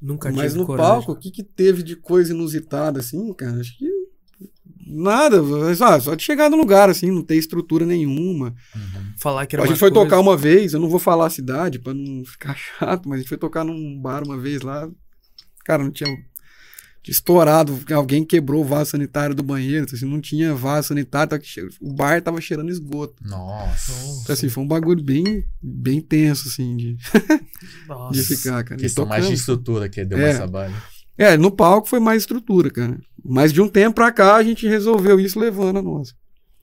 [0.00, 0.92] nunca Mas no coragem.
[0.92, 3.60] palco, o que, que teve de coisa inusitada, assim, cara?
[3.60, 3.88] Acho que
[4.86, 5.40] nada.
[5.76, 8.54] Só, só de chegar no lugar, assim, não ter estrutura nenhuma.
[9.18, 11.30] Falar que era a gente foi coisa- tocar uma vez, eu não vou falar a
[11.30, 14.90] cidade pra não ficar chato, mas a gente foi tocar num bar uma vez lá.
[15.64, 16.10] Cara, não tinha.
[17.06, 21.68] Estourado, alguém quebrou o vaso sanitário do banheiro, assim, não tinha vaso sanitário, tava che-
[21.80, 23.14] o bar tava cheirando esgoto.
[23.26, 23.92] Nossa.
[24.22, 26.96] Então, assim, foi um bagulho bem, bem tenso, assim, de,
[27.88, 28.12] Nossa.
[28.12, 28.80] de ficar, cara.
[28.80, 30.22] Questão mais de estrutura que deu É.
[30.22, 30.74] mais trabalho.
[31.18, 32.98] É, no palco foi mais estrutura, cara.
[33.24, 36.12] Mas de um tempo pra cá a gente resolveu isso levando a nossa.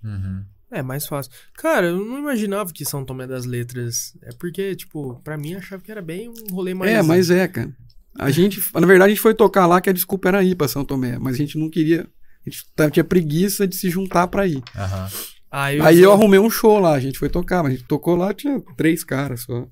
[0.03, 0.43] Uhum.
[0.71, 1.31] É mais fácil.
[1.55, 4.15] Cara, eu não imaginava que São Tomé das Letras.
[4.21, 6.91] É porque, tipo, pra mim achava que era bem um rolê mais.
[6.91, 7.71] É, mas é, cara.
[8.17, 10.67] A gente, na verdade, a gente foi tocar lá que a desculpa era ir pra
[10.67, 12.07] São Tomé, mas a gente não queria.
[12.45, 14.61] A gente tinha preguiça de se juntar pra ir.
[14.75, 15.07] Aham.
[15.51, 18.15] Aí, Aí eu arrumei um show lá, a gente foi tocar, mas a gente tocou
[18.15, 19.67] lá, tinha três caras só.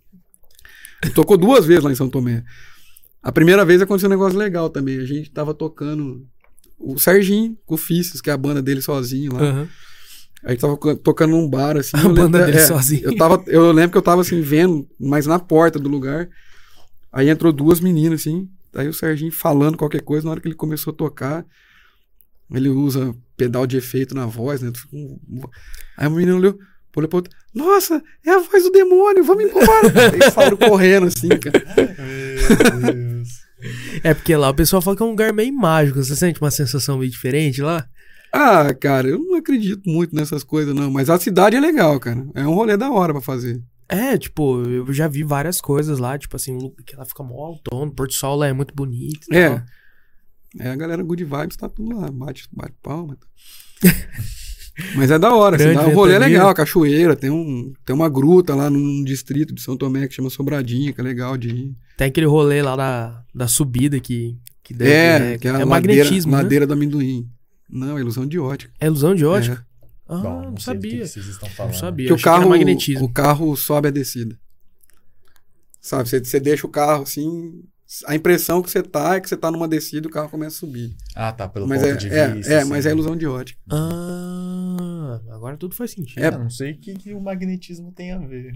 [1.14, 2.44] Tocou duas vezes lá em São Tomé.
[3.22, 4.98] A primeira vez aconteceu um negócio legal também.
[5.00, 6.26] A gente tava tocando
[6.80, 9.42] o Serginho com o Fisses, que é a banda dele sozinho lá.
[9.42, 9.70] Aham.
[10.44, 11.98] A gente tava tocando num bar, assim.
[11.98, 13.02] A eu lembro- banda dele é, sozinho.
[13.04, 16.30] Eu, tava, eu lembro que eu tava, assim, vendo, mas na porta do lugar.
[17.12, 18.50] Aí entrou duas meninas, assim.
[18.76, 21.46] Aí o Serginho falando qualquer coisa, na hora que ele começou a tocar,
[22.52, 24.72] ele usa pedal de efeito na voz, né?
[25.98, 26.58] Aí o menino olhou,
[26.96, 29.94] olhou pra outra, nossa, é a voz do demônio, vamos embora.
[30.14, 31.64] Aí saíram correndo, assim, cara.
[31.76, 33.48] Meu Deus.
[34.04, 36.04] É porque lá o pessoal fala que é um lugar meio mágico.
[36.04, 37.88] Você sente uma sensação meio diferente lá?
[38.32, 40.92] Ah, cara, eu não acredito muito nessas coisas, não.
[40.92, 42.24] Mas a cidade é legal, cara.
[42.36, 43.60] É um rolê da hora pra fazer.
[43.90, 47.92] É, tipo, eu já vi várias coisas lá, tipo assim, que ela fica mó autônomo,
[47.92, 49.28] o Porto Sol lá é muito bonito.
[49.32, 49.50] É.
[49.50, 49.66] tal.
[50.60, 53.18] É, a galera Good Vibes tá tudo lá, bate, bate palma.
[54.96, 56.38] Mas é da hora, assim, dá um rolê ventania.
[56.38, 60.30] legal, cachoeira, tem, um, tem uma gruta lá num distrito de São Tomé que chama
[60.30, 61.76] Sobradinha, que é legal de ir.
[61.98, 65.66] Tem aquele rolê lá da, da subida que, que deve, é, que é a ladeira,
[65.66, 66.44] magnetismo, né?
[66.44, 67.28] ladeira do amendoim.
[67.68, 68.72] Não, é ilusão de ótica.
[68.80, 69.66] É ilusão de ótica?
[70.10, 71.02] Ah, Bom, não, não sei do que sabia.
[71.02, 71.74] que vocês estão falando.
[71.74, 72.08] Não sabia.
[72.08, 73.06] Que o que carro, magnetismo.
[73.06, 74.40] o carro sobe a descida.
[75.82, 77.64] Sabe, você, você deixa o carro assim,
[78.06, 80.58] a impressão que você tá é que você tá numa descida e o carro começa
[80.58, 80.96] a subir.
[81.16, 82.54] Ah, tá, pelo mas ponto é, de é, vista.
[82.54, 82.70] é, assim.
[82.70, 83.60] mas é ilusão de ótica.
[83.72, 86.24] Ah, agora tudo faz sentido.
[86.24, 88.54] É, não sei o que, que o magnetismo tem a ver.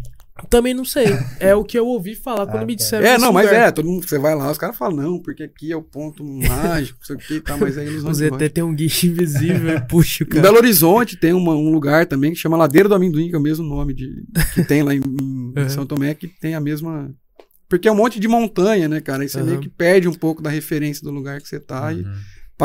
[0.50, 1.06] Também não sei.
[1.40, 2.78] É o que eu ouvi falar quando Ah, me tá.
[2.84, 3.06] disseram.
[3.06, 3.68] É, não, mas lugar.
[3.68, 6.24] é, todo mundo, você vai lá, os caras falam, não, porque aqui é o ponto
[6.24, 8.46] mágico, não sei o que e tal, mas é ilusão O de ótica.
[8.46, 10.42] ZT tem um guiche invisível e puxa o Em cara.
[10.42, 13.42] Belo Horizonte tem uma- um lugar também que chama Ladeira do Amendoim, que é o
[13.42, 15.70] mesmo nome de, que tem lá em, em Uhum.
[15.70, 17.14] São Tomé, que tem a mesma.
[17.70, 19.22] Porque é um monte de montanha, né, cara?
[19.24, 19.46] Aí você Uhum.
[19.46, 22.14] meio que perde um pouco da referência do lugar que você tá e Uhum.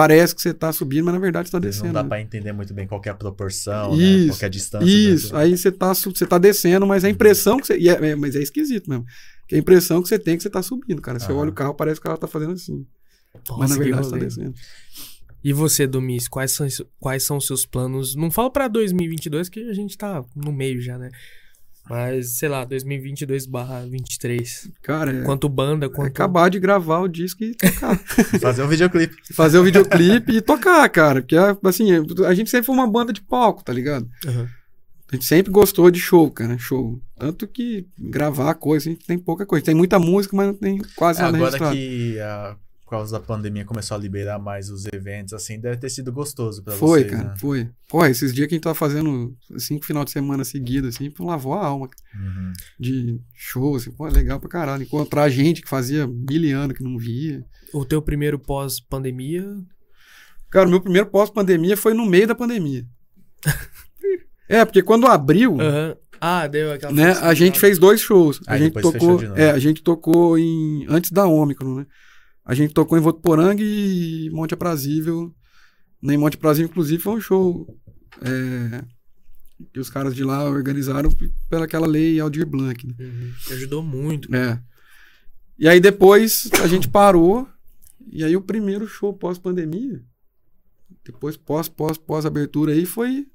[0.00, 1.88] Parece que você tá subindo, mas na verdade tá vezes descendo.
[1.88, 2.08] Não dá né?
[2.08, 4.02] pra entender muito bem qual que é a proporção, né?
[4.02, 4.84] Isso, Qual que é a distância.
[4.86, 7.78] Isso, aí você tá, su- você tá descendo, mas a impressão que você.
[7.78, 9.04] e é- é- mas é esquisito mesmo.
[9.48, 11.18] Que a impressão que você tem é que você tá subindo, cara.
[11.18, 11.40] Você Aham.
[11.40, 12.84] olha o carro, parece que o carro tá fazendo assim.
[13.48, 14.26] Nossa, mas na verdade você tá rolê.
[14.26, 14.54] descendo.
[15.44, 16.66] E você, Domis, quais são,
[16.98, 18.16] quais são os seus planos?
[18.16, 21.10] Não fala pra 2022, que a gente tá no meio já, né?
[21.88, 24.70] Mas, sei lá, 2022 barra 23.
[24.82, 26.08] Cara, é, Quanto banda, é quanto...
[26.08, 27.96] acabar de gravar o disco e tocar.
[28.40, 29.14] Fazer um videoclipe.
[29.32, 31.20] fazer o videoclipe e tocar, cara.
[31.22, 31.90] Porque, assim,
[32.26, 34.08] a gente sempre foi uma banda de palco, tá ligado?
[34.26, 34.48] Aham.
[35.12, 37.00] A gente sempre gostou de show, cara, show.
[37.16, 39.64] Tanto que gravar coisa, a gente tem pouca coisa.
[39.64, 41.76] Tem muita música, mas não tem quase É, nada agora registrado.
[41.76, 42.56] que a,
[42.86, 46.62] por causa da pandemia começou a liberar mais os eventos, assim, deve ter sido gostoso
[46.62, 47.34] pra Foi, vocês, cara, né?
[47.36, 47.68] foi.
[47.88, 51.24] Pô, esses dias que a gente tava fazendo cinco final de semana seguidos, assim, pô,
[51.24, 52.52] lavou a alma Uhum.
[52.78, 54.84] de show, assim, pô, legal pra caralho.
[54.84, 57.44] Encontrar gente que fazia mil anos que não via.
[57.74, 59.44] O teu primeiro pós-pandemia...
[60.48, 62.86] Cara, o meu primeiro pós-pandemia foi no meio da pandemia.
[64.48, 65.96] é, porque quando abriu, Aham.
[66.20, 66.92] Ah, deu aquela...
[66.92, 68.40] né, a gente fez dois shows.
[68.46, 69.40] A Aí gente depois tocou, fechou de novo.
[69.40, 71.86] é, a gente tocou em antes da Ômicron, né?
[72.46, 75.34] A gente tocou em Votuporanga e Monte Aprazível.
[76.00, 77.76] Nem Monte Aprazível, inclusive, foi um show
[78.22, 78.84] é,
[79.72, 81.10] que os caras de lá organizaram
[81.50, 82.86] pelaquela lei Aldir Blanc.
[82.86, 82.94] Né?
[83.00, 83.32] Uhum.
[83.50, 84.32] Ajudou muito.
[84.34, 84.62] É.
[85.58, 87.48] E aí depois a gente parou.
[88.12, 90.00] E aí o primeiro show pós-pandemia,
[91.04, 93.26] depois pós, pós, pós abertura aí, foi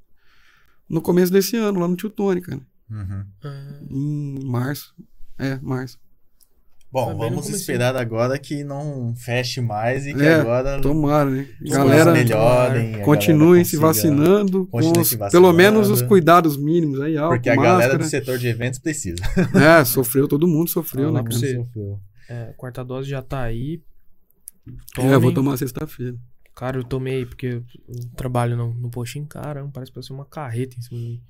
[0.88, 2.62] no começo desse ano, lá no Tio Tony, cara.
[2.90, 3.26] Uhum.
[3.44, 4.96] Ah, Em março.
[5.38, 6.00] É, março.
[6.92, 11.48] Bom, vamos esperar agora que não feche mais e que É, agora Tomara, né?
[11.64, 13.02] as Galera, coisas melhorem.
[13.04, 15.54] continuem galera se vacinando, com continue os- se pelo vacinando.
[15.54, 17.98] menos os cuidados mínimos aí, álcool, Porque a galera máscara.
[17.98, 19.16] do setor de eventos precisa.
[19.82, 21.34] É, sofreu, todo mundo sofreu, Ah, né, cara?
[21.34, 21.56] você.
[21.56, 22.00] Sofreu.
[22.30, 23.82] é, a quarta dose já tá aí.
[24.98, 25.34] É, eu vou Tomem.
[25.34, 26.16] tomar sexta-feira.
[26.54, 27.64] Cara, eu tomei porque eu
[28.18, 31.22] trabalho no, no postinho, caramba, parece pra ser uma carreta em cima de mim.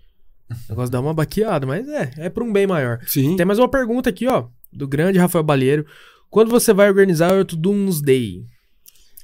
[0.50, 3.00] O negócio dá uma baqueada, mas é, é pra um bem maior.
[3.06, 3.36] Sim.
[3.38, 5.86] Tem mais uma pergunta aqui, ó, do grande Rafael Balheiro.
[6.30, 8.46] Quando você vai organizar o Doomsday?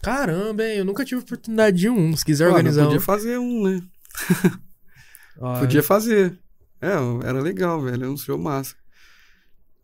[0.02, 0.78] Caramba, hein?
[0.80, 2.16] Eu nunca tive oportunidade de um.
[2.16, 3.02] Se quiser Olha, organizar podia um.
[3.02, 3.82] fazer um, né?
[5.60, 6.38] Podia fazer.
[6.82, 6.94] É,
[7.28, 8.06] era legal, velho.
[8.06, 8.76] É um show massa.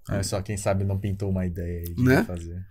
[0.10, 2.24] É, só quem sabe não pintou uma ideia aí de Né?
[2.24, 2.66] fazer.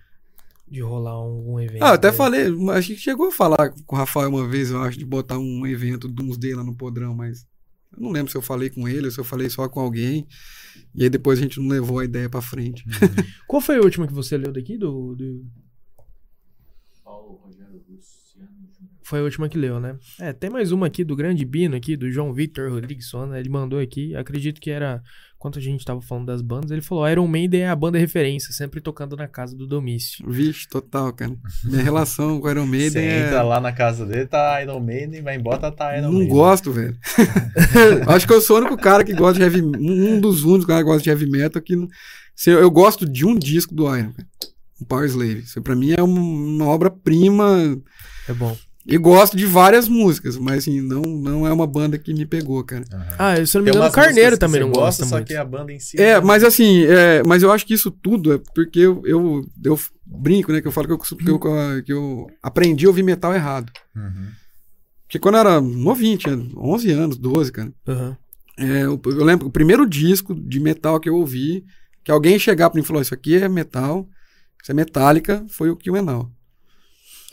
[0.69, 1.83] De rolar um, um evento.
[1.83, 2.17] Ah, eu até dele.
[2.17, 5.39] falei, a gente chegou a falar com o Rafael uma vez, eu acho, de botar
[5.39, 7.47] um evento Doomsday lá no Podrão, mas
[7.95, 10.27] eu não lembro se eu falei com ele ou se eu falei só com alguém.
[10.95, 12.85] E aí depois a gente não levou a ideia pra frente.
[13.47, 14.77] Qual foi a última que você leu daqui?
[14.79, 15.45] Do, do-
[17.05, 18.91] Paulo Rogério Luciano Júnior.
[19.03, 19.99] Foi a última que leu, né?
[20.19, 23.39] É, tem mais uma aqui do grande Bino aqui, do João Victor Rodrigues Sona.
[23.39, 25.03] Ele mandou aqui, acredito que era.
[25.43, 28.53] Enquanto a gente tava falando das bandas, ele falou: Iron Maiden é a banda referência,
[28.53, 30.25] sempre tocando na casa do Domício.
[30.31, 31.35] Vixe, total, cara.
[31.65, 33.27] Minha relação com o Iron Você Maiden é...
[33.27, 36.29] entra lá na casa dele, tá Iron Maiden, vai embora, tá Iron Não Maiden.
[36.29, 36.97] gosto, velho.
[38.07, 40.85] Acho que eu sou o único cara que gosta de heavy Um dos únicos caras
[40.85, 41.75] que gosta de heavy metal que.
[41.75, 41.89] não-
[42.37, 44.29] Se eu, eu gosto de um disco do Iron, cara.
[44.81, 45.41] O Power Slave.
[45.41, 47.77] Isso pra mim é uma, uma obra-prima.
[48.29, 48.57] É bom.
[48.85, 52.63] E gosto de várias músicas, mas assim, não, não é uma banda que me pegou,
[52.65, 52.85] cara.
[53.17, 55.29] Ah, se eu não me engano, o Carneiro também não gosta, gosta só muito.
[55.29, 56.01] que a banda em si...
[56.01, 59.47] É, não- mas assim, é, mas eu acho que isso tudo é porque eu, eu,
[59.65, 60.61] eu brinco, né?
[60.61, 63.71] Que eu falo que eu, que eu, que eu aprendi a ouvir metal errado.
[63.95, 64.29] Uhum.
[65.07, 67.73] Porque quando eu era novinho, tinha 11 anos, 12, cara.
[67.87, 68.17] Aham.
[68.59, 71.65] É, eu, eu lembro, o primeiro disco de metal que eu ouvi,
[72.05, 74.09] que alguém chegar pra mim e falou: Isso aqui é metal,
[74.63, 76.31] isso é metálica, foi o Kill Now,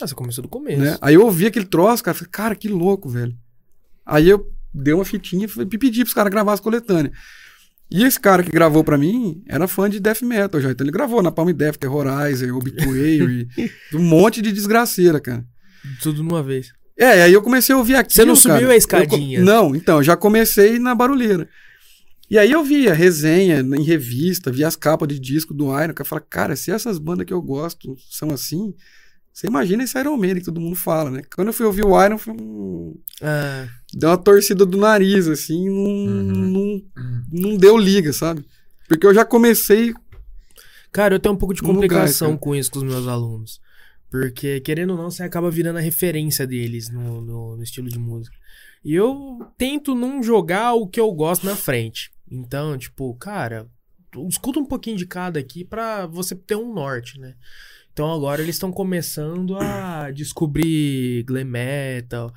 [0.00, 0.80] Ah, você começou do começo.
[0.80, 0.96] né?
[1.00, 3.36] Aí eu ouvi aquele troço, cara, falei, cara, que louco, velho.
[4.04, 7.14] Aí eu dei uma fitinha e pedi pros caras gravar as coletâneas.
[7.90, 10.70] E esse cara que gravou pra mim era fã de death metal já.
[10.70, 13.48] Então ele gravou na Palm Death, Terrorizer, Obituary,
[13.92, 15.44] um monte de desgraceira, cara.
[16.00, 16.72] Tudo numa vez.
[16.96, 18.72] É, aí eu comecei a ouvir aquilo, Você não subiu cara.
[18.72, 19.38] a escadinha?
[19.40, 21.48] Eu não, então, eu já comecei na barulheira.
[22.30, 26.02] E aí eu via resenha em revista, via as capas de disco do Iron, que
[26.02, 28.72] eu falava, cara, se essas bandas que eu gosto são assim,
[29.32, 31.22] você imagina esse Iron Maiden que todo mundo fala, né?
[31.34, 35.68] Quando eu fui ouvir o Iron, falei, hum, Ah, deu uma torcida do nariz, assim,
[35.68, 36.50] não, Uhum.
[36.50, 36.82] não,
[37.50, 38.44] não deu liga, sabe?
[38.88, 39.94] Porque eu já comecei.
[40.92, 42.38] Cara, eu tenho um pouco de lugar, complicação cara.
[42.40, 43.60] com isso com os meus alunos.
[44.10, 47.98] Porque, querendo ou não, você acaba virando a referência deles no, no, no estilo de
[47.98, 48.36] música.
[48.84, 52.10] E eu tento não jogar o que eu gosto na frente.
[52.28, 53.68] Então, tipo, cara,
[54.28, 57.34] escuta um pouquinho de cada aqui pra você ter um norte, né?
[57.92, 62.32] Então agora eles estão começando a descobrir glam metal.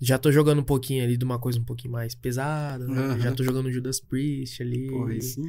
[0.00, 3.00] Já tô jogando um pouquinho ali de uma coisa um pouquinho mais pesada, né?
[3.00, 3.18] Aham.
[3.20, 4.88] Já tô jogando Judas Priest ali.
[4.88, 5.42] Porra, aí sim.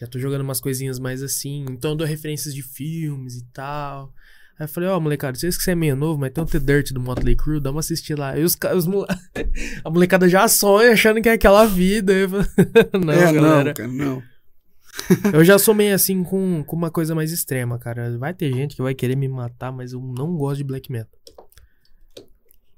[0.00, 1.64] Já tô jogando umas coisinhas mais assim.
[1.70, 4.12] Então eu dou referências de filmes e tal.
[4.58, 6.92] Aí eu falei, ó, molecada, sei que você é meio novo, mas tem um The-Dirt
[6.92, 8.36] do Motley Crue, dá uma assistir lá.
[8.36, 9.06] E os, ca- os mole-
[9.84, 12.12] A molecada já sonha achando que é aquela vida.
[12.12, 12.46] Eu falei,
[13.04, 13.64] não, é, galera.
[13.64, 14.22] não, cara, não.
[15.32, 18.16] Eu já sou meio assim com, com uma coisa mais extrema, cara.
[18.18, 21.10] Vai ter gente que vai querer me matar, mas eu não gosto de black metal.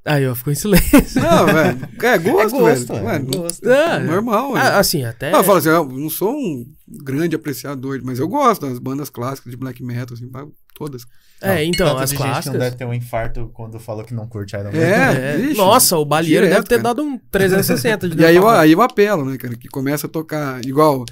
[0.07, 1.21] Aí, ó, ficou em silêncio.
[1.21, 1.89] Não, velho.
[2.03, 3.07] É gosto, é gosto, velho.
[3.07, 3.71] é Ué, gosto.
[3.71, 4.65] Ah, normal, velho.
[4.67, 5.31] ah, assim, até.
[5.31, 9.09] Não, eu falo assim, eu não sou um grande apreciador, mas eu gosto das bandas
[9.09, 10.31] clássicas de black metal, assim,
[10.75, 11.07] todas.
[11.41, 12.53] É, então, Tanto as de gente que clássicas.
[12.53, 14.83] não deve ter um infarto quando falou que não curte Iron Maiden.
[14.83, 16.83] É, É, vixe, nossa, o Balieiro deve ter cara.
[16.83, 20.11] dado um 360 de E aí eu, aí eu apelo, né, cara, que começa a
[20.11, 21.05] tocar, igual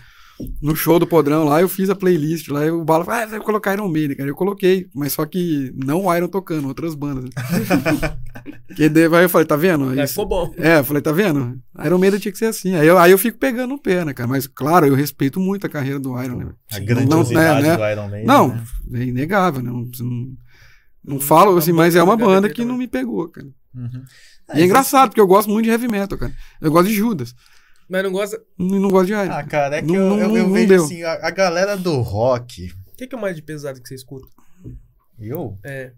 [0.61, 3.27] no show do Podrão lá, eu fiz a playlist lá, e o Bala falou, ah,
[3.27, 6.95] vai colocar Iron Maiden, cara, eu coloquei, mas só que não o Iron tocando, outras
[6.95, 7.31] bandas.
[8.77, 9.91] que daí aí eu falei, tá vendo?
[9.91, 10.55] Aí Isso- ficou bom.
[10.57, 11.61] É, eu falei, tá vendo?
[11.85, 12.75] Iron Maiden tinha que ser assim.
[12.75, 14.29] Aí eu, aí eu fico pegando no pé, né, cara?
[14.29, 16.53] Mas, claro, eu respeito muito a carreira do Iron, né?
[16.71, 17.77] A grandiosidade Não, é, né?
[17.77, 18.27] do Iron Maiden.
[18.27, 18.65] Não, né?
[18.95, 19.71] é inegável, né?
[19.71, 20.29] Não, não,
[21.05, 23.49] não falo assim, mas é uma banda que não me pegou, cara.
[23.75, 24.05] Uhum.
[24.55, 26.33] E é engraçado, porque eu gosto muito de heavy metal, cara.
[26.61, 27.35] Eu gosto de Judas.
[27.89, 28.43] Mas não gosta.
[28.59, 29.33] Não gosto de Iron.
[29.33, 30.85] Ah, cara, é que Não- eu, não- eu, eu não vejo deu.
[30.85, 33.95] assim, a, a galera do rock, O que, que é mais de pesado que você
[33.95, 34.27] escuta?
[35.19, 35.93] eu, É,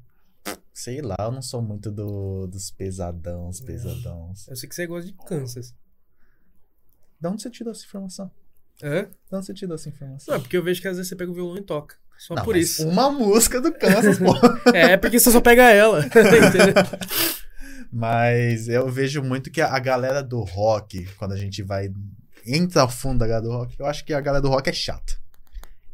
[0.73, 4.47] sei lá, eu não sou muito do, dos pesadãos, pesadãos.
[4.49, 5.75] eu sei que você gosta de Kansas.
[7.21, 8.31] De onde você tirou essa informação?
[8.83, 9.03] Hã?
[9.05, 10.35] De onde você tirou essa informação?
[10.35, 11.97] Não, porque eu vejo que às vezes você pega o violão e toca.
[12.19, 12.89] Só Não, por mas isso.
[12.89, 14.33] Uma música do Kansas, pô.
[14.75, 16.05] É, porque você só pega ela.
[16.07, 16.75] Entendeu?
[17.95, 21.93] Mas eu vejo muito que a, galera do rock, quando a gente vai
[22.45, 24.73] entra ao fundo da galera do rock, eu acho que a galera do rock é
[24.73, 25.15] chata.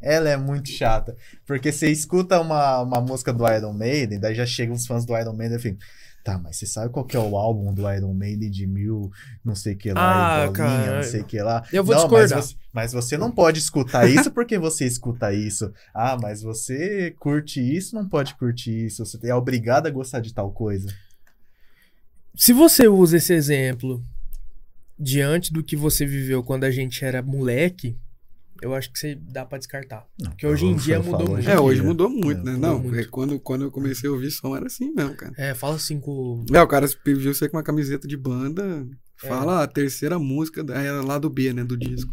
[0.01, 1.15] Ela é muito chata.
[1.47, 5.15] Porque você escuta uma, uma música do Iron Maiden, daí já chegam os fãs do
[5.15, 5.79] Iron Maiden e ficam,
[6.25, 9.11] tá, mas você sabe qual que é o álbum do Iron Maiden de mil,
[9.45, 11.63] não sei que lá, Ah, bolinha, cara, não sei que lá.
[11.71, 12.39] eu vou não, discordar.
[12.39, 15.71] Mas você, mas você não pode escutar isso porque você escuta isso.
[15.93, 19.05] Ah, mas você curte isso, não pode curtir isso.
[19.05, 20.89] Você é obrigado a gostar de tal coisa.
[22.41, 24.03] Se você usa esse exemplo
[24.99, 27.99] diante do que você viveu quando a gente era moleque,
[28.63, 30.07] eu acho que você dá pra descartar.
[30.19, 31.51] Não, Porque hoje em dia mudou muito.
[31.51, 32.53] É, hoje mudou muito, É, né?
[32.53, 32.99] mudou Não, muito.
[32.99, 35.35] é quando, quando eu comecei a ouvir som era assim mesmo, cara.
[35.37, 36.43] É, fala assim com.
[36.51, 41.03] É, o cara pediu você com uma camiseta de banda, fala a terceira música, era
[41.03, 42.11] lá do B, né, do disco.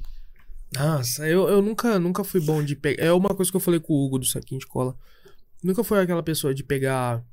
[0.76, 3.02] Nossa, eu, eu nunca, nunca fui bom de pegar.
[3.02, 4.94] É uma coisa que eu falei com o Hugo do Saquinho de Cola.
[5.64, 7.24] Nunca foi aquela pessoa de pegar.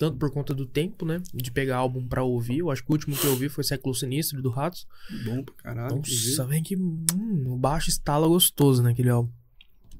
[0.00, 1.22] Tanto por conta do tempo, né?
[1.34, 2.60] De pegar álbum pra ouvir.
[2.60, 4.88] Eu acho que o último que eu ouvi foi Século Sinistro do Ratos.
[5.26, 5.96] Bom pra caralho.
[5.96, 6.74] Nossa, vem que.
[6.74, 9.30] Hum, o baixo estala gostoso naquele álbum.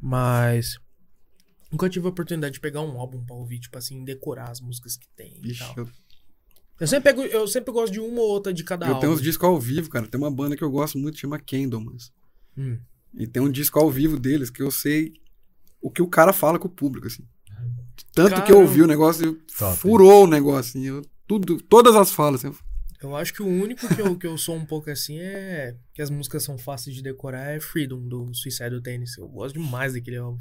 [0.00, 0.78] Mas.
[1.70, 4.96] Nunca tive a oportunidade de pegar um álbum pra ouvir, tipo assim, decorar as músicas
[4.96, 5.86] que tem Ixi, eu,
[6.80, 9.00] Eu sempre, pego, eu sempre gosto de uma ou outra de cada eu álbum.
[9.00, 10.06] tenho uns discos ao vivo, cara.
[10.06, 12.10] Tem uma banda que eu gosto muito, chama Candlemas.
[12.56, 12.78] Hum.
[13.12, 15.12] E tem um disco ao vivo deles que eu sei
[15.78, 17.28] o que o cara fala com o público, assim.
[18.12, 19.76] Tanto que eu ouvi o negócio, eu- Top.
[19.78, 20.86] furou o negócio, assim.
[20.86, 22.56] eu- tudo, todas as falas, assim.
[23.02, 26.02] Eu acho que o único que eu, que eu sou um pouco assim é que
[26.02, 29.16] as músicas são fáceis de decorar é Freedom, do Suicide Tennis.
[29.16, 30.38] Eu gosto demais daquele álbum.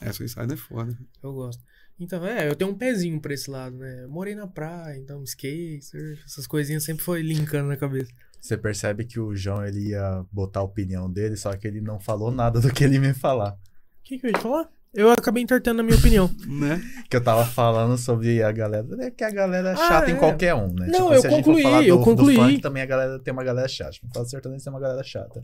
[0.00, 0.98] É, Suicide é foda.
[1.22, 1.62] Eu gosto.
[1.98, 4.02] Então, é, eu tenho um pezinho pra esse lado, né?
[4.04, 8.10] Eu morei na praia, então skate, surf, essas coisinhas sempre foi linkando na cabeça.
[8.40, 11.98] Você percebe que o João ele ia botar a opinião dele, só que ele não
[11.98, 13.52] falou nada do que ele me falar.
[13.52, 13.58] O
[14.02, 14.68] que, que eu ia falar?
[14.96, 16.30] Eu acabei entortando a minha opinião.
[16.46, 16.80] Né?
[17.10, 18.86] Que eu tava falando sobre a galera.
[19.00, 20.14] É que a galera é Ah, chata é.
[20.14, 20.86] em qualquer um, né?
[20.88, 22.34] Não, eu a gente for concluí, falar eu do, concluí.
[22.36, 23.92] Do funk, também a galera tem uma galera chata.
[23.92, 25.42] Se for sertanejo, tem uma galera chata.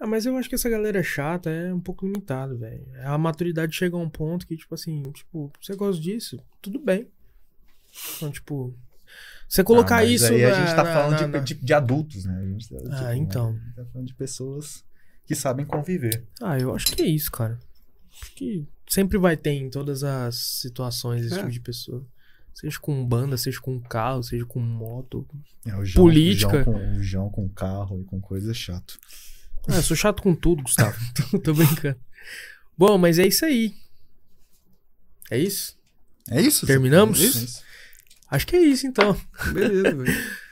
[0.00, 2.84] Ah, mas eu acho que essa galera chata é um pouco limitado, velho.
[3.04, 6.38] A maturidade chega a um ponto que, tipo assim, tipo, você gosta disso?
[6.62, 7.08] Tudo bem.
[8.16, 8.74] Então, tipo,
[9.48, 11.74] você colocar Ah, isso aí a na- gente tá na- falando na- de, de, de
[11.74, 12.38] adultos, né?
[12.40, 13.48] A gente tá, Ah, tipo, então.
[13.48, 14.84] A gente tá falando de pessoas
[15.24, 16.24] que sabem conviver.
[16.42, 17.58] Ah, eu acho que é isso, cara.
[18.22, 21.38] Acho que sempre vai ter em todas as situações esse É.
[21.38, 22.04] tipo de pessoa.
[22.54, 25.26] Seja com banda, seja com carro, seja com moto.
[25.66, 26.48] É, o João, Política.
[26.48, 28.98] O João, com, o João com carro e com coisa é chato.
[29.68, 30.96] Ah, eu sou chato com tudo, Gustavo.
[31.30, 31.98] tô, tô brincando.
[32.78, 33.74] Bom, mas é isso aí.
[35.30, 35.76] É isso?
[36.30, 36.66] É isso?
[36.66, 37.20] Terminamos?
[37.20, 37.62] É isso?
[38.30, 39.14] Acho que é isso, então.
[39.52, 40.06] Beleza, velho.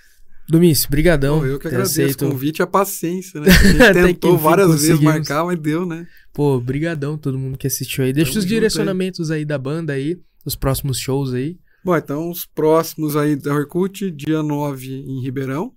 [0.49, 1.41] Domício, brigadão.
[1.41, 2.27] Pô, eu que agradeço aceito.
[2.27, 3.49] o convite e a paciência, né?
[3.89, 6.07] A gente tentou várias vezes marcar, mas deu, né?
[6.33, 8.13] Pô, brigadão todo mundo que assistiu aí.
[8.13, 8.57] Deixa Tamo os junto aí.
[8.57, 11.59] direcionamentos aí da banda aí, os próximos shows aí.
[11.85, 15.75] Bom, então os próximos aí da Orkut, dia 9 em Ribeirão,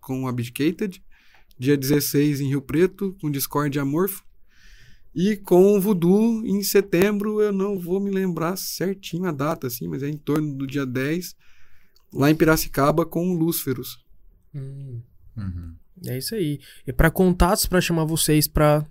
[0.00, 1.02] com Abdicated.
[1.58, 4.24] Dia 16 em Rio Preto, com Discord Amorfo.
[5.14, 9.86] E com o Voodoo em setembro, eu não vou me lembrar certinho a data, assim,
[9.86, 11.36] mas é em torno do dia 10,
[12.12, 13.98] lá em Piracicaba, com o Lúciferos.
[14.54, 15.00] Hum,
[15.36, 15.74] Uhum.
[16.06, 16.58] é isso aí.
[16.86, 18.84] E pra contatos, pra chamar vocês pra,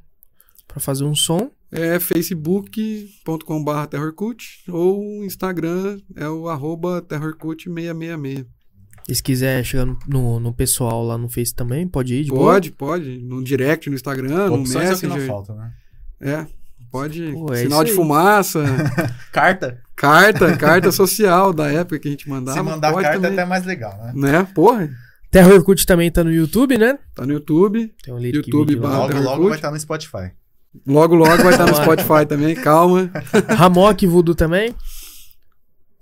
[0.67, 8.45] pra fazer um som, É facebook.com.br terrorcut ou Instagram é o arroba terrorcut666.
[9.07, 12.29] e se quiser chegar no, no, no pessoal lá no Face também, pode ir de
[12.29, 12.53] boa?
[12.53, 13.19] Pode, pode.
[13.19, 15.27] No direct, no Instagram, no Opções é o que não Messenger.
[15.27, 15.73] falta, né?
[16.21, 16.47] É,
[16.91, 17.31] pode.
[17.31, 17.95] Pô, é Sinal de aí.
[17.95, 18.63] fumaça,
[19.31, 19.79] Carta.
[19.95, 22.57] carta, carta social da época que a gente mandava.
[22.57, 24.11] Se mandar pode carta é até mais legal, né?
[24.15, 24.47] Né?
[24.55, 24.89] Porra,
[25.31, 26.97] Terra Orkut também tá no YouTube, né?
[27.15, 27.93] tá no YouTube.
[28.03, 30.31] Tem um lyric YouTube barra- Logo, logo vai estar no Spotify.
[30.85, 31.83] Logo, logo vai estar no Vai.
[31.83, 33.09] Spotify também, calma.
[33.55, 34.73] Ramok Voodoo também.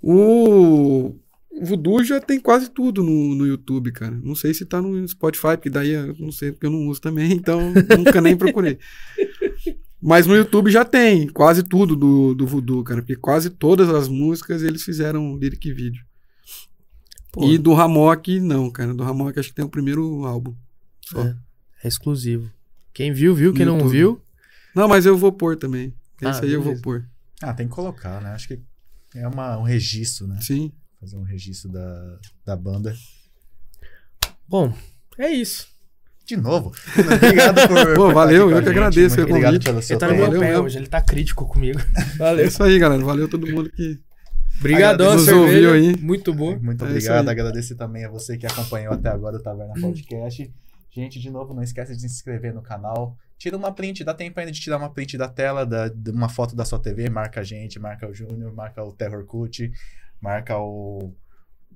[0.02, 1.14] O
[1.50, 4.16] o Voodoo já tem quase tudo no, no YouTube, cara.
[4.22, 7.00] Não sei se tá no Spotify, porque daí eu não sei, porque eu não uso
[7.00, 8.78] também, então nunca nem procurei.
[10.00, 14.08] Mas no YouTube já tem quase tudo do, do Voodoo, cara, porque quase todas as
[14.08, 16.04] músicas eles fizeram lyric vídeo.
[17.32, 18.94] Pô, E do Ramok, não, cara.
[18.94, 20.54] Do Ramok acho que tem o primeiro álbum.
[21.04, 21.20] Só.
[21.22, 21.36] É.
[21.84, 22.50] é exclusivo.
[22.94, 23.52] Quem viu, viu.
[23.52, 23.92] Quem No não YouTube.
[23.96, 24.22] viu,
[24.74, 25.92] Não, mas eu vou pôr também.
[26.22, 27.04] Ah, Esse aí eu vou pôr.
[27.42, 28.30] Ah, tem que colocar, né?
[28.30, 28.60] Acho que
[29.14, 30.40] é uma, um registro, né?
[30.40, 30.72] Sim.
[31.00, 32.94] Fazer um registro da, da banda.
[34.48, 34.74] Bom,
[35.16, 35.68] é isso.
[36.28, 36.72] De novo.
[37.16, 37.86] Obrigado por.
[37.96, 39.64] Pô, por valeu, eu que agradeço Muito o obrigado convite.
[39.64, 40.20] pelo seu Ele tá no tempo.
[40.20, 40.64] meu valeu pé mesmo.
[40.64, 41.80] hoje, ele tá crítico comigo.
[41.96, 42.46] É Valeu.
[42.46, 43.02] isso aí, galera.
[43.02, 43.98] Valeu todo mundo que.
[44.60, 45.96] Obrigadão, a Nos ouviu aí.
[45.96, 46.58] Muito boa.
[46.58, 47.28] Muito É obrigado.
[47.28, 50.52] Agradecer também a você que acompanhou até agora o Taverna Podcast.
[50.90, 53.16] Gente, de novo, não esquece de se inscrever no canal.
[53.38, 56.28] Tira uma print, dá tempo ainda de tirar uma print da tela, da, de uma
[56.28, 59.70] foto da sua TV, marca a gente, marca o Júnior, marca o Terror Cult,
[60.20, 61.14] marca o,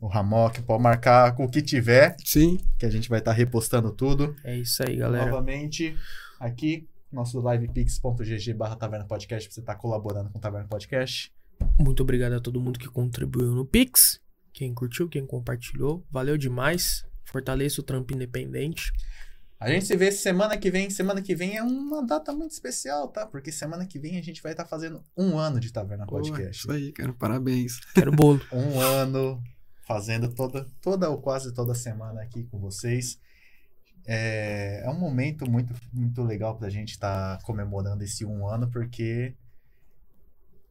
[0.03, 2.59] o Ramok, pode marcar o que tiver, Sim.
[2.77, 4.35] que a gente vai estar repostando tudo.
[4.43, 5.27] É isso aí, galera.
[5.27, 5.97] Novamente,
[6.41, 11.33] aqui, nosso livepix.gg barra Taverna Podcast, pra você estar colaborando com o Taverna Podcast.
[11.79, 14.21] Muito obrigado a todo mundo que contribuiu no Pix.
[14.53, 16.05] Quem curtiu, quem compartilhou.
[16.11, 17.07] Valeu demais.
[17.25, 18.93] Fortaleça o trampo independente.
[19.61, 20.91] A gente se vê semana que vem.
[20.91, 23.25] Semana que vem é uma data muito especial, tá?
[23.25, 26.59] Porque semana que vem a gente vai estar fazendo um ano de Taverna Pô, Podcast.
[26.59, 27.13] isso aí, cara.
[27.13, 27.79] Parabéns.
[27.95, 28.41] Quero bolo.
[28.53, 29.41] Um ano
[29.87, 33.19] fazendo toda, toda ou quase toda semana aqui com vocês.
[34.05, 39.35] É, é um momento muito, muito legal pra gente estar comemorando esse um ano, porque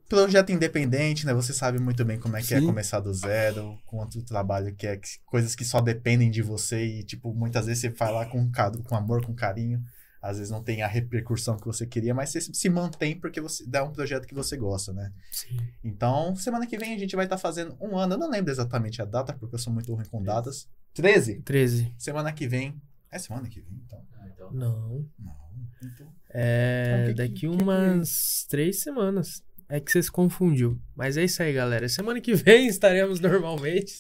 [0.10, 1.34] projeto independente, né?
[1.34, 2.66] Você sabe muito bem como é que é Sim.
[2.66, 7.04] começar do zero, quanto trabalho que é, que- coisas que só dependem de você e,
[7.04, 8.52] tipo, muitas vezes você faz lá com,
[8.84, 9.82] com amor, com carinho.
[10.22, 13.66] Às vezes não tem a repercussão que você queria, mas você se mantém porque você
[13.66, 15.12] dá um projeto que você gosta, né?
[15.32, 15.58] Sim.
[15.84, 18.14] Então, semana que vem a gente vai estar fazendo um ano.
[18.14, 20.70] Eu não lembro exatamente a data, porque eu sou muito ruim com datas.
[20.94, 21.42] 13?
[21.42, 21.92] 13.
[21.98, 22.80] Semana que vem.
[23.10, 24.02] É semana que vem, então?
[24.14, 25.06] Ah, então, Não.
[25.18, 25.42] Não.
[25.84, 29.44] Então, É Então, que- daqui que- que- umas três semanas.
[29.74, 30.78] É que você se confundiu.
[30.98, 31.88] Mas é isso aí, galera.
[31.88, 33.94] Semana que vem estaremos normalmente.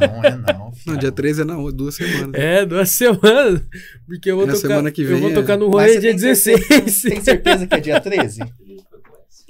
[0.00, 0.64] não é não.
[0.64, 0.98] Não, fiado.
[0.98, 2.30] dia 13 é na outra, duas semanas.
[2.34, 3.60] É, duas semanas.
[4.06, 4.60] Porque eu vou É, tocar.
[4.60, 7.02] semana que eu vem vou é- tocar no Mas rolê dia tem certeza- 16.
[7.02, 8.40] Tem certeza que é dia 13?
[8.42, 9.44] ele foi com essa.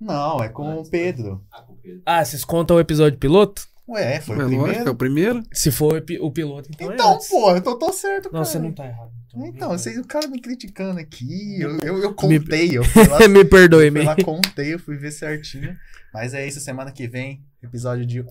[0.00, 1.42] Não, é com o Pedro.
[1.50, 2.02] Ah, com o Pedro.
[2.06, 3.62] Ah, vocês contam o episódio piloto?
[3.88, 4.90] Ué, foi é o lógico, é primeiro?
[4.90, 5.42] o primeiro.
[5.52, 7.28] Se for o piloto, então, é Então, antes.
[7.28, 8.44] pô, eu tô, tô certo, Não, cara.
[8.44, 9.10] você não tá errado.
[9.34, 13.44] Então, vocês, o cara me criticando aqui, eu, eu, eu contei, eu fui lá, Me
[13.44, 15.76] perdoe, fui lá, contei, eu fui ver certinho.
[16.12, 18.24] Mas é isso, semana que vem, episódio de.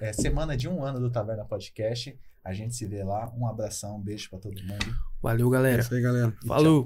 [0.00, 2.16] É, semana de um ano do Taverna Podcast.
[2.44, 3.32] A gente se vê lá.
[3.34, 4.94] Um abração, um beijo pra todo mundo.
[5.22, 5.80] Valeu, É galera.
[5.82, 6.34] isso aí, galera.
[6.46, 6.84] Falou.